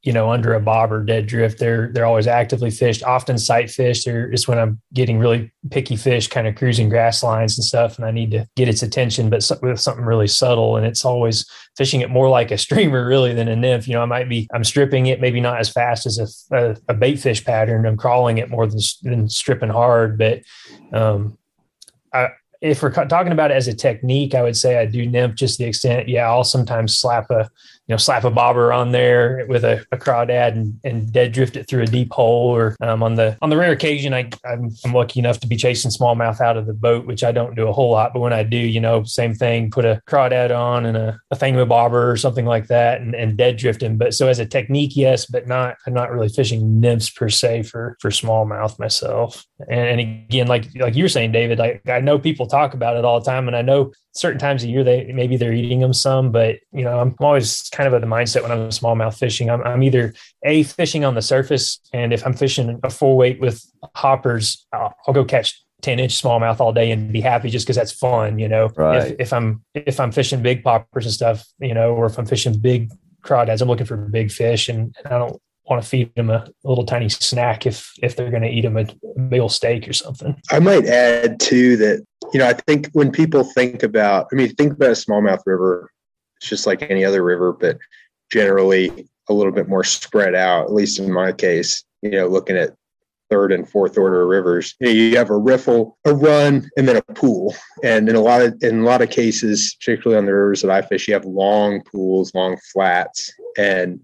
you 0.07 0.13
know, 0.13 0.31
under 0.31 0.55
a 0.55 0.61
bob 0.61 0.93
or 0.93 1.03
dead 1.03 1.27
drift. 1.27 1.59
They're 1.59 1.91
they're 1.93 2.07
always 2.07 2.29
actively 2.29 2.71
fished, 2.71 3.03
often 3.03 3.37
sight 3.39 3.71
fish. 3.71 4.05
They're 4.05 4.31
it's 4.31 4.47
when 4.47 4.57
I'm 4.57 4.81
getting 4.95 5.19
really 5.19 5.53
picky 5.73 5.97
fish, 5.97 6.29
kind 6.29 6.47
of 6.47 6.55
cruising 6.55 6.89
grass 6.89 7.25
lines 7.25 7.59
and 7.59 7.65
stuff, 7.65 7.97
and 7.97 8.07
I 8.07 8.13
need 8.13 8.31
to 8.31 8.47
get 8.55 8.69
its 8.69 8.85
attention, 8.85 9.31
but 9.31 9.45
with 9.63 9.81
something 9.81 10.05
really 10.05 10.29
subtle. 10.29 10.77
And 10.77 10.87
it's 10.87 11.05
always 11.05 11.45
fishing 11.77 12.03
it 12.03 12.11
more 12.11 12.29
like 12.29 12.53
a 12.53 12.59
streamer 12.67 13.05
really 13.05 13.35
than 13.35 13.49
a 13.49 13.57
nymph. 13.57 13.89
You 13.89 13.95
know, 13.95 14.03
I 14.03 14.07
might 14.07 14.29
be 14.29 14.49
I'm 14.55 14.63
stripping 14.63 15.07
it, 15.07 15.21
maybe 15.21 15.41
not 15.41 15.59
as 15.59 15.69
fast 15.69 16.07
as 16.07 16.47
a, 16.53 16.57
a, 16.57 16.77
a 16.91 16.95
bait 16.95 17.17
fish 17.17 17.45
pattern. 17.45 17.85
I'm 17.85 17.97
crawling 17.97 18.39
it 18.39 18.49
more 18.49 18.69
than 18.69 18.79
than 19.03 19.29
stripping 19.29 19.71
hard, 19.71 20.19
but 20.19 20.43
um, 20.93 21.37
I, 22.13 22.29
if 22.61 22.81
we're 22.81 22.93
talking 22.93 23.33
about 23.33 23.51
it 23.51 23.55
as 23.55 23.67
a 23.67 23.75
technique, 23.75 24.37
I 24.37 24.43
would 24.43 24.57
say 24.57 24.79
I 24.79 24.87
do 24.87 25.05
nymph 25.05 25.35
just 25.35 25.59
the 25.59 25.65
extent. 25.65 26.09
Yeah, 26.09 26.31
I'll 26.31 26.45
sometimes 26.45 26.97
slap 26.97 27.29
a 27.31 27.51
you 27.87 27.93
know, 27.93 27.99
slap 27.99 28.25
a 28.25 28.31
bobber 28.31 28.73
on 28.73 28.91
there 28.91 29.47
with 29.49 29.65
a, 29.65 29.85
a 29.93 29.97
crawdad 29.97 30.53
and, 30.53 30.79
and 30.83 31.13
dead 31.13 31.33
drift 31.33 31.57
it 31.57 31.69
through 31.69 31.83
a 31.83 31.87
deep 31.87 32.13
hole. 32.13 32.49
Or 32.49 32.77
um, 32.81 33.03
on 33.03 33.15
the 33.15 33.39
on 33.43 33.51
the 33.51 33.57
rare 33.57 33.71
occasion, 33.71 34.13
I, 34.13 34.29
I'm, 34.45 34.71
I'm 34.85 34.93
lucky 34.93 35.21
enough 35.21 35.39
to 35.41 35.47
be 35.47 35.57
chasing 35.57 35.91
smallmouth 35.91 36.41
out 36.41 36.57
of 36.57 36.67
the 36.67 36.75
boat, 36.75 37.07
which 37.07 37.23
I 37.23 37.31
don't 37.31 37.55
do 37.55 37.69
a 37.69 37.73
whole 37.73 37.93
lot. 37.93 38.13
But 38.13 38.21
when 38.21 38.33
I 38.33 38.43
do, 38.43 38.57
you 38.57 38.81
know, 38.81 39.05
same 39.05 39.35
thing, 39.35 39.71
put 39.71 39.85
a 39.85 40.03
crawdad 40.09 40.57
on 40.57 40.85
and 40.85 40.97
a, 40.97 41.21
a 41.31 41.37
thingamabobber 41.37 42.13
or 42.13 42.17
something 42.17 42.45
like 42.45 42.67
that 42.69 43.01
and, 43.01 43.15
and 43.15 43.37
dead 43.37 43.57
drift 43.57 43.83
him. 43.83 43.97
But 43.97 44.15
so 44.15 44.27
as 44.27 44.41
a 44.41 44.47
technique, 44.47 44.97
yes, 44.97 45.27
but 45.27 45.47
not, 45.47 45.77
I'm 45.87 45.95
not 45.95 46.11
really 46.11 46.29
fishing 46.29 46.81
nymphs 46.81 47.11
per 47.11 47.29
se 47.29 47.65
for, 47.65 47.97
for 48.01 48.11
smallmouth 48.11 48.79
myself. 48.81 49.45
And, 49.71 50.01
and 50.01 50.01
again, 50.01 50.49
like, 50.49 50.67
like 50.75 50.97
you 50.97 51.05
were 51.05 51.09
saying, 51.09 51.33
David, 51.33 51.61
I, 51.61 51.81
I 51.87 52.01
know 52.01 52.19
people 52.19 52.47
talk 52.47 52.75
about 52.75 52.97
it 52.97 53.05
all 53.05 53.21
the 53.21 53.27
time 53.27 53.47
and 53.47 53.57
I 53.57 53.63
know 53.63 53.93
certain 54.17 54.39
times 54.39 54.65
a 54.65 54.69
year 54.69 54.83
they 54.83 55.13
maybe 55.13 55.37
they're 55.37 55.53
eating 55.53 55.81
them 55.81 55.93
some 55.93 56.33
but 56.33 56.57
you 56.73 56.83
know 56.83 56.99
i'm 56.99 57.15
always 57.21 57.69
kind 57.71 57.87
of 57.87 57.93
of 57.93 58.01
the 58.01 58.07
mindset 58.07 58.43
when 58.43 58.51
i'm 58.51 58.69
smallmouth 58.69 59.19
fishing 59.19 59.51
I'm, 59.51 59.63
I'm 59.63 59.83
either 59.83 60.15
a 60.45 60.63
fishing 60.63 61.05
on 61.05 61.15
the 61.15 61.23
surface 61.23 61.81
and 61.93 62.13
if 62.13 62.27
i'm 62.27 62.35
fishing 62.35 62.81
a 62.83 62.91
full 62.91 63.17
weight 63.17 63.41
with 63.41 63.63
hoppers 63.95 64.67
i'll, 64.73 64.95
I'll 65.07 65.15
go 65.15 65.25
catch 65.25 65.63
10 65.83 66.01
inch 66.01 66.21
smallmouth 66.21 66.61
all 66.61 66.73
day 66.73 66.91
and 66.91 67.13
be 67.13 67.21
happy 67.21 67.51
just 67.51 67.67
because 67.67 67.77
that's 67.77 67.93
fun 67.93 68.39
you 68.39 68.49
know 68.49 68.71
right. 68.77 69.13
if, 69.13 69.21
if 69.21 69.33
i'm 69.33 69.63
if 69.75 70.01
i'm 70.01 70.13
fishing 70.13 70.43
big 70.43 70.65
poppers 70.65 71.05
and 71.05 71.15
stuff 71.15 71.47
you 71.59 71.75
know 71.75 71.95
or 71.95 72.07
if 72.07 72.19
i'm 72.19 72.27
fishing 72.27 72.59
big 72.59 72.91
crawdads 73.23 73.61
i'm 73.61 73.69
looking 73.69 73.87
for 73.87 73.97
big 73.97 74.31
fish 74.31 74.69
and, 74.69 74.95
and 75.05 75.13
i 75.13 75.19
don't 75.19 75.41
want 75.69 75.83
to 75.83 75.89
feed 75.89 76.15
them 76.15 76.31
a, 76.31 76.47
a, 76.65 76.69
little 76.69 76.85
tiny 76.85 77.09
snack 77.09 77.67
if 77.67 77.93
if 78.03 78.17
they're 78.17 78.31
going 78.31 78.43
to 78.43 78.49
eat 78.49 78.63
them 78.63 78.77
a, 78.77 78.83
a 79.17 79.21
big 79.21 79.41
old 79.41 79.53
steak 79.53 79.89
or 79.89 79.93
something. 79.93 80.41
I 80.51 80.61
might 80.61 80.87
add 80.87 81.41
too 81.41 81.77
that 81.79 82.05
you 82.33 82.39
know 82.39 82.49
I 82.49 82.53
think 82.53 82.89
when 82.93 83.11
people 83.11 83.45
think 83.45 83.83
about, 83.83 84.29
I 84.33 84.37
mean, 84.37 84.55
think 84.55 84.73
about 84.73 84.91
a 84.91 84.93
smallmouth 84.93 85.43
river, 85.47 85.91
it's 86.39 86.49
just 86.49 86.67
like 86.67 86.83
any 86.83 87.05
other 87.05 87.23
river, 87.23 87.53
but 87.53 87.79
generally 88.31 89.09
a 89.29 89.35
little 89.35 89.53
bit 89.53 89.69
more 89.69 89.85
spread 89.85 90.35
out. 90.35 90.65
At 90.65 90.73
least 90.73 90.99
in 90.99 91.13
my 91.13 91.33
case, 91.33 91.85
you 92.03 92.11
know, 92.11 92.27
looking 92.27 92.57
at 92.57 92.75
third 93.31 93.53
and 93.53 93.69
fourth 93.69 93.99
order 93.99 94.27
rivers. 94.27 94.75
You, 94.81 94.87
know, 94.87 94.93
you, 94.93 95.17
have 95.17 95.31
a 95.31 95.37
riffle, 95.37 95.99
a 96.05 96.15
run, 96.15 96.69
and 96.77 96.89
then 96.89 96.97
a 96.97 97.03
pool. 97.15 97.55
And 97.83 98.09
in 98.09 98.17
a 98.17 98.21
lot 98.21 98.43
of 98.43 98.55
in 98.63 98.81
a 98.81 98.85
lot 98.85 99.03
of 99.03 99.11
cases, 99.11 99.77
particularly 99.81 100.19
on 100.19 100.27
the 100.27 100.35
rivers 100.35 100.63
that 100.63 100.71
I 100.71 100.83
fish, 100.83 101.09
you 101.09 101.15
have 101.15 101.25
long 101.25 101.83
pools, 101.83 102.35
long 102.35 102.57
flats, 102.73 103.33
and 103.59 104.01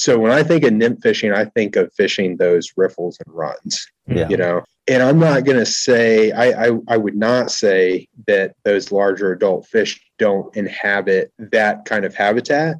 so 0.00 0.18
when 0.18 0.32
I 0.32 0.42
think 0.42 0.64
of 0.64 0.72
nymph 0.72 1.02
fishing, 1.02 1.32
I 1.32 1.44
think 1.44 1.76
of 1.76 1.92
fishing 1.92 2.36
those 2.36 2.72
riffles 2.76 3.18
and 3.24 3.34
runs. 3.34 3.86
Yeah. 4.06 4.28
You 4.28 4.38
know, 4.38 4.64
and 4.88 5.02
I'm 5.02 5.18
not 5.18 5.44
going 5.44 5.58
to 5.58 5.66
say 5.66 6.32
I, 6.32 6.68
I 6.68 6.78
I 6.88 6.96
would 6.96 7.14
not 7.14 7.50
say 7.50 8.08
that 8.26 8.54
those 8.64 8.90
larger 8.90 9.32
adult 9.32 9.66
fish 9.66 10.00
don't 10.18 10.54
inhabit 10.56 11.32
that 11.38 11.84
kind 11.84 12.04
of 12.04 12.14
habitat, 12.14 12.76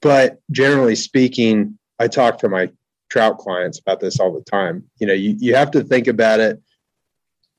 but 0.00 0.40
generally 0.52 0.94
speaking, 0.94 1.78
I 1.98 2.06
talk 2.06 2.38
to 2.38 2.48
my 2.48 2.70
trout 3.10 3.38
clients 3.38 3.80
about 3.80 3.98
this 4.00 4.20
all 4.20 4.32
the 4.32 4.44
time. 4.44 4.84
You 4.98 5.08
know, 5.08 5.14
you, 5.14 5.36
you 5.38 5.54
have 5.56 5.72
to 5.72 5.82
think 5.82 6.06
about 6.06 6.40
it 6.40 6.62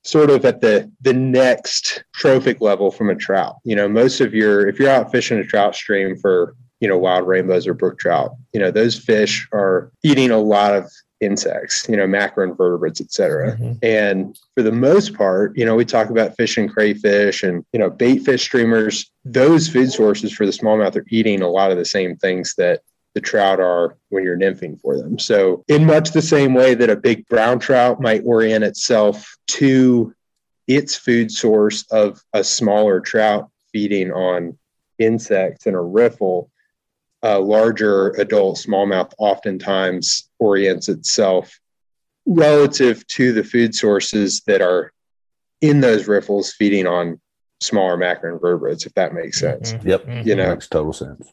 sort 0.03 0.29
of 0.29 0.45
at 0.45 0.61
the 0.61 0.89
the 1.01 1.13
next 1.13 2.05
trophic 2.15 2.61
level 2.61 2.89
from 2.89 3.09
a 3.09 3.15
trout. 3.15 3.57
You 3.65 3.75
know, 3.75 3.89
most 3.89 4.21
of 4.21 4.33
your 4.33 4.67
if 4.67 4.79
you're 4.79 4.89
out 4.89 5.11
fishing 5.11 5.39
a 5.39 5.43
trout 5.43 5.75
stream 5.75 6.15
for 6.15 6.55
you 6.79 6.87
know, 6.87 6.97
wild 6.97 7.27
rainbows 7.27 7.67
or 7.67 7.73
brook 7.73 7.99
trout. 7.99 8.35
You 8.53 8.59
know, 8.59 8.71
those 8.71 8.97
fish 8.97 9.47
are 9.51 9.91
eating 10.03 10.31
a 10.31 10.37
lot 10.37 10.75
of 10.75 10.91
insects, 11.19 11.87
you 11.89 11.97
know, 11.97 12.05
macroinvertebrates, 12.05 13.01
et 13.01 13.11
cetera. 13.11 13.55
Mm-hmm. 13.55 13.73
And 13.81 14.37
for 14.55 14.61
the 14.61 14.71
most 14.71 15.15
part, 15.15 15.57
you 15.57 15.65
know, 15.65 15.75
we 15.75 15.85
talk 15.85 16.09
about 16.09 16.35
fish 16.35 16.57
and 16.57 16.71
crayfish 16.71 17.43
and, 17.43 17.65
you 17.73 17.79
know, 17.79 17.89
bait 17.89 18.19
fish 18.19 18.43
streamers. 18.43 19.09
Those 19.25 19.67
food 19.67 19.91
sources 19.91 20.31
for 20.31 20.45
the 20.45 20.51
smallmouth 20.51 20.95
are 20.95 21.05
eating 21.09 21.41
a 21.41 21.49
lot 21.49 21.71
of 21.71 21.77
the 21.77 21.85
same 21.85 22.15
things 22.17 22.53
that 22.57 22.81
the 23.15 23.21
trout 23.21 23.59
are 23.59 23.97
when 24.09 24.23
you're 24.23 24.37
nymphing 24.37 24.79
for 24.79 24.95
them. 24.95 25.17
So, 25.17 25.63
in 25.67 25.85
much 25.85 26.11
the 26.11 26.21
same 26.21 26.53
way 26.53 26.75
that 26.75 26.91
a 26.91 26.95
big 26.95 27.27
brown 27.27 27.57
trout 27.57 27.99
might 27.99 28.21
orient 28.23 28.63
itself 28.63 29.35
to 29.47 30.13
its 30.67 30.95
food 30.95 31.31
source 31.31 31.83
of 31.89 32.21
a 32.33 32.43
smaller 32.43 32.99
trout 32.99 33.49
feeding 33.71 34.11
on 34.11 34.57
insects 34.99 35.65
in 35.65 35.73
a 35.73 35.81
riffle, 35.81 36.51
a 37.23 37.39
larger 37.39 38.09
adult 38.11 38.57
smallmouth 38.57 39.11
oftentimes 39.17 40.29
orients 40.39 40.87
itself 40.89 41.59
relative 42.25 43.05
to 43.07 43.33
the 43.33 43.43
food 43.43 43.73
sources 43.73 44.41
that 44.47 44.61
are 44.61 44.91
in 45.61 45.79
those 45.79 46.07
riffles 46.07 46.53
feeding 46.53 46.85
on 46.85 47.19
smaller 47.61 47.97
macroinvertebrates, 47.97 48.85
if 48.85 48.93
that 48.93 49.13
makes 49.13 49.39
sense. 49.39 49.73
Mm-hmm. 49.73 49.87
Yep. 49.87 50.25
You 50.25 50.35
know, 50.35 50.49
makes 50.49 50.67
total 50.67 50.93
sense. 50.93 51.31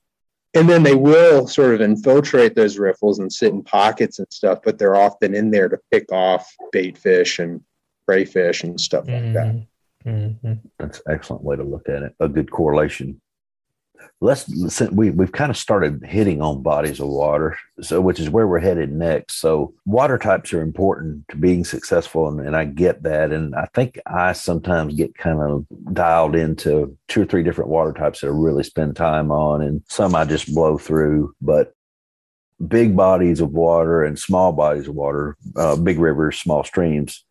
And 0.55 0.69
then 0.69 0.85
they 0.85 0.95
will 0.95 1.49
sort 1.49 1.75
of 1.75 1.81
infiltrate 1.81 2.55
those 2.55 2.79
riffles 2.79 3.19
and 3.19 3.31
sit 3.33 3.53
in 3.53 3.65
pockets 3.65 4.21
and 4.21 4.29
stuff, 4.31 4.61
but 4.65 4.79
they're 4.79 4.97
often 4.97 5.35
in 5.35 5.51
there 5.51 5.69
to 5.69 5.79
pick 5.91 6.13
off 6.13 6.49
bait 6.71 6.97
fish 6.97 7.41
and 7.41 7.61
prey 8.07 8.25
fish 8.25 8.63
and 8.63 8.81
stuff 8.81 9.07
like 9.09 9.23
mm-hmm. 9.23 9.33
that. 9.33 9.67
Mm-hmm. 10.07 10.53
That's 10.79 10.99
an 11.05 11.13
excellent 11.13 11.43
way 11.43 11.57
to 11.57 11.65
look 11.65 11.89
at 11.89 12.03
it. 12.03 12.15
A 12.21 12.29
good 12.29 12.51
correlation 12.51 13.21
let's 14.21 14.49
we 14.93 15.11
we've 15.11 15.33
kind 15.33 15.51
of 15.51 15.57
started 15.57 16.03
hitting 16.05 16.41
on 16.41 16.63
bodies 16.63 17.01
of 17.01 17.09
water 17.09 17.57
so 17.81 18.01
which 18.01 18.21
is 18.21 18.31
where 18.31 18.47
we're 18.47 18.61
headed 18.61 18.93
next. 18.93 19.41
So 19.41 19.75
water 19.85 20.19
types 20.19 20.53
are 20.53 20.63
important 20.63 21.29
to 21.29 21.37
being 21.37 21.65
successful 21.65 22.29
and, 22.29 22.41
and 22.41 22.57
i 22.57 22.65
get 22.65 23.03
that. 23.03 23.33
And 23.33 23.55
i 23.55 23.67
think 23.75 23.99
i 24.07 24.33
sometimes 24.33 24.95
get 24.95 25.17
kind 25.17 25.41
of 25.41 25.67
dialed 25.93 26.37
into 26.37 26.97
two 27.09 27.23
or 27.23 27.27
three 27.27 27.43
different 27.43 27.71
water 27.71 27.93
types 27.93 28.21
that 28.21 28.29
i 28.29 28.31
really 28.31 28.63
spend 28.63 28.97
time 28.97 29.31
on 29.31 29.63
and 29.63 29.83
some 29.89 30.15
i 30.15 30.25
just 30.25 30.55
blow 30.55 30.79
through. 30.79 31.35
But 31.41 31.75
big 32.69 32.97
bodies 32.97 33.41
of 33.41 33.51
water 33.51 34.05
and 34.05 34.19
small 34.19 34.53
bodies 34.53 34.89
of 34.89 34.95
water 34.95 35.37
uh, 35.57 35.77
big 35.77 35.99
rivers 35.99 36.39
small 36.39 36.63
streams 36.63 37.25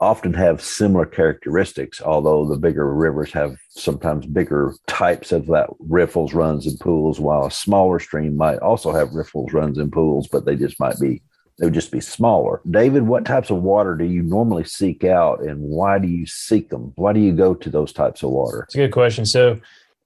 often 0.00 0.32
have 0.32 0.62
similar 0.62 1.04
characteristics, 1.04 2.00
although 2.00 2.46
the 2.46 2.56
bigger 2.56 2.94
rivers 2.94 3.32
have 3.32 3.56
sometimes 3.68 4.26
bigger 4.26 4.74
types 4.86 5.30
of 5.30 5.46
that 5.46 5.68
riffles, 5.78 6.32
runs, 6.32 6.66
and 6.66 6.80
pools, 6.80 7.20
while 7.20 7.46
a 7.46 7.50
smaller 7.50 7.98
stream 7.98 8.36
might 8.36 8.58
also 8.58 8.92
have 8.92 9.12
riffles, 9.12 9.52
runs, 9.52 9.78
and 9.78 9.92
pools, 9.92 10.26
but 10.28 10.44
they 10.44 10.56
just 10.56 10.80
might 10.80 10.98
be 10.98 11.22
they 11.60 11.66
would 11.66 11.74
just 11.74 11.92
be 11.92 12.00
smaller. 12.00 12.62
David, 12.70 13.02
what 13.02 13.26
types 13.26 13.50
of 13.50 13.62
water 13.62 13.94
do 13.94 14.04
you 14.04 14.22
normally 14.22 14.64
seek 14.64 15.04
out 15.04 15.42
and 15.42 15.60
why 15.60 15.98
do 15.98 16.08
you 16.08 16.24
seek 16.24 16.70
them? 16.70 16.92
Why 16.96 17.12
do 17.12 17.20
you 17.20 17.32
go 17.32 17.54
to 17.54 17.68
those 17.68 17.92
types 17.92 18.22
of 18.22 18.30
water? 18.30 18.62
It's 18.62 18.76
a 18.76 18.78
good 18.78 18.92
question. 18.92 19.26
So 19.26 19.60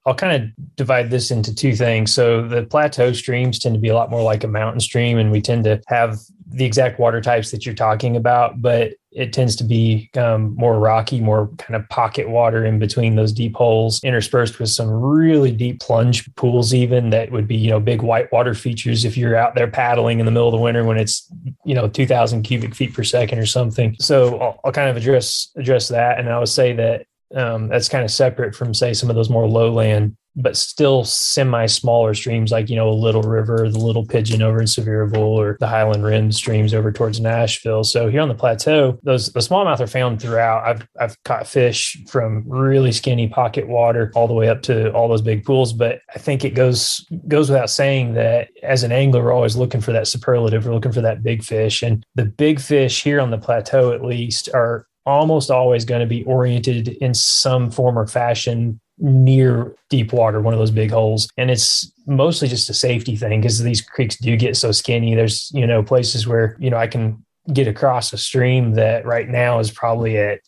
I'll 0.06 0.14
kind 0.14 0.42
of 0.42 0.76
divide 0.76 1.10
this 1.10 1.30
into 1.30 1.54
two 1.54 1.74
things. 1.74 2.12
So 2.12 2.46
the 2.46 2.64
plateau 2.64 3.12
streams 3.12 3.58
tend 3.58 3.74
to 3.74 3.80
be 3.80 3.88
a 3.88 3.94
lot 3.94 4.10
more 4.10 4.22
like 4.22 4.44
a 4.44 4.48
mountain 4.48 4.80
stream, 4.80 5.18
and 5.18 5.32
we 5.32 5.40
tend 5.40 5.64
to 5.64 5.80
have 5.88 6.18
the 6.46 6.64
exact 6.64 6.98
water 6.98 7.20
types 7.20 7.50
that 7.50 7.66
you're 7.66 7.74
talking 7.74 8.16
about, 8.16 8.62
but 8.62 8.92
it 9.10 9.32
tends 9.32 9.56
to 9.56 9.64
be 9.64 10.10
um, 10.16 10.54
more 10.56 10.78
rocky, 10.78 11.20
more 11.20 11.48
kind 11.58 11.74
of 11.74 11.88
pocket 11.88 12.28
water 12.28 12.64
in 12.64 12.78
between 12.78 13.16
those 13.16 13.32
deep 13.32 13.54
holes, 13.56 14.02
interspersed 14.02 14.58
with 14.58 14.68
some 14.68 14.90
really 14.90 15.52
deep 15.52 15.80
plunge 15.80 16.32
pools, 16.34 16.74
even 16.74 17.10
that 17.10 17.30
would 17.30 17.46
be, 17.46 17.56
you 17.56 17.70
know, 17.70 17.80
big 17.80 18.02
white 18.02 18.30
water 18.32 18.54
features 18.54 19.04
if 19.04 19.16
you're 19.16 19.36
out 19.36 19.54
there 19.54 19.70
paddling 19.70 20.20
in 20.20 20.26
the 20.26 20.32
middle 20.32 20.48
of 20.48 20.52
the 20.52 20.58
winter 20.58 20.84
when 20.84 20.98
it's, 20.98 21.28
you 21.64 21.74
know, 21.74 21.88
2000 21.88 22.42
cubic 22.42 22.74
feet 22.74 22.92
per 22.92 23.04
second 23.04 23.38
or 23.38 23.46
something. 23.46 23.96
So 24.00 24.38
I'll, 24.38 24.60
I'll 24.64 24.72
kind 24.72 24.90
of 24.90 24.96
address, 24.96 25.50
address 25.56 25.88
that. 25.88 26.18
And 26.18 26.28
I 26.28 26.38
would 26.38 26.48
say 26.48 26.72
that 26.74 27.06
um, 27.34 27.68
that's 27.68 27.88
kind 27.88 28.04
of 28.04 28.10
separate 28.10 28.54
from, 28.54 28.74
say, 28.74 28.92
some 28.92 29.10
of 29.10 29.16
those 29.16 29.30
more 29.30 29.48
lowland 29.48 30.16
but 30.37 30.56
still 30.56 31.04
semi 31.04 31.66
smaller 31.66 32.14
streams 32.14 32.50
like 32.50 32.68
you 32.68 32.76
know 32.76 32.88
a 32.88 32.92
little 32.92 33.22
river 33.22 33.68
the 33.70 33.78
little 33.78 34.04
pigeon 34.04 34.42
over 34.42 34.58
in 34.58 34.66
sevierville 34.66 35.16
or 35.16 35.56
the 35.60 35.66
highland 35.66 36.04
rim 36.04 36.32
streams 36.32 36.74
over 36.74 36.90
towards 36.90 37.20
nashville. 37.20 37.84
So 37.84 38.08
here 38.08 38.20
on 38.20 38.28
the 38.28 38.34
plateau 38.34 38.98
those 39.02 39.32
the 39.32 39.40
smallmouth 39.40 39.80
are 39.80 39.87
found 39.87 40.20
throughout. 40.20 40.66
I've 40.66 40.88
i've 41.00 41.22
caught 41.24 41.46
fish 41.46 41.96
from 42.08 42.44
really 42.46 42.92
skinny 42.92 43.28
pocket 43.28 43.68
water 43.68 44.10
all 44.14 44.26
the 44.26 44.34
way 44.34 44.48
up 44.48 44.62
to 44.62 44.92
all 44.92 45.08
those 45.08 45.22
big 45.22 45.44
pools 45.44 45.72
but 45.72 46.00
i 46.14 46.18
think 46.18 46.44
it 46.44 46.54
goes 46.54 47.06
goes 47.28 47.48
without 47.48 47.70
saying 47.70 48.14
that 48.14 48.48
as 48.62 48.82
an 48.82 48.92
angler 48.92 49.22
we're 49.22 49.32
always 49.32 49.56
looking 49.56 49.80
for 49.80 49.92
that 49.92 50.08
superlative 50.08 50.66
we're 50.66 50.74
looking 50.74 50.92
for 50.92 51.00
that 51.00 51.22
big 51.22 51.42
fish. 51.42 51.82
And 51.82 52.04
the 52.14 52.24
big 52.24 52.60
fish 52.60 53.02
here 53.02 53.20
on 53.20 53.30
the 53.30 53.38
plateau 53.38 53.92
at 53.92 54.04
least 54.04 54.48
are 54.54 54.87
almost 55.06 55.50
always 55.50 55.84
going 55.84 56.00
to 56.00 56.06
be 56.06 56.24
oriented 56.24 56.88
in 56.88 57.14
some 57.14 57.70
form 57.70 57.98
or 57.98 58.06
fashion 58.06 58.80
near 58.98 59.74
deep 59.90 60.12
water, 60.12 60.40
one 60.40 60.54
of 60.54 60.60
those 60.60 60.70
big 60.70 60.90
holes. 60.90 61.28
And 61.36 61.50
it's 61.50 61.90
mostly 62.06 62.48
just 62.48 62.70
a 62.70 62.74
safety 62.74 63.16
thing 63.16 63.40
because 63.40 63.62
these 63.62 63.80
creeks 63.80 64.16
do 64.16 64.36
get 64.36 64.56
so 64.56 64.72
skinny. 64.72 65.14
There's, 65.14 65.50
you 65.52 65.66
know, 65.66 65.82
places 65.82 66.26
where, 66.26 66.56
you 66.58 66.70
know, 66.70 66.76
I 66.76 66.86
can 66.86 67.24
get 67.52 67.68
across 67.68 68.12
a 68.12 68.18
stream 68.18 68.74
that 68.74 69.04
right 69.04 69.28
now 69.28 69.58
is 69.58 69.70
probably 69.70 70.16
at 70.16 70.40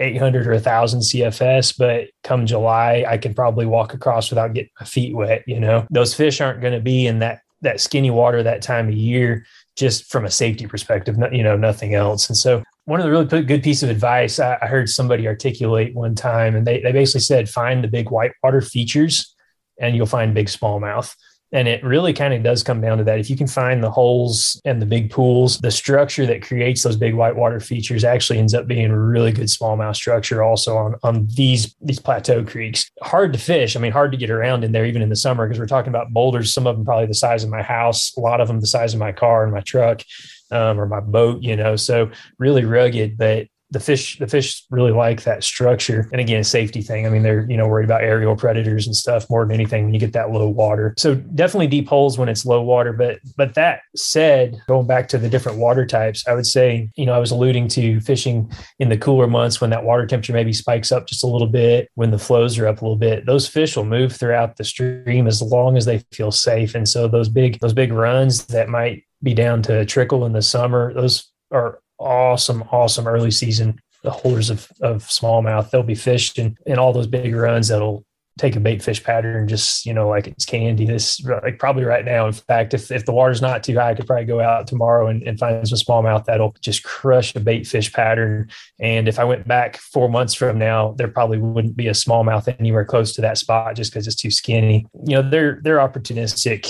800 0.00 0.46
or 0.46 0.52
1000 0.52 1.00
CFS, 1.00 1.76
but 1.78 2.08
come 2.24 2.46
July, 2.46 3.04
I 3.06 3.16
can 3.16 3.34
probably 3.34 3.66
walk 3.66 3.94
across 3.94 4.30
without 4.30 4.54
getting 4.54 4.70
my 4.80 4.86
feet 4.86 5.14
wet. 5.14 5.44
You 5.46 5.60
know, 5.60 5.86
those 5.90 6.14
fish 6.14 6.40
aren't 6.40 6.60
going 6.60 6.74
to 6.74 6.80
be 6.80 7.06
in 7.06 7.20
that, 7.20 7.42
that 7.62 7.80
skinny 7.80 8.10
water 8.10 8.42
that 8.42 8.62
time 8.62 8.88
of 8.88 8.94
year 8.94 9.46
just 9.76 10.10
from 10.10 10.24
a 10.24 10.30
safety 10.30 10.66
perspective, 10.66 11.16
you 11.32 11.42
know, 11.42 11.56
nothing 11.56 11.94
else. 11.94 12.28
And 12.28 12.36
so 12.36 12.64
one 12.88 13.00
of 13.00 13.04
the 13.04 13.10
really 13.10 13.42
good 13.44 13.62
piece 13.62 13.82
of 13.82 13.90
advice 13.90 14.40
I, 14.40 14.66
heard 14.66 14.88
somebody 14.88 15.26
articulate 15.26 15.94
one 15.94 16.14
time, 16.14 16.56
and 16.56 16.66
they, 16.66 16.80
they 16.80 16.90
basically 16.90 17.20
said, 17.20 17.46
find 17.46 17.84
the 17.84 17.88
big 17.88 18.10
whitewater 18.10 18.62
features 18.62 19.34
and 19.78 19.94
you'll 19.94 20.06
find 20.06 20.34
big 20.34 20.46
smallmouth. 20.46 21.14
And 21.52 21.68
it 21.68 21.84
really 21.84 22.14
kind 22.14 22.32
of 22.32 22.42
does 22.42 22.62
come 22.62 22.80
down 22.80 22.96
to 22.96 23.04
that. 23.04 23.18
If 23.18 23.28
you 23.28 23.36
can 23.36 23.46
find 23.46 23.84
the 23.84 23.90
holes 23.90 24.58
and 24.64 24.80
the 24.80 24.86
big 24.86 25.10
pools, 25.10 25.58
the 25.58 25.70
structure 25.70 26.24
that 26.26 26.40
creates 26.40 26.82
those 26.82 26.96
big 26.96 27.14
whitewater 27.14 27.60
features 27.60 28.04
actually 28.04 28.38
ends 28.38 28.54
up 28.54 28.66
being 28.66 28.90
a 28.90 28.98
really 28.98 29.32
good 29.32 29.48
smallmouth 29.48 29.96
structure 29.96 30.42
also 30.42 30.78
on, 30.78 30.94
on 31.02 31.26
these, 31.36 31.74
these 31.82 31.98
plateau 31.98 32.42
creeks. 32.42 32.90
Hard 33.02 33.34
to 33.34 33.38
fish. 33.38 33.76
I 33.76 33.80
mean, 33.80 33.92
hard 33.92 34.12
to 34.12 34.18
get 34.18 34.30
around 34.30 34.64
in 34.64 34.72
there, 34.72 34.86
even 34.86 35.02
in 35.02 35.10
the 35.10 35.16
summer, 35.16 35.46
because 35.46 35.60
we're 35.60 35.66
talking 35.66 35.90
about 35.90 36.14
boulders, 36.14 36.54
some 36.54 36.66
of 36.66 36.76
them 36.76 36.86
probably 36.86 37.06
the 37.06 37.14
size 37.14 37.44
of 37.44 37.50
my 37.50 37.62
house, 37.62 38.16
a 38.16 38.20
lot 38.20 38.40
of 38.40 38.48
them 38.48 38.60
the 38.60 38.66
size 38.66 38.94
of 38.94 39.00
my 39.00 39.12
car 39.12 39.44
and 39.44 39.52
my 39.52 39.60
truck 39.60 40.02
um, 40.50 40.80
or 40.80 40.86
my 40.86 41.00
boat, 41.00 41.42
you 41.42 41.56
know, 41.56 41.76
so 41.76 42.10
really 42.38 42.64
rugged, 42.64 43.16
but 43.16 43.48
the 43.70 43.80
fish 43.80 44.18
the 44.18 44.26
fish 44.26 44.64
really 44.70 44.92
like 44.92 45.24
that 45.24 45.44
structure. 45.44 46.08
And 46.12 46.20
again 46.20 46.42
safety 46.42 46.80
thing. 46.80 47.06
I 47.06 47.10
mean 47.10 47.22
they're 47.22 47.46
you 47.50 47.56
know 47.56 47.66
worried 47.66 47.84
about 47.84 48.02
aerial 48.02 48.34
predators 48.34 48.86
and 48.86 48.96
stuff 48.96 49.28
more 49.28 49.44
than 49.44 49.52
anything 49.52 49.84
when 49.84 49.94
you 49.94 50.00
get 50.00 50.14
that 50.14 50.30
low 50.30 50.48
water. 50.48 50.94
So 50.96 51.14
definitely 51.14 51.66
deep 51.66 51.86
holes 51.86 52.18
when 52.18 52.28
it's 52.28 52.46
low 52.46 52.62
water 52.62 52.92
but 52.92 53.18
but 53.36 53.54
that 53.54 53.80
said 53.94 54.58
going 54.68 54.86
back 54.86 55.08
to 55.08 55.18
the 55.18 55.28
different 55.28 55.58
water 55.58 55.84
types 55.84 56.26
i 56.26 56.34
would 56.34 56.46
say 56.46 56.88
you 56.96 57.04
know 57.04 57.12
i 57.12 57.18
was 57.18 57.30
alluding 57.30 57.68
to 57.68 58.00
fishing 58.00 58.50
in 58.78 58.88
the 58.88 58.96
cooler 58.96 59.26
months 59.26 59.60
when 59.60 59.70
that 59.70 59.84
water 59.84 60.06
temperature 60.06 60.32
maybe 60.32 60.52
spikes 60.52 60.90
up 60.90 61.06
just 61.06 61.24
a 61.24 61.26
little 61.26 61.46
bit 61.48 61.90
when 61.94 62.10
the 62.10 62.18
flows 62.18 62.58
are 62.58 62.66
up 62.66 62.80
a 62.80 62.84
little 62.84 62.96
bit. 62.96 63.26
Those 63.26 63.48
fish 63.48 63.76
will 63.76 63.84
move 63.84 64.12
throughout 64.12 64.56
the 64.56 64.64
stream 64.64 65.26
as 65.26 65.42
long 65.42 65.76
as 65.76 65.84
they 65.84 65.98
feel 66.12 66.30
safe. 66.30 66.74
And 66.74 66.88
so 66.88 67.08
those 67.08 67.28
big 67.28 67.58
those 67.60 67.72
big 67.72 67.92
runs 67.92 68.46
that 68.46 68.68
might 68.68 69.04
be 69.22 69.34
down 69.34 69.62
to 69.62 69.84
trickle 69.84 70.24
in 70.24 70.32
the 70.32 70.42
summer. 70.42 70.92
Those 70.94 71.30
are 71.50 71.80
awesome, 71.98 72.62
awesome 72.70 73.06
early 73.06 73.30
season 73.30 73.80
the 74.02 74.10
holders 74.10 74.50
of, 74.50 74.70
of 74.80 75.02
smallmouth. 75.04 75.70
They'll 75.70 75.82
be 75.82 75.94
fished 75.94 76.38
in, 76.38 76.56
in 76.66 76.78
all 76.78 76.92
those 76.92 77.06
big 77.06 77.34
runs 77.34 77.68
that'll 77.68 78.04
take 78.38 78.56
a 78.56 78.60
bait 78.60 78.82
fish 78.82 79.02
pattern 79.02 79.48
just 79.48 79.84
you 79.84 79.92
know 79.92 80.08
like 80.08 80.26
it's 80.26 80.44
candy. 80.44 80.86
This 80.86 81.22
like 81.24 81.58
probably 81.58 81.84
right 81.84 82.04
now 82.04 82.26
in 82.26 82.32
fact 82.32 82.74
if, 82.74 82.90
if 82.90 83.04
the 83.04 83.12
water's 83.12 83.42
not 83.42 83.62
too 83.62 83.74
high 83.74 83.90
i 83.90 83.94
could 83.94 84.06
probably 84.06 84.24
go 84.24 84.40
out 84.40 84.66
tomorrow 84.66 85.08
and, 85.08 85.22
and 85.22 85.38
find 85.38 85.66
some 85.66 85.78
smallmouth 85.78 86.24
that'll 86.24 86.54
just 86.60 86.82
crush 86.84 87.34
a 87.34 87.40
bait 87.40 87.66
fish 87.66 87.92
pattern. 87.92 88.48
And 88.80 89.08
if 89.08 89.18
i 89.18 89.24
went 89.24 89.46
back 89.46 89.76
four 89.76 90.08
months 90.08 90.34
from 90.34 90.58
now 90.58 90.94
there 90.96 91.08
probably 91.08 91.38
wouldn't 91.38 91.76
be 91.76 91.88
a 91.88 91.92
smallmouth 91.92 92.54
anywhere 92.58 92.84
close 92.84 93.12
to 93.14 93.20
that 93.22 93.38
spot 93.38 93.76
just 93.76 93.92
because 93.92 94.06
it's 94.06 94.16
too 94.16 94.30
skinny. 94.30 94.86
You 95.04 95.16
know 95.16 95.28
they're 95.28 95.60
they're 95.62 95.78
opportunistic 95.78 96.62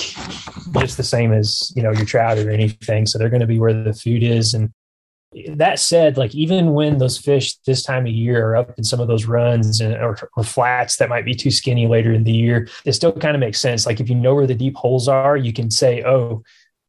just 0.81 0.96
the 0.96 1.02
same 1.02 1.33
as 1.33 1.72
you 1.74 1.83
know 1.83 1.92
your 1.92 2.04
trout 2.04 2.38
or 2.38 2.50
anything. 2.50 3.07
So 3.07 3.18
they're 3.18 3.28
going 3.28 3.40
to 3.40 3.46
be 3.46 3.59
where 3.59 3.72
the 3.72 3.92
food 3.92 4.22
is. 4.22 4.54
And 4.54 4.72
that 5.55 5.79
said, 5.79 6.17
like 6.17 6.35
even 6.35 6.73
when 6.73 6.99
those 6.99 7.19
fish 7.19 7.57
this 7.67 7.83
time 7.83 8.07
of 8.07 8.12
year 8.12 8.49
are 8.49 8.57
up 8.57 8.79
in 8.79 8.85
some 8.85 9.01
of 9.01 9.09
those 9.09 9.27
runs 9.27 9.81
and, 9.81 9.95
or, 9.95 10.17
or, 10.37 10.43
flats 10.43 10.97
that 10.97 11.11
might 11.11 11.25
be 11.25 11.35
too 11.35 11.51
skinny 11.51 11.87
later 11.87 12.12
in 12.12 12.25
the 12.25 12.33
year, 12.33 12.67
it 12.87 12.93
still 12.93 13.12
kind 13.12 13.35
of 13.35 13.41
makes 13.41 13.61
sense. 13.61 13.85
Like 13.85 14.01
if 14.01 14.09
you 14.09 14.14
know 14.14 14.35
where 14.35 14.47
the 14.47 14.55
deep 14.55 14.75
holes 14.75 15.07
are, 15.07 15.37
you 15.37 15.53
can 15.53 15.71
say, 15.71 16.03
oh, 16.03 16.43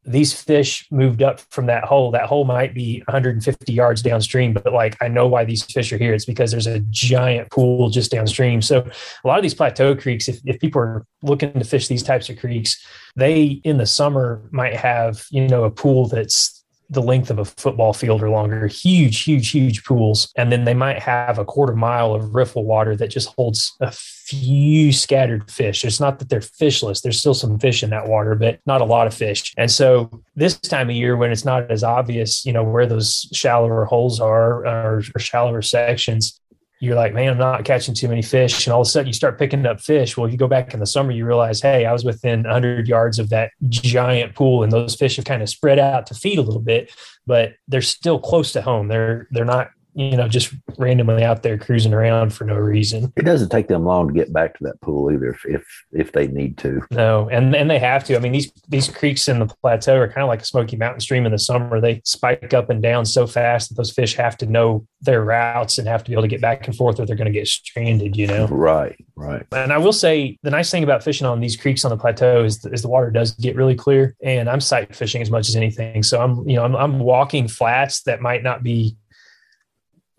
these 0.06 0.34
fish 0.34 0.88
moved 0.90 1.22
up 1.22 1.42
from 1.52 1.66
that 1.66 1.84
hole. 1.84 2.12
That 2.12 2.26
hole 2.26 2.46
might 2.46 2.74
be 2.74 3.04
150 3.08 3.74
yards 3.74 4.02
downstream, 4.02 4.54
but 4.54 4.74
like 4.74 4.96
I 5.02 5.10
know 5.10 5.28
why 5.28 5.44
these 5.44 5.64
fish 5.64 5.92
are 5.92 5.98
here. 5.98 6.14
It's 6.14 6.26
because 6.26 6.52
there's 6.52 6.68
a 6.68 6.80
giant 6.90 7.52
pool 7.52 7.90
just 7.90 8.10
downstream. 8.10 8.62
So 8.62 8.80
a 9.24 9.28
lot 9.28 9.38
of 9.38 9.44
these 9.44 9.54
plateau 9.54 9.96
creeks, 9.96 10.30
if, 10.30 10.40
if 10.46 10.60
people 10.62 10.82
are 10.82 11.06
looking 11.22 11.52
to 11.52 11.66
fish 11.66 11.88
these 11.88 12.04
types 12.04 12.30
of 12.30 12.40
creeks, 12.40 12.84
they 13.18 13.62
in 13.64 13.78
the 13.78 13.86
summer 13.86 14.42
might 14.52 14.76
have, 14.76 15.26
you 15.30 15.48
know, 15.48 15.66
a 15.66 15.72
pool 15.72 16.08
that's 16.08 16.59
the 16.90 17.02
length 17.02 17.30
of 17.30 17.38
a 17.38 17.46
football 17.46 17.94
field 17.94 18.24
or 18.24 18.30
longer, 18.30 18.66
huge, 18.68 19.24
huge, 19.24 19.52
huge 19.52 19.84
pools. 19.84 20.32
And 20.36 20.52
then 20.52 20.64
they 20.64 20.74
might 20.74 21.00
have 21.00 21.38
a 21.38 21.46
quarter 21.46 21.76
mile 21.76 22.16
of 22.16 22.34
riffle 22.34 22.66
water 22.66 22.96
that 22.96 23.10
just 23.10 23.30
holds 23.36 23.76
a 23.80 23.92
few 23.92 24.92
scattered 24.92 25.50
fish. 25.52 25.86
It's 25.86 26.00
not 26.00 26.20
that 26.20 26.30
they're 26.30 26.40
fishless, 26.40 27.02
there's 27.02 27.20
still 27.20 27.34
some 27.36 27.60
fish 27.60 27.84
in 27.84 27.92
that 27.92 28.08
water, 28.08 28.34
but 28.34 28.60
not 28.66 28.82
a 28.82 28.86
lot 28.86 29.08
of 29.08 29.14
fish. 29.14 29.54
And 29.58 29.70
so 29.70 30.24
this 30.36 30.60
time 30.60 30.90
of 30.90 30.96
year, 30.96 31.16
when 31.16 31.32
it's 31.32 31.46
not 31.46 31.70
as 31.70 31.84
obvious, 31.84 32.46
you 32.46 32.54
know, 32.54 32.64
where 32.64 32.88
those 32.88 33.30
shallower 33.34 33.86
holes 33.86 34.20
are 34.20 34.66
or, 34.66 35.04
or 35.16 35.20
shallower 35.20 35.62
sections, 35.62 36.40
you're 36.80 36.96
like, 36.96 37.14
man, 37.14 37.32
I'm 37.32 37.38
not 37.38 37.66
catching 37.66 37.94
too 37.94 38.08
many 38.08 38.22
fish. 38.22 38.66
And 38.66 38.74
all 38.74 38.82
of 38.82 38.88
a 38.88 38.90
sudden 38.90 39.08
you 39.08 39.14
start 39.14 39.38
picking 39.38 39.66
up 39.66 39.82
fish. 39.82 40.16
Well, 40.16 40.26
if 40.26 40.32
you 40.32 40.38
go 40.38 40.48
back 40.48 40.74
in 40.74 40.80
the 40.80 40.86
summer, 40.86 41.12
you 41.12 41.26
realize, 41.26 41.62
hey, 41.62 41.86
I 41.86 41.92
was 41.92 42.06
within 42.06 42.44
100 42.44 42.88
yards 42.88 43.20
of 43.20 43.30
that 43.30 43.52
giant 43.68 44.34
pool, 44.36 44.64
and 44.64 44.72
those 44.72 44.96
fish 44.96 45.18
have 45.18 45.26
kind 45.26 45.42
of 45.42 45.50
spread 45.50 45.78
out 45.78 46.08
to 46.08 46.14
feed 46.14 46.40
a 46.40 46.42
little 46.42 46.62
bit, 46.62 46.92
but 47.28 47.54
they're 47.68 47.82
still 47.82 48.20
close 48.20 48.54
to 48.54 48.62
home. 48.62 48.88
They're 48.88 49.28
they're 49.32 49.46
not 49.46 49.72
you 49.94 50.16
know, 50.16 50.28
just 50.28 50.54
randomly 50.78 51.24
out 51.24 51.44
there 51.44 51.58
cruising 51.58 51.94
around 51.94 52.34
for 52.34 52.46
no 52.46 52.56
reason. 52.56 53.12
It 53.16 53.26
doesn't 53.26 53.50
take 53.50 53.68
them 53.68 53.86
long 53.86 54.08
to 54.08 54.14
get 54.14 54.32
back 54.32 54.58
to 54.58 54.64
that 54.66 54.80
pool 54.82 55.12
either, 55.12 55.32
if 55.32 55.46
if, 55.46 55.66
if 55.92 56.12
they 56.12 56.28
need 56.28 56.58
to. 56.60 56.82
No, 56.92 57.28
and 57.30 57.56
and 57.56 57.70
they 57.70 57.80
have 57.80 58.04
to. 58.06 58.16
I 58.16 58.20
mean, 58.20 58.32
these 58.32 58.52
these 58.68 58.88
creeks 58.88 59.28
in 59.28 59.40
the 59.40 59.48
plateau 59.48 59.98
are 59.98 60.08
kind 60.08 60.24
of 60.24 60.28
like 60.28 60.42
a 60.42 60.46
Smoky 60.46 60.78
Mountain 60.78 61.02
stream 61.02 61.26
in 61.26 61.32
the 61.32 61.40
summer. 61.40 61.82
They 61.82 62.02
spike 62.06 62.54
up 62.54 62.70
and 62.70 62.82
down 62.82 63.06
so 63.06 63.28
fast 63.28 63.70
that 63.70 63.76
those 63.76 63.92
fish 63.92 64.16
have 64.16 64.38
to 64.38 64.46
know 64.46 64.86
their 65.02 65.24
routes 65.24 65.78
and 65.78 65.88
have 65.88 66.04
to 66.04 66.10
be 66.10 66.14
able 66.14 66.24
to 66.24 66.28
get 66.28 66.42
back 66.42 66.68
and 66.68 66.76
forth, 66.76 67.00
or 67.00 67.06
they're 67.06 67.16
going 67.16 67.26
to 67.26 67.32
get 67.32 67.48
stranded. 67.48 68.16
You 68.16 68.28
know. 68.28 68.48
Right. 68.48 68.96
Right. 69.16 69.46
And 69.52 69.74
I 69.74 69.78
will 69.78 69.92
say 69.92 70.38
the 70.44 70.50
nice 70.50 70.72
thing 70.72 70.84
about 70.84 71.04
fishing 71.04 71.28
on 71.28 71.42
these 71.42 71.58
creeks 71.58 71.84
on 71.84 71.90
the 71.90 71.98
plateau 71.98 72.46
is, 72.46 72.64
is 72.66 72.82
the 72.82 72.88
water 72.88 73.12
does 73.12 73.34
get 73.34 73.56
really 73.58 73.76
clear, 73.76 74.16
and 74.24 74.50
I'm 74.50 74.62
sight 74.62 74.96
fishing 74.96 75.22
as 75.22 75.30
much 75.30 75.50
as 75.50 75.58
anything. 75.58 76.04
So 76.04 76.22
I'm 76.22 76.48
you 76.48 76.56
know 76.56 76.64
I'm, 76.64 76.76
I'm 76.76 77.00
walking 77.00 77.48
flats 77.48 78.04
that 78.04 78.22
might 78.22 78.44
not 78.44 78.64
be 78.64 78.96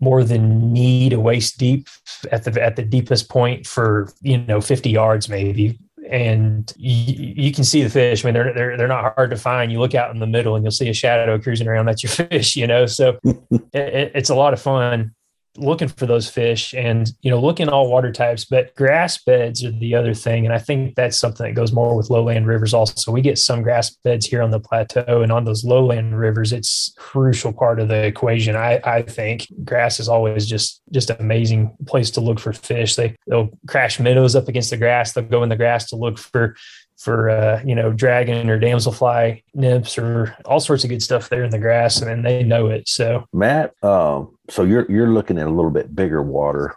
more 0.01 0.23
than 0.23 0.73
knee 0.73 1.09
to 1.09 1.19
waist 1.19 1.57
deep 1.57 1.87
at 2.31 2.43
the 2.43 2.61
at 2.61 2.75
the 2.75 2.83
deepest 2.83 3.29
point 3.29 3.65
for 3.65 4.11
you 4.21 4.37
know 4.37 4.59
50 4.59 4.89
yards 4.89 5.29
maybe 5.29 5.79
and 6.09 6.73
you, 6.75 7.33
you, 7.45 7.51
can 7.53 7.63
see 7.63 7.83
the 7.83 7.89
fish. 7.89 8.25
I 8.25 8.27
mean, 8.27 8.33
they're, 8.33 8.53
they're, 8.53 8.75
they're 8.75 8.87
not 8.87 9.13
hard 9.15 9.29
to 9.29 9.37
find. 9.37 9.71
You 9.71 9.79
look 9.79 9.95
out 9.95 10.11
in 10.11 10.19
the 10.19 10.27
middle 10.27 10.55
and 10.55 10.63
you'll 10.65 10.71
see 10.71 10.89
a 10.89 10.93
shadow 10.93 11.39
cruising 11.39 11.67
around. 11.67 11.85
That's 11.85 12.03
your 12.03 12.09
fish, 12.27 12.57
you 12.57 12.67
know? 12.67 12.85
So 12.85 13.17
it, 13.23 14.11
it's 14.13 14.29
a 14.29 14.35
lot 14.35 14.51
of 14.51 14.61
fun 14.61 15.13
looking 15.57 15.87
for 15.87 16.05
those 16.05 16.29
fish 16.29 16.73
and 16.73 17.11
you 17.21 17.29
know 17.29 17.39
looking 17.39 17.67
all 17.67 17.89
water 17.89 18.11
types 18.11 18.45
but 18.45 18.73
grass 18.75 19.21
beds 19.23 19.63
are 19.65 19.71
the 19.71 19.95
other 19.95 20.13
thing. 20.13 20.45
And 20.45 20.53
i 20.53 20.57
think 20.57 20.95
that's 20.95 21.17
something 21.17 21.45
that 21.45 21.53
goes 21.53 21.71
more 21.71 21.95
with 21.95 22.09
lowland 22.09 22.47
rivers 22.47 22.73
also. 22.73 23.11
We 23.11 23.21
get 23.21 23.37
some 23.37 23.61
grass 23.61 23.89
beds 23.89 24.25
here 24.25 24.41
on 24.41 24.51
the 24.51 24.59
plateau 24.59 25.21
and 25.21 25.31
on 25.31 25.45
those 25.45 25.63
lowland 25.63 26.17
rivers 26.17 26.53
it's 26.53 26.93
crucial 26.97 27.53
part 27.53 27.79
of 27.79 27.87
the 27.87 28.05
equation 28.05 28.55
i 28.55 28.79
i 28.85 29.01
think. 29.01 29.47
Grass 29.63 29.99
is 29.99 30.07
always 30.07 30.47
just 30.47 30.81
just 30.91 31.09
amazing 31.09 31.75
place 31.85 32.11
to 32.11 32.21
look 32.21 32.39
for 32.39 32.53
fish. 32.53 32.95
They 32.95 33.15
they'll 33.27 33.49
crash 33.67 33.99
minnows 33.99 34.35
up 34.35 34.47
against 34.47 34.69
the 34.69 34.77
grass. 34.77 35.13
They'll 35.13 35.25
go 35.25 35.43
in 35.43 35.49
the 35.49 35.55
grass 35.55 35.89
to 35.89 35.95
look 35.95 36.17
for 36.17 36.55
for 37.01 37.29
uh, 37.29 37.61
you 37.65 37.75
know 37.75 37.91
dragon 37.91 38.49
or 38.49 38.59
damselfly 38.59 39.43
nymphs 39.53 39.97
or 39.97 40.35
all 40.45 40.59
sorts 40.59 40.83
of 40.83 40.89
good 40.89 41.01
stuff 41.01 41.29
there 41.29 41.43
in 41.43 41.49
the 41.49 41.59
grass, 41.59 41.99
and 41.99 42.09
then 42.09 42.21
they 42.21 42.43
know 42.43 42.67
it. 42.67 42.87
So 42.87 43.25
Matt, 43.33 43.73
um, 43.83 44.37
so 44.51 44.63
you're 44.63 44.89
you're 44.91 45.09
looking 45.09 45.37
at 45.37 45.47
a 45.47 45.51
little 45.51 45.71
bit 45.71 45.95
bigger 45.95 46.21
water 46.21 46.75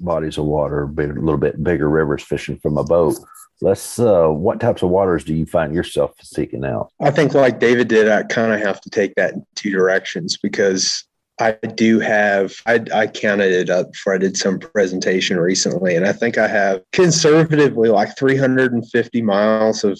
bodies 0.00 0.38
of 0.38 0.44
water, 0.44 0.84
a 0.84 0.86
little 0.86 1.38
bit 1.38 1.62
bigger 1.62 1.88
rivers 1.88 2.22
fishing 2.22 2.58
from 2.58 2.78
a 2.78 2.84
boat. 2.84 3.16
Let's. 3.60 3.98
Uh, 3.98 4.28
what 4.28 4.60
types 4.60 4.82
of 4.82 4.90
waters 4.90 5.24
do 5.24 5.34
you 5.34 5.46
find 5.46 5.74
yourself 5.74 6.12
seeking 6.22 6.64
out? 6.64 6.90
I 7.00 7.10
think, 7.10 7.34
like 7.34 7.60
David 7.60 7.88
did, 7.88 8.08
I 8.08 8.24
kind 8.24 8.52
of 8.52 8.60
have 8.60 8.80
to 8.82 8.90
take 8.90 9.14
that 9.14 9.34
in 9.34 9.46
two 9.54 9.70
directions 9.70 10.36
because 10.36 11.04
I 11.40 11.52
do 11.52 12.00
have, 12.00 12.54
I, 12.66 12.84
I 12.94 13.06
counted 13.06 13.52
it 13.52 13.70
up 13.70 13.92
before 13.92 14.14
I 14.14 14.18
did 14.18 14.36
some 14.36 14.58
presentation 14.58 15.38
recently, 15.38 15.96
and 15.96 16.06
I 16.06 16.12
think 16.12 16.36
I 16.36 16.48
have 16.48 16.82
conservatively 16.92 17.88
like 17.88 18.16
350 18.16 19.22
miles 19.22 19.84
of 19.84 19.98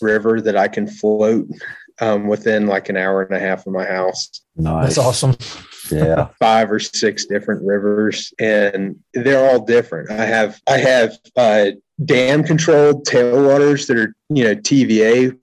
river 0.00 0.40
that 0.40 0.56
I 0.56 0.68
can 0.68 0.86
float 0.86 1.46
um, 2.00 2.26
within 2.26 2.66
like 2.66 2.88
an 2.88 2.96
hour 2.96 3.22
and 3.22 3.34
a 3.36 3.38
half 3.38 3.66
of 3.66 3.72
my 3.72 3.84
house. 3.84 4.30
Nice. 4.56 4.96
That's 4.96 4.98
awesome. 4.98 5.36
Yeah. 5.90 6.28
Five 6.38 6.70
or 6.70 6.78
six 6.78 7.26
different 7.26 7.62
rivers 7.64 8.32
and 8.38 8.96
they're 9.12 9.50
all 9.50 9.64
different. 9.64 10.10
I 10.10 10.24
have, 10.24 10.60
I 10.66 10.78
have, 10.78 11.18
uh, 11.36 11.66
dam 12.04 12.42
controlled 12.42 13.06
tailwaters 13.06 13.86
that 13.86 13.98
are, 13.98 14.14
you 14.28 14.44
know, 14.44 14.54
TVA 14.56 15.38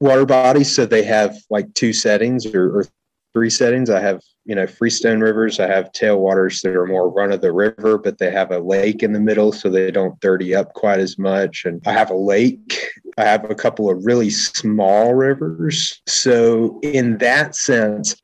water 0.00 0.26
bodies. 0.26 0.74
So 0.74 0.86
they 0.86 1.02
have 1.04 1.36
like 1.50 1.72
two 1.74 1.92
settings 1.92 2.46
or, 2.46 2.78
or 2.78 2.86
three 3.32 3.50
settings. 3.50 3.90
I 3.90 4.00
have, 4.00 4.20
you 4.44 4.54
know, 4.54 4.66
freestone 4.66 5.20
rivers. 5.20 5.60
I 5.60 5.66
have 5.66 5.92
tailwaters 5.92 6.62
that 6.62 6.74
are 6.74 6.86
more 6.86 7.08
run 7.08 7.32
of 7.32 7.40
the 7.40 7.52
river, 7.52 7.98
but 7.98 8.18
they 8.18 8.30
have 8.30 8.50
a 8.50 8.58
lake 8.58 9.02
in 9.02 9.12
the 9.12 9.20
middle 9.20 9.52
so 9.52 9.68
they 9.68 9.90
don't 9.90 10.18
dirty 10.20 10.54
up 10.54 10.74
quite 10.74 10.98
as 10.98 11.18
much. 11.18 11.64
And 11.64 11.80
I 11.86 11.92
have 11.92 12.10
a 12.10 12.16
lake. 12.16 12.88
I 13.16 13.24
have 13.24 13.48
a 13.50 13.54
couple 13.54 13.90
of 13.90 14.04
really 14.04 14.30
small 14.30 15.14
rivers. 15.14 16.02
So, 16.06 16.80
in 16.82 17.18
that 17.18 17.54
sense, 17.54 18.16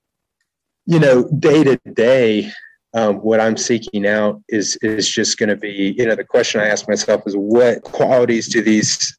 you 0.89 0.99
know, 0.99 1.29
day 1.39 1.63
to 1.65 1.77
day, 1.93 2.51
um, 2.95 3.17
what 3.17 3.41
I'm 3.41 3.59
seeking 3.59 4.07
out 4.07 4.43
is 4.49 4.77
is 4.81 5.07
just 5.07 5.37
going 5.37 5.51
to 5.51 5.57
be, 5.57 5.95
you 5.99 6.07
know, 6.07 6.15
the 6.15 6.25
question 6.25 6.63
I 6.63 6.69
ask 6.69 6.89
myself 6.89 7.25
is 7.27 7.35
what 7.37 7.83
qualities 7.83 8.49
do 8.49 8.63
these 8.63 9.19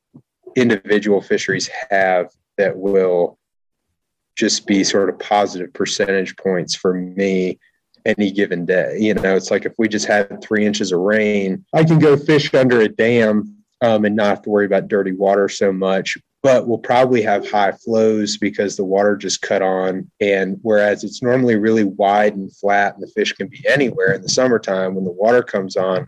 individual 0.56 1.22
fisheries 1.22 1.70
have 1.92 2.32
that 2.58 2.76
will 2.76 3.38
just 4.36 4.66
be 4.66 4.84
sort 4.84 5.10
of 5.10 5.20
positive 5.20 5.72
percentage 5.72 6.36
points 6.38 6.74
for 6.74 6.96
me 6.96 7.60
any 8.04 8.32
given 8.32 8.66
day. 8.66 8.98
You 9.00 9.14
know, 9.14 9.36
it's 9.36 9.52
like 9.52 9.66
if 9.66 9.74
we 9.78 9.88
just 9.88 10.08
had 10.08 10.42
three 10.42 10.66
inches 10.66 10.92
of 10.92 11.02
rain, 11.02 11.64
I 11.72 11.84
can 11.84 12.00
go 12.00 12.18
fish 12.18 12.52
under 12.56 12.82
a 12.82 12.90
dam 12.90 13.64
um, 13.82 14.06
and 14.06 14.16
not 14.16 14.26
have 14.26 14.42
to 14.42 14.50
worry 14.50 14.66
about 14.66 14.88
dirty 14.88 15.12
water 15.12 15.48
so 15.48 15.72
much. 15.72 16.18
But 16.42 16.68
we'll 16.68 16.78
probably 16.78 17.22
have 17.24 17.50
high 17.50 17.74
flows 17.74 18.38
because 18.38 18.78
the 18.78 18.86
water 18.86 19.18
just 19.18 19.42
cut 19.42 19.62
on. 19.62 20.10
And 20.22 20.58
whereas 20.62 21.04
it's 21.04 21.22
normally 21.22 21.58
really 21.58 21.84
wide 21.84 22.36
and 22.36 22.56
flat 22.56 22.94
and 22.94 23.04
the 23.04 23.12
fish 23.12 23.34
can 23.34 23.48
be 23.48 23.66
anywhere 23.68 24.14
in 24.14 24.22
the 24.22 24.30
summertime, 24.30 24.96
when 24.96 25.04
the 25.04 25.12
water 25.12 25.44
comes 25.44 25.76
on, 25.76 26.08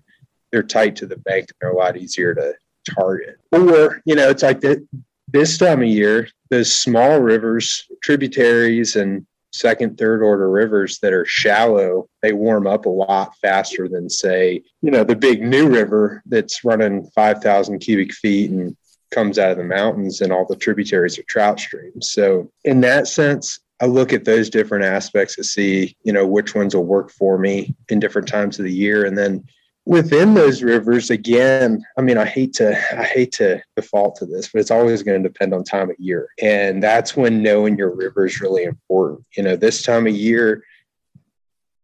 they're 0.51 0.63
tight 0.63 0.95
to 0.97 1.05
the 1.05 1.17
bank 1.17 1.47
and 1.49 1.55
they're 1.59 1.71
a 1.71 1.77
lot 1.77 1.97
easier 1.97 2.33
to 2.33 2.55
target. 2.89 3.37
Or, 3.51 4.01
you 4.05 4.15
know, 4.15 4.29
it's 4.29 4.43
like 4.43 4.61
the, 4.61 4.87
this 5.27 5.57
time 5.57 5.81
of 5.81 5.87
year, 5.87 6.29
those 6.49 6.73
small 6.73 7.19
rivers, 7.19 7.87
tributaries, 8.01 8.95
and 8.95 9.25
second, 9.53 9.97
third 9.97 10.21
order 10.21 10.49
rivers 10.49 10.99
that 10.99 11.13
are 11.13 11.25
shallow, 11.25 12.07
they 12.21 12.33
warm 12.33 12.67
up 12.67 12.85
a 12.85 12.89
lot 12.89 13.35
faster 13.41 13.87
than, 13.87 14.09
say, 14.09 14.63
you 14.81 14.91
know, 14.91 15.03
the 15.03 15.15
big 15.15 15.41
new 15.41 15.69
river 15.69 16.21
that's 16.25 16.63
running 16.63 17.09
5,000 17.15 17.79
cubic 17.79 18.13
feet 18.13 18.51
and 18.51 18.75
comes 19.11 19.37
out 19.37 19.51
of 19.51 19.57
the 19.57 19.63
mountains, 19.63 20.21
and 20.21 20.31
all 20.31 20.45
the 20.45 20.55
tributaries 20.55 21.19
are 21.19 21.23
trout 21.23 21.59
streams. 21.59 22.11
So, 22.11 22.51
in 22.63 22.81
that 22.81 23.07
sense, 23.07 23.59
I 23.81 23.85
look 23.85 24.13
at 24.13 24.25
those 24.25 24.49
different 24.49 24.85
aspects 24.85 25.35
to 25.35 25.43
see, 25.43 25.95
you 26.03 26.13
know, 26.13 26.27
which 26.27 26.55
ones 26.55 26.75
will 26.75 26.85
work 26.85 27.11
for 27.11 27.37
me 27.37 27.75
in 27.89 27.99
different 27.99 28.27
times 28.27 28.59
of 28.59 28.65
the 28.65 28.73
year. 28.73 29.05
And 29.05 29.17
then 29.17 29.43
within 29.85 30.33
those 30.35 30.61
rivers 30.61 31.09
again 31.09 31.83
i 31.97 32.01
mean 32.01 32.17
i 32.17 32.25
hate 32.25 32.53
to 32.53 32.71
i 32.97 33.03
hate 33.03 33.31
to 33.31 33.61
default 33.75 34.15
to 34.15 34.25
this 34.25 34.47
but 34.49 34.59
it's 34.59 34.71
always 34.71 35.01
going 35.01 35.21
to 35.21 35.27
depend 35.27 35.53
on 35.53 35.63
time 35.63 35.89
of 35.89 35.95
year 35.97 36.29
and 36.41 36.83
that's 36.83 37.17
when 37.17 37.41
knowing 37.41 37.77
your 37.77 37.93
river 37.95 38.25
is 38.25 38.41
really 38.41 38.63
important 38.63 39.23
you 39.35 39.41
know 39.41 39.55
this 39.55 39.81
time 39.81 40.05
of 40.05 40.13
year 40.13 40.63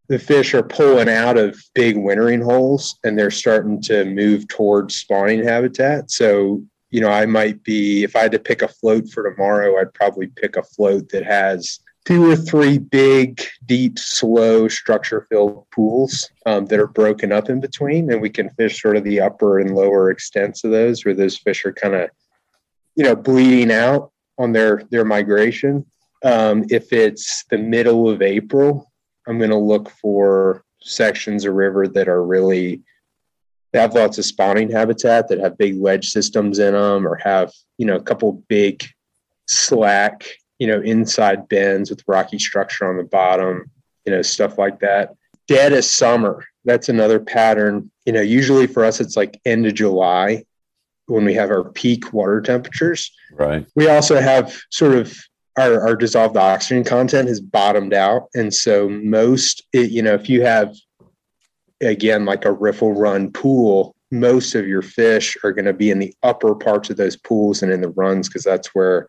the 0.10 0.20
fish 0.20 0.54
are 0.54 0.64
pulling 0.64 1.10
out 1.10 1.38
of 1.38 1.60
big 1.74 1.98
wintering 1.98 2.42
holes 2.42 3.00
and 3.04 3.18
they're 3.18 3.32
starting 3.32 3.82
to 3.82 4.06
move 4.06 4.48
towards 4.48 4.96
spawning 4.96 5.44
habitat 5.44 6.12
so 6.12 6.62
you 6.90 7.02
know 7.02 7.10
i 7.10 7.26
might 7.26 7.64
be 7.64 8.04
if 8.04 8.16
i 8.16 8.20
had 8.20 8.32
to 8.32 8.40
pick 8.40 8.62
a 8.62 8.68
float 8.68 9.10
for 9.10 9.30
tomorrow 9.30 9.80
i'd 9.80 9.94
probably 9.94 10.28
pick 10.28 10.56
a 10.56 10.64
float 10.64 11.10
that 11.10 11.26
has 11.26 11.80
two 12.08 12.32
or 12.32 12.38
three 12.38 12.78
big, 12.78 13.44
deep, 13.66 14.00
slow, 14.00 14.70
structure 14.70 15.28
filled 15.30 15.70
pools 15.72 16.30
um, 16.46 16.66
that 16.68 16.80
are 16.80 16.88
broken 16.88 17.34
up 17.34 17.50
in 17.50 17.60
between. 17.60 18.10
And 18.10 18.22
we 18.22 18.30
can 18.30 18.50
fish 18.52 18.82
sort 18.82 18.96
of 18.96 19.04
the 19.04 19.20
upper 19.20 19.60
and 19.60 19.76
lower 19.76 20.10
extents 20.10 20.64
of 20.64 20.72
those 20.72 21.04
where 21.04 21.14
those 21.14 21.38
fish 21.38 21.66
are 21.66 21.74
kind 21.74 21.96
of, 21.96 22.10
you 22.96 23.04
know, 23.04 23.14
bleeding 23.14 23.74
out 23.74 24.14
on 24.38 24.54
their, 24.54 24.84
their 24.90 25.04
migration. 25.04 25.86
Um, 26.24 26.64
if 26.70 26.94
it's 26.94 27.44
the 27.50 27.58
middle 27.58 28.10
of 28.10 28.22
April, 28.22 28.90
I'm 29.28 29.38
going 29.38 29.50
to 29.50 29.58
look 29.58 29.90
for 29.90 30.64
sections 30.82 31.44
of 31.44 31.56
river 31.56 31.90
that 31.90 32.08
are 32.08 32.24
really 32.24 32.84
they 33.72 33.80
have 33.80 33.94
lots 33.94 34.18
of 34.18 34.26
spawning 34.26 34.72
habitat 34.72 35.28
that 35.28 35.40
have 35.40 35.58
big 35.58 35.80
ledge 35.80 36.10
systems 36.10 36.60
in 36.60 36.74
them 36.74 37.08
or 37.08 37.16
have 37.16 37.52
you 37.78 37.86
know 37.86 37.96
a 37.96 38.02
couple 38.02 38.44
big 38.48 38.84
slack 39.48 40.26
you 40.60 40.68
know, 40.68 40.82
inside 40.82 41.48
bends 41.50 41.90
with 41.90 42.04
rocky 42.08 42.40
structure 42.40 42.90
on 42.90 42.98
the 42.98 43.04
bottom, 43.04 43.70
you 44.06 44.12
know, 44.12 44.22
stuff 44.22 44.58
like 44.58 44.80
that. 44.80 45.16
Dead 45.48 45.74
as 45.74 45.90
summer. 45.90 46.46
That's 46.66 46.90
another 46.90 47.20
pattern. 47.20 47.92
You 48.06 48.14
know, 48.14 48.22
usually 48.22 48.68
for 48.68 48.84
us, 48.84 49.00
it's 49.00 49.16
like 49.16 49.40
end 49.46 49.66
of 49.66 49.76
July 49.76 50.44
when 51.06 51.24
we 51.24 51.34
have 51.36 51.52
our 51.52 51.64
peak 51.72 52.12
water 52.12 52.42
temperatures. 52.42 53.12
Right. 53.32 53.66
We 53.76 53.88
also 53.88 54.20
have 54.20 54.60
sort 54.72 54.96
of 54.96 55.16
our, 55.58 55.88
our 55.88 55.96
dissolved 55.96 56.36
oxygen 56.36 56.84
content 56.84 57.30
has 57.30 57.40
bottomed 57.40 57.94
out. 57.94 58.28
And 58.36 58.54
so 58.54 58.90
most, 58.90 59.66
it, 59.74 59.92
you 59.92 60.02
know, 60.02 60.14
if 60.14 60.30
you 60.30 60.42
have, 60.44 60.76
again, 61.82 62.26
like 62.26 62.46
a 62.46 62.52
riffle 62.52 62.94
run 62.94 63.32
pool, 63.32 63.96
most 64.12 64.56
of 64.56 64.68
your 64.68 64.82
fish 64.82 65.38
are 65.44 65.52
going 65.52 65.66
to 65.66 65.74
be 65.74 65.92
in 65.92 66.00
the 66.00 66.14
upper 66.24 66.56
parts 66.56 66.90
of 66.90 66.98
those 66.98 67.18
pools 67.18 67.62
and 67.62 67.72
in 67.72 67.82
the 67.82 67.90
runs 67.90 68.30
because 68.30 68.44
that's 68.44 68.74
where 68.74 69.08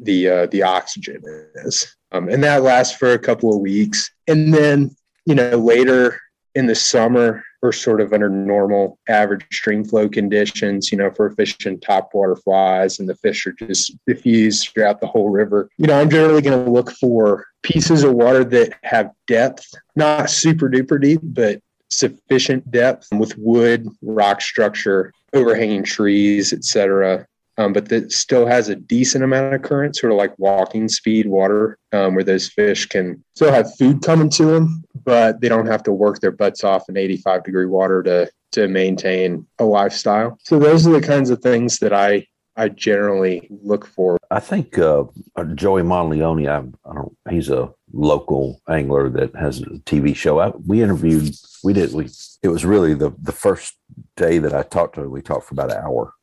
the 0.00 0.28
uh, 0.28 0.46
the 0.46 0.62
oxygen 0.62 1.22
is, 1.64 1.96
um, 2.12 2.28
and 2.28 2.44
that 2.44 2.62
lasts 2.62 2.96
for 2.96 3.12
a 3.12 3.18
couple 3.18 3.54
of 3.54 3.60
weeks, 3.60 4.10
and 4.26 4.52
then 4.52 4.94
you 5.24 5.34
know 5.34 5.56
later 5.56 6.20
in 6.54 6.66
the 6.66 6.74
summer 6.74 7.42
we're 7.62 7.72
sort 7.72 8.00
of 8.00 8.12
under 8.12 8.28
normal 8.28 8.98
average 9.08 9.44
stream 9.52 9.84
flow 9.84 10.08
conditions, 10.08 10.92
you 10.92 10.98
know, 10.98 11.10
for 11.10 11.30
fishing 11.30 11.80
top 11.80 12.10
water 12.14 12.36
flies 12.36 12.98
and 12.98 13.08
the 13.08 13.14
fish 13.16 13.46
are 13.46 13.52
just 13.52 13.92
diffused 14.06 14.68
throughout 14.68 15.00
the 15.00 15.06
whole 15.06 15.30
river. 15.30 15.68
You 15.76 15.86
know, 15.86 15.98
I'm 15.98 16.10
generally 16.10 16.42
going 16.42 16.64
to 16.64 16.70
look 16.70 16.92
for 16.92 17.46
pieces 17.62 18.04
of 18.04 18.12
water 18.12 18.44
that 18.44 18.74
have 18.84 19.10
depth, 19.26 19.68
not 19.96 20.30
super 20.30 20.68
duper 20.68 21.00
deep, 21.00 21.20
but 21.22 21.60
sufficient 21.90 22.70
depth 22.70 23.08
with 23.12 23.36
wood, 23.38 23.88
rock 24.02 24.40
structure, 24.40 25.12
overhanging 25.32 25.84
trees, 25.84 26.52
etc 26.52 27.26
um, 27.58 27.72
but 27.72 27.88
that 27.88 28.12
still 28.12 28.46
has 28.46 28.68
a 28.68 28.76
decent 28.76 29.24
amount 29.24 29.54
of 29.54 29.62
current, 29.62 29.96
sort 29.96 30.12
of 30.12 30.18
like 30.18 30.38
walking 30.38 30.88
speed 30.88 31.26
water, 31.26 31.78
um, 31.92 32.14
where 32.14 32.24
those 32.24 32.48
fish 32.48 32.86
can 32.86 33.24
still 33.34 33.52
have 33.52 33.74
food 33.76 34.02
coming 34.02 34.28
to 34.30 34.44
them, 34.44 34.84
but 35.04 35.40
they 35.40 35.48
don't 35.48 35.66
have 35.66 35.82
to 35.84 35.92
work 35.92 36.20
their 36.20 36.30
butts 36.30 36.64
off 36.64 36.88
in 36.88 36.96
85 36.96 37.44
degree 37.44 37.66
water 37.66 38.02
to 38.02 38.30
to 38.52 38.68
maintain 38.68 39.46
a 39.58 39.64
lifestyle. 39.64 40.38
So 40.44 40.58
those 40.58 40.86
are 40.86 40.92
the 40.92 41.06
kinds 41.06 41.30
of 41.30 41.40
things 41.40 41.78
that 41.78 41.92
I 41.92 42.26
I 42.56 42.68
generally 42.68 43.48
look 43.62 43.86
for. 43.86 44.18
I 44.30 44.40
think 44.40 44.78
uh, 44.78 45.04
Joey 45.54 45.82
Monteleone, 45.82 46.48
I, 46.48 46.90
I. 46.90 47.30
He's 47.30 47.48
a 47.48 47.72
local 47.92 48.60
angler 48.68 49.08
that 49.10 49.34
has 49.36 49.60
a 49.60 49.64
TV 49.84 50.14
show. 50.14 50.40
I, 50.40 50.48
we 50.66 50.82
interviewed. 50.82 51.34
We 51.66 51.72
did. 51.72 51.92
We. 51.92 52.08
It 52.44 52.48
was 52.48 52.64
really 52.64 52.94
the 52.94 53.12
the 53.20 53.32
first 53.32 53.74
day 54.16 54.38
that 54.38 54.54
I 54.54 54.62
talked 54.62 54.94
to 54.94 55.02
him. 55.02 55.10
We 55.10 55.20
talked 55.20 55.48
for 55.48 55.54
about 55.54 55.72
an 55.72 55.78
hour, 55.78 56.14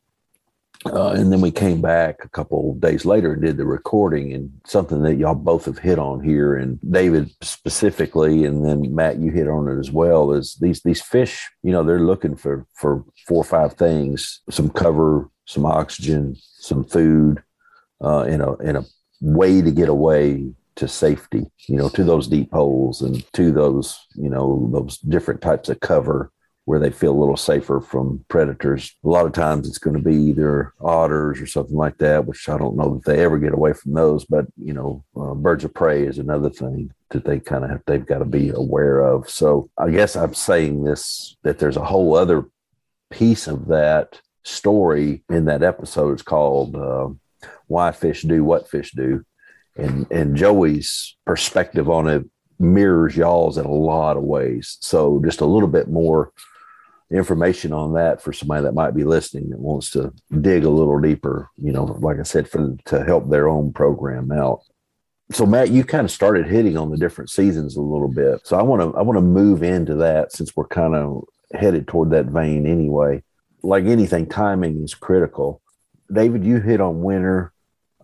uh, 0.86 1.10
and 1.10 1.30
then 1.30 1.42
we 1.42 1.50
came 1.50 1.82
back 1.82 2.24
a 2.24 2.30
couple 2.30 2.74
days 2.76 3.04
later 3.04 3.34
and 3.34 3.42
did 3.42 3.58
the 3.58 3.66
recording 3.66 4.32
and 4.32 4.50
something 4.66 5.02
that 5.02 5.16
y'all 5.16 5.34
both 5.34 5.66
have 5.66 5.76
hit 5.76 5.98
on 5.98 6.24
here 6.24 6.56
and 6.56 6.78
David 6.90 7.30
specifically 7.42 8.46
and 8.46 8.64
then 8.64 8.94
Matt 8.94 9.18
you 9.18 9.30
hit 9.32 9.46
on 9.46 9.68
it 9.68 9.78
as 9.78 9.90
well 9.90 10.32
is 10.32 10.54
these 10.62 10.80
these 10.80 11.02
fish 11.02 11.46
you 11.62 11.72
know 11.72 11.84
they're 11.84 12.00
looking 12.00 12.36
for 12.36 12.66
for 12.72 13.04
four 13.28 13.38
or 13.38 13.44
five 13.44 13.74
things 13.74 14.40
some 14.48 14.70
cover 14.70 15.28
some 15.44 15.66
oxygen 15.66 16.36
some 16.40 16.84
food 16.84 17.42
uh, 18.02 18.22
in 18.22 18.40
a 18.40 18.54
in 18.56 18.76
a 18.76 18.84
way 19.20 19.60
to 19.60 19.70
get 19.70 19.90
away 19.90 20.54
to 20.76 20.88
safety 20.88 21.46
you 21.68 21.76
know 21.76 21.88
to 21.88 22.02
those 22.02 22.26
deep 22.26 22.52
holes 22.52 23.00
and 23.02 23.24
to 23.32 23.52
those 23.52 24.06
you 24.14 24.28
know 24.28 24.68
those 24.72 24.98
different 24.98 25.40
types 25.40 25.68
of 25.68 25.78
cover 25.80 26.32
where 26.66 26.80
they 26.80 26.90
feel 26.90 27.12
a 27.12 27.20
little 27.20 27.36
safer 27.36 27.80
from 27.80 28.24
predators. 28.28 28.96
A 29.04 29.08
lot 29.08 29.26
of 29.26 29.32
times 29.32 29.68
it's 29.68 29.78
going 29.78 29.96
to 29.96 30.02
be 30.02 30.14
either 30.14 30.72
otters 30.80 31.40
or 31.40 31.46
something 31.46 31.76
like 31.76 31.98
that, 31.98 32.24
which 32.24 32.48
I 32.48 32.56
don't 32.56 32.76
know 32.76 32.94
that 32.94 33.04
they 33.04 33.22
ever 33.22 33.38
get 33.38 33.52
away 33.52 33.74
from 33.74 33.92
those. 33.92 34.24
But 34.24 34.46
you 34.56 34.72
know, 34.72 35.04
uh, 35.16 35.34
birds 35.34 35.64
of 35.64 35.74
prey 35.74 36.04
is 36.04 36.18
another 36.18 36.50
thing 36.50 36.90
that 37.10 37.24
they 37.24 37.38
kind 37.38 37.64
of 37.64 37.70
have, 37.70 37.82
they've 37.86 38.06
got 38.06 38.18
to 38.18 38.24
be 38.24 38.50
aware 38.50 39.00
of. 39.00 39.28
So 39.28 39.70
I 39.76 39.90
guess 39.90 40.16
I'm 40.16 40.34
saying 40.34 40.84
this 40.84 41.36
that 41.42 41.58
there's 41.58 41.76
a 41.76 41.84
whole 41.84 42.16
other 42.16 42.46
piece 43.10 43.46
of 43.46 43.66
that 43.66 44.20
story 44.42 45.22
in 45.28 45.44
that 45.44 45.62
episode. 45.62 46.12
It's 46.12 46.22
called 46.22 46.76
uh, 46.76 47.08
"Why 47.66 47.92
Fish 47.92 48.22
Do 48.22 48.42
What 48.42 48.68
Fish 48.68 48.92
Do." 48.92 49.24
And, 49.76 50.10
and 50.10 50.36
Joey's 50.36 51.16
perspective 51.26 51.90
on 51.90 52.08
it 52.08 52.24
mirrors 52.58 53.16
y'all's 53.16 53.58
in 53.58 53.64
a 53.64 53.72
lot 53.72 54.16
of 54.16 54.22
ways. 54.22 54.78
So 54.80 55.20
just 55.24 55.40
a 55.40 55.46
little 55.46 55.68
bit 55.68 55.88
more 55.88 56.32
information 57.10 57.72
on 57.72 57.94
that 57.94 58.20
for 58.20 58.32
somebody 58.32 58.62
that 58.62 58.74
might 58.74 58.94
be 58.94 59.04
listening 59.04 59.50
that 59.50 59.58
wants 59.58 59.90
to 59.90 60.12
dig 60.40 60.64
a 60.64 60.70
little 60.70 60.98
deeper, 61.00 61.50
you 61.56 61.72
know, 61.72 61.84
like 62.00 62.18
I 62.18 62.22
said, 62.22 62.48
for 62.48 62.76
to 62.86 63.04
help 63.04 63.28
their 63.28 63.48
own 63.48 63.72
program 63.72 64.32
out. 64.32 64.60
So 65.30 65.46
Matt, 65.46 65.70
you 65.70 65.84
kind 65.84 66.04
of 66.04 66.10
started 66.10 66.46
hitting 66.46 66.76
on 66.76 66.90
the 66.90 66.96
different 66.96 67.30
seasons 67.30 67.76
a 67.76 67.80
little 67.80 68.08
bit. 68.08 68.46
So 68.46 68.58
I 68.58 68.62
want 68.62 68.82
to 68.82 68.98
I 68.98 69.02
want 69.02 69.16
to 69.16 69.22
move 69.22 69.62
into 69.62 69.94
that 69.96 70.32
since 70.32 70.54
we're 70.54 70.66
kind 70.66 70.94
of 70.94 71.24
headed 71.54 71.88
toward 71.88 72.10
that 72.10 72.26
vein 72.26 72.66
anyway. 72.66 73.22
Like 73.62 73.84
anything, 73.84 74.26
timing 74.26 74.82
is 74.82 74.94
critical. 74.94 75.62
David, 76.12 76.44
you 76.44 76.60
hit 76.60 76.80
on 76.80 77.02
winter. 77.02 77.53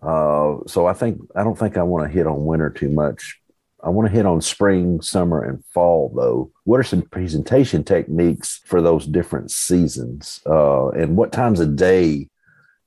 Uh, 0.01 0.57
so 0.67 0.87
I 0.87 0.93
think 0.93 1.21
I 1.35 1.43
don't 1.43 1.57
think 1.57 1.77
I 1.77 1.83
want 1.83 2.07
to 2.07 2.13
hit 2.13 2.27
on 2.27 2.45
winter 2.45 2.69
too 2.69 2.89
much 2.89 3.41
I 3.83 3.89
want 3.89 4.07
to 4.07 4.15
hit 4.15 4.25
on 4.25 4.41
spring, 4.41 5.01
summer, 5.01 5.43
and 5.43 5.63
fall, 5.73 6.13
though. 6.15 6.51
What 6.65 6.79
are 6.79 6.83
some 6.83 7.01
presentation 7.01 7.83
techniques 7.83 8.61
for 8.65 8.81
those 8.81 9.07
different 9.07 9.51
seasons? 9.51 10.41
Uh, 10.45 10.89
and 10.89 11.17
what 11.17 11.31
times 11.31 11.59
of 11.59 11.75
day 11.75 12.29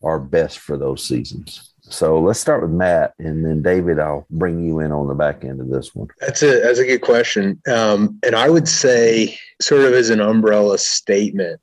are 0.02 0.20
best 0.20 0.58
for 0.58 0.76
those 0.76 1.04
seasons? 1.04 1.72
So 1.80 2.20
let's 2.20 2.40
start 2.40 2.62
with 2.62 2.70
Matt, 2.70 3.14
and 3.18 3.44
then 3.44 3.60
David, 3.60 3.98
I'll 3.98 4.26
bring 4.30 4.64
you 4.64 4.80
in 4.80 4.92
on 4.92 5.08
the 5.08 5.14
back 5.14 5.44
end 5.44 5.60
of 5.60 5.68
this 5.68 5.94
one. 5.94 6.08
That's 6.20 6.42
a 6.42 6.60
that's 6.60 6.78
a 6.78 6.86
good 6.86 7.02
question, 7.02 7.60
um, 7.70 8.18
and 8.24 8.34
I 8.34 8.48
would 8.48 8.68
say, 8.68 9.36
sort 9.60 9.82
of 9.82 9.92
as 9.92 10.08
an 10.08 10.20
umbrella 10.20 10.78
statement, 10.78 11.60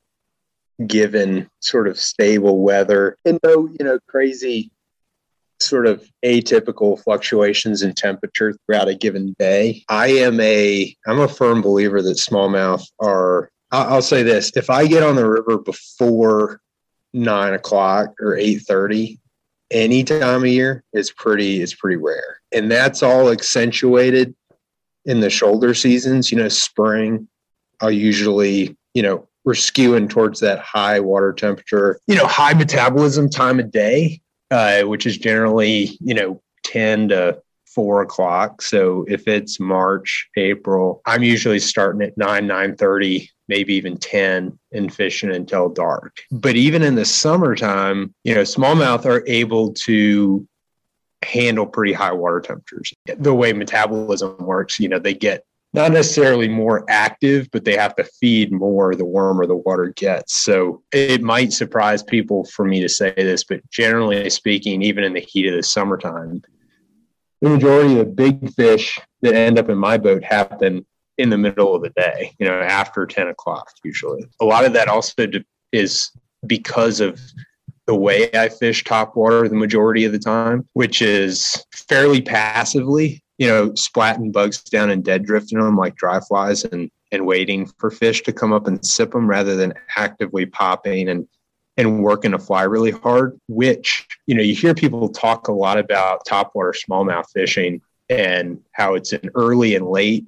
given 0.86 1.49
sort 1.60 1.88
of 1.88 1.97
stable 1.97 2.60
weather 2.60 3.18
and 3.26 3.39
no, 3.43 3.68
you 3.80 3.84
know, 3.84 3.97
crazy 4.08 4.72
sort 5.62 5.88
of 5.88 6.07
atypical 6.26 7.01
fluctuations 7.01 7.82
in 7.82 7.93
temperature 7.93 8.53
throughout 8.66 8.88
a 8.88 8.95
given 8.95 9.36
day. 9.39 9.84
I 9.89 10.07
am 10.07 10.39
a 10.39 10.95
I'm 11.07 11.20
a 11.20 11.28
firm 11.28 11.62
believer 11.62 12.01
that 12.01 12.18
smallmouth 12.18 12.86
are. 12.99 13.51
I'll, 13.74 14.01
say 14.01 14.22
this: 14.22 14.51
if 14.55 14.70
I 14.70 14.86
get 14.86 15.03
on 15.03 15.16
the 15.16 15.28
river 15.28 15.57
before 15.57 16.59
nine 17.14 17.53
o'clock 17.53 18.14
or 18.20 18.36
eight 18.36 18.59
thirty, 18.59 19.20
any 19.70 20.03
time 20.03 20.41
of 20.41 20.47
year 20.47 20.84
is 20.93 21.12
pretty 21.12 21.62
is 21.62 21.74
pretty 21.74 21.97
rare, 21.97 22.41
and 22.51 22.70
that's 22.70 23.01
all 23.01 23.32
accentuated 23.32 24.36
in 25.05 25.22
the 25.22 25.30
shoulder 25.30 25.74
seasons. 25.74 26.32
You 26.32 26.39
know, 26.39 26.49
spring. 26.49 27.28
I'll 27.80 27.91
usually 27.91 28.76
you 28.93 29.03
know 29.03 29.30
we're 29.45 29.53
skewing 29.53 30.09
towards 30.09 30.39
that 30.41 30.59
high 30.59 30.99
water 30.99 31.34
temperature, 31.34 31.99
you 32.07 32.16
know, 32.16 32.28
high 32.28 32.53
metabolism 32.53 33.30
time 33.30 33.59
of 33.59 33.72
day 33.72 34.22
uh, 34.52 34.82
which 34.84 35.06
is 35.06 35.18
generally, 35.18 35.97
you 35.99 36.14
know, 36.14 36.41
10 36.66 37.10
to 37.10 37.41
four 37.74 38.02
o'clock. 38.02 38.62
So 38.62 39.06
if 39.08 39.28
it's 39.28 39.60
March, 39.60 40.30
April, 40.36 41.02
I'm 41.06 41.24
usually 41.24 41.60
starting 41.60 42.02
at 42.02 42.18
nine, 42.18 42.45
nine 42.45 42.76
thirty, 42.76 43.32
maybe 43.47 43.74
even 43.76 43.97
10 43.97 44.58
and 44.74 44.93
fishing 44.93 45.32
until 45.32 45.70
dark. 45.70 46.18
But 46.32 46.56
even 46.56 46.84
in 46.84 46.95
the 46.95 47.06
summertime, 47.06 48.14
you 48.24 48.36
know, 48.36 48.41
smallmouth 48.41 49.06
are 49.06 49.24
able 49.26 49.74
to 49.86 50.47
handle 51.24 51.66
pretty 51.66 51.93
high 51.93 52.12
water 52.12 52.41
temperatures. 52.41 52.93
The 53.06 53.34
way 53.34 53.54
metabolism 53.54 54.36
works, 54.39 54.80
you 54.80 54.89
know, 54.89 54.99
they 54.99 55.14
get 55.14 55.45
not 55.74 55.91
necessarily 55.91 56.49
more 56.49 56.84
active, 56.89 57.47
but 57.51 57.63
they 57.63 57.78
have 57.78 57.95
to 57.95 58.03
feed 58.03 58.51
more 58.51 58.93
the 58.93 59.05
warmer 59.05 59.45
the 59.45 59.55
water 59.55 59.93
gets. 59.95 60.36
So 60.36 60.84
it 60.91 61.22
might 61.22 61.53
surprise 61.53 62.03
people 62.03 62.43
for 62.45 62.65
me 62.65 62.82
to 62.82 62.89
say 62.89 63.13
this, 63.15 63.43
but 63.43 63.67
generally 63.69 64.30
speaking, 64.30 64.82
even 64.82 65.03
in 65.03 65.13
the 65.13 65.22
heat 65.22 65.47
of 65.47 65.55
the 65.55 65.63
summertime, 65.63 66.41
the 67.41 67.49
majority 67.49 67.99
of 67.99 68.15
big 68.15 68.53
fish 68.53 68.99
that 69.22 69.34
end 69.34 69.57
up 69.57 69.69
in 69.69 69.78
my 69.78 69.97
boat 69.97 70.24
happen 70.24 70.86
in 71.17 71.30
the 71.30 71.38
middle 71.38 71.74
of 71.74 71.82
the 71.82 71.89
day, 71.89 72.34
you 72.39 72.45
know, 72.45 72.59
after 72.59 73.05
10 73.05 73.30
o'clock 73.30 73.69
usually. 73.84 74.26
A 74.41 74.45
lot 74.45 74.65
of 74.65 74.74
that 74.74 74.88
also 74.88 75.13
is 75.72 76.11
because 76.45 76.99
of 76.99 77.19
the 77.88 77.95
way 77.95 78.30
I 78.34 78.49
fish 78.49 78.84
top 78.84 79.15
water 79.15 79.47
the 79.47 79.55
majority 79.55 80.05
of 80.05 80.11
the 80.11 80.19
time, 80.19 80.67
which 80.74 81.01
is 81.01 81.65
fairly 81.74 82.22
passively 82.22 83.24
you 83.41 83.47
know, 83.47 83.71
splatting 83.71 84.31
bugs 84.31 84.61
down 84.61 84.91
and 84.91 85.03
dead 85.03 85.25
drifting 85.25 85.59
them 85.59 85.75
like 85.75 85.95
dry 85.95 86.19
flies 86.19 86.63
and 86.63 86.91
and 87.11 87.25
waiting 87.25 87.65
for 87.65 87.89
fish 87.89 88.21
to 88.21 88.31
come 88.31 88.53
up 88.53 88.67
and 88.67 88.85
sip 88.85 89.09
them 89.13 89.27
rather 89.27 89.55
than 89.55 89.73
actively 89.97 90.45
popping 90.45 91.09
and 91.09 91.27
and 91.75 92.03
working 92.03 92.35
a 92.35 92.39
fly 92.39 92.61
really 92.61 92.91
hard, 92.91 93.39
which, 93.47 94.05
you 94.27 94.35
know, 94.35 94.43
you 94.43 94.53
hear 94.53 94.75
people 94.75 95.09
talk 95.09 95.47
a 95.47 95.51
lot 95.51 95.79
about 95.79 96.23
topwater 96.27 96.71
smallmouth 96.87 97.25
fishing 97.33 97.81
and 98.09 98.59
how 98.73 98.93
it's 98.93 99.11
an 99.11 99.31
early 99.33 99.73
and 99.73 99.87
late 99.87 100.27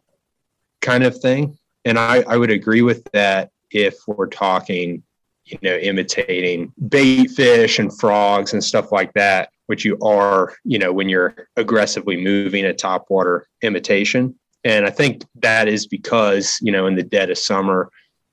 kind 0.81 1.03
of 1.03 1.15
thing. 1.15 1.55
And 1.85 1.99
I, 1.99 2.23
I 2.23 2.35
would 2.37 2.49
agree 2.49 2.81
with 2.81 3.03
that 3.11 3.51
if 3.69 3.95
we're 4.07 4.25
talking, 4.25 5.03
you 5.45 5.59
know, 5.61 5.75
imitating 5.75 6.73
bait 6.89 7.29
fish 7.29 7.77
and 7.77 7.95
frogs 7.95 8.53
and 8.53 8.63
stuff 8.63 8.91
like 8.91 9.13
that 9.13 9.51
which 9.67 9.85
you 9.85 9.97
are, 10.01 10.55
you 10.63 10.77
know, 10.77 10.91
when 10.91 11.09
you're 11.09 11.47
aggressively 11.55 12.21
moving 12.21 12.65
a 12.65 12.73
topwater 12.73 13.41
imitation. 13.61 14.35
And 14.63 14.85
I 14.85 14.89
think 14.89 15.23
that 15.35 15.67
is 15.67 15.87
because, 15.87 16.57
you 16.61 16.71
know, 16.71 16.87
in 16.87 16.95
the 16.95 17.03
dead 17.03 17.29
of 17.29 17.37
summer, 17.37 17.89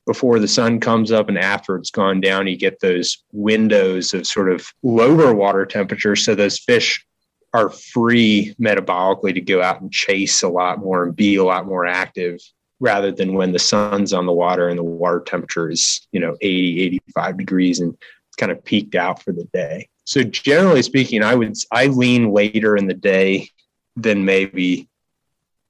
before 0.06 0.38
the 0.38 0.48
sun 0.48 0.80
comes 0.80 1.12
up 1.12 1.28
and 1.28 1.38
after 1.38 1.76
it's 1.76 1.90
gone 1.90 2.20
down, 2.20 2.46
you 2.46 2.56
get 2.56 2.80
those 2.80 3.22
windows 3.32 4.14
of 4.14 4.26
sort 4.26 4.50
of 4.50 4.66
lower 4.82 5.34
water 5.34 5.66
temperature. 5.66 6.16
So 6.16 6.34
those 6.34 6.58
fish 6.58 7.04
are 7.52 7.70
free 7.70 8.54
metabolically 8.60 9.34
to 9.34 9.40
go 9.40 9.62
out 9.62 9.80
and 9.80 9.92
chase 9.92 10.42
a 10.42 10.48
lot 10.48 10.78
more 10.78 11.04
and 11.04 11.16
be 11.16 11.36
a 11.36 11.44
lot 11.44 11.66
more 11.66 11.86
active 11.86 12.40
rather 12.78 13.12
than 13.12 13.34
when 13.34 13.52
the 13.52 13.58
sun's 13.58 14.12
on 14.12 14.26
the 14.26 14.32
water 14.32 14.68
and 14.68 14.78
the 14.78 14.84
water 14.84 15.20
temperature 15.20 15.70
is, 15.70 16.06
you 16.12 16.20
know, 16.20 16.36
80, 16.40 16.82
85 16.82 17.36
degrees 17.36 17.80
and 17.80 17.92
it's 17.92 18.36
kind 18.36 18.52
of 18.52 18.64
peaked 18.64 18.94
out 18.94 19.22
for 19.22 19.32
the 19.32 19.44
day. 19.52 19.88
So 20.10 20.24
generally 20.24 20.82
speaking, 20.82 21.22
I 21.22 21.36
would 21.36 21.54
I 21.70 21.86
lean 21.86 22.32
later 22.32 22.76
in 22.76 22.88
the 22.88 22.94
day 22.94 23.48
than 23.94 24.24
maybe 24.24 24.88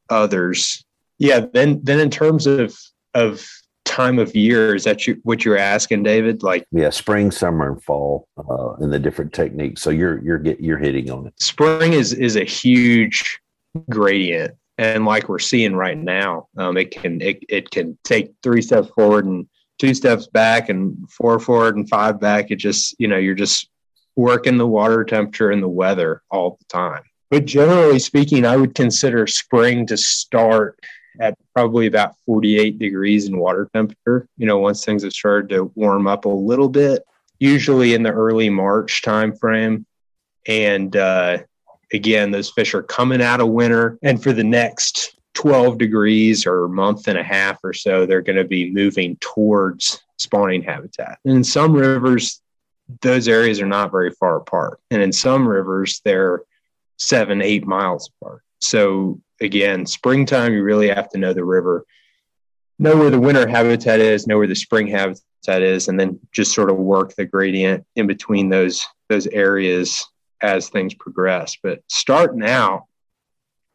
others. 0.08 0.82
Yeah, 1.18 1.40
then 1.52 1.80
then 1.82 2.00
in 2.00 2.08
terms 2.08 2.46
of 2.46 2.74
of 3.12 3.46
time 3.84 4.18
of 4.18 4.34
year? 4.34 4.74
Is 4.74 4.84
that 4.84 5.06
you, 5.06 5.20
what 5.24 5.44
you're 5.44 5.58
asking, 5.58 6.04
David? 6.04 6.42
Like, 6.42 6.64
yeah, 6.72 6.88
spring, 6.88 7.30
summer, 7.30 7.70
and 7.70 7.82
fall, 7.82 8.28
uh, 8.38 8.72
and 8.78 8.90
the 8.90 8.98
different 8.98 9.34
techniques. 9.34 9.82
So 9.82 9.90
you're 9.90 10.24
you're 10.24 10.38
get 10.38 10.58
you're 10.58 10.78
hitting 10.78 11.10
on 11.10 11.26
it. 11.26 11.34
Spring 11.38 11.92
is 11.92 12.14
is 12.14 12.36
a 12.36 12.44
huge 12.44 13.38
gradient, 13.90 14.54
and 14.78 15.04
like 15.04 15.28
we're 15.28 15.38
seeing 15.38 15.76
right 15.76 15.98
now, 15.98 16.48
um, 16.56 16.78
it 16.78 16.92
can 16.92 17.20
it, 17.20 17.44
it 17.50 17.70
can 17.70 17.98
take 18.04 18.32
three 18.42 18.62
steps 18.62 18.88
forward 18.96 19.26
and 19.26 19.46
two 19.78 19.92
steps 19.92 20.28
back, 20.28 20.70
and 20.70 20.96
four 21.10 21.38
forward 21.38 21.76
and 21.76 21.90
five 21.90 22.18
back. 22.18 22.50
It 22.50 22.56
just 22.56 22.98
you 22.98 23.06
know 23.06 23.18
you're 23.18 23.34
just 23.34 23.68
working 24.16 24.56
the 24.56 24.66
water 24.66 25.04
temperature 25.04 25.50
and 25.50 25.62
the 25.62 25.68
weather 25.68 26.22
all 26.30 26.58
the 26.58 26.64
time. 26.66 27.02
But 27.30 27.44
generally 27.46 27.98
speaking, 27.98 28.44
I 28.44 28.56
would 28.56 28.74
consider 28.74 29.26
spring 29.26 29.86
to 29.86 29.96
start 29.96 30.78
at 31.20 31.34
probably 31.54 31.86
about 31.86 32.16
48 32.26 32.78
degrees 32.78 33.26
in 33.26 33.38
water 33.38 33.68
temperature. 33.72 34.28
You 34.36 34.46
know, 34.46 34.58
once 34.58 34.84
things 34.84 35.04
have 35.04 35.12
started 35.12 35.48
to 35.50 35.70
warm 35.74 36.06
up 36.06 36.24
a 36.24 36.28
little 36.28 36.68
bit, 36.68 37.02
usually 37.38 37.94
in 37.94 38.02
the 38.02 38.12
early 38.12 38.50
March 38.50 39.02
timeframe. 39.02 39.84
And 40.46 40.96
uh, 40.96 41.38
again, 41.92 42.30
those 42.30 42.50
fish 42.50 42.74
are 42.74 42.82
coming 42.82 43.22
out 43.22 43.40
of 43.40 43.48
winter. 43.48 43.98
And 44.02 44.22
for 44.22 44.32
the 44.32 44.44
next 44.44 45.16
12 45.34 45.78
degrees 45.78 46.46
or 46.46 46.68
month 46.68 47.08
and 47.08 47.18
a 47.18 47.22
half 47.22 47.58
or 47.62 47.72
so, 47.72 48.06
they're 48.06 48.22
going 48.22 48.36
to 48.36 48.44
be 48.44 48.72
moving 48.72 49.16
towards 49.20 50.02
spawning 50.18 50.62
habitat. 50.62 51.18
And 51.24 51.36
in 51.36 51.44
some 51.44 51.72
rivers, 51.72 52.42
those 53.00 53.28
areas 53.28 53.60
are 53.60 53.66
not 53.66 53.90
very 53.90 54.10
far 54.12 54.36
apart. 54.36 54.80
And 54.90 55.02
in 55.02 55.12
some 55.12 55.46
rivers, 55.46 56.00
they're 56.04 56.42
seven, 56.98 57.42
eight 57.42 57.66
miles 57.66 58.10
apart. 58.20 58.42
So 58.60 59.20
again, 59.40 59.86
springtime, 59.86 60.52
you 60.52 60.62
really 60.62 60.88
have 60.88 61.08
to 61.10 61.18
know 61.18 61.32
the 61.32 61.44
river, 61.44 61.84
know 62.78 62.96
where 62.96 63.10
the 63.10 63.20
winter 63.20 63.46
habitat 63.46 64.00
is, 64.00 64.26
know 64.26 64.38
where 64.38 64.46
the 64.46 64.54
spring 64.54 64.86
habitat 64.86 65.62
is, 65.62 65.88
and 65.88 65.98
then 65.98 66.18
just 66.32 66.54
sort 66.54 66.70
of 66.70 66.76
work 66.76 67.14
the 67.14 67.24
gradient 67.24 67.86
in 67.96 68.06
between 68.06 68.48
those 68.48 68.86
those 69.08 69.26
areas 69.28 70.06
as 70.42 70.68
things 70.68 70.94
progress. 70.94 71.56
But 71.62 71.82
starting 71.88 72.44
out, 72.44 72.84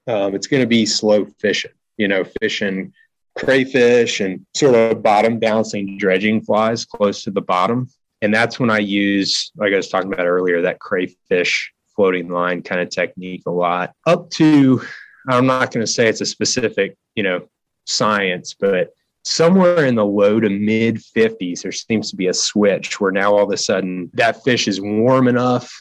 um, 0.07 0.33
it's 0.35 0.47
going 0.47 0.61
to 0.61 0.67
be 0.67 0.85
slow 0.85 1.25
fishing. 1.39 1.71
You 1.97 2.07
know, 2.07 2.23
fishing 2.41 2.93
crayfish 3.35 4.21
and 4.21 4.45
sort 4.55 4.75
of 4.75 5.03
bottom 5.03 5.39
bouncing 5.39 5.97
dredging 5.97 6.41
flies 6.41 6.85
close 6.85 7.23
to 7.23 7.31
the 7.31 7.41
bottom. 7.41 7.89
And 8.21 8.33
that's 8.33 8.59
when 8.59 8.69
I 8.69 8.79
use, 8.79 9.51
like 9.55 9.73
I 9.73 9.77
was 9.77 9.89
talking 9.89 10.11
about 10.11 10.25
earlier, 10.25 10.61
that 10.61 10.79
crayfish 10.79 11.71
floating 11.95 12.29
line 12.29 12.61
kind 12.61 12.81
of 12.81 12.89
technique 12.89 13.43
a 13.45 13.51
lot. 13.51 13.93
Up 14.05 14.29
to 14.31 14.81
I'm 15.27 15.47
not 15.47 15.71
going 15.71 15.85
to 15.85 15.91
say 15.91 16.07
it's 16.07 16.21
a 16.21 16.25
specific, 16.25 16.97
you 17.15 17.23
know, 17.23 17.47
science, 17.85 18.55
but 18.57 18.93
somewhere 19.23 19.85
in 19.85 19.95
the 19.95 20.05
low 20.05 20.39
to 20.39 20.49
mid 20.49 20.97
50s, 20.97 21.63
there 21.63 21.71
seems 21.71 22.09
to 22.11 22.15
be 22.15 22.27
a 22.27 22.33
switch 22.33 22.99
where 22.99 23.11
now 23.11 23.35
all 23.35 23.43
of 23.43 23.51
a 23.51 23.57
sudden 23.57 24.09
that 24.13 24.43
fish 24.43 24.67
is 24.67 24.79
warm 24.79 25.27
enough 25.27 25.71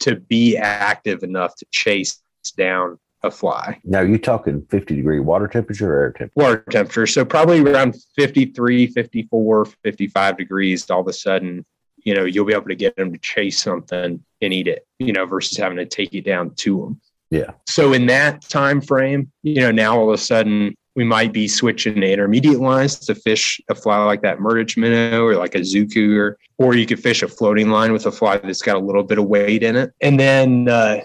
to 0.00 0.16
be 0.16 0.56
active 0.56 1.22
enough 1.22 1.54
to 1.56 1.66
chase 1.70 2.22
down 2.56 2.98
a 3.22 3.30
fly. 3.30 3.78
Now, 3.84 4.00
you're 4.00 4.10
you 4.10 4.18
talking 4.18 4.64
50 4.70 4.94
degree 4.94 5.20
water 5.20 5.48
temperature 5.48 5.92
or 5.92 6.00
air 6.00 6.12
temperature? 6.12 6.32
Water 6.36 6.64
temperature. 6.70 7.06
So, 7.06 7.24
probably 7.24 7.60
around 7.60 7.96
53, 8.14 8.88
54, 8.88 9.64
55 9.64 10.36
degrees, 10.36 10.88
all 10.90 11.00
of 11.00 11.08
a 11.08 11.12
sudden, 11.12 11.64
you 12.06 12.14
know, 12.14 12.24
you'll 12.24 12.46
be 12.46 12.54
able 12.54 12.68
to 12.68 12.76
get 12.76 12.94
them 12.96 13.12
to 13.12 13.18
chase 13.18 13.60
something 13.60 14.24
and 14.40 14.52
eat 14.52 14.68
it, 14.68 14.86
you 15.00 15.12
know, 15.12 15.26
versus 15.26 15.58
having 15.58 15.76
to 15.76 15.84
take 15.84 16.14
it 16.14 16.24
down 16.24 16.54
to 16.54 16.80
them. 16.80 17.00
Yeah. 17.30 17.50
So 17.66 17.92
in 17.92 18.06
that 18.06 18.42
time 18.42 18.80
frame, 18.80 19.32
you 19.42 19.60
know, 19.60 19.72
now 19.72 19.98
all 19.98 20.08
of 20.08 20.14
a 20.14 20.18
sudden 20.18 20.76
we 20.94 21.02
might 21.02 21.32
be 21.32 21.48
switching 21.48 22.00
to 22.00 22.08
intermediate 22.08 22.60
lines 22.60 23.00
to 23.00 23.14
fish 23.16 23.60
a 23.68 23.74
fly 23.74 23.98
like 24.04 24.22
that 24.22 24.38
Murdich 24.38 24.76
minnow 24.76 25.24
or 25.24 25.34
like 25.34 25.56
a 25.56 25.60
Zuku 25.60 26.16
or, 26.16 26.38
or 26.58 26.76
you 26.76 26.86
could 26.86 27.02
fish 27.02 27.24
a 27.24 27.28
floating 27.28 27.70
line 27.70 27.92
with 27.92 28.06
a 28.06 28.12
fly 28.12 28.36
that's 28.36 28.62
got 28.62 28.76
a 28.76 28.80
little 28.80 29.02
bit 29.02 29.18
of 29.18 29.26
weight 29.26 29.64
in 29.64 29.74
it. 29.74 29.92
And 30.00 30.18
then, 30.18 30.68
uh, 30.68 31.00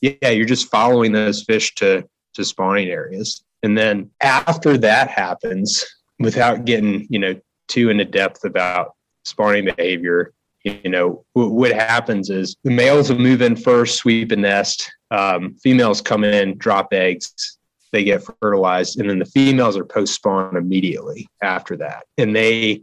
yeah, 0.00 0.30
you're 0.30 0.46
just 0.46 0.70
following 0.70 1.12
those 1.12 1.44
fish 1.44 1.74
to, 1.76 2.08
to 2.32 2.44
spawning 2.46 2.88
areas. 2.88 3.44
And 3.62 3.76
then 3.76 4.10
after 4.22 4.78
that 4.78 5.10
happens, 5.10 5.84
without 6.18 6.64
getting, 6.64 7.06
you 7.10 7.18
know, 7.18 7.38
too 7.68 7.90
into 7.90 8.06
depth 8.06 8.44
about 8.44 8.94
spawning 9.26 9.66
behavior, 9.66 10.32
you 10.66 10.90
know, 10.90 11.24
what 11.34 11.72
happens 11.72 12.28
is 12.28 12.56
the 12.64 12.70
males 12.70 13.08
will 13.08 13.18
move 13.18 13.40
in 13.40 13.54
first, 13.54 13.98
sweep 13.98 14.32
a 14.32 14.36
nest, 14.36 14.90
um, 15.12 15.54
females 15.62 16.00
come 16.00 16.24
in, 16.24 16.58
drop 16.58 16.92
eggs, 16.92 17.58
they 17.92 18.02
get 18.02 18.26
fertilized, 18.40 18.98
and 18.98 19.08
then 19.08 19.20
the 19.20 19.26
females 19.26 19.76
are 19.76 19.84
post 19.84 20.14
spawn 20.14 20.56
immediately 20.56 21.28
after 21.40 21.76
that. 21.76 22.04
And 22.18 22.34
they 22.34 22.82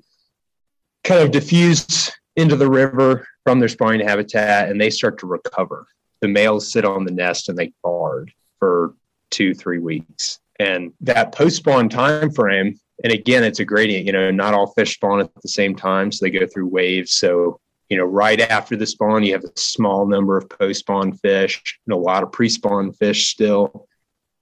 kind 1.03 1.21
of 1.21 1.31
diffuse 1.31 2.09
into 2.37 2.55
the 2.55 2.69
river 2.69 3.27
from 3.43 3.59
their 3.59 3.67
spawning 3.67 4.07
habitat 4.07 4.69
and 4.69 4.79
they 4.79 4.89
start 4.89 5.19
to 5.19 5.27
recover. 5.27 5.85
The 6.21 6.29
males 6.29 6.71
sit 6.71 6.85
on 6.85 7.03
the 7.03 7.11
nest 7.11 7.49
and 7.49 7.57
they 7.57 7.73
guard 7.83 8.31
for 8.59 8.95
two, 9.29 9.53
three 9.53 9.79
weeks. 9.79 10.39
And 10.59 10.93
that 11.01 11.33
post 11.33 11.57
spawn 11.57 11.89
time 11.89 12.31
frame, 12.31 12.79
and 13.03 13.11
again, 13.11 13.43
it's 13.43 13.59
a 13.59 13.65
gradient, 13.65 14.05
you 14.05 14.13
know, 14.13 14.31
not 14.31 14.53
all 14.53 14.67
fish 14.67 14.95
spawn 14.95 15.19
at 15.19 15.29
the 15.41 15.49
same 15.49 15.75
time. 15.75 16.11
So 16.11 16.23
they 16.23 16.31
go 16.31 16.47
through 16.47 16.67
waves. 16.67 17.11
So 17.13 17.59
you 17.89 17.97
know, 17.97 18.05
right 18.05 18.39
after 18.39 18.75
the 18.75 18.85
spawn, 18.85 19.23
you 19.23 19.33
have 19.33 19.43
a 19.43 19.51
small 19.55 20.05
number 20.05 20.37
of 20.37 20.49
post 20.49 20.81
spawn 20.81 21.13
fish 21.13 21.79
and 21.85 21.93
a 21.93 21.97
lot 21.97 22.23
of 22.23 22.31
pre 22.31 22.49
spawn 22.49 22.91
fish 22.91 23.27
still, 23.27 23.87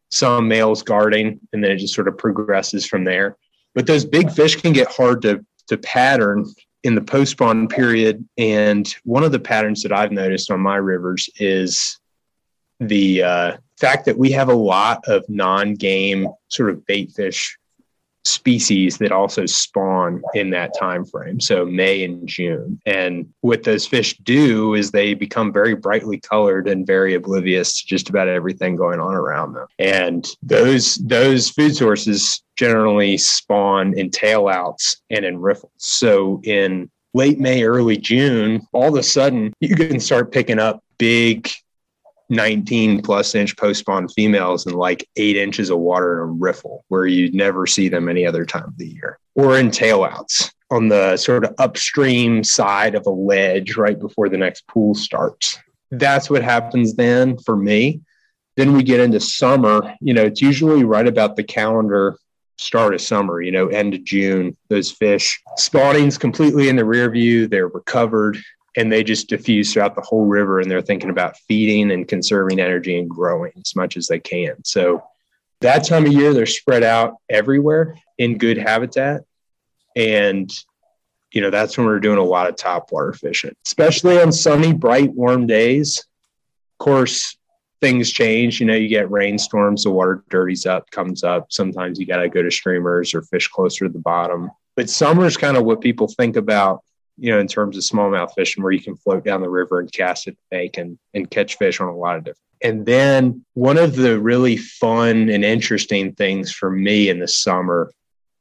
some 0.10 0.48
males 0.48 0.84
guarding, 0.84 1.40
and 1.54 1.64
then 1.64 1.72
it 1.72 1.78
just 1.78 1.94
sort 1.94 2.08
of 2.08 2.18
progresses 2.18 2.86
from 2.86 3.04
there. 3.04 3.38
But 3.74 3.88
those 3.88 4.06
big 4.06 4.32
fish 4.32 4.56
can 4.56 4.74
get 4.74 4.92
hard 4.92 5.22
to, 5.24 5.46
to 5.68 5.78
pattern 5.78 6.46
in 6.84 6.96
the 6.96 7.02
post 7.02 7.32
spawn 7.32 7.68
period. 7.68 8.28
And 8.38 8.94
one 9.04 9.24
of 9.24 9.32
the 9.32 9.40
patterns 9.40 9.84
that 9.84 9.92
I've 9.92 10.12
noticed 10.12 10.52
on 10.52 10.60
my 10.60 10.78
rivers 10.78 11.30
is 11.38 12.00
the 12.80 13.24
uh, 13.24 13.58
fact 13.80 14.06
that 14.06 14.18
we 14.18 14.32
have 14.32 14.50
a 14.50 14.56
lot 14.56 15.08
of 15.08 15.28
non 15.30 15.76
game 15.76 16.28
sort 16.50 16.70
of 16.70 16.86
bait 16.86 17.12
fish 17.12 17.58
species 18.26 18.98
that 19.00 19.12
also 19.12 19.46
spawn 19.46 20.22
in 20.34 20.52
that 20.52 20.72
time 20.78 21.04
frame 21.06 21.40
so 21.40 21.66
may 21.66 22.04
and 22.04 22.28
june. 22.28 22.80
And 22.86 23.28
what 23.42 23.64
those 23.64 23.88
fish 23.88 24.18
do 24.20 24.76
is 24.76 24.92
they 24.92 25.14
become 25.14 25.52
very 25.52 25.76
brightly 25.76 26.20
colored 26.20 26.68
and 26.68 26.86
very 26.86 27.16
oblivious 27.16 27.80
to 27.82 27.88
just 27.88 28.10
about 28.10 28.28
everything 28.28 28.76
going 28.76 29.00
on 29.00 29.14
around 29.14 29.54
them. 29.54 29.68
And 29.80 30.28
those 30.44 30.96
those 30.96 31.50
food 31.50 31.76
sources 31.76 32.44
generally 32.56 33.18
spawn 33.18 33.98
in 33.98 34.12
tailouts 34.12 34.98
and 35.10 35.26
in 35.26 35.40
riffles. 35.40 35.72
So 35.78 36.42
in 36.44 36.90
late 37.14 37.40
may 37.40 37.64
early 37.64 37.98
june 37.98 38.62
all 38.72 38.90
of 38.90 38.96
a 38.96 39.04
sudden 39.04 39.52
you 39.60 39.76
can 39.76 40.00
start 40.00 40.32
picking 40.32 40.60
up 40.60 40.82
big 40.98 41.50
19 42.32 43.02
plus 43.02 43.36
inch 43.36 43.58
post 43.58 43.82
spawn 43.82 44.08
females 44.08 44.66
and 44.66 44.76
like 44.76 45.08
eight 45.18 45.36
inches 45.36 45.70
of 45.70 45.78
water 45.78 46.24
in 46.24 46.30
a 46.30 46.32
riffle 46.32 46.86
where 46.88 47.06
you'd 47.06 47.36
never 47.36 47.68
see 47.68 47.90
them 47.90 48.08
any 48.08 48.26
other 48.26 48.46
time 48.46 48.64
of 48.64 48.78
the 48.78 48.88
year 48.88 49.20
or 49.36 49.60
in 49.60 49.70
tailouts 49.70 50.52
on 50.72 50.88
the 50.88 51.18
sort 51.18 51.44
of 51.44 51.54
upstream 51.60 52.42
side 52.42 52.96
of 52.96 53.06
a 53.06 53.10
ledge 53.10 53.76
right 53.76 54.00
before 54.00 54.30
the 54.30 54.38
next 54.38 54.66
pool 54.68 54.96
starts. 54.96 55.60
That's 55.92 56.30
what 56.30 56.42
happens 56.42 56.96
then 56.96 57.38
for 57.38 57.58
me. 57.58 58.00
Then 58.56 58.74
we 58.74 58.84
get 58.84 59.02
into 59.02 59.20
summer, 59.20 59.94
you 60.00 60.14
know, 60.14 60.24
it's 60.24 60.42
usually 60.42 60.86
right 60.86 61.08
about 61.08 61.36
the 61.36 61.44
calendar 61.44 62.18
start 62.58 62.94
of 62.94 63.02
summer, 63.02 63.42
you 63.42 63.52
know, 63.52 63.68
end 63.68 63.94
of 63.94 64.06
June. 64.06 64.56
Those 64.70 64.90
fish 64.90 65.42
spawning's 65.58 66.18
completely 66.18 66.70
in 66.70 66.78
the 66.78 66.86
rear 66.86 67.10
view, 67.10 67.48
they're 67.48 67.68
recovered 67.68 68.38
and 68.78 68.92
they 68.92 69.04
just 69.04 69.28
diffuse 69.28 69.74
throughout 69.74 69.96
the 69.96 70.02
whole 70.02 70.26
river 70.26 70.60
and 70.60 70.72
they're 70.72 70.82
thinking 70.82 71.10
about 71.10 71.38
feeding 71.48 71.92
and 71.92 72.08
conserving 72.08 72.60
energy 72.60 72.98
and 72.98 73.10
growing 73.10 73.52
as 73.58 73.76
much 73.76 73.98
as 73.98 74.08
they 74.08 74.20
can. 74.20 74.64
So 74.64 75.04
that 75.60 75.86
time 75.86 76.06
of 76.06 76.14
year 76.14 76.34
they're 76.34 76.46
spread 76.46 76.84
out 76.84 77.16
everywhere 77.30 77.98
in 78.18 78.38
good 78.38 78.58
habitat. 78.58 79.22
And 79.96 80.52
you 81.32 81.42
know 81.42 81.50
that's 81.50 81.78
when 81.78 81.88
we're 81.88 82.00
doing 82.00 82.18
a 82.18 82.24
lot 82.24 82.50
of 82.50 82.58
top 82.58 82.92
water 82.92 83.14
fishing 83.14 83.56
especially 83.66 84.22
on 84.22 84.32
sunny 84.32 84.74
bright 84.74 85.14
warm 85.14 85.48
days. 85.48 86.00
Of 86.00 86.86
course 86.86 87.38
things 87.82 88.12
change. 88.12 88.60
You 88.60 88.68
know 88.68 88.76
you 88.76 88.88
get 88.88 89.12
rainstorms 89.12 89.84
the 89.84 89.92
water 89.92 90.24
dirties 90.30 90.66
up 90.66 90.90
comes 90.92 91.24
up. 91.24 91.52
Sometimes 91.52 92.00
you 92.00 92.06
got 92.06 92.18
to 92.18 92.30
go 92.30 92.42
to 92.42 92.52
streamers 92.52 93.14
or 93.14 93.22
fish 93.24 93.50
closer 93.50 93.86
to 93.86 93.92
the 93.92 94.00
bottom. 94.00 94.50
But 94.76 94.90
summer 94.90 95.26
is 95.26 95.36
kind 95.36 95.58
of 95.58 95.66
what 95.66 95.82
people 95.82 96.08
think 96.08 96.38
about 96.38 96.84
you 97.22 97.32
know, 97.32 97.40
in 97.40 97.48
terms 97.48 97.78
of 97.78 97.84
smallmouth 97.84 98.34
fishing, 98.34 98.64
where 98.64 98.72
you 98.72 98.82
can 98.82 98.98
float 98.98 99.24
down 99.24 99.42
the 99.42 99.50
river 99.50 99.80
and 99.80 99.94
cast 99.94 100.28
at 100.28 100.34
the 100.34 100.42
bank 100.50 100.78
and, 100.80 100.98
and 101.14 101.30
catch 101.30 101.56
fish 101.56 101.80
on 101.80 101.88
a 101.88 101.96
lot 101.96 102.18
of 102.18 102.24
different. 102.24 102.40
And 102.64 102.84
then 102.84 103.46
one 103.54 103.78
of 103.78 103.96
the 103.96 104.20
really 104.20 104.58
fun 104.58 105.30
and 105.30 105.46
interesting 105.46 106.14
things 106.14 106.52
for 106.52 106.72
me 106.72 107.10
in 107.10 107.20
the 107.20 107.28
summer, 107.28 107.92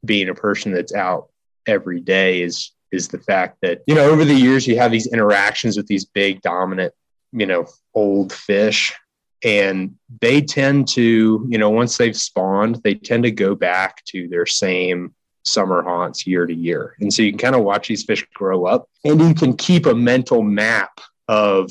being 0.02 0.30
a 0.30 0.34
person 0.34 0.72
that's 0.72 0.94
out 0.94 1.28
every 1.66 2.00
day, 2.00 2.40
is 2.40 2.72
is 2.90 3.08
the 3.08 3.18
fact 3.18 3.58
that 3.60 3.82
you 3.86 3.94
know 3.94 4.08
over 4.08 4.24
the 4.24 4.34
years 4.34 4.66
you 4.66 4.78
have 4.78 4.90
these 4.90 5.06
interactions 5.06 5.76
with 5.76 5.86
these 5.86 6.06
big 6.06 6.40
dominant, 6.40 6.94
you 7.32 7.44
know, 7.44 7.66
old 7.94 8.32
fish, 8.32 8.94
and 9.44 9.94
they 10.22 10.40
tend 10.40 10.88
to, 10.88 11.46
you 11.50 11.58
know, 11.58 11.68
once 11.68 11.98
they've 11.98 12.16
spawned, 12.16 12.80
they 12.82 12.94
tend 12.94 13.24
to 13.24 13.30
go 13.30 13.54
back 13.54 14.02
to 14.06 14.26
their 14.28 14.46
same 14.46 15.14
summer 15.44 15.82
haunts 15.82 16.26
year 16.26 16.46
to 16.46 16.54
year. 16.54 16.96
And 17.00 17.12
so 17.12 17.22
you 17.22 17.32
can 17.32 17.38
kind 17.38 17.54
of 17.54 17.62
watch 17.62 17.88
these 17.88 18.04
fish 18.04 18.26
grow 18.34 18.66
up 18.66 18.88
and 19.04 19.20
you 19.20 19.34
can 19.34 19.56
keep 19.56 19.86
a 19.86 19.94
mental 19.94 20.42
map 20.42 21.00
of 21.28 21.70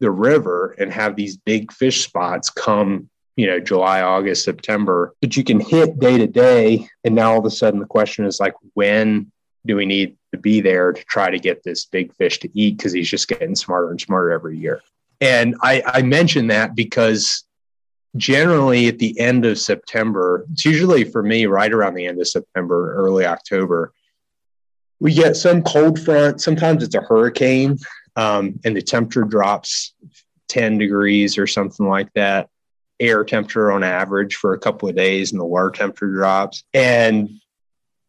the 0.00 0.10
river 0.10 0.74
and 0.78 0.92
have 0.92 1.16
these 1.16 1.36
big 1.36 1.72
fish 1.72 2.02
spots 2.02 2.50
come, 2.50 3.08
you 3.36 3.46
know, 3.46 3.60
July, 3.60 4.02
August, 4.02 4.44
September, 4.44 5.14
but 5.20 5.36
you 5.36 5.44
can 5.44 5.60
hit 5.60 5.98
day 5.98 6.18
to 6.18 6.26
day. 6.26 6.88
And 7.04 7.14
now 7.14 7.32
all 7.32 7.38
of 7.38 7.44
a 7.44 7.50
sudden 7.50 7.80
the 7.80 7.86
question 7.86 8.24
is 8.24 8.40
like, 8.40 8.54
when 8.74 9.30
do 9.66 9.76
we 9.76 9.86
need 9.86 10.16
to 10.32 10.38
be 10.38 10.60
there 10.60 10.92
to 10.92 11.04
try 11.04 11.30
to 11.30 11.38
get 11.38 11.62
this 11.62 11.84
big 11.84 12.14
fish 12.14 12.38
to 12.40 12.58
eat? 12.58 12.78
Because 12.78 12.92
he's 12.92 13.10
just 13.10 13.28
getting 13.28 13.54
smarter 13.54 13.90
and 13.90 14.00
smarter 14.00 14.32
every 14.32 14.58
year. 14.58 14.80
And 15.20 15.54
I, 15.62 15.82
I 15.86 16.02
mention 16.02 16.46
that 16.46 16.74
because 16.74 17.44
generally 18.16 18.88
at 18.88 18.98
the 18.98 19.18
end 19.18 19.44
of 19.44 19.58
September, 19.58 20.46
it's 20.52 20.64
usually 20.64 21.04
for 21.04 21.22
me 21.22 21.46
right 21.46 21.72
around 21.72 21.94
the 21.94 22.06
end 22.06 22.20
of 22.20 22.28
September, 22.28 22.94
early 22.94 23.24
October, 23.24 23.92
we 24.98 25.14
get 25.14 25.36
some 25.36 25.62
cold 25.62 25.98
front. 25.98 26.40
Sometimes 26.40 26.82
it's 26.82 26.94
a 26.94 27.00
hurricane 27.00 27.78
um, 28.16 28.60
and 28.64 28.76
the 28.76 28.82
temperature 28.82 29.24
drops 29.24 29.94
10 30.48 30.78
degrees 30.78 31.38
or 31.38 31.46
something 31.46 31.86
like 31.86 32.12
that. 32.14 32.48
Air 32.98 33.24
temperature 33.24 33.72
on 33.72 33.82
average 33.82 34.36
for 34.36 34.52
a 34.52 34.58
couple 34.58 34.88
of 34.88 34.94
days 34.96 35.32
and 35.32 35.40
the 35.40 35.44
water 35.44 35.70
temperature 35.70 36.12
drops. 36.12 36.64
And 36.74 37.30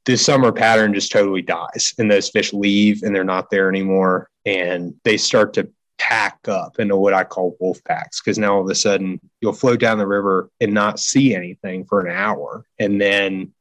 the 0.05 0.17
summer 0.17 0.51
pattern 0.51 0.93
just 0.93 1.11
totally 1.11 1.43
dies 1.43 1.93
and 1.97 2.11
those 2.11 2.29
fish 2.29 2.51
leave 2.51 3.03
and 3.03 3.15
they're 3.15 3.23
not 3.23 3.49
there 3.49 3.69
anymore. 3.69 4.29
And 4.45 4.95
they 5.03 5.15
start 5.15 5.53
to 5.53 5.69
pack 6.01 6.47
up 6.47 6.79
into 6.79 6.95
what 6.95 7.13
I 7.13 7.23
call 7.23 7.55
wolf 7.59 7.83
packs 7.83 8.19
because 8.19 8.39
now 8.39 8.55
all 8.55 8.61
of 8.61 8.69
a 8.69 8.75
sudden 8.75 9.19
you'll 9.39 9.53
float 9.53 9.79
down 9.79 9.99
the 9.99 10.07
river 10.07 10.49
and 10.59 10.73
not 10.73 10.99
see 10.99 11.35
anything 11.35 11.85
for 11.85 12.01
an 12.01 12.11
hour. 12.11 12.65
And 12.79 12.99
then 12.99 13.53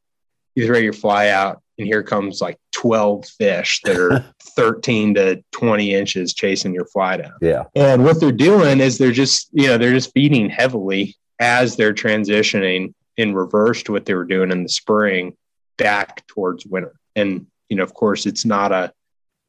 you 0.55 0.67
throw 0.67 0.79
your 0.79 0.95
fly 0.95 1.29
out 1.29 1.61
and 1.77 1.87
here 1.87 2.03
comes 2.03 2.41
like 2.41 2.59
12 2.73 3.27
fish 3.27 3.83
that 3.85 3.97
are 3.99 4.25
13 4.57 5.15
to 5.15 5.45
20 5.53 5.95
inches 5.95 6.33
chasing 6.33 6.73
your 6.73 6.87
fly 6.87 7.19
down. 7.19 7.35
Yeah. 7.43 7.65
And 7.75 8.05
what 8.05 8.21
they're 8.21 8.33
doing 8.33 8.81
is 8.81 8.97
they're 8.97 9.13
just, 9.13 9.51
you 9.53 9.67
know, 9.67 9.77
they're 9.77 9.93
just 9.93 10.13
feeding 10.15 10.49
heavily 10.49 11.17
as 11.41 11.77
they're 11.77 11.95
transitioning 11.95 12.95
in 13.19 13.35
reverse 13.35 13.83
to 13.83 13.93
what 13.93 14.07
they 14.07 14.15
were 14.15 14.25
doing 14.25 14.51
in 14.51 14.63
the 14.63 14.69
spring 14.71 15.37
back 15.77 16.27
towards 16.27 16.65
winter. 16.65 16.95
And, 17.15 17.47
you 17.69 17.77
know, 17.77 17.83
of 17.83 17.93
course, 17.93 18.25
it's 18.25 18.47
not 18.47 18.73
a 18.73 18.95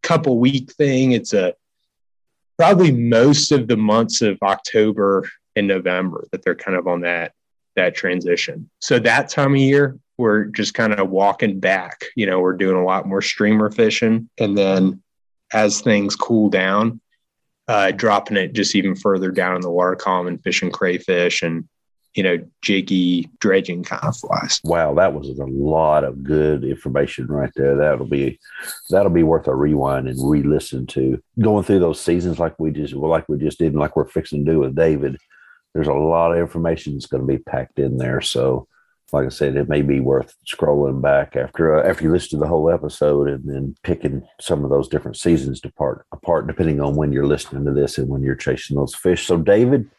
couple 0.03 0.39
week 0.39 0.73
thing. 0.73 1.13
It's 1.13 1.33
a 1.33 1.53
probably 2.57 2.91
most 2.91 3.51
of 3.51 3.67
the 3.67 3.77
months 3.77 4.21
of 4.21 4.37
October 4.41 5.29
and 5.55 5.67
November 5.67 6.25
that 6.31 6.43
they're 6.43 6.55
kind 6.55 6.77
of 6.77 6.87
on 6.87 7.01
that 7.01 7.33
that 7.75 7.95
transition. 7.95 8.69
So 8.79 8.99
that 8.99 9.29
time 9.29 9.53
of 9.53 9.59
year, 9.59 9.97
we're 10.17 10.45
just 10.45 10.73
kind 10.73 10.93
of 10.93 11.09
walking 11.09 11.59
back. 11.59 12.03
You 12.15 12.25
know, 12.25 12.39
we're 12.39 12.57
doing 12.57 12.75
a 12.75 12.83
lot 12.83 13.07
more 13.07 13.21
streamer 13.21 13.71
fishing, 13.71 14.29
and 14.37 14.57
then 14.57 15.01
as 15.53 15.81
things 15.81 16.15
cool 16.15 16.49
down, 16.49 17.01
uh, 17.67 17.91
dropping 17.91 18.37
it 18.37 18.53
just 18.53 18.75
even 18.75 18.95
further 18.95 19.31
down 19.31 19.55
in 19.55 19.61
the 19.61 19.71
water 19.71 19.95
column 19.95 20.27
and 20.27 20.43
fishing 20.43 20.71
crayfish 20.71 21.41
and 21.41 21.67
you 22.13 22.23
know, 22.23 22.37
jiggy 22.61 23.29
dredging 23.39 23.83
kind 23.83 24.03
of 24.03 24.17
flies. 24.17 24.59
Wow, 24.63 24.93
that 24.95 25.13
was 25.13 25.29
a 25.29 25.45
lot 25.45 26.03
of 26.03 26.23
good 26.23 26.63
information 26.63 27.27
right 27.27 27.51
there. 27.55 27.75
That'll 27.75 28.05
be 28.05 28.39
that'll 28.89 29.11
be 29.11 29.23
worth 29.23 29.47
a 29.47 29.55
rewind 29.55 30.09
and 30.09 30.19
re-listen 30.21 30.87
to. 30.87 31.21
Going 31.39 31.63
through 31.63 31.79
those 31.79 32.01
seasons 32.01 32.39
like 32.39 32.59
we 32.59 32.71
just 32.71 32.93
like 32.93 33.27
we 33.29 33.37
just 33.37 33.59
did, 33.59 33.71
and 33.71 33.79
like 33.79 33.95
we're 33.95 34.07
fixing 34.07 34.45
to 34.45 34.51
do 34.51 34.59
with 34.59 34.75
David. 34.75 35.17
There's 35.73 35.87
a 35.87 35.93
lot 35.93 36.33
of 36.33 36.39
information 36.39 36.93
that's 36.93 37.05
going 37.05 37.25
to 37.25 37.27
be 37.27 37.37
packed 37.37 37.79
in 37.79 37.95
there. 37.95 38.19
So, 38.19 38.67
like 39.13 39.25
I 39.25 39.29
said, 39.29 39.55
it 39.55 39.69
may 39.69 39.81
be 39.81 40.01
worth 40.01 40.35
scrolling 40.45 41.01
back 41.01 41.37
after 41.37 41.77
uh, 41.77 41.89
after 41.89 42.03
you 42.03 42.11
listen 42.11 42.31
to 42.31 42.43
the 42.43 42.47
whole 42.47 42.69
episode 42.69 43.29
and 43.29 43.49
then 43.49 43.75
picking 43.83 44.27
some 44.41 44.65
of 44.65 44.69
those 44.69 44.89
different 44.89 45.15
seasons 45.15 45.61
apart 45.63 46.05
apart 46.11 46.47
depending 46.47 46.81
on 46.81 46.95
when 46.97 47.13
you're 47.13 47.25
listening 47.25 47.63
to 47.63 47.71
this 47.71 47.97
and 47.97 48.09
when 48.09 48.21
you're 48.21 48.35
chasing 48.35 48.75
those 48.75 48.93
fish. 48.93 49.25
So, 49.25 49.37
David, 49.37 49.89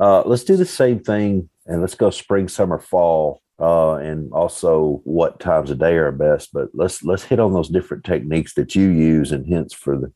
uh, 0.00 0.22
let's 0.26 0.44
do 0.44 0.56
the 0.56 0.66
same 0.66 1.00
thing 1.00 1.48
and 1.66 1.80
let's 1.80 1.94
go 1.94 2.10
spring, 2.10 2.48
summer, 2.48 2.78
fall, 2.78 3.42
uh, 3.58 3.94
and 3.94 4.32
also 4.32 5.00
what 5.04 5.40
times 5.40 5.70
of 5.70 5.78
day 5.78 5.94
are 5.94 6.12
best. 6.12 6.50
But 6.52 6.68
let's 6.74 7.02
let's 7.02 7.24
hit 7.24 7.40
on 7.40 7.52
those 7.52 7.68
different 7.68 8.04
techniques 8.04 8.54
that 8.54 8.74
you 8.74 8.88
use 8.88 9.32
and 9.32 9.46
hints 9.46 9.74
for 9.74 9.96
the 9.96 10.12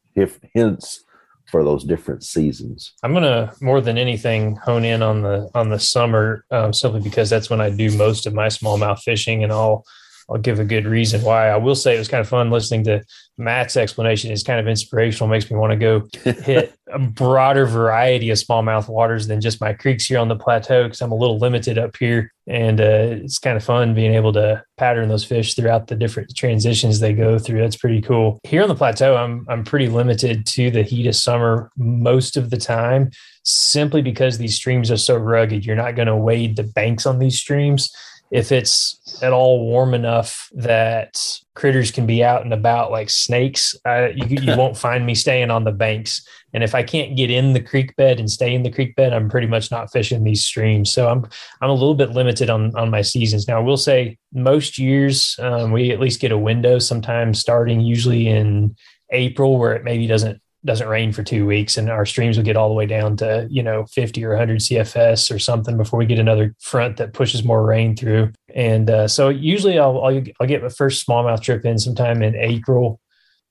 hints 0.55 1.05
for 1.51 1.65
those 1.65 1.85
different 1.85 2.23
seasons. 2.23 2.93
I'm 3.03 3.13
gonna 3.13 3.53
more 3.61 3.81
than 3.81 3.99
anything 3.99 4.57
hone 4.57 4.85
in 4.85 5.03
on 5.03 5.23
the 5.23 5.51
on 5.55 5.71
the 5.71 5.79
summer 5.79 6.45
um, 6.51 6.73
simply 6.73 7.01
because 7.01 7.31
that's 7.31 7.51
when 7.51 7.61
I 7.61 7.71
do 7.71 7.97
most 7.97 8.27
of 8.27 8.35
my 8.35 8.47
smallmouth 8.47 9.01
fishing, 9.01 9.43
and 9.43 9.53
I'll 9.53 9.85
I'll 10.31 10.39
give 10.39 10.61
a 10.61 10.65
good 10.65 10.87
reason 10.87 11.23
why. 11.23 11.49
I 11.49 11.57
will 11.57 11.75
say 11.75 11.95
it 11.95 11.99
was 11.99 12.09
kind 12.09 12.21
of 12.21 12.29
fun 12.29 12.51
listening 12.51 12.85
to 12.85 13.03
Matt's 13.37 13.77
explanation. 13.77 14.31
It's 14.31 14.45
kind 14.45 14.61
of 14.61 14.69
inspirational, 14.69 15.29
makes 15.29 15.51
me 15.51 15.57
want 15.57 15.73
to 15.73 15.77
go 15.77 16.09
hit 16.43 16.75
a 16.89 16.99
broader 16.99 17.67
variety 17.67 18.31
of 18.31 18.39
smallmouth 18.39 18.89
waters 18.89 19.27
than 19.27 19.41
just 19.41 19.61
my 19.61 19.73
creeks 19.73 20.07
here 20.07 20.19
on 20.19 20.29
the 20.29 20.37
plateau 20.37 20.85
because 20.85 21.01
I'm 21.01 21.11
a 21.11 21.17
little 21.17 21.39
limited 21.39 21.79
up 21.79 21.97
here. 21.97 22.33
And 22.47 22.81
uh, 22.81 23.23
it's 23.23 23.39
kind 23.39 23.57
of 23.57 23.65
fun 23.65 23.95
being 23.95 24.15
able 24.15 24.33
to 24.35 24.63
pattern 24.77 25.09
those 25.09 25.25
fish 25.25 25.55
throughout 25.55 25.89
the 25.89 25.97
different 25.97 26.35
transitions 26.37 27.01
they 27.01 27.13
go 27.13 27.39
through. 27.39 27.61
That's 27.61 27.77
pretty 27.77 28.01
cool. 28.01 28.39
Here 28.45 28.63
on 28.63 28.69
the 28.69 28.75
plateau, 28.75 29.17
I'm 29.17 29.47
I'm 29.49 29.65
pretty 29.65 29.89
limited 29.89 30.47
to 30.47 30.71
the 30.71 30.83
heat 30.83 31.07
of 31.07 31.15
summer 31.15 31.71
most 31.77 32.37
of 32.37 32.51
the 32.51 32.57
time, 32.57 33.11
simply 33.45 34.03
because 34.03 34.39
these 34.39 34.57
streams 34.57 34.91
are 34.91 34.97
so 34.97 35.17
rugged. 35.17 35.65
You're 35.65 35.77
not 35.77 35.95
going 35.97 36.09
to 36.09 36.17
wade 36.17 36.57
the 36.57 36.65
banks 36.65 37.07
on 37.07 37.21
these 37.21 37.39
streams 37.39 37.93
if 38.31 38.53
it's 38.53 39.23
at 39.23 39.33
all 39.33 39.67
warm 39.67 39.93
enough 39.93 40.49
that 40.53 41.21
critters 41.55 41.91
can 41.91 42.07
be 42.07 42.23
out 42.23 42.43
and 42.43 42.53
about 42.55 42.91
like 42.93 43.11
snakes, 43.11 43.75
uh, 43.85 44.09
you, 44.15 44.39
you 44.41 44.57
won't 44.57 44.77
find 44.77 45.05
me 45.05 45.15
staying 45.15 45.51
on 45.51 45.65
the 45.65 45.73
banks. 45.73 46.27
And 46.53 46.63
if 46.63 46.75
I 46.75 46.83
can't 46.83 47.17
get 47.17 47.31
in 47.31 47.53
the 47.53 47.63
creek 47.63 47.95
bed 47.97 48.21
and 48.21 48.31
stay 48.31 48.55
in 48.55 48.63
the 48.63 48.71
creek 48.71 48.95
bed, 48.95 49.13
I'm 49.13 49.29
pretty 49.29 49.47
much 49.47 49.71
not 49.71 49.91
fishing 49.93 50.23
these 50.23 50.45
streams. 50.45 50.91
So 50.91 51.09
I'm 51.09 51.27
I'm 51.61 51.71
a 51.71 51.75
little 51.75 51.95
bit 51.95 52.11
limited 52.11 52.51
on 52.51 52.75
on 52.77 52.91
my 52.91 53.03
seasons. 53.03 53.49
Now 53.49 53.59
I 53.59 53.63
will 53.63 53.77
say 53.77 54.19
most 54.33 54.79
years 54.79 55.37
um, 55.41 55.73
we 55.73 55.91
at 55.91 56.01
least 56.01 56.21
get 56.21 56.33
a 56.33 56.39
window, 56.39 56.79
sometimes 56.79 57.41
starting 57.41 57.81
usually 57.81 58.29
in 58.29 58.77
April, 59.11 59.59
where 59.59 59.75
it 59.75 59.85
maybe 59.85 60.07
doesn't 60.07 60.41
doesn't 60.65 60.89
rain 60.89 61.13
for 61.13 61.23
two 61.23 61.47
weeks 61.47 61.79
and 61.79 61.89
our 61.89 62.05
streams 62.05 62.37
will 62.37 62.45
get 62.45 62.57
all 62.57 62.69
the 62.69 62.75
way 62.75 62.87
down 62.87 63.17
to 63.17 63.47
you 63.51 63.63
know 63.63 63.87
50 63.87 64.25
or 64.25 64.31
100 64.31 64.59
cfs 64.59 65.35
or 65.35 65.39
something 65.39 65.77
before 65.77 65.99
we 65.99 66.07
get 66.07 66.19
another 66.19 66.55
front 66.61 66.99
that 66.99 67.15
pushes 67.15 67.45
more 67.45 67.65
rain 67.65 67.97
through. 67.97 68.33
And 68.55 68.91
uh, 68.91 69.09
so 69.09 69.29
usually 69.29 69.79
I'll, 69.79 70.03
I'll, 70.03 70.23
I'll 70.41 70.47
get 70.47 70.63
my 70.63 70.69
first 70.69 71.07
smallmouth 71.07 71.43
trip 71.43 71.65
in 71.65 71.79
sometime 71.79 72.23
in 72.23 72.35
april 72.37 73.01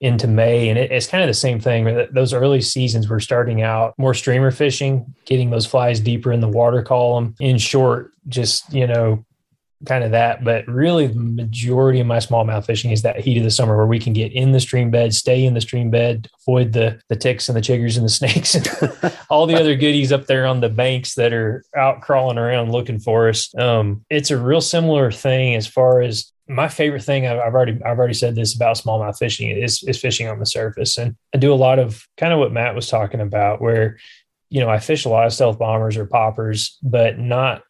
into 0.01 0.27
may. 0.27 0.69
And 0.69 0.77
it, 0.77 0.91
it's 0.91 1.07
kind 1.07 1.23
of 1.23 1.27
the 1.27 1.33
same 1.33 1.59
thing 1.59 2.07
those 2.11 2.33
early 2.33 2.61
seasons 2.61 3.09
we're 3.09 3.19
starting 3.19 3.61
out 3.61 3.93
more 3.97 4.13
streamer 4.13 4.51
fishing 4.51 5.13
getting 5.25 5.49
those 5.49 5.65
flies 5.65 5.99
deeper 5.99 6.31
in 6.31 6.39
the 6.39 6.47
water 6.47 6.81
column. 6.83 7.35
In 7.39 7.57
short 7.57 8.11
just 8.27 8.71
you 8.73 8.87
know 8.87 9.25
kind 9.85 10.03
of 10.03 10.11
that. 10.11 10.43
But 10.43 10.67
really, 10.67 11.07
the 11.07 11.19
majority 11.19 11.99
of 11.99 12.07
my 12.07 12.17
smallmouth 12.17 12.65
fishing 12.65 12.91
is 12.91 13.01
that 13.03 13.19
heat 13.19 13.37
of 13.37 13.43
the 13.43 13.51
summer 13.51 13.77
where 13.77 13.85
we 13.85 13.99
can 13.99 14.13
get 14.13 14.31
in 14.33 14.51
the 14.51 14.59
stream 14.59 14.91
bed, 14.91 15.13
stay 15.13 15.45
in 15.45 15.53
the 15.53 15.61
stream 15.61 15.89
bed, 15.89 16.27
avoid 16.41 16.73
the 16.73 16.99
the 17.09 17.15
ticks 17.15 17.49
and 17.49 17.57
the 17.57 17.61
chiggers 17.61 17.95
and 17.95 18.05
the 18.05 18.09
snakes 18.09 18.55
and 18.55 19.17
all 19.29 19.45
the 19.45 19.59
other 19.59 19.75
goodies 19.75 20.11
up 20.11 20.25
there 20.25 20.45
on 20.45 20.59
the 20.59 20.69
banks 20.69 21.15
that 21.15 21.33
are 21.33 21.63
out 21.75 22.01
crawling 22.01 22.37
around 22.37 22.71
looking 22.71 22.99
for 22.99 23.29
us. 23.29 23.53
Um, 23.57 24.05
it's 24.09 24.31
a 24.31 24.37
real 24.37 24.61
similar 24.61 25.11
thing 25.11 25.55
as 25.55 25.67
far 25.67 26.01
as 26.01 26.31
my 26.49 26.67
favorite 26.67 27.03
thing 27.03 27.27
I've, 27.27 27.39
I've 27.39 27.53
already 27.53 27.79
I've 27.85 27.99
already 27.99 28.15
said 28.15 28.35
this 28.35 28.55
about 28.55 28.77
smallmouth 28.77 29.17
fishing 29.17 29.49
is 29.49 29.83
is 29.83 29.99
fishing 29.99 30.27
on 30.27 30.39
the 30.39 30.45
surface, 30.45 30.97
and 30.97 31.15
I 31.33 31.37
do 31.37 31.53
a 31.53 31.55
lot 31.55 31.79
of 31.79 32.05
kind 32.17 32.33
of 32.33 32.39
what 32.39 32.51
Matt 32.51 32.75
was 32.75 32.87
talking 32.87 33.21
about, 33.21 33.61
where 33.61 33.97
you 34.49 34.59
know 34.59 34.69
I 34.69 34.79
fish 34.79 35.05
a 35.05 35.09
lot 35.09 35.27
of 35.27 35.33
stealth 35.33 35.59
bombers 35.59 35.95
or 35.95 36.07
poppers, 36.07 36.77
but 36.81 37.19
not 37.19 37.61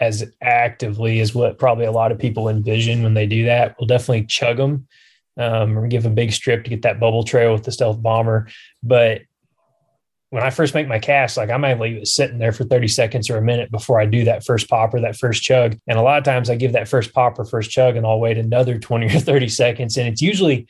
as 0.00 0.24
actively 0.40 1.20
as 1.20 1.34
what 1.34 1.58
probably 1.58 1.84
a 1.84 1.92
lot 1.92 2.12
of 2.12 2.18
people 2.18 2.48
envision 2.48 3.02
when 3.02 3.14
they 3.14 3.26
do 3.26 3.44
that. 3.46 3.76
We'll 3.78 3.86
definitely 3.86 4.24
chug 4.24 4.56
them 4.56 4.86
um, 5.36 5.78
or 5.78 5.86
give 5.88 6.06
a 6.06 6.10
big 6.10 6.32
strip 6.32 6.64
to 6.64 6.70
get 6.70 6.82
that 6.82 7.00
bubble 7.00 7.24
trail 7.24 7.52
with 7.52 7.64
the 7.64 7.72
stealth 7.72 8.00
bomber. 8.02 8.48
But 8.82 9.22
when 10.30 10.42
I 10.42 10.50
first 10.50 10.74
make 10.74 10.88
my 10.88 10.98
cast, 10.98 11.36
like 11.36 11.50
I 11.50 11.56
might 11.56 11.80
leave 11.80 11.96
it 11.96 12.06
sitting 12.06 12.38
there 12.38 12.52
for 12.52 12.64
30 12.64 12.88
seconds 12.88 13.30
or 13.30 13.38
a 13.38 13.42
minute 13.42 13.70
before 13.70 13.98
I 13.98 14.04
do 14.04 14.24
that 14.24 14.44
first 14.44 14.68
pop 14.68 14.92
or 14.92 15.00
that 15.00 15.16
first 15.16 15.42
chug. 15.42 15.78
And 15.86 15.98
a 15.98 16.02
lot 16.02 16.18
of 16.18 16.24
times 16.24 16.50
I 16.50 16.56
give 16.56 16.72
that 16.72 16.88
first 16.88 17.14
pop 17.14 17.38
or 17.38 17.44
first 17.44 17.70
chug 17.70 17.96
and 17.96 18.06
I'll 18.06 18.20
wait 18.20 18.36
another 18.36 18.78
20 18.78 19.06
or 19.06 19.20
30 19.20 19.48
seconds. 19.48 19.96
And 19.96 20.06
it's 20.06 20.20
usually 20.20 20.68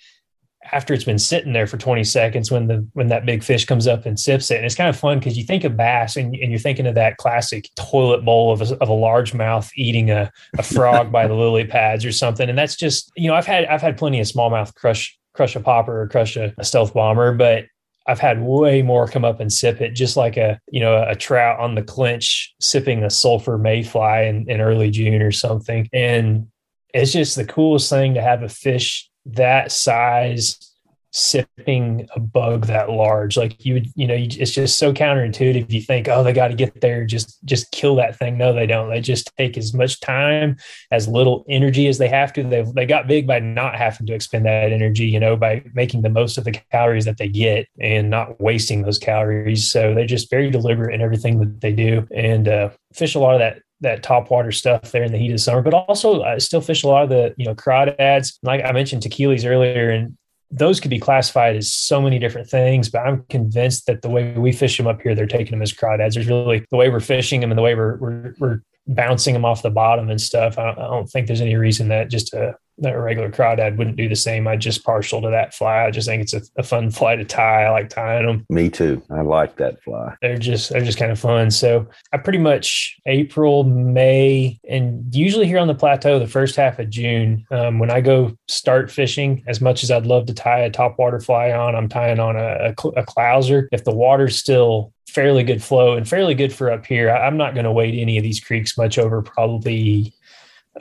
after 0.72 0.94
it's 0.94 1.04
been 1.04 1.18
sitting 1.18 1.52
there 1.52 1.66
for 1.66 1.76
20 1.76 2.04
seconds 2.04 2.50
when 2.50 2.66
the 2.66 2.86
when 2.92 3.08
that 3.08 3.26
big 3.26 3.42
fish 3.42 3.64
comes 3.64 3.86
up 3.86 4.06
and 4.06 4.18
sips 4.18 4.50
it 4.50 4.56
and 4.56 4.64
it's 4.64 4.74
kind 4.74 4.88
of 4.88 4.96
fun 4.96 5.18
because 5.18 5.36
you 5.36 5.44
think 5.44 5.64
of 5.64 5.76
bass 5.76 6.16
and, 6.16 6.34
and 6.36 6.50
you're 6.50 6.58
thinking 6.58 6.86
of 6.86 6.94
that 6.94 7.16
classic 7.16 7.68
toilet 7.76 8.24
bowl 8.24 8.52
of 8.52 8.60
a, 8.62 8.76
of 8.78 8.88
a 8.88 8.92
largemouth 8.92 9.70
eating 9.76 10.10
a, 10.10 10.30
a 10.58 10.62
frog 10.62 11.10
by 11.10 11.26
the 11.26 11.34
lily 11.38 11.64
pads 11.64 12.04
or 12.04 12.12
something 12.12 12.48
and 12.48 12.58
that's 12.58 12.76
just 12.76 13.10
you 13.16 13.28
know 13.28 13.34
i've 13.34 13.46
had 13.46 13.64
i've 13.66 13.82
had 13.82 13.96
plenty 13.96 14.20
of 14.20 14.26
smallmouth 14.26 14.74
crush 14.74 15.18
crush 15.34 15.56
a 15.56 15.60
popper 15.60 16.02
or 16.02 16.08
crush 16.08 16.36
a, 16.36 16.54
a 16.58 16.64
stealth 16.64 16.94
bomber 16.94 17.32
but 17.32 17.66
I've 18.08 18.18
had 18.18 18.40
way 18.40 18.80
more 18.80 19.06
come 19.06 19.26
up 19.26 19.38
and 19.38 19.52
sip 19.52 19.82
it, 19.82 19.90
just 19.90 20.16
like 20.16 20.38
a 20.38 20.58
you 20.70 20.80
know 20.80 21.04
a 21.06 21.14
trout 21.14 21.60
on 21.60 21.74
the 21.74 21.82
clinch 21.82 22.54
sipping 22.58 23.04
a 23.04 23.10
sulfur 23.10 23.58
mayfly 23.58 24.26
in, 24.26 24.48
in 24.48 24.62
early 24.62 24.90
June 24.90 25.20
or 25.20 25.30
something. 25.30 25.90
And 25.92 26.48
it's 26.94 27.12
just 27.12 27.36
the 27.36 27.44
coolest 27.44 27.90
thing 27.90 28.14
to 28.14 28.22
have 28.22 28.42
a 28.42 28.48
fish 28.48 29.07
that 29.28 29.72
size 29.72 30.68
sipping 31.10 32.06
a 32.14 32.20
bug 32.20 32.66
that 32.66 32.90
large 32.90 33.36
like 33.36 33.64
you 33.64 33.74
would 33.74 33.86
you 33.94 34.06
know 34.06 34.14
it's 34.14 34.52
just 34.52 34.78
so 34.78 34.92
counterintuitive. 34.92 35.70
You 35.72 35.80
think 35.80 36.06
oh 36.08 36.22
they 36.22 36.32
got 36.32 36.48
to 36.48 36.54
get 36.54 36.80
there 36.80 37.04
just 37.06 37.42
just 37.44 37.70
kill 37.72 37.96
that 37.96 38.16
thing. 38.16 38.36
No 38.36 38.52
they 38.52 38.66
don't. 38.66 38.90
They 38.90 39.00
just 39.00 39.30
take 39.36 39.56
as 39.56 39.72
much 39.72 40.00
time 40.00 40.56
as 40.90 41.08
little 41.08 41.44
energy 41.48 41.88
as 41.88 41.98
they 41.98 42.08
have 42.08 42.32
to. 42.34 42.42
They 42.42 42.62
they 42.74 42.86
got 42.86 43.06
big 43.06 43.26
by 43.26 43.38
not 43.38 43.74
having 43.74 44.06
to 44.06 44.14
expend 44.14 44.44
that 44.46 44.72
energy 44.72 45.06
you 45.06 45.18
know 45.18 45.36
by 45.36 45.64
making 45.74 46.02
the 46.02 46.10
most 46.10 46.36
of 46.36 46.44
the 46.44 46.52
calories 46.70 47.06
that 47.06 47.16
they 47.16 47.28
get 47.28 47.66
and 47.80 48.10
not 48.10 48.40
wasting 48.40 48.82
those 48.82 48.98
calories. 48.98 49.70
So 49.70 49.94
they're 49.94 50.06
just 50.06 50.30
very 50.30 50.50
deliberate 50.50 50.94
in 50.94 51.00
everything 51.00 51.38
that 51.40 51.60
they 51.60 51.72
do. 51.72 52.06
And 52.14 52.48
uh, 52.48 52.70
fish 52.92 53.14
a 53.14 53.18
lot 53.18 53.34
of 53.34 53.40
that 53.40 53.62
that 53.80 54.02
top 54.02 54.30
water 54.30 54.52
stuff 54.52 54.90
there 54.92 55.04
in 55.04 55.12
the 55.12 55.18
heat 55.18 55.32
of 55.32 55.40
summer, 55.40 55.62
but 55.62 55.74
also 55.74 56.22
I 56.22 56.38
still 56.38 56.60
fish 56.60 56.82
a 56.82 56.88
lot 56.88 57.04
of 57.04 57.08
the, 57.08 57.34
you 57.36 57.46
know, 57.46 57.54
crawdads. 57.54 58.38
Like 58.42 58.64
I 58.64 58.72
mentioned 58.72 59.02
Tequeelys 59.02 59.48
earlier, 59.48 59.90
and 59.90 60.16
those 60.50 60.80
could 60.80 60.90
be 60.90 60.98
classified 60.98 61.56
as 61.56 61.72
so 61.72 62.00
many 62.00 62.18
different 62.18 62.48
things, 62.48 62.88
but 62.88 63.00
I'm 63.00 63.24
convinced 63.28 63.86
that 63.86 64.02
the 64.02 64.08
way 64.08 64.32
we 64.32 64.52
fish 64.52 64.76
them 64.76 64.86
up 64.86 65.02
here, 65.02 65.14
they're 65.14 65.26
taking 65.26 65.52
them 65.52 65.62
as 65.62 65.72
crawdads. 65.72 66.14
There's 66.14 66.26
really 66.26 66.64
the 66.70 66.76
way 66.76 66.88
we're 66.88 67.00
fishing 67.00 67.40
them 67.40 67.50
and 67.50 67.58
the 67.58 67.62
way 67.62 67.74
we're, 67.74 67.96
we're, 67.98 68.34
we're 68.38 68.60
bouncing 68.86 69.34
them 69.34 69.44
off 69.44 69.62
the 69.62 69.70
bottom 69.70 70.08
and 70.08 70.20
stuff. 70.20 70.58
I 70.58 70.64
don't, 70.64 70.78
I 70.78 70.86
don't 70.86 71.06
think 71.06 71.26
there's 71.26 71.42
any 71.42 71.56
reason 71.56 71.88
that 71.88 72.10
just 72.10 72.32
a 72.32 72.56
that 72.78 72.94
a 72.94 73.00
regular 73.00 73.30
crawdad 73.30 73.76
wouldn't 73.76 73.96
do 73.96 74.08
the 74.08 74.16
same. 74.16 74.46
I 74.46 74.56
just 74.56 74.84
partial 74.84 75.20
to 75.22 75.30
that 75.30 75.54
fly. 75.54 75.84
I 75.84 75.90
just 75.90 76.08
think 76.08 76.22
it's 76.22 76.34
a, 76.34 76.42
a, 76.56 76.62
fun 76.62 76.90
fly 76.90 77.16
to 77.16 77.24
tie. 77.24 77.64
I 77.64 77.70
like 77.70 77.88
tying 77.88 78.26
them. 78.26 78.46
Me 78.48 78.68
too. 78.68 79.02
I 79.10 79.22
like 79.22 79.56
that 79.56 79.82
fly. 79.82 80.14
They're 80.22 80.38
just 80.38 80.70
they're 80.70 80.84
just 80.84 80.98
kind 80.98 81.12
of 81.12 81.18
fun. 81.18 81.50
So 81.50 81.86
I 82.12 82.18
pretty 82.18 82.38
much 82.38 82.98
April, 83.06 83.64
May, 83.64 84.60
and 84.68 85.14
usually 85.14 85.46
here 85.46 85.58
on 85.58 85.68
the 85.68 85.74
plateau 85.74 86.18
the 86.18 86.26
first 86.26 86.56
half 86.56 86.78
of 86.78 86.90
June. 86.90 87.44
Um, 87.50 87.78
when 87.78 87.90
I 87.90 88.00
go 88.00 88.36
start 88.48 88.90
fishing, 88.90 89.42
as 89.46 89.60
much 89.60 89.82
as 89.82 89.90
I'd 89.90 90.06
love 90.06 90.26
to 90.26 90.34
tie 90.34 90.60
a 90.60 90.70
top 90.70 90.98
water 90.98 91.20
fly 91.20 91.52
on, 91.52 91.74
I'm 91.74 91.88
tying 91.88 92.20
on 92.20 92.36
a, 92.36 92.38
a, 92.38 92.70
a 92.70 93.04
clouser. 93.04 93.68
If 93.72 93.84
the 93.84 93.94
water's 93.94 94.36
still 94.36 94.92
fairly 95.08 95.42
good 95.42 95.62
flow 95.62 95.96
and 95.96 96.08
fairly 96.08 96.34
good 96.34 96.52
for 96.52 96.70
up 96.70 96.86
here, 96.86 97.10
I'm 97.10 97.36
not 97.36 97.54
going 97.54 97.64
to 97.64 97.72
wade 97.72 97.98
any 97.98 98.18
of 98.18 98.22
these 98.22 98.40
creeks 98.40 98.76
much 98.76 98.98
over 98.98 99.22
probably 99.22 100.14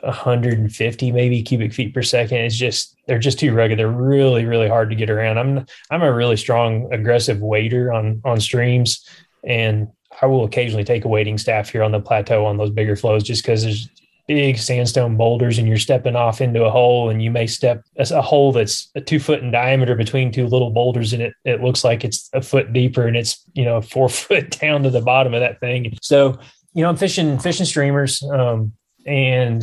150 0.02 1.12
maybe 1.12 1.42
cubic 1.42 1.72
feet 1.72 1.94
per 1.94 2.02
second. 2.02 2.38
It's 2.38 2.56
just 2.56 2.96
they're 3.06 3.18
just 3.18 3.38
too 3.38 3.54
rugged. 3.54 3.78
They're 3.78 3.88
really 3.88 4.44
really 4.44 4.68
hard 4.68 4.90
to 4.90 4.96
get 4.96 5.10
around. 5.10 5.38
I'm 5.38 5.66
I'm 5.90 6.02
a 6.02 6.12
really 6.12 6.36
strong 6.36 6.92
aggressive 6.92 7.40
wader 7.40 7.92
on 7.92 8.20
on 8.24 8.40
streams, 8.40 9.06
and 9.44 9.88
I 10.20 10.26
will 10.26 10.44
occasionally 10.44 10.84
take 10.84 11.04
a 11.04 11.08
wading 11.08 11.38
staff 11.38 11.70
here 11.70 11.82
on 11.82 11.92
the 11.92 12.00
plateau 12.00 12.44
on 12.46 12.56
those 12.56 12.70
bigger 12.70 12.96
flows 12.96 13.22
just 13.22 13.42
because 13.42 13.62
there's 13.62 13.88
big 14.28 14.58
sandstone 14.58 15.16
boulders 15.16 15.56
and 15.56 15.66
you're 15.66 15.78
stepping 15.78 16.14
off 16.14 16.42
into 16.42 16.62
a 16.62 16.70
hole 16.70 17.08
and 17.08 17.22
you 17.22 17.30
may 17.30 17.46
step 17.46 17.82
a 17.96 18.20
hole 18.20 18.52
that's 18.52 18.90
a 18.94 19.00
two 19.00 19.18
foot 19.18 19.42
in 19.42 19.50
diameter 19.50 19.94
between 19.94 20.30
two 20.30 20.46
little 20.46 20.70
boulders 20.70 21.14
and 21.14 21.22
it, 21.22 21.32
it 21.46 21.62
looks 21.62 21.82
like 21.82 22.04
it's 22.04 22.28
a 22.34 22.42
foot 22.42 22.74
deeper 22.74 23.06
and 23.06 23.16
it's 23.16 23.42
you 23.54 23.64
know 23.64 23.80
four 23.94 24.08
foot 24.08 24.50
down 24.60 24.82
to 24.82 24.90
the 24.90 25.00
bottom 25.00 25.32
of 25.32 25.40
that 25.40 25.58
thing 25.60 25.96
so 26.02 26.38
you 26.74 26.82
know 26.82 26.90
i'm 26.90 26.96
fishing 26.96 27.38
fishing 27.38 27.64
streamers 27.64 28.22
um, 28.24 28.70
and 29.06 29.62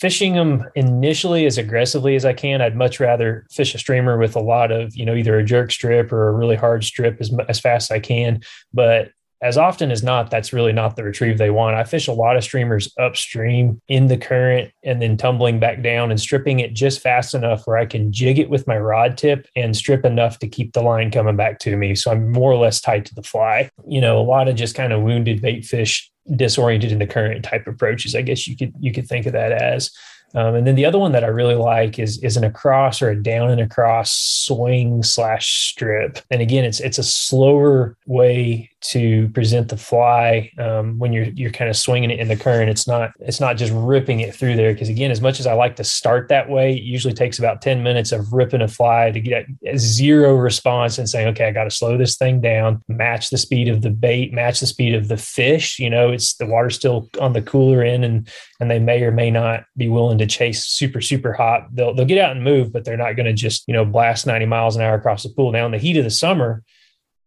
fishing 0.00 0.34
them 0.34 0.64
initially 0.74 1.46
as 1.46 1.58
aggressively 1.58 2.14
as 2.14 2.24
I 2.24 2.32
can. 2.32 2.60
I'd 2.60 2.76
much 2.76 3.00
rather 3.00 3.46
fish 3.50 3.74
a 3.74 3.78
streamer 3.78 4.16
with 4.18 4.36
a 4.36 4.40
lot 4.40 4.70
of, 4.70 4.94
you 4.96 5.04
know, 5.04 5.14
either 5.14 5.38
a 5.38 5.44
jerk 5.44 5.72
strip 5.72 6.12
or 6.12 6.28
a 6.28 6.32
really 6.32 6.56
hard 6.56 6.84
strip 6.84 7.20
as, 7.20 7.32
as 7.48 7.60
fast 7.60 7.90
as 7.90 7.96
I 7.96 8.00
can. 8.00 8.42
But 8.72 9.10
as 9.40 9.56
often 9.56 9.92
as 9.92 10.02
not, 10.02 10.30
that's 10.30 10.52
really 10.52 10.72
not 10.72 10.96
the 10.96 11.04
retrieve 11.04 11.38
they 11.38 11.50
want. 11.50 11.76
I 11.76 11.84
fish 11.84 12.08
a 12.08 12.12
lot 12.12 12.36
of 12.36 12.42
streamers 12.42 12.92
upstream 12.98 13.80
in 13.86 14.08
the 14.08 14.16
current 14.16 14.72
and 14.82 15.00
then 15.00 15.16
tumbling 15.16 15.60
back 15.60 15.80
down 15.80 16.10
and 16.10 16.20
stripping 16.20 16.58
it 16.58 16.74
just 16.74 17.00
fast 17.00 17.34
enough 17.34 17.64
where 17.64 17.76
I 17.76 17.86
can 17.86 18.12
jig 18.12 18.40
it 18.40 18.50
with 18.50 18.66
my 18.66 18.76
rod 18.76 19.16
tip 19.16 19.46
and 19.54 19.76
strip 19.76 20.04
enough 20.04 20.40
to 20.40 20.48
keep 20.48 20.72
the 20.72 20.82
line 20.82 21.12
coming 21.12 21.36
back 21.36 21.60
to 21.60 21.76
me. 21.76 21.94
So 21.94 22.10
I'm 22.10 22.32
more 22.32 22.50
or 22.50 22.56
less 22.56 22.80
tied 22.80 23.06
to 23.06 23.14
the 23.14 23.22
fly. 23.22 23.70
You 23.86 24.00
know, 24.00 24.18
a 24.18 24.22
lot 24.22 24.48
of 24.48 24.56
just 24.56 24.74
kind 24.74 24.92
of 24.92 25.02
wounded 25.02 25.40
bait 25.40 25.64
fish 25.64 26.10
disoriented 26.36 26.92
in 26.92 26.98
the 26.98 27.06
current 27.06 27.44
type 27.44 27.66
approaches. 27.66 28.14
I 28.14 28.22
guess 28.22 28.46
you 28.46 28.56
could 28.56 28.72
you 28.78 28.92
could 28.92 29.08
think 29.08 29.26
of 29.26 29.32
that 29.32 29.52
as. 29.52 29.90
Um, 30.34 30.56
and 30.56 30.66
then 30.66 30.74
the 30.74 30.84
other 30.84 30.98
one 30.98 31.12
that 31.12 31.24
I 31.24 31.28
really 31.28 31.54
like 31.54 31.98
is 31.98 32.22
is 32.22 32.36
an 32.36 32.44
across 32.44 33.00
or 33.00 33.10
a 33.10 33.22
down 33.22 33.50
and 33.50 33.60
across 33.60 34.12
swing 34.12 35.02
slash 35.02 35.70
strip. 35.70 36.18
And 36.30 36.42
again, 36.42 36.64
it's 36.64 36.80
it's 36.80 36.98
a 36.98 37.02
slower 37.02 37.96
way 38.06 38.70
to 38.80 39.28
present 39.30 39.68
the 39.68 39.76
fly 39.76 40.50
um, 40.58 40.98
when 40.98 41.12
you're 41.12 41.24
you're 41.24 41.50
kind 41.50 41.68
of 41.68 41.76
swinging 41.76 42.10
it 42.10 42.20
in 42.20 42.28
the 42.28 42.36
current. 42.36 42.70
It's 42.70 42.86
not 42.86 43.10
it's 43.18 43.40
not 43.40 43.56
just 43.56 43.72
ripping 43.74 44.20
it 44.20 44.34
through 44.34 44.56
there 44.56 44.72
because 44.72 44.88
again, 44.88 45.10
as 45.10 45.20
much 45.20 45.40
as 45.40 45.46
I 45.46 45.54
like 45.54 45.76
to 45.76 45.84
start 45.84 46.28
that 46.28 46.48
way, 46.48 46.74
it 46.74 46.82
usually 46.82 47.14
takes 47.14 47.38
about 47.38 47.60
ten 47.60 47.82
minutes 47.82 48.12
of 48.12 48.32
ripping 48.32 48.62
a 48.62 48.68
fly 48.68 49.10
to 49.10 49.20
get 49.20 49.46
zero 49.76 50.34
response 50.34 50.98
and 50.98 51.08
saying, 51.08 51.28
okay, 51.28 51.46
I 51.46 51.50
got 51.50 51.64
to 51.64 51.70
slow 51.70 51.96
this 51.96 52.16
thing 52.16 52.40
down, 52.40 52.82
match 52.88 53.30
the 53.30 53.38
speed 53.38 53.68
of 53.68 53.82
the 53.82 53.90
bait, 53.90 54.32
match 54.32 54.60
the 54.60 54.66
speed 54.66 54.94
of 54.94 55.08
the 55.08 55.16
fish. 55.16 55.78
You 55.78 55.90
know, 55.90 56.10
it's 56.10 56.34
the 56.34 56.46
water's 56.46 56.76
still 56.76 57.08
on 57.20 57.32
the 57.32 57.42
cooler 57.42 57.82
end, 57.82 58.04
and 58.04 58.28
and 58.60 58.70
they 58.70 58.78
may 58.78 59.02
or 59.02 59.10
may 59.10 59.30
not 59.30 59.64
be 59.76 59.88
willing 59.88 60.18
to 60.18 60.26
chase 60.26 60.66
super 60.66 61.00
super 61.00 61.32
hot. 61.32 61.66
They'll 61.72 61.94
they'll 61.94 62.06
get 62.06 62.22
out 62.22 62.32
and 62.32 62.44
move, 62.44 62.72
but 62.72 62.84
they're 62.84 62.96
not 62.96 63.16
going 63.16 63.26
to 63.26 63.32
just 63.32 63.66
you 63.66 63.74
know 63.74 63.84
blast 63.84 64.26
ninety 64.26 64.46
miles 64.46 64.76
an 64.76 64.82
hour 64.82 64.94
across 64.94 65.24
the 65.24 65.30
pool. 65.30 65.50
Now 65.50 65.66
in 65.66 65.72
the 65.72 65.78
heat 65.78 65.96
of 65.96 66.04
the 66.04 66.10
summer, 66.10 66.62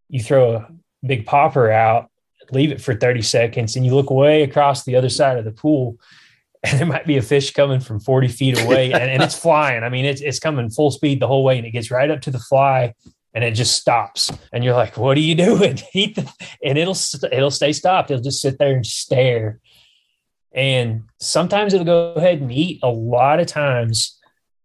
you 0.07 0.21
throw 0.21 0.55
a 0.55 0.67
big 1.05 1.25
popper 1.25 1.71
out, 1.71 2.09
leave 2.51 2.71
it 2.71 2.81
for 2.81 2.95
30 2.95 3.21
seconds, 3.21 3.75
and 3.75 3.85
you 3.85 3.95
look 3.95 4.11
way 4.11 4.43
across 4.43 4.83
the 4.83 4.95
other 4.95 5.09
side 5.09 5.37
of 5.37 5.45
the 5.45 5.51
pool, 5.51 5.97
and 6.63 6.79
there 6.79 6.85
might 6.85 7.07
be 7.07 7.17
a 7.17 7.21
fish 7.21 7.53
coming 7.53 7.79
from 7.79 7.99
40 7.99 8.27
feet 8.27 8.61
away, 8.61 8.91
and, 8.91 9.03
and 9.03 9.23
it's 9.23 9.37
flying. 9.37 9.83
I 9.83 9.89
mean, 9.89 10.05
it's 10.05 10.21
it's 10.21 10.39
coming 10.39 10.69
full 10.69 10.91
speed 10.91 11.19
the 11.19 11.27
whole 11.27 11.43
way, 11.43 11.57
and 11.57 11.65
it 11.65 11.71
gets 11.71 11.89
right 11.89 12.09
up 12.09 12.21
to 12.21 12.31
the 12.31 12.39
fly, 12.39 12.93
and 13.33 13.43
it 13.43 13.51
just 13.51 13.75
stops. 13.75 14.31
And 14.53 14.63
you're 14.63 14.75
like, 14.75 14.95
"What 14.95 15.17
are 15.17 15.21
you 15.21 15.33
doing?" 15.33 15.79
Eat, 15.93 16.19
and 16.63 16.77
it'll 16.77 16.97
it'll 17.31 17.49
stay 17.49 17.73
stopped. 17.73 18.11
It'll 18.11 18.23
just 18.23 18.41
sit 18.41 18.59
there 18.59 18.75
and 18.75 18.85
stare. 18.85 19.59
And 20.53 21.05
sometimes 21.19 21.73
it'll 21.73 21.85
go 21.85 22.13
ahead 22.13 22.41
and 22.41 22.51
eat. 22.51 22.81
A 22.83 22.89
lot 22.89 23.39
of 23.39 23.47
times 23.47 24.19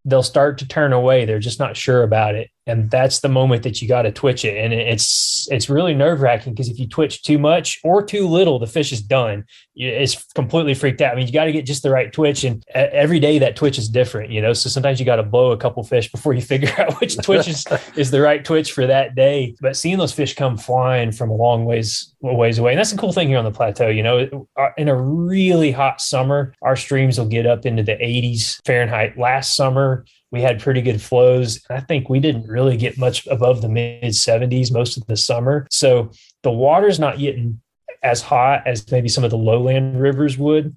they'll 0.04 0.22
start 0.22 0.58
to 0.58 0.68
turn 0.68 0.92
away. 0.92 1.24
They're 1.24 1.38
just 1.38 1.60
not 1.60 1.76
sure 1.76 2.02
about 2.02 2.34
it 2.34 2.50
and 2.66 2.90
that's 2.90 3.20
the 3.20 3.28
moment 3.28 3.62
that 3.62 3.80
you 3.80 3.86
got 3.86 4.02
to 4.02 4.12
twitch 4.12 4.44
it. 4.44 4.56
And 4.56 4.72
it's 4.72 5.46
it's 5.50 5.70
really 5.70 5.94
nerve 5.94 6.20
wracking 6.20 6.52
because 6.52 6.68
if 6.68 6.78
you 6.78 6.88
twitch 6.88 7.22
too 7.22 7.38
much 7.38 7.78
or 7.84 8.02
too 8.02 8.26
little 8.26 8.58
the 8.58 8.66
fish 8.66 8.92
is 8.92 9.00
done. 9.00 9.44
It's 9.76 10.24
completely 10.32 10.74
freaked 10.74 11.00
out. 11.00 11.12
I 11.12 11.16
mean 11.16 11.26
you 11.26 11.32
got 11.32 11.44
to 11.44 11.52
get 11.52 11.64
just 11.64 11.82
the 11.82 11.90
right 11.90 12.12
twitch 12.12 12.44
and 12.44 12.64
every 12.74 13.20
day 13.20 13.38
that 13.38 13.56
twitch 13.56 13.78
is 13.78 13.88
different 13.88 14.30
you 14.30 14.42
know? 14.42 14.52
So 14.52 14.68
sometimes 14.68 14.98
you 14.98 15.06
got 15.06 15.16
to 15.16 15.22
blow 15.22 15.52
a 15.52 15.56
couple 15.56 15.82
fish 15.84 16.10
before 16.10 16.34
you 16.34 16.42
figure 16.56 16.72
out 16.78 17.00
which 17.00 17.16
twitch 17.18 17.46
is, 17.46 17.64
is 17.96 18.10
the 18.10 18.20
right 18.20 18.44
twitch 18.44 18.72
for 18.72 18.86
that 18.86 19.14
day. 19.14 19.54
But 19.60 19.76
seeing 19.76 19.98
those 19.98 20.12
fish 20.12 20.34
come 20.34 20.56
flying 20.56 21.12
from 21.12 21.30
a 21.30 21.34
long 21.34 21.64
ways 21.64 22.12
ways 22.20 22.58
away 22.58 22.72
and 22.72 22.78
that's 22.78 22.90
the 22.90 22.98
cool 22.98 23.12
thing 23.12 23.28
here 23.28 23.38
on 23.38 23.44
the 23.44 23.52
plateau 23.52 23.88
you 23.88 24.02
know? 24.02 24.48
Uh, 24.56 24.68
in 24.76 24.88
a 24.88 25.00
really 25.00 25.70
hot 25.70 26.00
summer 26.00 26.52
our 26.62 26.74
streams 26.74 27.18
will 27.18 27.28
get 27.28 27.46
up 27.46 27.64
into 27.64 27.82
the 27.82 27.92
80s 27.92 28.56
fahrenheit 28.64 29.16
last 29.16 29.54
summer 29.54 30.04
we 30.30 30.40
had 30.42 30.60
pretty 30.60 30.82
good 30.82 31.00
flows. 31.00 31.64
And 31.68 31.78
I 31.78 31.80
think 31.80 32.08
we 32.08 32.20
didn't 32.20 32.48
really 32.48 32.76
get 32.76 32.98
much 32.98 33.26
above 33.26 33.62
the 33.62 33.68
mid 33.68 34.02
70s 34.02 34.72
most 34.72 34.96
of 34.96 35.06
the 35.06 35.16
summer. 35.16 35.66
So 35.70 36.10
the 36.42 36.50
water's 36.50 36.98
not 36.98 37.18
getting 37.18 37.60
as 38.02 38.22
hot 38.22 38.66
as 38.66 38.90
maybe 38.90 39.08
some 39.08 39.24
of 39.24 39.30
the 39.30 39.38
lowland 39.38 40.00
rivers 40.00 40.36
would. 40.38 40.76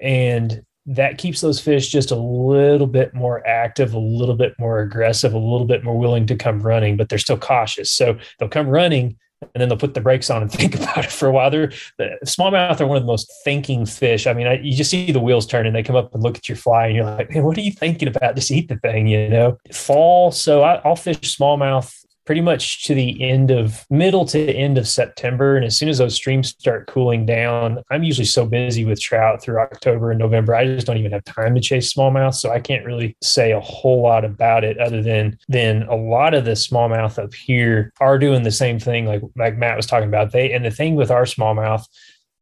And 0.00 0.64
that 0.86 1.18
keeps 1.18 1.40
those 1.40 1.60
fish 1.60 1.88
just 1.88 2.12
a 2.12 2.16
little 2.16 2.86
bit 2.86 3.12
more 3.12 3.44
active, 3.46 3.94
a 3.94 3.98
little 3.98 4.36
bit 4.36 4.54
more 4.58 4.80
aggressive, 4.80 5.34
a 5.34 5.38
little 5.38 5.66
bit 5.66 5.82
more 5.82 5.98
willing 5.98 6.26
to 6.26 6.36
come 6.36 6.60
running, 6.60 6.96
but 6.96 7.08
they're 7.08 7.18
still 7.18 7.38
cautious. 7.38 7.90
So 7.90 8.18
they'll 8.38 8.48
come 8.48 8.68
running 8.68 9.16
and 9.54 9.60
then 9.60 9.68
they'll 9.68 9.78
put 9.78 9.94
the 9.94 10.00
brakes 10.00 10.30
on 10.30 10.42
and 10.42 10.50
think 10.52 10.74
about 10.74 11.04
it 11.04 11.12
for 11.12 11.26
a 11.26 11.32
while. 11.32 11.50
They're 11.50 11.72
the 11.98 12.16
smallmouth 12.24 12.80
are 12.80 12.86
one 12.86 12.96
of 12.96 13.02
the 13.02 13.06
most 13.06 13.32
thinking 13.44 13.86
fish. 13.86 14.26
I 14.26 14.32
mean, 14.32 14.46
I, 14.46 14.58
you 14.60 14.76
just 14.76 14.90
see 14.90 15.12
the 15.12 15.20
wheels 15.20 15.46
turn 15.46 15.66
and 15.66 15.74
they 15.74 15.82
come 15.82 15.96
up 15.96 16.14
and 16.14 16.22
look 16.22 16.36
at 16.36 16.48
your 16.48 16.56
fly, 16.56 16.86
and 16.86 16.96
you're 16.96 17.04
like, 17.04 17.30
"Man, 17.30 17.44
what 17.44 17.56
are 17.58 17.62
you 17.62 17.72
thinking 17.72 18.08
about? 18.08 18.34
Just 18.34 18.50
eat 18.50 18.68
the 18.68 18.76
thing," 18.76 19.06
you 19.06 19.28
know. 19.28 19.58
Fall, 19.72 20.30
so 20.30 20.62
I, 20.62 20.76
I'll 20.84 20.96
fish 20.96 21.18
smallmouth 21.18 22.05
pretty 22.26 22.40
much 22.40 22.84
to 22.84 22.94
the 22.94 23.22
end 23.22 23.52
of 23.52 23.86
middle 23.88 24.26
to 24.26 24.52
end 24.52 24.76
of 24.76 24.88
September. 24.88 25.56
And 25.56 25.64
as 25.64 25.78
soon 25.78 25.88
as 25.88 25.98
those 25.98 26.16
streams 26.16 26.48
start 26.48 26.88
cooling 26.88 27.24
down, 27.24 27.82
I'm 27.90 28.02
usually 28.02 28.26
so 28.26 28.44
busy 28.44 28.84
with 28.84 29.00
trout 29.00 29.40
through 29.40 29.60
October 29.60 30.10
and 30.10 30.18
November. 30.18 30.54
I 30.54 30.66
just 30.66 30.86
don't 30.86 30.98
even 30.98 31.12
have 31.12 31.24
time 31.24 31.54
to 31.54 31.60
chase 31.60 31.94
smallmouth. 31.94 32.34
So 32.34 32.50
I 32.50 32.60
can't 32.60 32.84
really 32.84 33.16
say 33.22 33.52
a 33.52 33.60
whole 33.60 34.02
lot 34.02 34.24
about 34.24 34.64
it 34.64 34.78
other 34.78 35.02
than 35.02 35.38
then 35.48 35.84
a 35.84 35.94
lot 35.94 36.34
of 36.34 36.44
the 36.44 36.52
smallmouth 36.52 37.22
up 37.22 37.32
here 37.32 37.92
are 38.00 38.18
doing 38.18 38.42
the 38.42 38.50
same 38.50 38.80
thing 38.80 39.06
like 39.06 39.22
like 39.36 39.56
Matt 39.56 39.76
was 39.76 39.86
talking 39.86 40.08
about. 40.08 40.32
They 40.32 40.52
and 40.52 40.64
the 40.64 40.70
thing 40.70 40.96
with 40.96 41.10
our 41.10 41.24
smallmouth 41.24 41.86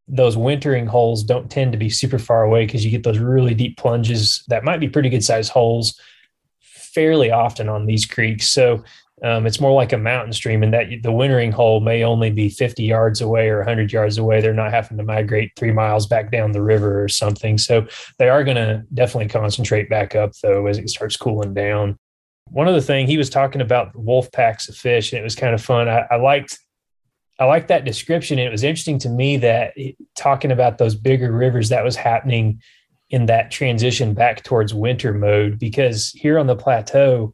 those 0.06 0.36
wintering 0.36 0.86
holes 0.86 1.24
don't 1.24 1.50
tend 1.50 1.72
to 1.72 1.78
be 1.78 1.88
super 1.88 2.18
far 2.18 2.42
away 2.42 2.66
because 2.66 2.84
you 2.84 2.90
get 2.90 3.02
those 3.04 3.18
really 3.18 3.54
deep 3.54 3.78
plunges 3.78 4.44
that 4.48 4.62
might 4.62 4.78
be 4.78 4.86
pretty 4.86 5.08
good 5.08 5.24
sized 5.24 5.50
holes 5.50 5.98
fairly 6.60 7.30
often 7.30 7.68
on 7.68 7.86
these 7.86 8.06
creeks. 8.06 8.48
So 8.48 8.84
Um, 9.24 9.46
it's 9.46 9.58
more 9.58 9.72
like 9.72 9.94
a 9.94 9.98
mountain 9.98 10.34
stream, 10.34 10.62
and 10.62 10.74
that 10.74 10.88
the 11.02 11.10
wintering 11.10 11.50
hole 11.50 11.80
may 11.80 12.04
only 12.04 12.30
be 12.30 12.50
50 12.50 12.82
yards 12.82 13.22
away 13.22 13.48
or 13.48 13.56
100 13.58 13.90
yards 13.90 14.18
away. 14.18 14.42
They're 14.42 14.52
not 14.52 14.70
having 14.70 14.98
to 14.98 15.02
migrate 15.02 15.52
three 15.56 15.72
miles 15.72 16.06
back 16.06 16.30
down 16.30 16.52
the 16.52 16.60
river 16.60 17.02
or 17.02 17.08
something. 17.08 17.56
So 17.56 17.86
they 18.18 18.28
are 18.28 18.44
going 18.44 18.58
to 18.58 18.84
definitely 18.92 19.30
concentrate 19.30 19.88
back 19.88 20.14
up 20.14 20.32
though 20.42 20.66
as 20.66 20.76
it 20.76 20.90
starts 20.90 21.16
cooling 21.16 21.54
down. 21.54 21.96
One 22.50 22.68
other 22.68 22.82
thing 22.82 23.06
he 23.06 23.16
was 23.16 23.30
talking 23.30 23.62
about 23.62 23.96
wolf 23.96 24.30
packs 24.30 24.68
of 24.68 24.76
fish, 24.76 25.12
and 25.12 25.20
it 25.20 25.24
was 25.24 25.34
kind 25.34 25.54
of 25.54 25.62
fun. 25.62 25.88
I, 25.88 26.04
I 26.10 26.16
liked 26.16 26.58
I 27.40 27.46
liked 27.46 27.68
that 27.68 27.86
description. 27.86 28.38
It 28.38 28.52
was 28.52 28.62
interesting 28.62 28.98
to 29.00 29.08
me 29.08 29.38
that 29.38 29.72
talking 30.14 30.52
about 30.52 30.76
those 30.76 30.94
bigger 30.94 31.32
rivers 31.32 31.70
that 31.70 31.82
was 31.82 31.96
happening 31.96 32.60
in 33.08 33.26
that 33.26 33.50
transition 33.50 34.12
back 34.12 34.44
towards 34.44 34.74
winter 34.74 35.14
mode 35.14 35.58
because 35.58 36.10
here 36.10 36.38
on 36.38 36.46
the 36.46 36.56
plateau 36.56 37.32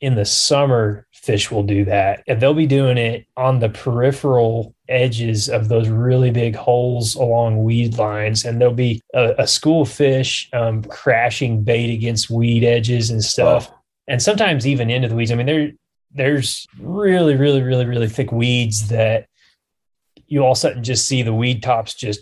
in 0.00 0.16
the 0.16 0.24
summer 0.24 1.03
fish 1.24 1.50
will 1.50 1.62
do 1.62 1.84
that. 1.86 2.22
And 2.28 2.40
they'll 2.40 2.54
be 2.54 2.66
doing 2.66 2.98
it 2.98 3.26
on 3.36 3.58
the 3.58 3.70
peripheral 3.70 4.74
edges 4.88 5.48
of 5.48 5.68
those 5.68 5.88
really 5.88 6.30
big 6.30 6.54
holes 6.54 7.14
along 7.14 7.64
weed 7.64 7.96
lines. 7.96 8.44
And 8.44 8.60
there'll 8.60 8.74
be 8.74 9.00
a, 9.14 9.34
a 9.38 9.46
school 9.46 9.82
of 9.82 9.90
fish 9.90 10.48
um, 10.52 10.82
crashing 10.82 11.62
bait 11.62 11.92
against 11.92 12.30
weed 12.30 12.64
edges 12.64 13.10
and 13.10 13.24
stuff. 13.24 13.70
And 14.06 14.22
sometimes 14.22 14.66
even 14.66 14.90
into 14.90 15.08
the 15.08 15.14
weeds. 15.14 15.32
I 15.32 15.36
mean 15.36 15.46
there 15.46 15.72
there's 16.16 16.66
really 16.78 17.34
really 17.34 17.62
really 17.62 17.86
really 17.86 18.08
thick 18.08 18.30
weeds 18.30 18.88
that 18.88 19.26
you 20.26 20.42
all 20.42 20.52
of 20.52 20.56
a 20.56 20.60
sudden 20.60 20.84
just 20.84 21.08
see 21.08 21.22
the 21.22 21.34
weed 21.34 21.62
tops 21.62 21.94
just 21.94 22.20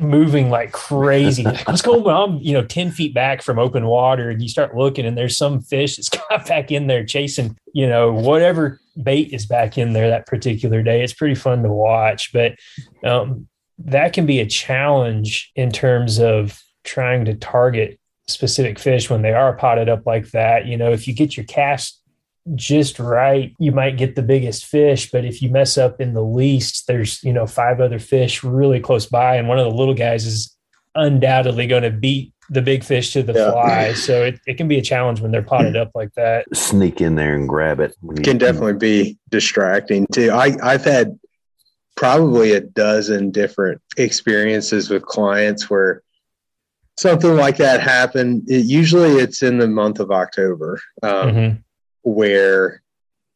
moving 0.00 0.50
like 0.50 0.72
crazy. 0.72 1.42
like, 1.44 1.66
what's 1.66 1.82
going 1.82 2.04
on? 2.06 2.30
I'm, 2.30 2.38
you 2.38 2.52
know, 2.52 2.64
10 2.64 2.90
feet 2.90 3.14
back 3.14 3.42
from 3.42 3.58
open 3.58 3.86
water 3.86 4.30
and 4.30 4.40
you 4.42 4.48
start 4.48 4.76
looking 4.76 5.06
and 5.06 5.16
there's 5.16 5.36
some 5.36 5.60
fish 5.60 5.96
that's 5.96 6.08
got 6.28 6.46
back 6.46 6.70
in 6.70 6.86
there 6.86 7.04
chasing, 7.04 7.56
you 7.72 7.88
know, 7.88 8.12
whatever 8.12 8.80
bait 9.02 9.32
is 9.32 9.46
back 9.46 9.78
in 9.78 9.92
there 9.92 10.08
that 10.08 10.26
particular 10.26 10.82
day. 10.82 11.02
It's 11.02 11.12
pretty 11.12 11.34
fun 11.34 11.62
to 11.62 11.70
watch, 11.70 12.32
but 12.32 12.56
um, 13.04 13.48
that 13.78 14.12
can 14.12 14.26
be 14.26 14.40
a 14.40 14.46
challenge 14.46 15.52
in 15.54 15.70
terms 15.70 16.18
of 16.18 16.60
trying 16.84 17.24
to 17.26 17.34
target 17.34 17.98
specific 18.28 18.78
fish 18.78 19.10
when 19.10 19.22
they 19.22 19.32
are 19.32 19.56
potted 19.56 19.88
up 19.88 20.06
like 20.06 20.30
that. 20.30 20.66
You 20.66 20.76
know, 20.76 20.92
if 20.92 21.06
you 21.06 21.14
get 21.14 21.36
your 21.36 21.46
cast 21.46 21.99
just 22.54 22.98
right, 22.98 23.54
you 23.58 23.72
might 23.72 23.96
get 23.96 24.16
the 24.16 24.22
biggest 24.22 24.64
fish. 24.64 25.10
But 25.10 25.24
if 25.24 25.42
you 25.42 25.50
mess 25.50 25.76
up 25.78 26.00
in 26.00 26.14
the 26.14 26.24
least, 26.24 26.86
there's, 26.86 27.22
you 27.22 27.32
know, 27.32 27.46
five 27.46 27.80
other 27.80 27.98
fish 27.98 28.42
really 28.42 28.80
close 28.80 29.06
by. 29.06 29.36
And 29.36 29.48
one 29.48 29.58
of 29.58 29.70
the 29.70 29.76
little 29.76 29.94
guys 29.94 30.26
is 30.26 30.56
undoubtedly 30.94 31.66
going 31.66 31.82
to 31.82 31.90
beat 31.90 32.32
the 32.48 32.62
big 32.62 32.82
fish 32.82 33.12
to 33.12 33.22
the 33.22 33.32
yeah. 33.32 33.52
fly. 33.52 33.92
So 33.92 34.24
it, 34.24 34.40
it 34.46 34.56
can 34.56 34.66
be 34.66 34.78
a 34.78 34.82
challenge 34.82 35.20
when 35.20 35.30
they're 35.30 35.42
potted 35.42 35.76
up 35.76 35.92
like 35.94 36.12
that. 36.14 36.46
Sneak 36.54 37.00
in 37.00 37.14
there 37.14 37.34
and 37.34 37.48
grab 37.48 37.78
it. 37.78 37.94
It 38.16 38.24
can 38.24 38.38
definitely 38.38 38.74
be 38.74 39.18
distracting 39.28 40.06
too. 40.12 40.30
I, 40.32 40.56
I've 40.62 40.84
had 40.84 41.18
probably 41.96 42.52
a 42.52 42.60
dozen 42.60 43.30
different 43.30 43.80
experiences 43.96 44.90
with 44.90 45.04
clients 45.04 45.70
where 45.70 46.02
something 46.96 47.36
like 47.36 47.58
that 47.58 47.80
happened. 47.80 48.42
It, 48.48 48.66
usually 48.66 49.18
it's 49.18 49.42
in 49.44 49.58
the 49.58 49.68
month 49.68 50.00
of 50.00 50.10
October. 50.10 50.80
Um, 51.02 51.12
mm-hmm 51.12 51.56
where, 52.02 52.82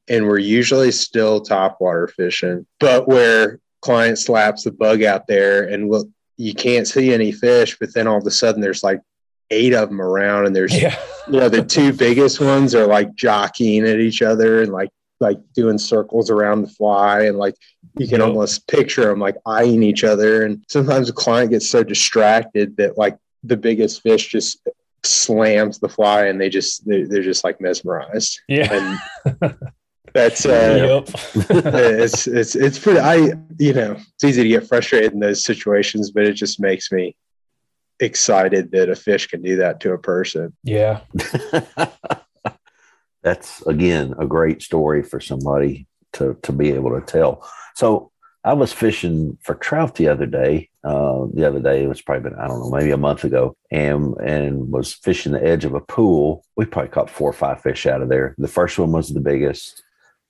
and 0.08 0.26
we're 0.26 0.38
usually 0.38 0.90
still 0.90 1.40
top 1.40 1.80
water 1.80 2.08
fishing, 2.08 2.66
but 2.80 3.08
where 3.08 3.58
client 3.80 4.18
slaps 4.18 4.64
the 4.64 4.72
bug 4.72 5.02
out 5.02 5.26
there 5.26 5.68
and 5.68 5.90
look, 5.90 6.08
you 6.36 6.54
can't 6.54 6.86
see 6.86 7.12
any 7.12 7.32
fish, 7.32 7.76
but 7.78 7.94
then 7.94 8.06
all 8.06 8.18
of 8.18 8.26
a 8.26 8.30
sudden 8.30 8.60
there's 8.60 8.82
like 8.82 9.00
eight 9.50 9.72
of 9.72 9.88
them 9.88 10.00
around 10.00 10.46
and 10.46 10.56
there's, 10.56 10.76
yeah. 10.80 10.98
you 11.26 11.38
know, 11.38 11.48
the 11.48 11.62
two 11.62 11.92
biggest 11.92 12.40
ones 12.40 12.74
are 12.74 12.86
like 12.86 13.14
jockeying 13.14 13.86
at 13.86 14.00
each 14.00 14.22
other 14.22 14.62
and 14.62 14.72
like, 14.72 14.90
like 15.20 15.38
doing 15.54 15.78
circles 15.78 16.28
around 16.28 16.62
the 16.62 16.68
fly 16.68 17.22
and 17.22 17.38
like 17.38 17.54
you 17.98 18.06
can 18.08 18.18
yep. 18.18 18.28
almost 18.28 18.66
picture 18.66 19.04
them 19.06 19.20
like 19.20 19.36
eyeing 19.46 19.82
each 19.82 20.02
other 20.02 20.44
and 20.44 20.64
sometimes 20.68 21.06
the 21.06 21.12
client 21.12 21.50
gets 21.50 21.70
so 21.70 21.84
distracted 21.84 22.76
that 22.76 22.98
like 22.98 23.16
the 23.44 23.56
biggest 23.56 24.02
fish 24.02 24.28
just 24.28 24.66
slams 25.04 25.78
the 25.78 25.88
fly 25.88 26.26
and 26.26 26.40
they 26.40 26.48
just 26.48 26.86
they're, 26.86 27.06
they're 27.06 27.22
just 27.22 27.44
like 27.44 27.60
mesmerized. 27.60 28.40
Yeah. 28.48 28.98
And 29.40 29.56
that's 30.14 30.46
uh 30.46 31.02
yep. 31.04 31.08
it's 31.34 32.28
it's 32.28 32.54
it's 32.54 32.78
pretty 32.78 33.00
i 33.00 33.32
you 33.58 33.72
know 33.72 33.96
it's 34.14 34.22
easy 34.22 34.44
to 34.44 34.48
get 34.48 34.68
frustrated 34.68 35.12
in 35.12 35.18
those 35.18 35.44
situations 35.44 36.12
but 36.12 36.22
it 36.22 36.34
just 36.34 36.60
makes 36.60 36.92
me 36.92 37.16
excited 38.00 38.70
that 38.72 38.88
a 38.88 38.96
fish 38.96 39.26
can 39.26 39.42
do 39.42 39.56
that 39.56 39.80
to 39.80 39.92
a 39.92 39.98
person. 39.98 40.54
Yeah. 40.62 41.00
That's 43.22 43.62
again 43.62 44.14
a 44.18 44.26
great 44.26 44.62
story 44.62 45.02
for 45.02 45.20
somebody 45.20 45.86
to 46.14 46.36
to 46.42 46.52
be 46.52 46.72
able 46.72 46.90
to 46.90 47.00
tell. 47.00 47.48
So 47.74 48.10
I 48.44 48.52
was 48.52 48.72
fishing 48.72 49.38
for 49.40 49.54
trout 49.54 49.94
the 49.94 50.08
other 50.08 50.26
day. 50.26 50.68
Uh, 50.84 51.26
the 51.32 51.46
other 51.46 51.60
day 51.60 51.82
it 51.82 51.88
was 51.88 52.02
probably 52.02 52.28
been 52.28 52.38
I 52.38 52.46
don't 52.46 52.60
know 52.60 52.70
maybe 52.70 52.90
a 52.90 52.98
month 52.98 53.24
ago, 53.24 53.56
and 53.70 54.14
and 54.18 54.70
was 54.70 54.92
fishing 54.92 55.32
the 55.32 55.44
edge 55.44 55.64
of 55.64 55.74
a 55.74 55.80
pool. 55.80 56.44
We 56.56 56.66
probably 56.66 56.90
caught 56.90 57.08
four 57.08 57.30
or 57.30 57.32
five 57.32 57.62
fish 57.62 57.86
out 57.86 58.02
of 58.02 58.10
there. 58.10 58.34
The 58.36 58.48
first 58.48 58.78
one 58.78 58.92
was 58.92 59.08
the 59.08 59.20
biggest. 59.20 59.82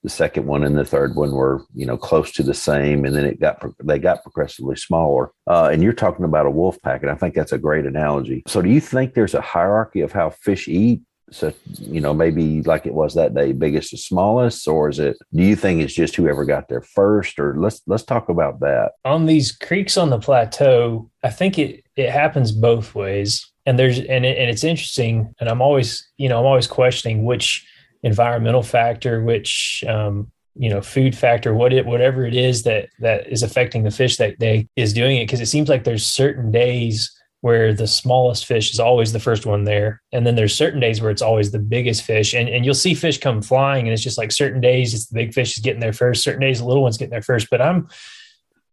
The 0.05 0.11
second 0.11 0.47
one 0.47 0.65
and 0.65 0.77
the 0.77 0.85
third 0.85 1.17
one 1.17 1.33
were 1.33 1.65
you 1.75 1.87
know 1.87 1.97
close 1.97 2.31
to 2.33 2.45
the 2.45 2.55
same, 2.55 3.05
and 3.05 3.17
then 3.17 3.25
it 3.25 3.41
got 3.41 3.65
they 3.83 3.99
got 3.99 4.23
progressively 4.23 4.77
smaller. 4.77 5.33
Uh, 5.49 5.71
and 5.73 5.83
you're 5.83 5.93
talking 5.93 6.25
about 6.25 6.47
a 6.47 6.51
wolf 6.51 6.81
pack, 6.83 7.03
and 7.03 7.11
I 7.11 7.17
think 7.17 7.35
that's 7.35 7.53
a 7.53 7.59
great 7.59 7.87
analogy. 7.87 8.45
So 8.47 8.63
do 8.63 8.71
you 8.71 8.81
think 8.81 9.15
there's 9.15 9.35
a 9.35 9.41
hierarchy 9.41 10.03
of 10.03 10.13
how 10.13 10.31
fish 10.31 10.69
eat? 10.69 11.03
So 11.31 11.53
you 11.65 12.01
know 12.01 12.13
maybe 12.13 12.63
like 12.63 12.87
it 12.87 12.95
was 12.95 13.15
that 13.15 13.35
day 13.35 13.53
biggest 13.53 13.91
to 13.91 13.97
smallest 13.97 14.69
or 14.69 14.89
is 14.89 14.99
it 14.99 15.17
do 15.33 15.43
you 15.43 15.57
think 15.57 15.81
it's 15.81 15.95
just 15.95 16.17
whoever 16.17 16.45
got 16.45 16.69
there 16.69 16.83
first 16.83 17.39
or 17.39 17.57
let's 17.59 17.81
let's 17.87 18.05
talk 18.05 18.29
about 18.29 18.61
that. 18.61 18.93
On 19.05 19.27
these 19.27 19.51
creeks 19.53 19.97
on 19.97 20.11
the 20.11 20.19
plateau 20.19 21.11
i 21.23 21.31
think 21.31 21.59
it 21.59 21.85
it 21.97 22.11
happens 22.11 22.53
both 22.53 22.95
ways. 22.95 23.51
And 23.67 23.79
there's 23.79 23.99
and, 23.99 24.27
it, 24.27 24.37
and 24.37 24.51
it's 24.51 24.65
interesting 24.65 25.35
and 25.41 25.49
i'm 25.49 25.63
always 25.63 26.07
you 26.19 26.29
know 26.29 26.39
i'm 26.39 26.47
always 26.47 26.67
questioning 26.67 27.25
which 27.25 27.67
environmental 28.03 28.63
factor 28.63 29.23
which 29.23 29.83
um 29.89 30.31
you 30.57 30.71
know 30.71 30.81
food 30.81 31.17
factor 31.17 31.55
what 31.55 31.73
it 31.73 31.87
whatever 31.87 32.25
it 32.25 32.35
is 32.35 32.63
that 32.63 32.89
that 33.01 33.27
is 33.27 33.43
affecting 33.43 33.83
the 33.83 33.91
fish 33.91 34.17
that 34.17 34.39
day 34.39 34.69
is 34.77 34.93
doing 34.93 35.17
it. 35.17 35.27
Because 35.27 35.41
it 35.41 35.47
seems 35.47 35.69
like 35.69 35.85
there's 35.85 36.07
certain 36.07 36.51
days 36.51 37.11
where 37.45 37.75
the 37.75 37.87
smallest 37.87 38.47
fish 38.47 38.73
is 38.73 38.81
always 38.81 39.13
the 39.13 39.21
first 39.21 39.45
one 39.45 39.65
there. 39.65 40.01
And 40.13 40.27
then 40.27 40.35
there's 40.35 40.55
certain 40.55 40.81
days 40.81 41.03
where 41.03 41.11
it's 41.11 41.21
always 41.21 41.51
the 41.51 41.59
biggest 41.59 42.03
fish. 42.03 42.33
And, 42.33 42.49
and 42.49 42.65
you'll 42.65 42.73
see 42.73 42.95
fish 42.95 43.19
come 43.19 43.43
flying, 43.43 43.87
and 43.87 43.93
it's 43.93 44.03
just 44.03 44.17
like 44.17 44.33
certain 44.33 44.63
days 44.63 44.95
it's 44.95 45.09
the 45.09 45.15
big 45.15 45.35
fish 45.35 45.59
is 45.59 45.63
getting 45.63 45.79
there 45.79 45.93
first, 45.93 46.23
certain 46.23 46.41
days 46.41 46.61
the 46.61 46.65
little 46.65 46.83
one's 46.83 46.97
getting 46.97 47.11
there 47.11 47.21
first. 47.21 47.51
But 47.51 47.61
I'm 47.61 47.87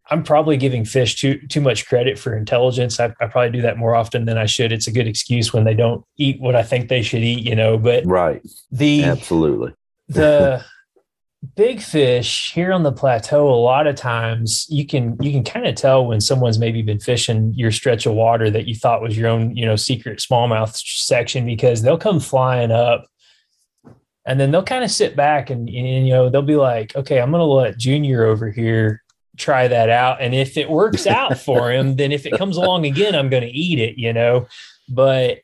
I'm 0.09 0.23
probably 0.23 0.55
giving 0.55 0.85
fish 0.85 1.17
too 1.17 1.45
too 1.49 1.59
much 1.59 1.85
credit 1.85 2.17
for 2.17 2.33
intelligence. 2.33 2.97
I, 2.97 3.13
I 3.19 3.27
probably 3.27 3.51
do 3.51 3.61
that 3.63 3.77
more 3.77 3.93
often 3.93 4.23
than 4.23 4.37
I 4.37 4.45
should. 4.45 4.71
It's 4.71 4.87
a 4.87 4.93
good 4.93 5.05
excuse 5.05 5.51
when 5.51 5.65
they 5.65 5.73
don't 5.73 6.05
eat 6.17 6.39
what 6.39 6.55
I 6.55 6.63
think 6.63 6.87
they 6.87 7.01
should 7.01 7.23
eat, 7.23 7.45
you 7.45 7.57
know. 7.57 7.77
But 7.77 8.05
right, 8.05 8.41
the 8.71 9.03
absolutely 9.03 9.73
the 10.07 10.63
big 11.55 11.81
fish 11.81 12.53
here 12.53 12.71
on 12.71 12.83
the 12.83 12.91
plateau 12.91 13.49
a 13.49 13.55
lot 13.55 13.87
of 13.87 13.95
times 13.95 14.67
you 14.69 14.85
can 14.85 15.17
you 15.19 15.31
can 15.31 15.43
kind 15.43 15.65
of 15.65 15.73
tell 15.73 16.05
when 16.05 16.21
someone's 16.21 16.59
maybe 16.59 16.83
been 16.83 16.99
fishing 16.99 17.51
your 17.55 17.71
stretch 17.71 18.05
of 18.05 18.13
water 18.13 18.51
that 18.51 18.67
you 18.67 18.75
thought 18.75 19.01
was 19.01 19.17
your 19.17 19.27
own 19.27 19.55
you 19.55 19.65
know 19.65 19.75
secret 19.75 20.19
smallmouth 20.19 20.75
section 20.75 21.43
because 21.43 21.81
they'll 21.81 21.97
come 21.97 22.19
flying 22.19 22.69
up 22.69 23.07
and 24.27 24.39
then 24.39 24.51
they'll 24.51 24.61
kind 24.61 24.83
of 24.83 24.91
sit 24.91 25.15
back 25.15 25.49
and, 25.49 25.67
and 25.67 26.07
you 26.07 26.13
know 26.13 26.29
they'll 26.29 26.43
be 26.43 26.55
like 26.55 26.95
okay 26.95 27.19
i'm 27.19 27.31
going 27.31 27.39
to 27.39 27.45
let 27.45 27.77
junior 27.77 28.23
over 28.23 28.51
here 28.51 29.01
try 29.37 29.67
that 29.67 29.89
out. 29.89 30.21
And 30.21 30.35
if 30.35 30.57
it 30.57 30.69
works 30.69 31.07
out 31.07 31.39
for 31.39 31.71
him 31.73 31.95
then 31.95 32.11
if 32.11 32.27
it 32.27 32.37
comes 32.37 32.57
along 32.57 32.85
again 32.85 33.15
i'm 33.15 33.29
going 33.29 33.43
to 33.43 33.49
eat 33.49 33.79
it 33.79 33.97
you 33.97 34.13
know? 34.13 34.47
But 34.87 35.39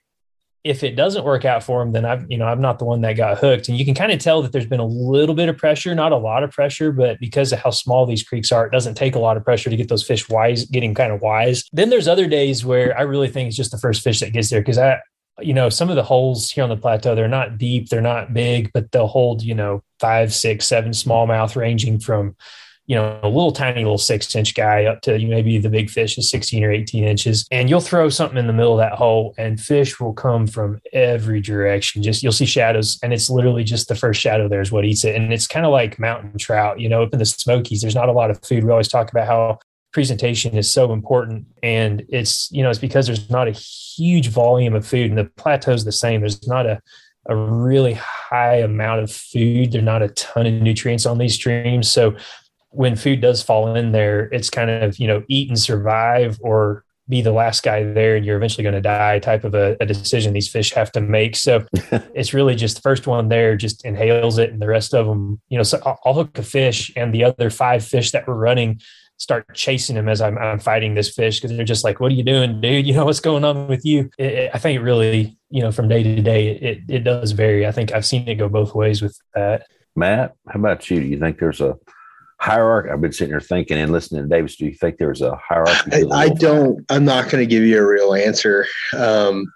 if 0.68 0.84
it 0.84 0.96
doesn't 0.96 1.24
work 1.24 1.46
out 1.46 1.64
for 1.64 1.82
him, 1.82 1.94
then 1.94 2.04
I've, 2.04 2.30
you 2.30 2.38
know, 2.38 2.46
I'm 2.46 2.60
not 2.60 2.78
the 2.78 2.86
one 2.86 3.02
that 3.02 3.14
got 3.14 3.38
hooked. 3.38 3.70
And 3.70 3.78
you 3.78 3.86
can 3.86 3.96
kind 3.96 4.12
of 4.12 4.20
tell 4.20 4.42
that 4.42 4.52
there's 4.52 4.68
been 4.68 4.82
a 4.82 4.86
little 4.86 5.34
bit 5.34 5.48
of 5.48 5.58
pressure, 5.58 5.96
not 5.96 6.12
a 6.12 6.18
lot 6.18 6.44
of 6.44 6.52
pressure, 6.52 6.92
but 6.92 7.20
because 7.20 7.54
of 7.54 7.60
how 7.60 7.70
small 7.70 8.06
these 8.06 8.24
creeks 8.24 8.52
are, 8.52 8.68
it 8.68 8.72
doesn't 8.72 8.96
take 8.96 9.16
a 9.16 9.20
lot 9.20 9.38
of 9.38 9.46
pressure 9.46 9.70
to 9.70 9.78
get 9.78 9.88
those 9.88 10.06
fish 10.06 10.28
wise, 10.28 10.66
getting 10.66 10.94
kind 10.94 11.14
of 11.14 11.22
wise. 11.22 11.64
Then 11.72 11.90
there's 11.90 12.08
other 12.08 12.28
days 12.28 12.66
where 12.66 12.98
I 12.98 13.04
really 13.04 13.30
think 13.30 13.48
it's 13.48 13.56
just 13.56 13.72
the 13.72 13.78
first 13.78 14.04
fish 14.04 14.20
that 14.20 14.34
gets 14.34 14.50
there. 14.50 14.62
Cause 14.62 14.78
I, 14.78 15.00
you 15.40 15.54
know, 15.54 15.70
some 15.70 15.90
of 15.90 15.96
the 15.96 16.04
holes 16.04 16.52
here 16.52 16.64
on 16.64 16.70
the 16.70 16.76
plateau, 16.76 17.16
they're 17.16 17.28
not 17.28 17.58
deep, 17.58 17.88
they're 17.88 18.02
not 18.02 18.34
big, 18.34 18.72
but 18.74 18.92
they'll 18.92 19.08
hold, 19.08 19.44
you 19.44 19.56
know, 19.56 19.84
five, 20.00 20.34
six, 20.34 20.68
seven 20.68 20.92
smallmouth 20.92 21.56
ranging 21.56 22.00
from, 22.00 22.36
you 22.88 22.96
know, 22.96 23.20
a 23.22 23.28
little 23.28 23.52
tiny 23.52 23.84
little 23.84 23.98
six 23.98 24.34
inch 24.36 24.56
guy 24.56 24.86
up 24.86 25.02
to 25.02 25.20
maybe 25.20 25.58
the 25.58 25.70
big 25.70 25.90
fish 25.90 26.18
is 26.18 26.30
16 26.30 26.64
or 26.64 26.72
18 26.72 27.04
inches. 27.04 27.46
And 27.52 27.70
you'll 27.70 27.82
throw 27.82 28.10
something 28.10 28.38
in 28.38 28.48
the 28.48 28.54
middle 28.54 28.74
of 28.74 28.80
that 28.80 28.98
hole 28.98 29.36
and 29.38 29.60
fish 29.60 30.00
will 30.00 30.14
come 30.14 30.48
from 30.48 30.80
every 30.94 31.42
direction. 31.42 32.02
Just 32.02 32.24
you'll 32.24 32.32
see 32.32 32.46
shadows 32.46 32.98
and 33.04 33.14
it's 33.14 33.30
literally 33.30 33.66
just 33.66 33.90
the 33.90 33.96
first 33.96 34.22
shadow 34.22 34.48
there 34.48 34.62
is 34.62 34.72
what 34.72 34.86
eats 34.86 35.04
it. 35.04 35.16
And 35.16 35.34
it's 35.34 35.48
kind 35.48 35.66
of 35.66 35.72
like 35.74 36.00
mountain 36.00 36.38
trout, 36.38 36.80
you 36.80 36.88
know, 36.88 37.04
up 37.04 37.14
in 37.14 37.20
the 37.20 37.26
Smokies, 37.26 37.82
there's 37.82 37.96
not 37.96 38.10
a 38.10 38.14
lot 38.14 38.32
of 38.32 38.42
food. 38.42 38.64
We 38.64 38.72
always 38.72 38.88
talk 38.88 39.12
about 39.12 39.28
how 39.28 39.60
presentation 39.92 40.58
is 40.58 40.70
so 40.70 40.94
important 40.94 41.48
and 41.64 42.06
it's 42.10 42.52
you 42.52 42.62
know 42.62 42.70
it's 42.70 42.78
because 42.78 43.08
there's 43.08 43.32
not 43.32 43.48
a 43.48 43.52
huge 43.52 44.28
volume 44.28 44.76
of 44.76 44.86
food 44.86 45.10
and 45.10 45.18
the 45.18 45.24
plateau's 45.38 45.86
the 45.86 45.92
same 45.92 46.20
there's 46.20 46.46
not 46.46 46.68
a 46.68 46.80
a 47.28 47.36
really 47.36 47.94
high 47.94 48.58
amount 48.58 49.02
of 49.02 49.12
food. 49.12 49.72
There's 49.72 49.84
not 49.84 50.02
a 50.02 50.10
ton 50.10 50.46
of 50.46 50.54
nutrients 50.54 51.06
on 51.06 51.18
these 51.18 51.34
streams. 51.34 51.90
So 51.90 52.16
when 52.70 52.96
food 52.96 53.22
does 53.22 53.42
fall 53.42 53.76
in 53.76 53.92
there, 53.92 54.26
it's 54.34 54.50
kind 54.50 54.70
of, 54.70 54.98
you 55.00 55.08
know, 55.08 55.24
eat 55.28 55.50
and 55.50 55.60
survive 55.60 56.38
or 56.42 56.84
be 57.10 57.22
the 57.22 57.32
last 57.32 57.64
guy 57.64 57.84
there 57.84 58.16
and 58.16 58.26
you're 58.26 58.36
eventually 58.36 58.64
going 58.64 58.76
to 58.76 58.82
die 58.82 59.18
type 59.20 59.44
of 59.44 59.56
a, 59.56 59.78
a, 59.80 59.86
decision 59.86 60.34
these 60.34 60.50
fish 60.50 60.74
have 60.74 60.92
to 60.92 61.00
make. 61.00 61.38
So 61.38 61.66
it's 62.14 62.34
really 62.34 62.54
just 62.54 62.76
the 62.76 62.82
first 62.82 63.08
one 63.08 63.30
there 63.30 63.56
just 63.56 63.86
inhales 63.86 64.38
it 64.38 64.52
and 64.52 64.62
the 64.62 64.68
rest 64.68 64.94
of 64.94 65.08
them, 65.08 65.40
you 65.48 65.58
know, 65.58 65.64
so 65.64 65.82
I'll, 65.86 66.00
I'll 66.06 66.14
hook 66.14 66.38
a 66.38 66.44
fish 66.44 66.92
and 66.98 67.14
the 67.14 67.24
other 67.24 67.50
five 67.50 67.86
fish 67.86 68.12
that 68.12 68.28
were 68.28 68.36
running 68.36 68.82
start 69.18 69.52
chasing 69.56 69.96
him 69.96 70.08
as 70.08 70.22
I'm, 70.22 70.38
I'm 70.38 70.60
fighting 70.60 70.94
this 70.94 71.14
fish 71.14 71.40
because 71.40 71.56
they're 71.56 71.66
just 71.66 71.84
like, 71.84 72.00
what 72.00 72.12
are 72.12 72.16
you 72.16 72.24
doing, 72.24 72.62
dude? 72.62 72.86
You 72.86 72.94
know, 72.94 73.06
what's 73.06 73.20
going 73.20 73.44
on 73.44 73.68
with 73.68 73.84
you? 73.84 74.10
It, 74.18 74.34
it, 74.34 74.52
I 74.54 74.60
think 74.60 74.82
really, 74.84 75.38
you 75.50 75.62
know, 75.62 75.72
from 75.72 75.88
day 75.88 76.04
to 76.04 76.22
day, 76.22 76.50
it, 76.50 76.82
it 76.88 77.00
does 77.00 77.32
vary. 77.32 77.66
I 77.66 77.72
think 77.72 77.94
I've 77.94 78.06
seen 78.06 78.28
it 78.28 78.36
go 78.36 78.48
both 78.48 78.76
ways 78.76 79.02
with 79.02 79.20
that. 79.34 79.66
Matt, 79.96 80.36
how 80.48 80.60
about 80.60 80.92
you? 80.92 81.00
Do 81.00 81.08
you 81.08 81.18
think 81.18 81.40
there's 81.40 81.62
a 81.62 81.78
hierarchy? 82.40 82.90
I've 82.90 83.02
been 83.02 83.12
sitting 83.12 83.34
here 83.34 83.42
thinking 83.42 83.78
and 83.78 83.92
listening 83.92 84.24
to 84.24 84.28
David. 84.28 84.52
Do 84.58 84.66
you 84.66 84.74
think 84.74 84.98
there's 84.98 85.22
a 85.22 85.36
hierarchy? 85.36 86.06
I, 86.12 86.16
I 86.16 86.30
don't. 86.30 86.86
I'm 86.90 87.06
not 87.06 87.30
going 87.30 87.42
to 87.42 87.50
give 87.50 87.64
you 87.64 87.80
a 87.80 87.86
real 87.86 88.14
answer, 88.14 88.66
um, 88.96 89.52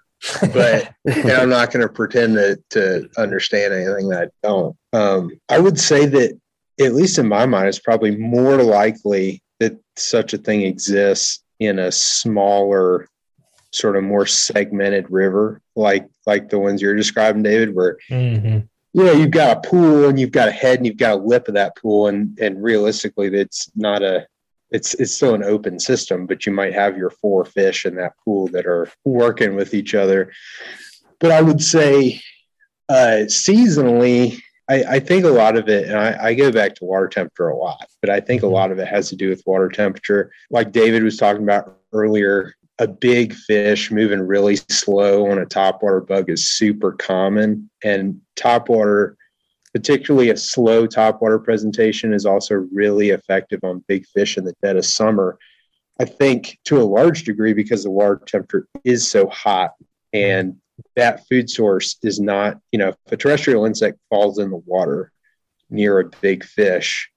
but 0.52 0.92
I'm 1.06 1.48
not 1.48 1.72
going 1.72 1.86
to 1.86 1.92
pretend 1.92 2.34
to, 2.34 2.58
to 2.70 3.08
understand 3.18 3.74
anything 3.74 4.08
that 4.08 4.28
I 4.28 4.46
don't. 4.46 4.76
Um, 4.92 5.30
I 5.48 5.58
would 5.58 5.78
say 5.78 6.06
that, 6.06 6.38
at 6.80 6.94
least 6.94 7.18
in 7.18 7.28
my 7.28 7.46
mind, 7.46 7.68
it's 7.68 7.78
probably 7.78 8.16
more 8.16 8.62
likely 8.62 9.42
that 9.60 9.78
such 9.96 10.32
a 10.32 10.38
thing 10.38 10.62
exists 10.62 11.42
in 11.60 11.78
a 11.78 11.92
smaller 11.92 13.08
sort 13.72 13.96
of 13.96 14.04
more 14.04 14.26
segmented 14.26 15.10
river 15.10 15.60
like 15.76 16.06
like 16.26 16.50
the 16.50 16.58
ones 16.58 16.82
you're 16.82 16.94
describing 16.94 17.42
david 17.42 17.74
where 17.74 17.96
mm-hmm. 18.10 18.58
You 18.92 19.04
know 19.04 19.12
you've 19.12 19.30
got 19.30 19.56
a 19.56 19.68
pool 19.68 20.08
and 20.08 20.18
you've 20.18 20.32
got 20.32 20.48
a 20.48 20.52
head 20.52 20.78
and 20.78 20.86
you've 20.86 20.96
got 20.96 21.12
a 21.14 21.22
lip 21.22 21.48
of 21.48 21.54
that 21.54 21.76
pool 21.76 22.08
and 22.08 22.38
and 22.38 22.62
realistically 22.62 23.28
it's 23.28 23.70
not 23.74 24.02
a 24.02 24.26
it's 24.70 24.94
it's 24.94 25.14
still 25.14 25.34
an 25.34 25.44
open 25.44 25.78
system 25.78 26.26
but 26.26 26.46
you 26.46 26.52
might 26.52 26.74
have 26.74 26.96
your 26.96 27.10
four 27.10 27.44
fish 27.44 27.86
in 27.86 27.94
that 27.94 28.12
pool 28.24 28.48
that 28.48 28.66
are 28.66 28.88
working 29.04 29.54
with 29.54 29.74
each 29.74 29.94
other 29.94 30.32
but 31.18 31.30
i 31.30 31.40
would 31.40 31.62
say 31.62 32.20
uh 32.88 33.24
seasonally 33.26 34.40
I, 34.70 34.84
I, 34.84 35.00
think 35.00 35.24
a 35.24 35.28
lot 35.28 35.56
of 35.56 35.68
it, 35.68 35.88
and 35.88 35.98
I, 35.98 36.28
I, 36.28 36.34
go 36.34 36.52
back 36.52 36.76
to 36.76 36.84
water 36.84 37.08
temperature 37.08 37.48
a 37.48 37.56
lot, 37.56 37.88
but 38.00 38.08
I 38.08 38.20
think 38.20 38.42
a 38.42 38.46
mm-hmm. 38.46 38.54
lot 38.54 38.70
of 38.70 38.78
it 38.78 38.86
has 38.86 39.08
to 39.08 39.16
do 39.16 39.28
with 39.28 39.42
water 39.44 39.68
temperature. 39.68 40.30
Like 40.50 40.70
David 40.70 41.02
was 41.02 41.16
talking 41.16 41.42
about 41.42 41.78
earlier, 41.92 42.54
a 42.82 42.88
big 42.88 43.32
fish 43.32 43.92
moving 43.92 44.20
really 44.20 44.56
slow 44.56 45.30
on 45.30 45.38
a 45.38 45.46
topwater 45.46 46.04
bug 46.04 46.28
is 46.28 46.56
super 46.56 46.90
common. 46.90 47.70
And 47.84 48.20
topwater, 48.34 49.14
particularly 49.72 50.30
a 50.30 50.36
slow 50.36 50.88
topwater 50.88 51.42
presentation, 51.42 52.12
is 52.12 52.26
also 52.26 52.56
really 52.72 53.10
effective 53.10 53.60
on 53.62 53.84
big 53.86 54.04
fish 54.06 54.36
in 54.36 54.42
the 54.42 54.54
dead 54.62 54.76
of 54.76 54.84
summer. 54.84 55.38
I 56.00 56.06
think 56.06 56.58
to 56.64 56.80
a 56.80 56.82
large 56.82 57.22
degree 57.22 57.52
because 57.52 57.84
the 57.84 57.90
water 57.90 58.20
temperature 58.26 58.66
is 58.82 59.08
so 59.08 59.28
hot 59.28 59.74
and 60.12 60.56
that 60.96 61.24
food 61.28 61.48
source 61.48 61.98
is 62.02 62.18
not, 62.18 62.58
you 62.72 62.80
know, 62.80 62.88
if 62.88 62.96
a 63.12 63.16
terrestrial 63.16 63.64
insect 63.64 64.00
falls 64.10 64.40
in 64.40 64.50
the 64.50 64.62
water 64.66 65.12
near 65.70 66.00
a 66.00 66.10
big 66.20 66.42
fish 66.44 67.11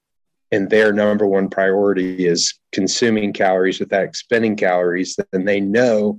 and 0.51 0.69
their 0.69 0.93
number 0.93 1.25
one 1.25 1.49
priority 1.49 2.27
is 2.27 2.53
consuming 2.71 3.33
calories 3.33 3.79
without 3.79 4.03
expending 4.03 4.55
calories, 4.55 5.17
then 5.31 5.45
they 5.45 5.59
know 5.59 6.17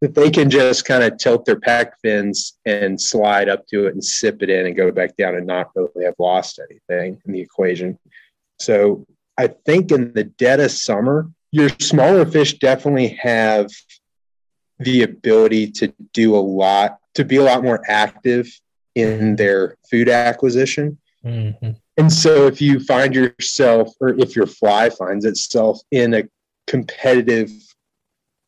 that 0.00 0.14
they 0.14 0.30
can 0.30 0.50
just 0.50 0.84
kind 0.84 1.02
of 1.02 1.16
tilt 1.18 1.44
their 1.44 1.56
pec 1.56 1.92
fins 2.02 2.58
and 2.66 3.00
slide 3.00 3.48
up 3.48 3.66
to 3.68 3.86
it 3.86 3.94
and 3.94 4.04
sip 4.04 4.42
it 4.42 4.50
in 4.50 4.66
and 4.66 4.76
go 4.76 4.90
back 4.90 5.16
down 5.16 5.34
and 5.34 5.46
not 5.46 5.70
really 5.74 6.04
have 6.04 6.14
lost 6.18 6.60
anything 6.70 7.20
in 7.24 7.32
the 7.32 7.40
equation. 7.40 7.98
So 8.58 9.06
I 9.38 9.48
think 9.48 9.90
in 9.90 10.12
the 10.12 10.24
dead 10.24 10.60
of 10.60 10.70
summer, 10.70 11.30
your 11.50 11.70
smaller 11.80 12.26
fish 12.26 12.58
definitely 12.58 13.08
have 13.20 13.70
the 14.78 15.02
ability 15.02 15.70
to 15.70 15.92
do 16.12 16.36
a 16.36 16.38
lot, 16.38 16.98
to 17.14 17.24
be 17.24 17.36
a 17.36 17.42
lot 17.42 17.62
more 17.62 17.80
active 17.88 18.48
in 18.94 19.36
their 19.36 19.76
food 19.90 20.08
acquisition. 20.08 20.98
Mm-hmm. 21.24 21.70
And 21.96 22.12
so 22.12 22.46
if 22.46 22.60
you 22.60 22.80
find 22.80 23.14
yourself, 23.14 23.92
or 24.00 24.08
if 24.08 24.34
your 24.34 24.46
fly 24.46 24.90
finds 24.90 25.24
itself 25.24 25.80
in 25.90 26.14
a 26.14 26.24
competitive, 26.66 27.50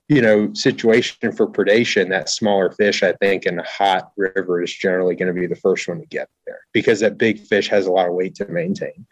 you 0.09 0.20
know, 0.20 0.53
situation 0.55 1.32
for 1.32 1.47
predation, 1.47 2.09
that 2.09 2.28
smaller 2.28 2.72
fish, 2.72 3.03
I 3.03 3.12
think, 3.14 3.47
in 3.47 3.59
a 3.59 3.64
hot 3.64 4.11
river 4.16 4.62
is 4.62 4.72
generally 4.72 5.14
going 5.14 5.32
to 5.32 5.40
be 5.40 5.47
the 5.47 5.57
first 5.57 5.86
one 5.86 6.01
to 6.01 6.07
get 6.07 6.28
there 6.47 6.61
because 6.72 7.01
that 7.01 7.18
big 7.18 7.40
fish 7.40 7.68
has 7.68 7.86
a 7.86 7.92
lot 7.92 8.09
of 8.09 8.14
weight 8.14 8.34
to 8.36 8.47
maintain. 8.49 9.07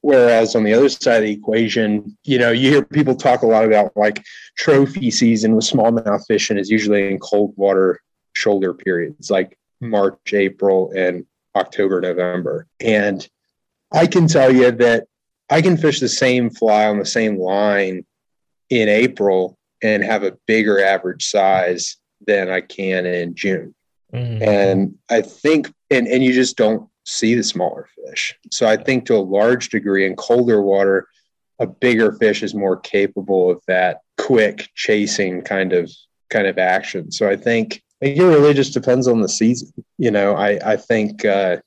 Whereas 0.00 0.54
on 0.54 0.64
the 0.64 0.74
other 0.74 0.88
side 0.88 1.18
of 1.18 1.22
the 1.24 1.32
equation, 1.32 2.16
you 2.24 2.38
know, 2.38 2.52
you 2.52 2.70
hear 2.70 2.84
people 2.84 3.16
talk 3.16 3.42
a 3.42 3.46
lot 3.46 3.64
about 3.64 3.96
like 3.96 4.24
trophy 4.56 5.10
season 5.10 5.56
with 5.56 5.64
smallmouth 5.64 6.24
fishing 6.26 6.56
is 6.56 6.70
usually 6.70 7.08
in 7.08 7.18
cold 7.18 7.52
water 7.56 8.00
shoulder 8.34 8.74
periods 8.74 9.30
like 9.30 9.58
March, 9.80 10.32
April, 10.32 10.92
and 10.96 11.26
October, 11.56 12.00
November. 12.00 12.66
And 12.80 13.26
I 13.92 14.06
can 14.06 14.28
tell 14.28 14.54
you 14.54 14.70
that 14.70 15.06
I 15.50 15.62
can 15.62 15.76
fish 15.76 16.00
the 16.00 16.08
same 16.08 16.50
fly 16.50 16.86
on 16.86 16.98
the 16.98 17.06
same 17.06 17.38
line 17.38 18.04
in 18.70 18.88
April 18.88 19.58
and 19.82 20.02
have 20.02 20.22
a 20.22 20.36
bigger 20.46 20.84
average 20.84 21.26
size 21.26 21.96
than 22.26 22.50
I 22.50 22.60
can 22.60 23.06
in 23.06 23.34
June. 23.34 23.74
Mm-hmm. 24.12 24.42
And 24.42 24.98
I 25.08 25.22
think, 25.22 25.72
and, 25.90 26.06
and 26.06 26.22
you 26.22 26.32
just 26.32 26.56
don't 26.56 26.88
see 27.04 27.34
the 27.34 27.42
smaller 27.42 27.88
fish. 28.06 28.36
So 28.50 28.66
I 28.66 28.76
think 28.76 29.06
to 29.06 29.16
a 29.16 29.18
large 29.18 29.70
degree 29.70 30.06
in 30.06 30.16
colder 30.16 30.60
water, 30.60 31.08
a 31.58 31.66
bigger 31.66 32.12
fish 32.12 32.42
is 32.42 32.54
more 32.54 32.76
capable 32.76 33.50
of 33.50 33.62
that 33.66 34.00
quick 34.16 34.68
chasing 34.74 35.42
kind 35.42 35.72
of 35.72 35.90
kind 36.30 36.46
of 36.46 36.58
action. 36.58 37.10
So 37.10 37.28
I 37.28 37.36
think 37.36 37.82
it 38.00 38.22
really 38.22 38.54
just 38.54 38.74
depends 38.74 39.08
on 39.08 39.20
the 39.20 39.28
season. 39.28 39.72
You 39.96 40.10
know, 40.10 40.36
I 40.36 40.58
I 40.64 40.76
think 40.76 41.24
uh, 41.24 41.58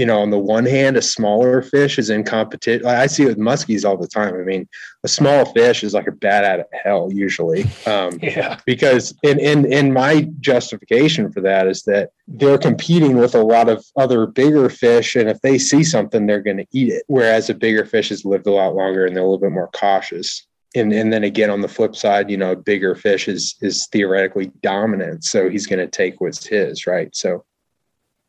you 0.00 0.06
know, 0.06 0.18
on 0.18 0.30
the 0.30 0.38
one 0.38 0.64
hand, 0.64 0.96
a 0.96 1.02
smaller 1.02 1.60
fish 1.60 1.98
is 1.98 2.08
in 2.08 2.24
competition. 2.24 2.86
I 2.86 3.06
see 3.06 3.24
it 3.24 3.28
with 3.28 3.38
muskies 3.38 3.84
all 3.84 3.98
the 3.98 4.08
time. 4.08 4.34
I 4.34 4.44
mean, 4.44 4.66
a 5.04 5.08
small 5.08 5.44
fish 5.52 5.84
is 5.84 5.92
like 5.92 6.06
a 6.06 6.12
bat 6.12 6.42
out 6.42 6.60
of 6.60 6.66
hell 6.72 7.10
usually. 7.12 7.66
Um, 7.84 8.18
yeah. 8.22 8.58
Because 8.64 9.14
in, 9.22 9.38
in 9.38 9.70
in 9.70 9.92
my 9.92 10.26
justification 10.40 11.30
for 11.30 11.42
that 11.42 11.66
is 11.66 11.82
that 11.82 12.12
they're 12.26 12.56
competing 12.56 13.18
with 13.18 13.34
a 13.34 13.42
lot 13.42 13.68
of 13.68 13.84
other 13.94 14.24
bigger 14.24 14.70
fish, 14.70 15.16
and 15.16 15.28
if 15.28 15.38
they 15.42 15.58
see 15.58 15.84
something, 15.84 16.24
they're 16.24 16.40
going 16.40 16.56
to 16.56 16.66
eat 16.72 16.90
it. 16.90 17.02
Whereas 17.08 17.50
a 17.50 17.54
bigger 17.54 17.84
fish 17.84 18.08
has 18.08 18.24
lived 18.24 18.46
a 18.46 18.52
lot 18.52 18.74
longer 18.74 19.04
and 19.04 19.14
they're 19.14 19.22
a 19.22 19.26
little 19.26 19.38
bit 19.38 19.52
more 19.52 19.68
cautious. 19.74 20.46
And 20.74 20.94
and 20.94 21.12
then 21.12 21.24
again 21.24 21.50
on 21.50 21.60
the 21.60 21.68
flip 21.68 21.94
side, 21.94 22.30
you 22.30 22.38
know, 22.38 22.52
a 22.52 22.56
bigger 22.56 22.94
fish 22.94 23.28
is 23.28 23.54
is 23.60 23.86
theoretically 23.88 24.50
dominant, 24.62 25.24
so 25.24 25.50
he's 25.50 25.66
going 25.66 25.80
to 25.80 25.88
take 25.88 26.22
what's 26.22 26.46
his, 26.46 26.86
right? 26.86 27.14
So 27.14 27.44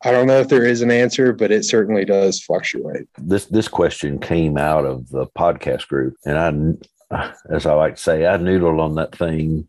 I 0.04 0.10
don't 0.10 0.26
know 0.26 0.40
if 0.40 0.48
there 0.48 0.64
is 0.64 0.82
an 0.82 0.90
answer, 0.90 1.32
but 1.32 1.52
it 1.52 1.64
certainly 1.64 2.04
does 2.04 2.40
fluctuate. 2.40 3.06
This 3.18 3.46
this 3.46 3.68
question 3.68 4.18
came 4.18 4.56
out 4.58 4.84
of 4.84 5.08
the 5.10 5.26
podcast 5.38 5.88
group, 5.88 6.16
and 6.24 6.78
I, 7.10 7.32
as 7.50 7.66
I 7.66 7.74
like 7.74 7.96
to 7.96 8.02
say, 8.02 8.26
I 8.26 8.36
noodled 8.36 8.80
on 8.80 8.96
that 8.96 9.14
thing 9.14 9.68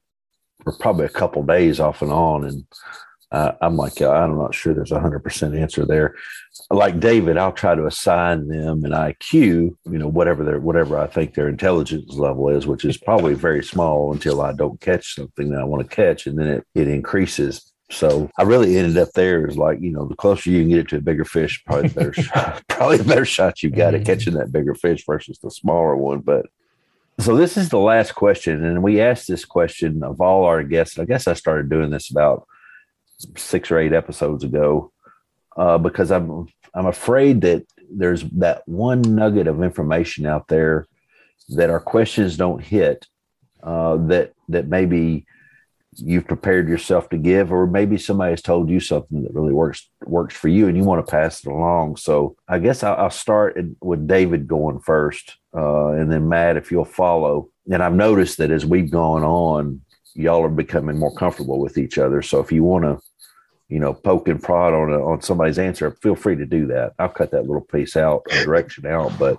for 0.64 0.74
probably 0.74 1.06
a 1.06 1.10
couple 1.10 1.44
days 1.44 1.80
off 1.80 2.02
and 2.02 2.12
on, 2.12 2.46
and 2.46 2.66
uh, 3.32 3.54
I'm 3.62 3.78
like, 3.78 4.02
I'm 4.02 4.38
not 4.38 4.56
sure 4.56 4.74
there's 4.74 4.92
a 4.92 5.00
hundred 5.00 5.24
percent 5.24 5.56
answer 5.56 5.86
there. 5.86 6.16
Like 6.72 7.00
David, 7.00 7.38
I'll 7.38 7.52
try 7.52 7.76
to 7.76 7.86
assign 7.86 8.48
them 8.48 8.86
an 8.86 8.92
IQ, 8.92 9.34
you 9.34 9.78
know, 9.86 10.08
whatever 10.08 10.44
their 10.44 10.60
whatever 10.60 10.98
I 10.98 11.08
think 11.08 11.36
their 11.36 11.50
intelligence 11.50 12.14
level 12.14 12.50
is, 12.50 12.66
which 12.66 12.86
is 12.86 12.98
probably 12.98 13.36
very 13.36 13.64
small 13.64 14.14
until 14.14 14.42
I 14.42 14.54
don't 14.54 14.82
catch 14.82 15.16
something 15.16 15.50
that 15.50 15.60
I 15.60 15.64
want 15.64 15.88
to 15.88 15.96
catch, 15.96 16.26
and 16.26 16.40
then 16.40 16.48
it 16.48 16.68
it 16.74 16.88
increases 16.88 17.73
so 17.94 18.30
I 18.38 18.44
really 18.44 18.78
ended 18.78 18.98
up 18.98 19.12
there 19.14 19.48
is 19.48 19.58
like, 19.58 19.80
you 19.82 19.92
know, 19.92 20.06
the 20.06 20.16
closer 20.16 20.50
you 20.50 20.62
can 20.62 20.70
get 20.70 20.80
it 20.80 20.88
to 20.90 20.98
a 20.98 21.02
bigger 21.02 21.26
fish, 21.26 21.64
probably 21.66 21.90
the 21.90 21.96
better, 21.96 22.14
shot, 22.22 22.64
probably 22.68 22.98
the 22.98 23.04
better 23.04 23.26
shot 23.26 23.64
you 23.64 23.70
got 23.70 23.94
at 23.94 24.02
mm-hmm. 24.02 24.06
catching 24.06 24.34
that 24.34 24.52
bigger 24.52 24.76
fish 24.76 25.06
versus 25.06 25.40
the 25.40 25.52
smaller 25.52 25.96
one. 25.96 26.20
But 26.20 26.48
so 27.20 27.36
this 27.36 27.58
is 27.58 27.70
the 27.70 27.80
last 27.80 28.14
question. 28.16 28.66
And 28.66 28.82
we 28.82 29.00
asked 29.00 29.28
this 29.28 29.46
question 29.46 30.04
of 30.04 30.20
all 30.20 30.46
our 30.46 30.64
guests. 30.64 30.98
I 30.98 31.06
guess 31.06 31.28
I 31.28 31.34
started 31.34 31.70
doing 31.70 31.92
this 31.92 32.10
about 32.10 32.48
six 33.38 33.70
or 33.72 33.80
eight 33.80 33.94
episodes 33.94 34.44
ago 34.44 34.92
uh, 35.56 35.78
because 35.78 36.12
I'm, 36.12 36.48
I'm 36.74 36.88
afraid 36.88 37.42
that 37.42 37.66
there's 37.90 38.24
that 38.24 38.68
one 38.68 39.02
nugget 39.02 39.48
of 39.48 39.62
information 39.62 40.26
out 40.26 40.48
there 40.48 40.88
that 41.50 41.70
our 41.70 41.80
questions 41.80 42.38
don't 42.38 42.64
hit 42.64 43.06
uh, 43.62 43.98
that, 44.08 44.34
that 44.50 44.68
maybe 44.68 45.26
you've 45.98 46.28
prepared 46.28 46.68
yourself 46.68 47.10
to 47.10 47.18
give, 47.18 47.52
or 47.52 47.68
maybe 47.68 47.98
somebody 47.98 48.32
has 48.32 48.42
told 48.42 48.70
you 48.70 48.80
something 48.80 49.24
that 49.24 49.34
really 49.34 49.54
works 49.54 49.90
works 50.06 50.36
for 50.36 50.48
you, 50.48 50.68
and 50.68 50.78
you 50.78 50.84
want 50.84 51.06
to 51.06 51.12
pass 51.12 51.46
it 51.46 51.50
along. 51.50 51.98
So 51.98 52.36
I 52.48 52.60
guess 52.60 52.84
I'll, 52.84 52.96
I'll 52.96 53.10
start 53.10 53.58
with 53.82 54.08
David 54.08 54.48
going 54.48 54.80
first, 54.80 55.38
uh, 55.56 55.92
and 55.92 56.12
then 56.12 56.30
Matt, 56.30 56.58
if 56.58 56.72
you'll 56.72 56.86
follow. 56.86 57.50
And 57.72 57.82
I've 57.82 57.96
noticed 57.96 58.38
that 58.40 58.52
as 58.52 58.66
we've 58.66 58.92
gone 58.92 59.24
on, 59.24 59.82
y'all 60.16 60.44
are 60.44 60.50
becoming 60.50 60.98
more 60.98 61.16
comfortable 61.16 61.60
with 61.60 61.78
each 61.78 61.98
other. 61.98 62.22
So 62.22 62.40
if 62.40 62.52
you 62.52 62.64
want 62.64 62.84
to 62.84 63.00
you 63.70 63.80
know, 63.80 63.94
poke 63.94 64.28
and 64.28 64.44
prod 64.44 64.72
on 64.72 64.94
a, 64.94 65.04
on 65.04 65.22
somebody's 65.22 65.58
answer, 65.58 65.90
feel 66.02 66.16
free 66.16 66.36
to 66.36 66.46
do 66.46 66.68
that. 66.68 66.94
I'll 67.00 67.10
cut 67.10 67.32
that 67.32 67.48
little 67.48 67.62
piece 67.62 67.98
out, 67.98 68.24
direction 68.26 68.86
out, 68.86 69.18
but 69.18 69.38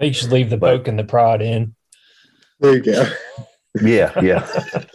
you 0.00 0.12
should 0.12 0.32
leave 0.32 0.50
the 0.50 0.56
but, 0.56 0.78
poke 0.78 0.88
and 0.88 0.98
the 0.98 1.04
prod 1.04 1.40
in. 1.40 1.76
There 2.58 2.74
you 2.74 2.82
go. 2.82 3.08
Yeah, 3.82 4.12
yeah. 4.20 4.46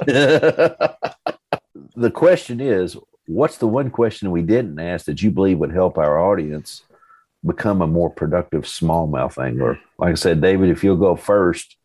the 1.96 2.12
question 2.12 2.60
is, 2.60 2.98
what's 3.28 3.58
the 3.58 3.68
one 3.68 3.90
question 3.90 4.32
we 4.32 4.42
didn't 4.42 4.80
ask 4.80 5.06
that 5.06 5.22
you 5.22 5.32
believe 5.32 5.60
would 5.60 5.72
help 5.72 5.98
our 5.98 6.20
audience 6.20 6.84
become 7.46 7.82
a 7.82 7.88
more 7.88 8.10
productive 8.10 8.64
smallmouth 8.64 9.44
angler? 9.44 9.80
Like 9.98 10.12
I 10.12 10.16
said, 10.16 10.42
David, 10.42 10.70
if 10.70 10.84
you'll 10.84 10.98
go 10.98 11.16
first, 11.16 11.78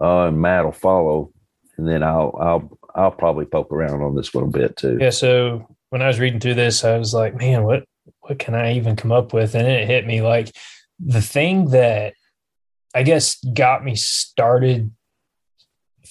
uh, 0.00 0.28
and 0.28 0.40
Matt 0.40 0.64
will 0.64 0.72
follow, 0.72 1.32
and 1.76 1.86
then 1.86 2.02
I'll 2.02 2.36
I'll 2.40 2.78
I'll 2.94 3.10
probably 3.10 3.44
poke 3.44 3.72
around 3.72 4.02
on 4.02 4.14
this 4.14 4.32
a 4.32 4.36
little 4.36 4.50
bit 4.50 4.76
too. 4.76 4.98
Yeah. 5.00 5.10
So 5.10 5.66
when 5.90 6.02
I 6.02 6.06
was 6.06 6.20
reading 6.20 6.40
through 6.40 6.54
this, 6.54 6.84
I 6.84 6.96
was 6.98 7.12
like, 7.12 7.34
man, 7.34 7.64
what 7.64 7.84
what 8.20 8.38
can 8.38 8.54
I 8.54 8.74
even 8.74 8.96
come 8.96 9.12
up 9.12 9.32
with? 9.32 9.54
And 9.54 9.66
it 9.66 9.86
hit 9.86 10.06
me 10.06 10.22
like 10.22 10.54
the 10.98 11.22
thing 11.22 11.70
that 11.70 12.14
I 12.94 13.02
guess 13.02 13.42
got 13.44 13.84
me 13.84 13.94
started 13.94 14.90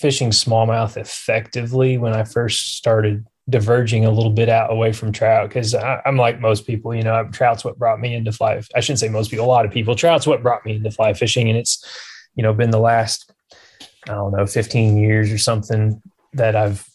fishing 0.01 0.31
smallmouth 0.31 0.97
effectively 0.97 1.97
when 1.97 2.13
I 2.13 2.23
first 2.23 2.75
started 2.75 3.25
diverging 3.49 4.05
a 4.05 4.11
little 4.11 4.31
bit 4.31 4.49
out 4.49 4.71
away 4.71 4.91
from 4.93 5.11
trout 5.11 5.49
because 5.49 5.75
I'm 5.75 6.17
like 6.17 6.39
most 6.39 6.65
people, 6.65 6.95
you 6.95 7.03
know, 7.03 7.27
trout's 7.31 7.63
what 7.63 7.77
brought 7.77 7.99
me 7.99 8.15
into 8.15 8.31
fly. 8.31 8.61
I 8.75 8.79
shouldn't 8.79 8.99
say 8.99 9.09
most 9.09 9.29
people, 9.29 9.45
a 9.45 9.47
lot 9.47 9.65
of 9.65 9.71
people. 9.71 9.95
Trout's 9.95 10.27
what 10.27 10.43
brought 10.43 10.65
me 10.65 10.75
into 10.75 10.91
fly 10.91 11.13
fishing, 11.13 11.49
and 11.49 11.57
it's 11.57 11.85
you 12.35 12.43
know 12.43 12.53
been 12.53 12.71
the 12.71 12.79
last 12.79 13.31
I 14.07 14.13
don't 14.13 14.31
know 14.31 14.45
15 14.45 14.97
years 14.97 15.31
or 15.31 15.37
something 15.37 16.01
that 16.33 16.55
I've 16.55 16.87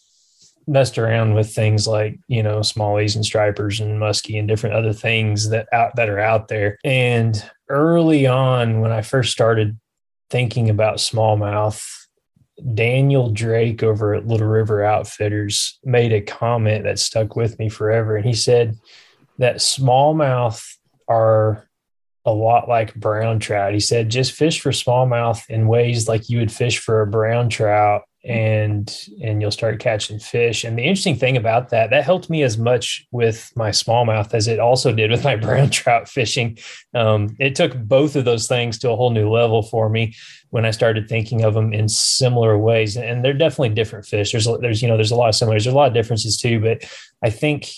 messed 0.66 0.99
around 0.99 1.35
with 1.35 1.55
things 1.55 1.87
like 1.87 2.19
you 2.27 2.43
know 2.43 2.59
smallies 2.59 3.15
and 3.15 3.24
stripers 3.24 3.78
and 3.81 4.01
muskie 4.01 4.39
and 4.39 4.49
different 4.49 4.74
other 4.74 4.93
things 4.93 5.51
that 5.51 5.69
out 5.73 5.95
that 5.97 6.09
are 6.09 6.20
out 6.20 6.49
there. 6.49 6.78
And 6.85 7.43
early 7.69 8.27
on, 8.27 8.81
when 8.81 8.93
I 8.93 9.03
first 9.03 9.33
started 9.33 9.78
thinking 10.31 10.70
about 10.70 10.97
smallmouth, 10.97 12.06
Daniel 12.74 13.31
Drake 13.31 13.83
over 13.83 14.15
at 14.15 14.27
Little 14.27 14.47
River 14.47 14.83
Outfitters 14.83 15.78
made 15.85 16.12
a 16.12 16.23
comment 16.23 16.85
that 16.85 16.99
stuck 16.99 17.37
with 17.37 17.59
me 17.59 17.69
forever. 17.69 18.16
And 18.16 18.24
he 18.24 18.33
said 18.33 18.78
that 19.39 19.57
smallmouth 19.57 20.65
are 21.09 21.69
a 22.24 22.33
lot 22.33 22.69
like 22.69 22.95
brown 22.95 23.39
trout. 23.39 23.74
He 23.74 23.81
said, 23.81 24.09
just 24.09 24.33
fish 24.33 24.61
for 24.61 24.73
smallmouth 24.73 25.49
in 25.49 25.69
ways 25.69 26.09
like 26.09 26.28
you 26.28 26.39
would 26.39 26.51
fish 26.51 26.78
for 26.78 27.03
a 27.03 27.07
brown 27.07 27.49
trout 27.51 28.03
and 28.27 29.09
and 29.23 29.40
you'll 29.40 29.53
start 29.53 29.78
catching 29.78 30.19
fish. 30.19 30.65
And 30.65 30.77
the 30.77 30.82
interesting 30.82 31.15
thing 31.15 31.36
about 31.36 31.70
that, 31.70 31.90
that 31.90 32.05
helped 32.05 32.28
me 32.28 32.43
as 32.43 32.59
much 32.59 33.07
with 33.12 33.53
my 33.55 33.70
smallmouth 33.70 34.35
as 34.35 34.48
it 34.48 34.59
also 34.59 34.93
did 34.93 35.11
with 35.12 35.23
my 35.23 35.36
brown 35.47 35.70
trout 35.70 36.09
fishing. 36.09 36.59
Um, 36.93 37.36
it 37.39 37.55
took 37.55 37.77
both 37.77 38.16
of 38.16 38.24
those 38.24 38.48
things 38.48 38.78
to 38.81 38.90
a 38.90 38.97
whole 38.97 39.11
new 39.11 39.31
level 39.31 39.62
for 39.62 39.89
me 39.89 40.15
when 40.51 40.66
I 40.66 40.73
started 40.73 41.09
thinking 41.09 41.43
of 41.43 41.55
them 41.55 41.73
in 41.73 41.89
similar 41.89 42.59
ways. 42.59 42.97
And 42.97 43.24
they're 43.24 43.32
definitely 43.32 43.70
different 43.70 44.07
fish. 44.07 44.32
There's 44.32 44.48
there's 44.61 44.82
you 44.82 44.89
know 44.89 44.97
there's 44.97 45.12
a 45.12 45.16
lot 45.16 45.28
of 45.28 45.36
similarities. 45.36 45.65
There's 45.65 45.74
a 45.74 45.78
lot 45.78 45.89
of 45.89 45.94
differences 45.94 46.36
too, 46.36 46.61
but 46.61 46.85
I 47.23 47.31
think 47.31 47.70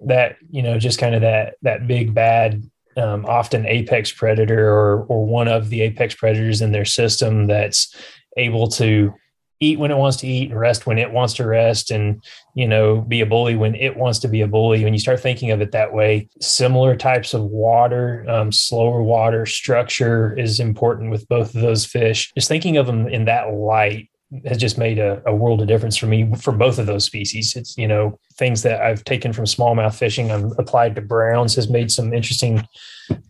that 0.00 0.36
you 0.50 0.62
know 0.62 0.76
just 0.76 0.98
kind 0.98 1.14
of 1.14 1.20
that 1.20 1.54
that 1.62 1.86
big 1.86 2.14
bad 2.14 2.68
um, 2.96 3.24
often 3.26 3.64
apex 3.66 4.10
predator 4.10 4.68
or 4.68 5.04
or 5.04 5.24
one 5.24 5.46
of 5.46 5.70
the 5.70 5.82
apex 5.82 6.16
predators 6.16 6.60
in 6.60 6.72
their 6.72 6.84
system 6.84 7.46
that's 7.46 7.94
able 8.36 8.66
to 8.66 9.14
eat 9.60 9.78
when 9.78 9.90
it 9.90 9.96
wants 9.96 10.16
to 10.18 10.26
eat 10.26 10.50
and 10.50 10.58
rest 10.58 10.86
when 10.86 10.98
it 10.98 11.10
wants 11.10 11.34
to 11.34 11.46
rest 11.46 11.90
and 11.90 12.22
you 12.54 12.66
know 12.66 13.00
be 13.00 13.20
a 13.20 13.26
bully 13.26 13.56
when 13.56 13.74
it 13.74 13.96
wants 13.96 14.18
to 14.18 14.28
be 14.28 14.40
a 14.40 14.48
bully 14.48 14.84
when 14.84 14.92
you 14.92 14.98
start 14.98 15.20
thinking 15.20 15.50
of 15.50 15.60
it 15.60 15.72
that 15.72 15.92
way 15.92 16.28
similar 16.40 16.96
types 16.96 17.34
of 17.34 17.42
water 17.42 18.24
um, 18.28 18.50
slower 18.50 19.02
water 19.02 19.46
structure 19.46 20.36
is 20.38 20.60
important 20.60 21.10
with 21.10 21.26
both 21.28 21.54
of 21.54 21.60
those 21.62 21.84
fish 21.86 22.32
just 22.34 22.48
thinking 22.48 22.76
of 22.76 22.86
them 22.86 23.06
in 23.08 23.24
that 23.24 23.52
light 23.52 24.08
has 24.46 24.58
just 24.58 24.78
made 24.78 24.98
a, 24.98 25.22
a, 25.26 25.34
world 25.34 25.60
of 25.60 25.68
difference 25.68 25.96
for 25.96 26.06
me 26.06 26.32
for 26.34 26.52
both 26.52 26.78
of 26.78 26.86
those 26.86 27.04
species. 27.04 27.54
It's, 27.56 27.76
you 27.76 27.86
know, 27.86 28.18
things 28.34 28.62
that 28.62 28.80
I've 28.80 29.04
taken 29.04 29.32
from 29.32 29.44
smallmouth 29.44 29.94
fishing, 29.94 30.30
I've 30.30 30.52
applied 30.58 30.96
to 30.96 31.02
browns 31.02 31.54
has 31.54 31.68
made 31.68 31.92
some 31.92 32.12
interesting, 32.12 32.66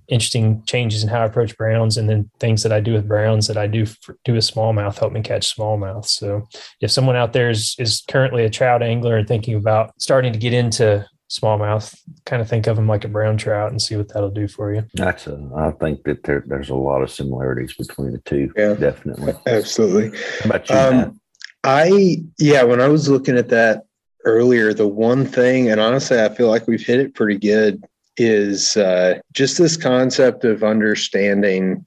interesting 0.09 0.63
changes 0.67 1.03
in 1.03 1.09
how 1.09 1.23
I 1.23 1.27
approach 1.27 1.57
browns. 1.57 1.97
And 1.97 2.09
then 2.09 2.31
things 2.39 2.63
that 2.63 2.73
I 2.73 2.81
do 2.81 2.93
with 2.93 3.09
browns 3.09 3.47
that 3.47 3.57
I 3.57 3.67
do, 3.67 3.87
for, 3.87 4.17
do 4.25 4.35
with 4.35 4.45
smallmouth 4.45 4.99
help 4.99 5.13
me 5.13 5.23
catch 5.23 5.57
smallmouth. 5.57 6.07
So 6.07 6.47
if 6.81 6.91
someone 6.91 7.17
out 7.17 7.33
there 7.33 7.51
is, 7.51 7.75
is 7.79 8.03
currently 8.09 8.45
a 8.45 8.51
trout 8.51 8.83
angler 8.83 9.17
and 9.17 9.27
thinking 9.29 9.55
about 9.55 9.93
starting 10.01 10.33
to 10.33 10.39
get 10.39 10.53
into 10.53 11.07
smallmouth, 11.31 11.99
kind 12.27 12.43
of 12.43 12.49
think 12.49 12.67
of 12.67 12.77
them 12.77 12.87
like 12.87 13.05
a 13.05 13.09
brown 13.09 13.37
trout 13.37 13.71
and 13.71 13.81
see 13.81 13.97
what 13.97 14.13
that'll 14.13 14.31
do 14.31 14.47
for 14.47 14.75
you. 14.75 14.85
That's 14.95 15.27
a, 15.27 15.51
I 15.57 15.71
think 15.73 16.05
that 16.05 16.23
there, 16.23 16.45
there's 16.47 16.71
a 16.71 16.75
lot 16.75 17.03
of 17.03 17.11
similarities 17.11 17.75
between 17.75 18.13
the 18.13 18.19
two. 18.19 18.53
Yeah, 18.57 18.75
definitely. 18.75 19.35
Absolutely. 19.47 20.17
How 20.41 20.45
about 20.51 20.69
you? 20.69 20.77
Um, 20.77 21.21
I, 21.65 22.19
yeah, 22.39 22.63
when 22.63 22.81
I 22.81 22.89
was 22.89 23.09
looking 23.09 23.39
at 23.39 23.49
that 23.49 23.85
earlier, 24.27 24.75
the 24.75 24.87
one 24.87 25.25
thing, 25.25 25.71
and 25.71 25.81
honestly, 25.81 26.21
I 26.21 26.29
feel 26.29 26.49
like 26.49 26.69
we've 26.69 26.85
hit 26.85 27.01
it 27.01 27.15
pretty 27.15 27.39
good, 27.39 27.83
is 28.17 28.77
uh, 28.77 29.19
just 29.33 29.59
this 29.59 29.77
concept 29.77 30.45
of 30.45 30.63
understanding. 30.63 31.87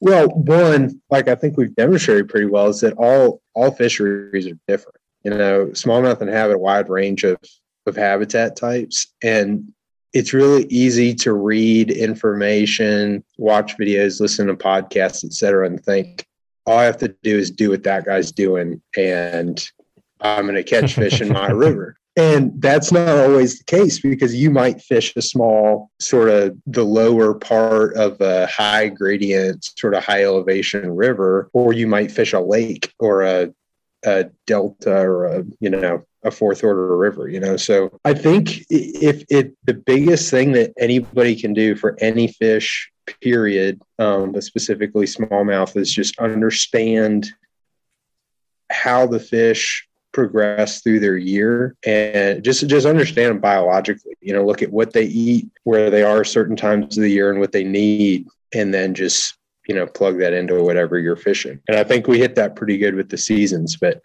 Well, 0.00 0.28
one, 0.28 1.00
like 1.10 1.28
I 1.28 1.34
think 1.34 1.56
we've 1.56 1.74
demonstrated 1.74 2.28
pretty 2.28 2.46
well, 2.46 2.68
is 2.68 2.80
that 2.80 2.94
all 2.94 3.40
all 3.54 3.70
fisheries 3.70 4.46
are 4.46 4.58
different. 4.68 4.98
You 5.24 5.32
know, 5.32 5.66
smallmouth 5.72 6.22
inhabit 6.22 6.56
a 6.56 6.58
wide 6.58 6.88
range 6.88 7.24
of 7.24 7.38
of 7.88 7.96
habitat 7.96 8.54
types. 8.54 9.08
And 9.22 9.72
it's 10.12 10.32
really 10.32 10.64
easy 10.64 11.14
to 11.14 11.32
read 11.32 11.90
information, 11.90 13.24
watch 13.36 13.76
videos, 13.76 14.20
listen 14.20 14.46
to 14.46 14.54
podcasts, 14.54 15.24
et 15.24 15.32
cetera, 15.32 15.66
and 15.66 15.82
think 15.84 16.26
all 16.66 16.78
I 16.78 16.84
have 16.84 16.98
to 16.98 17.14
do 17.22 17.36
is 17.36 17.50
do 17.50 17.70
what 17.70 17.82
that 17.84 18.04
guy's 18.04 18.32
doing, 18.32 18.80
and 18.96 19.62
I'm 20.20 20.44
going 20.44 20.54
to 20.54 20.62
catch 20.62 20.94
fish 20.94 21.20
in 21.20 21.32
my 21.32 21.48
river. 21.50 21.97
And 22.18 22.60
that's 22.60 22.90
not 22.90 23.08
always 23.08 23.58
the 23.58 23.64
case 23.64 24.00
because 24.00 24.34
you 24.34 24.50
might 24.50 24.82
fish 24.82 25.14
a 25.14 25.22
small, 25.22 25.90
sort 26.00 26.28
of 26.28 26.58
the 26.66 26.84
lower 26.84 27.34
part 27.34 27.94
of 27.94 28.20
a 28.20 28.46
high 28.48 28.88
gradient, 28.88 29.64
sort 29.78 29.94
of 29.94 30.02
high 30.02 30.24
elevation 30.24 30.96
river, 30.96 31.48
or 31.52 31.72
you 31.72 31.86
might 31.86 32.10
fish 32.10 32.32
a 32.32 32.40
lake 32.40 32.92
or 32.98 33.22
a, 33.22 33.54
a 34.04 34.24
delta 34.48 34.98
or 34.98 35.26
a, 35.26 35.44
you 35.60 35.70
know, 35.70 36.04
a 36.24 36.30
fourth 36.32 36.64
order 36.64 36.96
river 36.96 37.28
you 37.28 37.38
know? 37.38 37.56
So 37.56 37.96
i 38.04 38.12
think 38.12 38.64
if 38.70 39.24
it 39.30 39.56
the 39.64 39.74
biggest 39.74 40.30
thing 40.30 40.52
that 40.52 40.72
anybody 40.76 41.36
can 41.36 41.54
do 41.54 41.76
for 41.76 41.96
any 42.00 42.26
fish 42.26 42.90
period 43.22 43.80
um, 44.00 44.32
but 44.32 44.42
specifically 44.42 45.06
smallmouth 45.06 45.76
is 45.76 45.92
just 45.92 46.18
understand 46.18 47.28
how 48.70 49.06
the 49.06 49.20
fish 49.20 49.87
progress 50.12 50.80
through 50.80 51.00
their 51.00 51.16
year 51.16 51.76
and 51.84 52.42
just 52.42 52.66
just 52.66 52.86
understand 52.86 53.40
biologically 53.40 54.14
you 54.20 54.32
know 54.32 54.44
look 54.44 54.62
at 54.62 54.72
what 54.72 54.92
they 54.92 55.04
eat 55.04 55.46
where 55.64 55.90
they 55.90 56.02
are 56.02 56.24
certain 56.24 56.56
times 56.56 56.96
of 56.96 57.02
the 57.02 57.10
year 57.10 57.30
and 57.30 57.40
what 57.40 57.52
they 57.52 57.64
need 57.64 58.26
and 58.54 58.72
then 58.72 58.94
just 58.94 59.36
you 59.66 59.74
know 59.74 59.86
plug 59.86 60.18
that 60.18 60.32
into 60.32 60.62
whatever 60.62 60.98
you're 60.98 61.16
fishing. 61.16 61.60
And 61.68 61.76
i 61.76 61.84
think 61.84 62.06
we 62.06 62.18
hit 62.18 62.34
that 62.36 62.56
pretty 62.56 62.78
good 62.78 62.94
with 62.94 63.10
the 63.10 63.18
seasons 63.18 63.76
but 63.76 64.00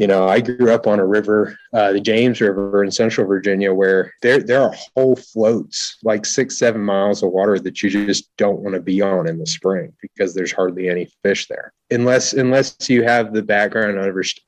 you 0.00 0.06
know, 0.06 0.26
I 0.26 0.40
grew 0.40 0.72
up 0.72 0.86
on 0.86 0.98
a 0.98 1.04
river, 1.04 1.58
uh, 1.74 1.92
the 1.92 2.00
James 2.00 2.40
River 2.40 2.82
in 2.82 2.90
Central 2.90 3.26
Virginia, 3.26 3.74
where 3.74 4.14
there 4.22 4.42
there 4.42 4.62
are 4.62 4.74
whole 4.96 5.14
floats, 5.14 5.98
like 6.02 6.24
six 6.24 6.58
seven 6.58 6.80
miles 6.80 7.22
of 7.22 7.32
water 7.32 7.58
that 7.58 7.82
you 7.82 7.90
just 8.06 8.34
don't 8.38 8.60
want 8.60 8.74
to 8.74 8.80
be 8.80 9.02
on 9.02 9.28
in 9.28 9.38
the 9.38 9.46
spring 9.46 9.92
because 10.00 10.32
there's 10.32 10.52
hardly 10.52 10.88
any 10.88 11.06
fish 11.22 11.48
there, 11.48 11.74
unless 11.90 12.32
unless 12.32 12.88
you 12.88 13.02
have 13.02 13.34
the 13.34 13.42
background 13.42 13.98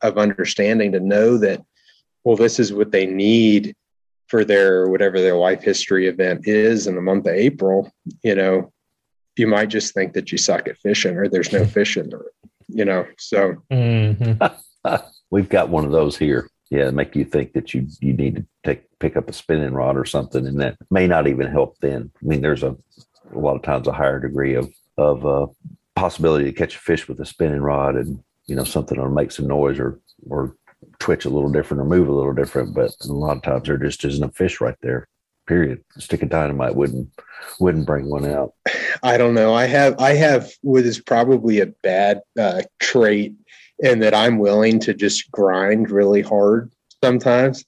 of 0.01 0.16
understanding 0.19 0.91
to 0.93 1.01
know 1.01 1.37
that, 1.37 1.61
well, 2.24 2.37
this 2.37 2.59
is 2.59 2.73
what 2.73 2.91
they 2.91 3.05
need 3.05 3.77
for 4.29 4.47
their 4.47 4.89
whatever 4.89 5.20
their 5.20 5.37
life 5.37 5.62
history 5.62 6.07
event 6.07 6.49
is 6.49 6.87
in 6.87 6.95
the 6.95 7.03
month 7.03 7.27
of 7.27 7.35
April. 7.35 7.93
You 8.23 8.37
know, 8.37 8.73
you 9.37 9.49
might 9.49 9.69
just 9.69 9.93
think 9.93 10.15
that 10.15 10.33
you 10.33 10.39
suck 10.39 10.66
at 10.66 10.79
fishing 10.79 11.19
or 11.19 11.29
there's 11.29 11.53
no 11.53 11.66
fish 11.77 11.99
in 11.99 12.09
there. 12.09 12.24
You 12.69 12.87
know, 12.87 13.07
so. 13.19 13.57
Mm-hmm. 13.70 14.47
We've 15.33 15.49
got 15.49 15.71
one 15.71 15.87
of 15.87 15.93
those 15.93 16.17
here. 16.19 16.51
Yeah, 16.71 16.91
make 16.91 17.17
you 17.17 17.25
think 17.25 17.55
that 17.55 17.73
you 17.73 17.87
you 18.01 18.13
need 18.13 18.37
to 18.37 18.47
take 18.65 18.83
pick 18.99 19.17
up 19.17 19.31
a 19.31 19.33
spinning 19.33 19.73
rod 19.73 19.97
or 19.97 20.05
something, 20.05 20.47
and 20.47 20.61
that 20.61 20.77
may 20.91 21.07
not 21.07 21.27
even 21.27 21.51
help. 21.51 21.79
Then, 21.81 22.11
I 22.23 22.27
mean, 22.27 22.43
there's 22.43 22.63
a 22.63 22.77
a 23.35 23.39
lot 23.39 23.57
of 23.57 23.63
times 23.63 23.89
a 23.89 23.93
higher 23.93 24.21
degree 24.21 24.55
of 24.55 24.71
of 24.99 25.27
uh, 25.27 25.47
possibility 25.97 26.45
to 26.45 26.53
catch 26.53 26.77
a 26.77 26.79
fish 26.79 27.09
with 27.09 27.19
a 27.19 27.25
spinning 27.25 27.63
rod, 27.63 27.97
and 27.97 28.23
you 28.45 28.55
know 28.55 28.65
something 28.65 29.01
will 29.01 29.11
make 29.11 29.33
some 29.33 29.47
noise 29.47 29.79
or 29.79 29.99
or 30.29 30.55
twitch 30.99 31.25
a 31.25 31.31
little 31.31 31.51
different 31.51 31.81
or 31.81 31.87
move 31.87 32.09
a 32.09 32.13
little 32.13 32.35
different. 32.35 32.75
But 32.75 32.91
a 33.03 33.13
lot 33.13 33.39
of 33.39 33.43
times 33.43 33.69
there 33.69 33.79
just 33.79 34.05
isn't 34.05 34.25
a 34.25 34.33
fish 34.33 34.61
right 34.61 34.77
there. 34.83 35.09
Period. 35.47 35.83
A 35.97 36.03
stick 36.03 36.23
of 36.23 36.29
dynamite 36.29 36.77
wouldn't 36.77 37.09
wouldn't 37.59 37.87
bring 37.87 38.11
one 38.11 38.27
out. 38.27 38.53
I 39.03 39.17
don't 39.17 39.35
know. 39.35 39.55
I 39.55 39.65
have 39.65 39.99
I 39.99 40.13
have 40.13 40.51
what 40.61 40.85
is 40.85 41.01
probably 41.01 41.61
a 41.61 41.67
bad 41.67 42.21
uh, 42.39 42.63
trait 42.81 43.35
and 43.83 44.03
that 44.03 44.15
I'm 44.15 44.39
willing 44.39 44.79
to 44.81 44.95
just 44.95 45.31
grind 45.31 45.91
really 45.91 46.23
hard 46.23 46.71
sometimes, 47.03 47.65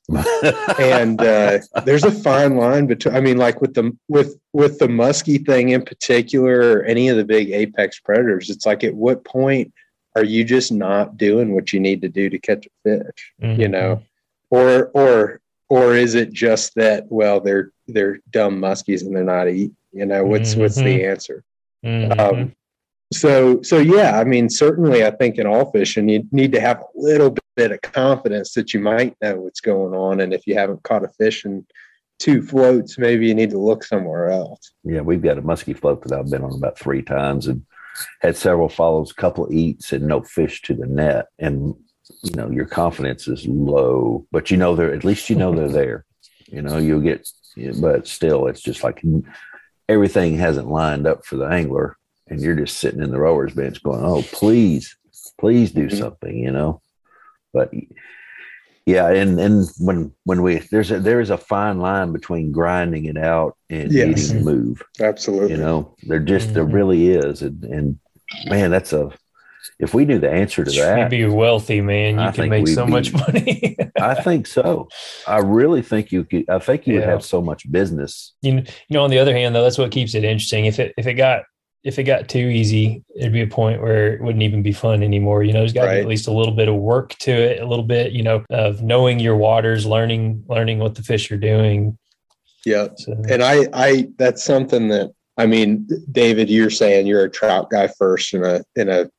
and 0.78 1.20
uh, 1.20 1.58
there's 1.84 2.04
a 2.04 2.10
fine 2.10 2.56
line 2.56 2.86
between. 2.86 3.14
I 3.14 3.20
mean, 3.20 3.36
like 3.36 3.60
with 3.60 3.74
the 3.74 3.96
with 4.08 4.38
with 4.52 4.78
the 4.78 4.86
muskie 4.86 5.44
thing 5.44 5.70
in 5.70 5.84
particular, 5.84 6.78
or 6.78 6.84
any 6.84 7.08
of 7.08 7.16
the 7.16 7.24
big 7.24 7.50
apex 7.50 8.00
predators, 8.00 8.50
it's 8.50 8.66
like 8.66 8.84
at 8.84 8.94
what 8.94 9.24
point 9.24 9.72
are 10.16 10.24
you 10.24 10.44
just 10.44 10.70
not 10.70 11.16
doing 11.16 11.54
what 11.54 11.72
you 11.72 11.80
need 11.80 12.00
to 12.02 12.08
do 12.08 12.30
to 12.30 12.38
catch 12.38 12.66
a 12.66 12.70
fish? 12.82 13.32
Mm-hmm. 13.42 13.60
You 13.60 13.68
know, 13.68 14.02
or 14.50 14.90
or 14.94 15.40
or 15.68 15.96
is 15.96 16.14
it 16.14 16.32
just 16.32 16.74
that 16.76 17.06
well 17.08 17.40
they're 17.40 17.72
they're 17.88 18.20
dumb 18.30 18.60
muskies 18.60 19.02
and 19.02 19.14
they're 19.14 19.24
not 19.24 19.48
eat? 19.48 19.72
You 19.92 20.06
know, 20.06 20.24
what's 20.24 20.52
mm-hmm. 20.52 20.60
what's 20.60 20.76
the 20.76 20.82
mm-hmm. 20.82 21.10
answer? 21.10 21.44
Mm-hmm. 21.84 22.20
Um, 22.20 22.54
so 23.14 23.62
so 23.62 23.78
yeah 23.78 24.18
i 24.18 24.24
mean 24.24 24.48
certainly 24.50 25.04
i 25.04 25.10
think 25.10 25.38
in 25.38 25.46
all 25.46 25.70
fishing 25.70 26.08
you 26.08 26.26
need 26.32 26.52
to 26.52 26.60
have 26.60 26.80
a 26.80 26.86
little 26.94 27.34
bit 27.56 27.70
of 27.70 27.80
confidence 27.82 28.52
that 28.54 28.74
you 28.74 28.80
might 28.80 29.16
know 29.22 29.36
what's 29.36 29.60
going 29.60 29.94
on 29.94 30.20
and 30.20 30.34
if 30.34 30.46
you 30.46 30.54
haven't 30.54 30.82
caught 30.82 31.04
a 31.04 31.08
fish 31.08 31.44
in 31.44 31.64
two 32.18 32.42
floats 32.42 32.98
maybe 32.98 33.26
you 33.26 33.34
need 33.34 33.50
to 33.50 33.58
look 33.58 33.84
somewhere 33.84 34.30
else. 34.30 34.72
Yeah 34.84 35.00
we've 35.00 35.22
got 35.22 35.38
a 35.38 35.42
musky 35.42 35.74
float 35.74 36.02
that 36.02 36.18
i've 36.18 36.30
been 36.30 36.44
on 36.44 36.52
about 36.54 36.78
three 36.78 37.02
times 37.02 37.46
and 37.46 37.64
had 38.20 38.36
several 38.36 38.68
follows 38.68 39.12
couple 39.12 39.52
eats 39.52 39.92
and 39.92 40.06
no 40.06 40.20
fish 40.20 40.62
to 40.62 40.74
the 40.74 40.86
net. 40.86 41.26
And 41.38 41.74
you 42.22 42.34
know 42.34 42.50
your 42.50 42.66
confidence 42.66 43.28
is 43.28 43.46
low 43.46 44.26
but 44.30 44.50
you 44.50 44.56
know 44.56 44.74
they're 44.74 44.92
at 44.92 45.04
least 45.04 45.30
you 45.30 45.36
know 45.36 45.54
they're 45.54 45.68
there. 45.80 46.04
You 46.46 46.62
know 46.62 46.78
you'll 46.78 47.00
get 47.00 47.28
but 47.80 48.06
still 48.06 48.46
it's 48.48 48.60
just 48.60 48.82
like 48.82 49.02
everything 49.88 50.36
hasn't 50.36 50.68
lined 50.68 51.06
up 51.06 51.24
for 51.24 51.36
the 51.36 51.46
angler 51.46 51.96
and 52.28 52.40
you're 52.40 52.56
just 52.56 52.78
sitting 52.78 53.02
in 53.02 53.10
the 53.10 53.18
rowers 53.18 53.54
bench 53.54 53.82
going, 53.82 54.04
"Oh, 54.04 54.22
please, 54.32 54.96
please 55.38 55.72
do 55.72 55.86
mm-hmm. 55.86 55.98
something," 55.98 56.36
you 56.36 56.50
know. 56.50 56.80
But 57.52 57.72
yeah, 58.86 59.08
and 59.10 59.40
and 59.40 59.66
when 59.78 60.12
when 60.24 60.42
we 60.42 60.58
there's 60.70 60.90
a 60.90 61.00
there 61.00 61.20
is 61.20 61.30
a 61.30 61.38
fine 61.38 61.78
line 61.78 62.12
between 62.12 62.52
grinding 62.52 63.06
it 63.06 63.16
out 63.16 63.56
and 63.70 63.92
yes. 63.92 64.28
the 64.28 64.40
move. 64.40 64.82
Absolutely, 65.00 65.52
you 65.52 65.56
know, 65.56 65.94
there 66.02 66.18
just 66.18 66.46
mm-hmm. 66.46 66.54
there 66.54 66.64
really 66.64 67.08
is, 67.10 67.42
and, 67.42 67.64
and 67.64 67.98
man, 68.46 68.70
that's 68.70 68.92
a 68.92 69.10
if 69.78 69.94
we 69.94 70.04
knew 70.04 70.18
the 70.18 70.30
answer 70.30 70.64
to 70.64 70.70
that, 70.70 70.98
you'd 70.98 71.10
be 71.10 71.26
wealthy, 71.26 71.80
man. 71.80 72.14
You 72.14 72.20
I 72.20 72.32
can 72.32 72.48
make 72.48 72.68
so 72.68 72.84
be, 72.84 72.92
much 72.92 73.12
money. 73.12 73.76
I 74.00 74.14
think 74.14 74.46
so. 74.46 74.88
I 75.26 75.38
really 75.38 75.82
think 75.82 76.12
you 76.12 76.24
could. 76.24 76.48
I 76.48 76.58
think 76.58 76.86
you 76.86 76.94
yeah. 76.94 77.00
would 77.00 77.08
have 77.08 77.24
so 77.24 77.40
much 77.40 77.70
business. 77.70 78.34
You 78.42 78.54
know, 78.54 78.62
you 78.88 78.94
know, 78.94 79.04
on 79.04 79.10
the 79.10 79.18
other 79.18 79.34
hand, 79.34 79.54
though, 79.54 79.62
that's 79.62 79.78
what 79.78 79.90
keeps 79.90 80.14
it 80.14 80.24
interesting. 80.24 80.66
If 80.66 80.78
it 80.78 80.94
if 80.96 81.06
it 81.06 81.14
got 81.14 81.44
if 81.84 81.98
it 81.98 82.04
got 82.04 82.28
too 82.30 82.38
easy, 82.38 83.04
it'd 83.14 83.32
be 83.32 83.42
a 83.42 83.46
point 83.46 83.82
where 83.82 84.14
it 84.14 84.22
wouldn't 84.22 84.42
even 84.42 84.62
be 84.62 84.72
fun 84.72 85.02
anymore. 85.02 85.44
You 85.44 85.52
know, 85.52 85.58
there's 85.58 85.74
got 85.74 85.82
to 85.82 85.88
right. 85.88 85.94
be 85.96 86.00
at 86.00 86.06
least 86.08 86.28
a 86.28 86.32
little 86.32 86.54
bit 86.54 86.66
of 86.66 86.76
work 86.76 87.10
to 87.18 87.30
it, 87.30 87.60
a 87.60 87.66
little 87.66 87.84
bit, 87.84 88.12
you 88.12 88.22
know, 88.22 88.42
of 88.48 88.82
knowing 88.82 89.20
your 89.20 89.36
waters, 89.36 89.84
learning, 89.84 90.44
learning 90.48 90.78
what 90.78 90.94
the 90.94 91.02
fish 91.02 91.30
are 91.30 91.36
doing. 91.36 91.98
Yeah. 92.64 92.88
So. 92.96 93.12
And 93.28 93.42
I, 93.42 93.66
I, 93.74 94.08
that's 94.16 94.42
something 94.42 94.88
that, 94.88 95.12
I 95.36 95.44
mean, 95.44 95.86
David, 96.10 96.48
you're 96.48 96.70
saying 96.70 97.06
you're 97.06 97.24
a 97.24 97.30
trout 97.30 97.68
guy 97.68 97.88
first 97.88 98.32
and 98.32 98.44
a, 98.44 98.64
and 98.76 98.88
a 98.88 99.10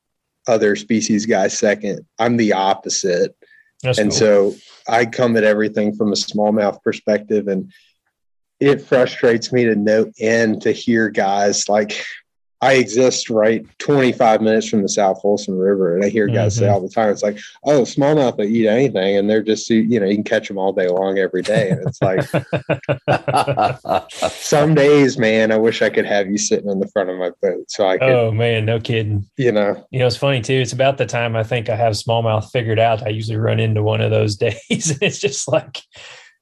other 0.48 0.74
species 0.74 1.24
guy 1.24 1.46
second. 1.46 2.04
I'm 2.18 2.36
the 2.36 2.52
opposite. 2.52 3.36
That's 3.82 3.98
and 3.98 4.10
cool. 4.10 4.18
so 4.18 4.54
I 4.88 5.06
come 5.06 5.36
at 5.36 5.44
everything 5.44 5.94
from 5.94 6.12
a 6.12 6.16
smallmouth 6.16 6.82
perspective 6.82 7.46
and 7.46 7.72
it 8.58 8.80
frustrates 8.80 9.52
me 9.52 9.64
to 9.66 9.76
no 9.76 10.10
end 10.18 10.62
to 10.62 10.72
hear 10.72 11.10
guys 11.10 11.68
like 11.68 12.02
I 12.62 12.74
exist 12.74 13.28
right 13.28 13.66
25 13.78 14.40
minutes 14.40 14.68
from 14.68 14.82
the 14.82 14.88
South 14.88 15.20
Holston 15.20 15.58
River, 15.58 15.94
and 15.94 16.04
I 16.04 16.08
hear 16.08 16.26
guys 16.26 16.54
mm-hmm. 16.54 16.64
say 16.64 16.68
all 16.68 16.80
the 16.80 16.88
time, 16.88 17.10
"It's 17.10 17.22
like, 17.22 17.38
oh, 17.64 17.82
smallmouth 17.82 18.38
they 18.38 18.46
eat 18.46 18.66
anything, 18.66 19.16
and 19.16 19.28
they're 19.28 19.42
just 19.42 19.68
you 19.68 20.00
know 20.00 20.06
you 20.06 20.14
can 20.14 20.24
catch 20.24 20.48
them 20.48 20.56
all 20.56 20.72
day 20.72 20.88
long 20.88 21.18
every 21.18 21.42
day." 21.42 21.70
And 21.70 21.86
it's 21.86 22.00
like, 22.00 22.24
some 24.32 24.74
days, 24.74 25.18
man, 25.18 25.52
I 25.52 25.58
wish 25.58 25.82
I 25.82 25.90
could 25.90 26.06
have 26.06 26.30
you 26.30 26.38
sitting 26.38 26.70
in 26.70 26.80
the 26.80 26.88
front 26.88 27.10
of 27.10 27.18
my 27.18 27.30
boat 27.42 27.70
so 27.70 27.86
I 27.86 27.98
could. 27.98 28.08
Oh 28.08 28.32
man, 28.32 28.64
no 28.64 28.80
kidding. 28.80 29.28
You 29.36 29.52
know, 29.52 29.86
you 29.90 29.98
know, 29.98 30.06
it's 30.06 30.16
funny 30.16 30.40
too. 30.40 30.54
It's 30.54 30.72
about 30.72 30.96
the 30.96 31.06
time 31.06 31.36
I 31.36 31.42
think 31.42 31.68
I 31.68 31.76
have 31.76 31.92
smallmouth 31.92 32.50
figured 32.50 32.78
out. 32.78 33.06
I 33.06 33.10
usually 33.10 33.36
run 33.36 33.60
into 33.60 33.82
one 33.82 34.00
of 34.00 34.10
those 34.10 34.36
days, 34.36 34.90
and 34.90 35.02
it's 35.02 35.18
just 35.18 35.46
like 35.46 35.82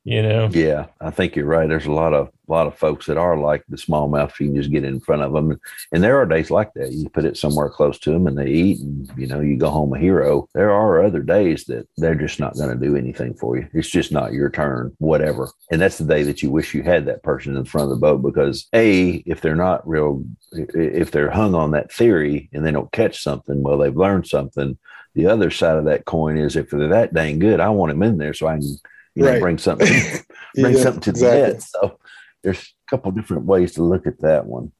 you 0.05 0.23
know? 0.23 0.49
Yeah 0.53 0.87
i 1.01 1.11
think 1.11 1.37
you're 1.37 1.47
right. 1.47 1.69
There's 1.69 1.87
a 1.87 1.93
lot 1.93 2.15
of 2.15 2.29
a 2.49 2.53
lot 2.53 2.67
of 2.67 2.77
folks 2.77 3.07
that 3.07 3.17
are 3.17 3.39
like 3.39 3.65
the 3.69 3.77
smallmouth. 3.77 4.39
You 4.39 4.47
can 4.49 4.57
just 4.57 4.71
get 4.71 4.85
in 4.85 5.01
front 5.01 5.23
of 5.23 5.33
them 5.33 5.59
and 5.93 6.03
there 6.03 6.19
are 6.19 6.27
days 6.27 6.51
like 6.51 6.73
that. 6.75 6.93
You 6.93 7.09
put 7.09 7.25
it 7.25 7.37
somewhere 7.37 7.69
close 7.69 7.99
to 8.01 8.11
them 8.11 8.27
and 8.27 8.37
they 8.37 8.49
eat 8.49 8.81
and 8.81 9.11
you 9.17 9.27
know 9.27 9.41
you 9.41 9.57
go 9.57 9.71
home 9.71 9.95
a 9.95 9.99
hero. 9.99 10.49
There 10.55 10.71
are 10.71 11.03
other 11.03 11.23
days 11.23 11.65
that 11.65 11.89
they're 11.97 12.15
just 12.15 12.41
not 12.41 12.55
going 12.55 12.71
to 12.71 12.87
do 12.87 12.97
anything 12.97 13.35
for 13.35 13.57
you. 13.57 13.69
It's 13.73 13.91
just 13.91 14.13
not 14.13 14.33
your 14.33 14.51
turn 14.51 14.95
whatever. 14.99 15.51
And 15.71 15.81
that's 15.81 15.99
the 15.99 16.05
day 16.05 16.23
that 16.25 16.43
you 16.43 16.51
wish 16.51 16.75
you 16.75 16.83
had 16.83 17.07
that 17.07 17.23
person 17.23 17.57
in 17.57 17.65
front 17.65 17.85
of 17.85 17.91
the 17.91 18.01
boat 18.01 18.23
because 18.23 18.67
a 18.75 19.23
if 19.27 19.41
they're 19.41 19.55
not 19.55 19.87
real 19.89 20.25
if 20.53 21.11
they're 21.11 21.31
hung 21.31 21.55
on 21.55 21.71
that 21.73 21.93
theory 21.93 22.49
and 22.53 22.65
they 22.65 22.73
don't 22.73 22.93
catch 22.93 23.23
something 23.23 23.63
well 23.63 23.79
they've 23.79 23.97
learned 23.97 24.27
something. 24.27 24.79
The 25.15 25.27
other 25.27 25.53
side 25.53 25.77
of 25.77 25.85
that 25.85 26.07
coin 26.07 26.37
is 26.37 26.57
if 26.57 26.71
they're 26.71 26.89
that 26.89 27.15
dang 27.15 27.39
good 27.39 27.61
i 27.61 27.69
want 27.69 27.91
them 27.91 28.03
in 28.03 28.19
there 28.19 28.35
so 28.35 28.49
i 28.49 28.57
can 28.57 28.77
you 29.15 29.25
right. 29.25 29.35
know, 29.35 29.41
bring 29.41 29.59
something, 29.59 29.89
bring 30.55 30.77
yeah, 30.77 30.83
something 30.83 31.03
to 31.03 31.11
exactly. 31.11 31.41
the 31.41 31.49
net. 31.49 31.63
So 31.63 31.99
there's 32.43 32.61
a 32.61 32.91
couple 32.91 33.11
different 33.13 33.45
ways 33.45 33.73
to 33.75 33.83
look 33.83 34.07
at 34.07 34.21
that 34.21 34.47
one. 34.47 34.73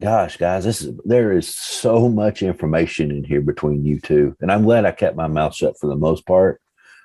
Gosh, 0.00 0.36
guys, 0.36 0.64
this 0.64 0.82
is 0.82 0.94
there 1.04 1.32
is 1.32 1.54
so 1.54 2.08
much 2.08 2.42
information 2.42 3.10
in 3.10 3.24
here 3.24 3.40
between 3.40 3.84
you 3.84 3.98
two, 3.98 4.36
and 4.40 4.52
I'm 4.52 4.64
glad 4.64 4.84
I 4.84 4.92
kept 4.92 5.16
my 5.16 5.26
mouth 5.26 5.54
shut 5.54 5.78
for 5.80 5.86
the 5.86 5.96
most 5.96 6.26
part 6.26 6.60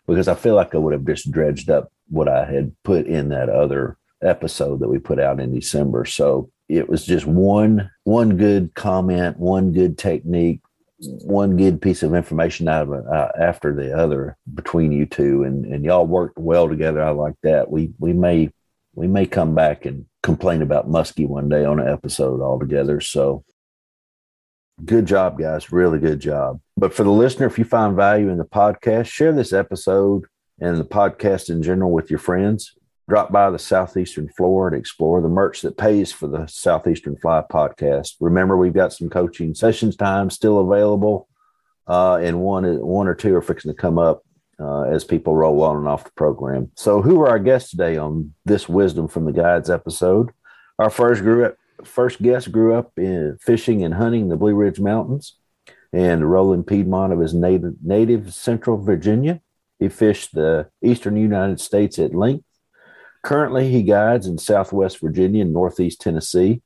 because 0.08 0.28
I 0.28 0.36
feel 0.36 0.56
like 0.56 0.76
I 0.76 0.78
would 0.78 0.94
have 0.94 1.06
just 1.06 1.32
dredged 1.32 1.70
up 1.70 1.92
what 2.10 2.28
I 2.28 2.46
had 2.46 2.76
put 2.84 3.08
in 3.08 3.30
that 3.30 3.48
other 3.48 3.98
episode 4.22 4.82
that 4.82 4.90
we 4.90 5.00
put 5.00 5.20
out 5.20 5.40
in 5.40 5.54
December. 5.54 6.04
So 6.04 6.52
it 6.68 6.90
was 6.90 7.06
just 7.06 7.26
one 7.26 7.90
one 8.04 8.36
good 8.36 8.76
comment, 8.76 9.40
one 9.40 9.72
good 9.72 9.98
technique, 9.98 10.60
one 11.02 11.58
good 11.58 11.82
piece 11.82 12.04
of 12.04 12.14
information 12.14 12.68
out 12.68 12.88
of 12.88 13.08
uh, 13.08 13.30
after 13.40 13.74
the 13.74 13.98
other 13.98 14.38
between 14.54 14.92
you 14.92 15.06
two, 15.06 15.44
and 15.44 15.66
and 15.66 15.84
y'all 15.84 16.06
worked 16.06 16.38
well 16.38 16.70
together. 16.70 17.02
I 17.02 17.12
like 17.12 17.36
that. 17.44 17.72
We 17.72 17.92
we 18.00 18.14
may 18.14 18.52
we 18.94 19.08
may 19.08 19.26
come 19.26 19.56
back 19.56 19.86
and 19.86 20.06
complain 20.24 20.62
about 20.62 20.90
Muskie 20.90 21.28
one 21.28 21.50
day 21.50 21.66
on 21.66 21.80
an 21.80 21.88
episode 21.88 22.42
all 22.42 22.60
together. 22.60 23.02
So 23.02 23.44
good 24.84 25.06
job, 25.06 25.40
guys. 25.40 25.72
Really 25.72 26.00
good 26.00 26.20
job. 26.20 26.60
But 26.78 26.94
for 26.94 27.04
the 27.04 27.12
listener, 27.12 27.48
if 27.48 27.58
you 27.58 27.66
find 27.66 27.96
value 27.96 28.30
in 28.30 28.38
the 28.38 28.46
podcast, 28.46 29.08
share 29.08 29.34
this 29.34 29.54
episode 29.54 30.26
and 30.60 30.78
the 30.78 30.86
podcast 30.86 31.50
in 31.50 31.64
general 31.64 31.92
with 31.92 32.10
your 32.10 32.20
friends 32.20 32.76
drop 33.12 33.30
by 33.30 33.50
the 33.50 33.60
Southeastern 33.60 34.30
Floor 34.30 34.70
to 34.70 34.78
explore 34.78 35.20
the 35.20 35.28
merch 35.28 35.60
that 35.64 35.76
pays 35.76 36.14
for 36.14 36.28
the 36.28 36.48
Southeastern 36.48 37.18
Fly 37.18 37.44
podcast. 37.52 38.16
Remember, 38.22 38.56
we've 38.56 38.74
got 38.74 38.94
some 38.94 39.10
coaching 39.10 39.54
sessions 39.54 39.98
time 39.98 40.30
still 40.30 40.60
available, 40.60 41.28
uh, 41.88 42.16
and 42.24 42.40
one 42.40 42.64
one 42.80 43.10
or 43.10 43.14
two 43.14 43.36
are 43.36 43.42
fixing 43.42 43.70
to 43.70 43.76
come 43.76 44.00
up 44.00 44.24
uh, 44.62 44.84
as 44.84 45.04
people 45.04 45.36
roll 45.36 45.62
on 45.62 45.76
and 45.76 45.90
off 45.90 46.06
the 46.06 46.12
program. 46.12 46.72
So, 46.78 47.02
who 47.02 47.20
are 47.20 47.28
our 47.28 47.38
guests 47.38 47.72
today 47.72 47.98
on 47.98 48.34
this 48.46 48.70
Wisdom 48.70 49.10
from 49.10 49.26
the 49.26 49.34
Guides 49.34 49.70
episode? 49.70 50.30
Our 50.80 50.90
first 50.90 51.22
grew 51.22 51.48
up, 51.48 51.58
first 51.84 52.22
guest 52.22 52.50
grew 52.50 52.76
up 52.76 52.94
in 52.96 53.38
fishing 53.42 53.84
and 53.84 53.94
hunting 53.94 54.30
the 54.30 54.38
Blue 54.38 54.56
Ridge 54.56 54.80
Mountains 54.80 55.36
and 55.92 56.32
rolling 56.32 56.64
Piedmont 56.64 57.12
of 57.12 57.20
his 57.20 57.34
native, 57.34 57.74
native 57.84 58.34
Central 58.34 58.78
Virginia. 58.78 59.42
He 59.80 59.90
fished 59.90 60.34
the 60.34 60.70
eastern 60.82 61.18
United 61.18 61.60
States 61.60 62.00
at 62.00 62.16
length 62.16 62.46
Currently, 63.24 63.70
he 63.70 63.84
guides 63.84 64.28
in 64.28 64.38
Southwest 64.38 65.00
Virginia 65.00 65.44
and 65.44 65.54
Northeast 65.54 66.02
Tennessee. 66.02 66.62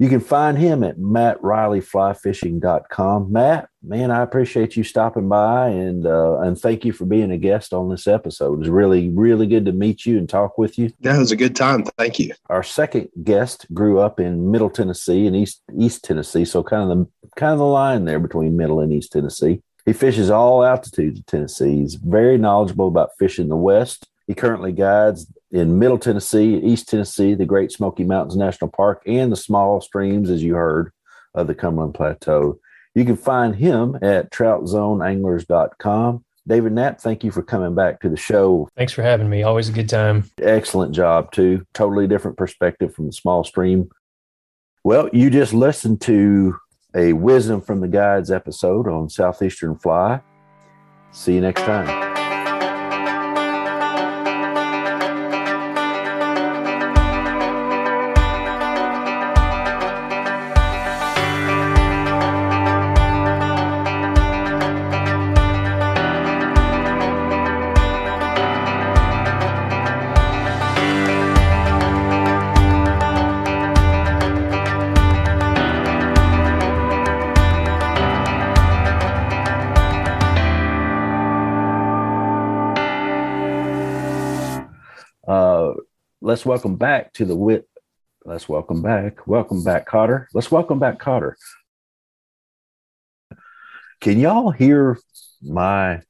You 0.00 0.08
can 0.08 0.18
find 0.20 0.56
him 0.56 0.82
at 0.82 0.96
mattrileyflyfishing.com. 0.96 3.30
Matt, 3.30 3.68
man, 3.82 4.10
I 4.10 4.22
appreciate 4.22 4.74
you 4.74 4.82
stopping 4.82 5.28
by 5.28 5.68
and 5.68 6.06
uh, 6.06 6.40
and 6.40 6.58
thank 6.58 6.86
you 6.86 6.94
for 6.94 7.04
being 7.04 7.30
a 7.30 7.36
guest 7.36 7.74
on 7.74 7.90
this 7.90 8.06
episode. 8.06 8.54
It 8.54 8.60
was 8.60 8.70
really, 8.70 9.10
really 9.10 9.46
good 9.46 9.66
to 9.66 9.72
meet 9.72 10.06
you 10.06 10.16
and 10.16 10.26
talk 10.26 10.56
with 10.56 10.78
you. 10.78 10.90
That 11.00 11.18
was 11.18 11.32
a 11.32 11.36
good 11.36 11.54
time. 11.54 11.84
Thank 11.98 12.18
you. 12.18 12.32
Our 12.48 12.62
second 12.62 13.10
guest 13.24 13.66
grew 13.74 13.98
up 13.98 14.18
in 14.18 14.50
Middle 14.50 14.70
Tennessee 14.70 15.26
and 15.26 15.36
East 15.36 15.60
East 15.78 16.02
Tennessee, 16.02 16.46
so 16.46 16.62
kind 16.62 16.90
of 16.90 16.96
the 16.96 17.06
kind 17.36 17.52
of 17.52 17.58
the 17.58 17.66
line 17.66 18.06
there 18.06 18.20
between 18.20 18.56
Middle 18.56 18.80
and 18.80 18.90
East 18.90 19.12
Tennessee. 19.12 19.60
He 19.84 19.92
fishes 19.92 20.30
all 20.30 20.64
altitudes 20.64 21.18
of 21.18 21.26
Tennessee. 21.26 21.76
He's 21.76 21.96
very 21.96 22.38
knowledgeable 22.38 22.88
about 22.88 23.10
fishing 23.18 23.48
the 23.48 23.56
West 23.56 24.08
he 24.30 24.34
currently 24.34 24.70
guides 24.70 25.26
in 25.50 25.80
Middle 25.80 25.98
Tennessee, 25.98 26.54
East 26.58 26.88
Tennessee, 26.88 27.34
the 27.34 27.44
Great 27.44 27.72
Smoky 27.72 28.04
Mountains 28.04 28.36
National 28.36 28.70
Park, 28.70 29.02
and 29.04 29.32
the 29.32 29.36
small 29.36 29.80
streams, 29.80 30.30
as 30.30 30.40
you 30.40 30.54
heard, 30.54 30.92
of 31.34 31.48
the 31.48 31.54
Cumberland 31.56 31.94
Plateau. 31.94 32.60
You 32.94 33.04
can 33.04 33.16
find 33.16 33.56
him 33.56 33.98
at 34.02 34.30
troutzoneanglers.com. 34.30 36.24
David 36.46 36.72
Knapp, 36.72 37.00
thank 37.00 37.24
you 37.24 37.32
for 37.32 37.42
coming 37.42 37.74
back 37.74 37.98
to 38.02 38.08
the 38.08 38.16
show. 38.16 38.68
Thanks 38.76 38.92
for 38.92 39.02
having 39.02 39.28
me. 39.28 39.42
Always 39.42 39.68
a 39.68 39.72
good 39.72 39.88
time. 39.88 40.30
Excellent 40.40 40.94
job, 40.94 41.32
too. 41.32 41.66
Totally 41.74 42.06
different 42.06 42.36
perspective 42.36 42.94
from 42.94 43.06
the 43.06 43.12
small 43.12 43.42
stream. 43.42 43.90
Well, 44.84 45.10
you 45.12 45.28
just 45.30 45.52
listened 45.52 46.02
to 46.02 46.56
a 46.94 47.14
Wisdom 47.14 47.62
from 47.62 47.80
the 47.80 47.88
Guides 47.88 48.30
episode 48.30 48.86
on 48.86 49.10
Southeastern 49.10 49.76
Fly. 49.76 50.20
See 51.10 51.34
you 51.34 51.40
next 51.40 51.62
time. 51.62 52.09
Let's 86.40 86.46
welcome 86.46 86.76
back 86.76 87.12
to 87.12 87.26
the 87.26 87.36
wit. 87.36 87.68
Let's 88.24 88.48
welcome 88.48 88.80
back. 88.80 89.26
Welcome 89.26 89.62
back, 89.62 89.84
Cotter. 89.84 90.26
Let's 90.32 90.50
welcome 90.50 90.78
back, 90.78 90.98
Cotter. 90.98 91.36
Can 94.00 94.18
y'all 94.18 94.50
hear 94.50 94.98
my 95.42 96.00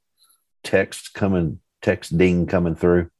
text 0.63 1.15
coming, 1.15 1.59
text 1.83 2.17
ding 2.17 2.47
coming 2.47 2.77
through? 2.77 3.11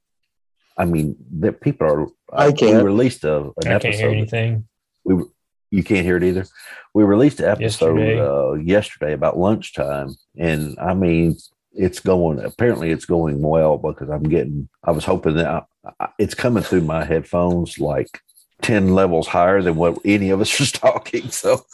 I 0.77 0.85
mean, 0.85 1.17
that 1.41 1.61
people 1.61 1.89
are. 1.89 2.07
I 2.33 2.53
can't. 2.53 2.77
We 2.77 2.83
released 2.85 3.25
a, 3.25 3.39
an 3.39 3.53
I 3.67 3.71
episode. 3.71 3.83
can't 3.83 3.95
hear 3.97 4.11
anything. 4.11 4.69
We 5.03 5.25
you 5.73 5.83
can't 5.83 6.07
hear 6.07 6.17
it 6.17 6.23
either. 6.23 6.47
We 6.95 7.03
released 7.03 7.41
an 7.41 7.47
episode 7.47 7.99
Yesterday. 7.99 8.21
uh, 8.21 8.53
yesterday 8.53 9.13
about 9.15 9.37
lunchtime, 9.37 10.15
and 10.39 10.79
I 10.79 10.95
mean, 10.95 11.35
it's 11.73 12.01
going. 12.01 12.41
Apparently, 12.41 12.91
it's 12.91 13.05
going 13.05 13.41
well 13.41 13.79
because 13.79 14.09
I'm 14.09 14.25
getting. 14.25 14.69
I 14.85 14.91
was 14.91 15.05
hoping 15.05 15.37
that 15.37 15.47
I, 15.47 15.91
I, 15.99 16.09
it's 16.19 16.35
coming 16.35 16.63
through 16.63 16.83
my 16.83 17.05
headphones 17.05 17.79
like 17.79 18.21
ten 18.63 18.95
levels 18.95 19.27
higher 19.27 19.63
than 19.63 19.77
what 19.77 19.99
any 20.05 20.31
of 20.31 20.41
us 20.41 20.59
was 20.61 20.73
talking. 20.73 21.31
So, 21.31 21.65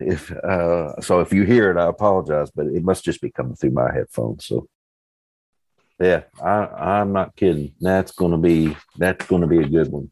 if 0.00 0.30
uh, 0.32 1.00
so, 1.00 1.20
if 1.20 1.32
you 1.32 1.44
hear 1.44 1.70
it, 1.70 1.76
I 1.76 1.88
apologize, 1.88 2.50
but 2.50 2.66
it 2.66 2.84
must 2.84 3.04
just 3.04 3.20
be 3.20 3.30
coming 3.30 3.56
through 3.56 3.70
my 3.70 3.92
headphones. 3.92 4.46
So, 4.46 4.68
yeah, 6.00 6.22
I, 6.42 6.66
I'm 6.66 7.12
not 7.12 7.36
kidding. 7.36 7.74
That's 7.80 8.12
to 8.12 8.36
be 8.36 8.76
that's 8.96 9.26
to 9.42 9.46
be 9.46 9.62
a 9.62 9.68
good 9.68 9.90
one. 9.90 10.10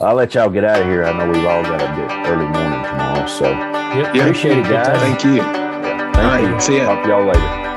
I'll 0.00 0.14
let 0.14 0.34
y'all 0.34 0.48
get 0.48 0.64
out 0.64 0.80
of 0.80 0.86
here. 0.86 1.04
I 1.04 1.12
know 1.12 1.26
we've 1.30 1.44
all 1.44 1.62
got 1.62 1.82
a 1.82 1.88
bit 1.96 2.28
early 2.30 2.46
morning 2.46 2.82
tomorrow. 2.84 3.26
So 3.26 3.50
Yep. 3.50 4.14
Yeah. 4.14 4.22
appreciate 4.22 4.58
it, 4.58 4.64
guys. 4.64 5.00
Thank 5.00 5.24
you. 5.24 5.42
thank 5.42 6.16
All 6.18 6.22
right, 6.22 6.54
you. 6.54 6.60
see 6.60 6.76
ya. 6.76 6.84
Talk 6.84 7.02
to 7.02 7.08
y'all 7.08 7.24
later. 7.26 7.67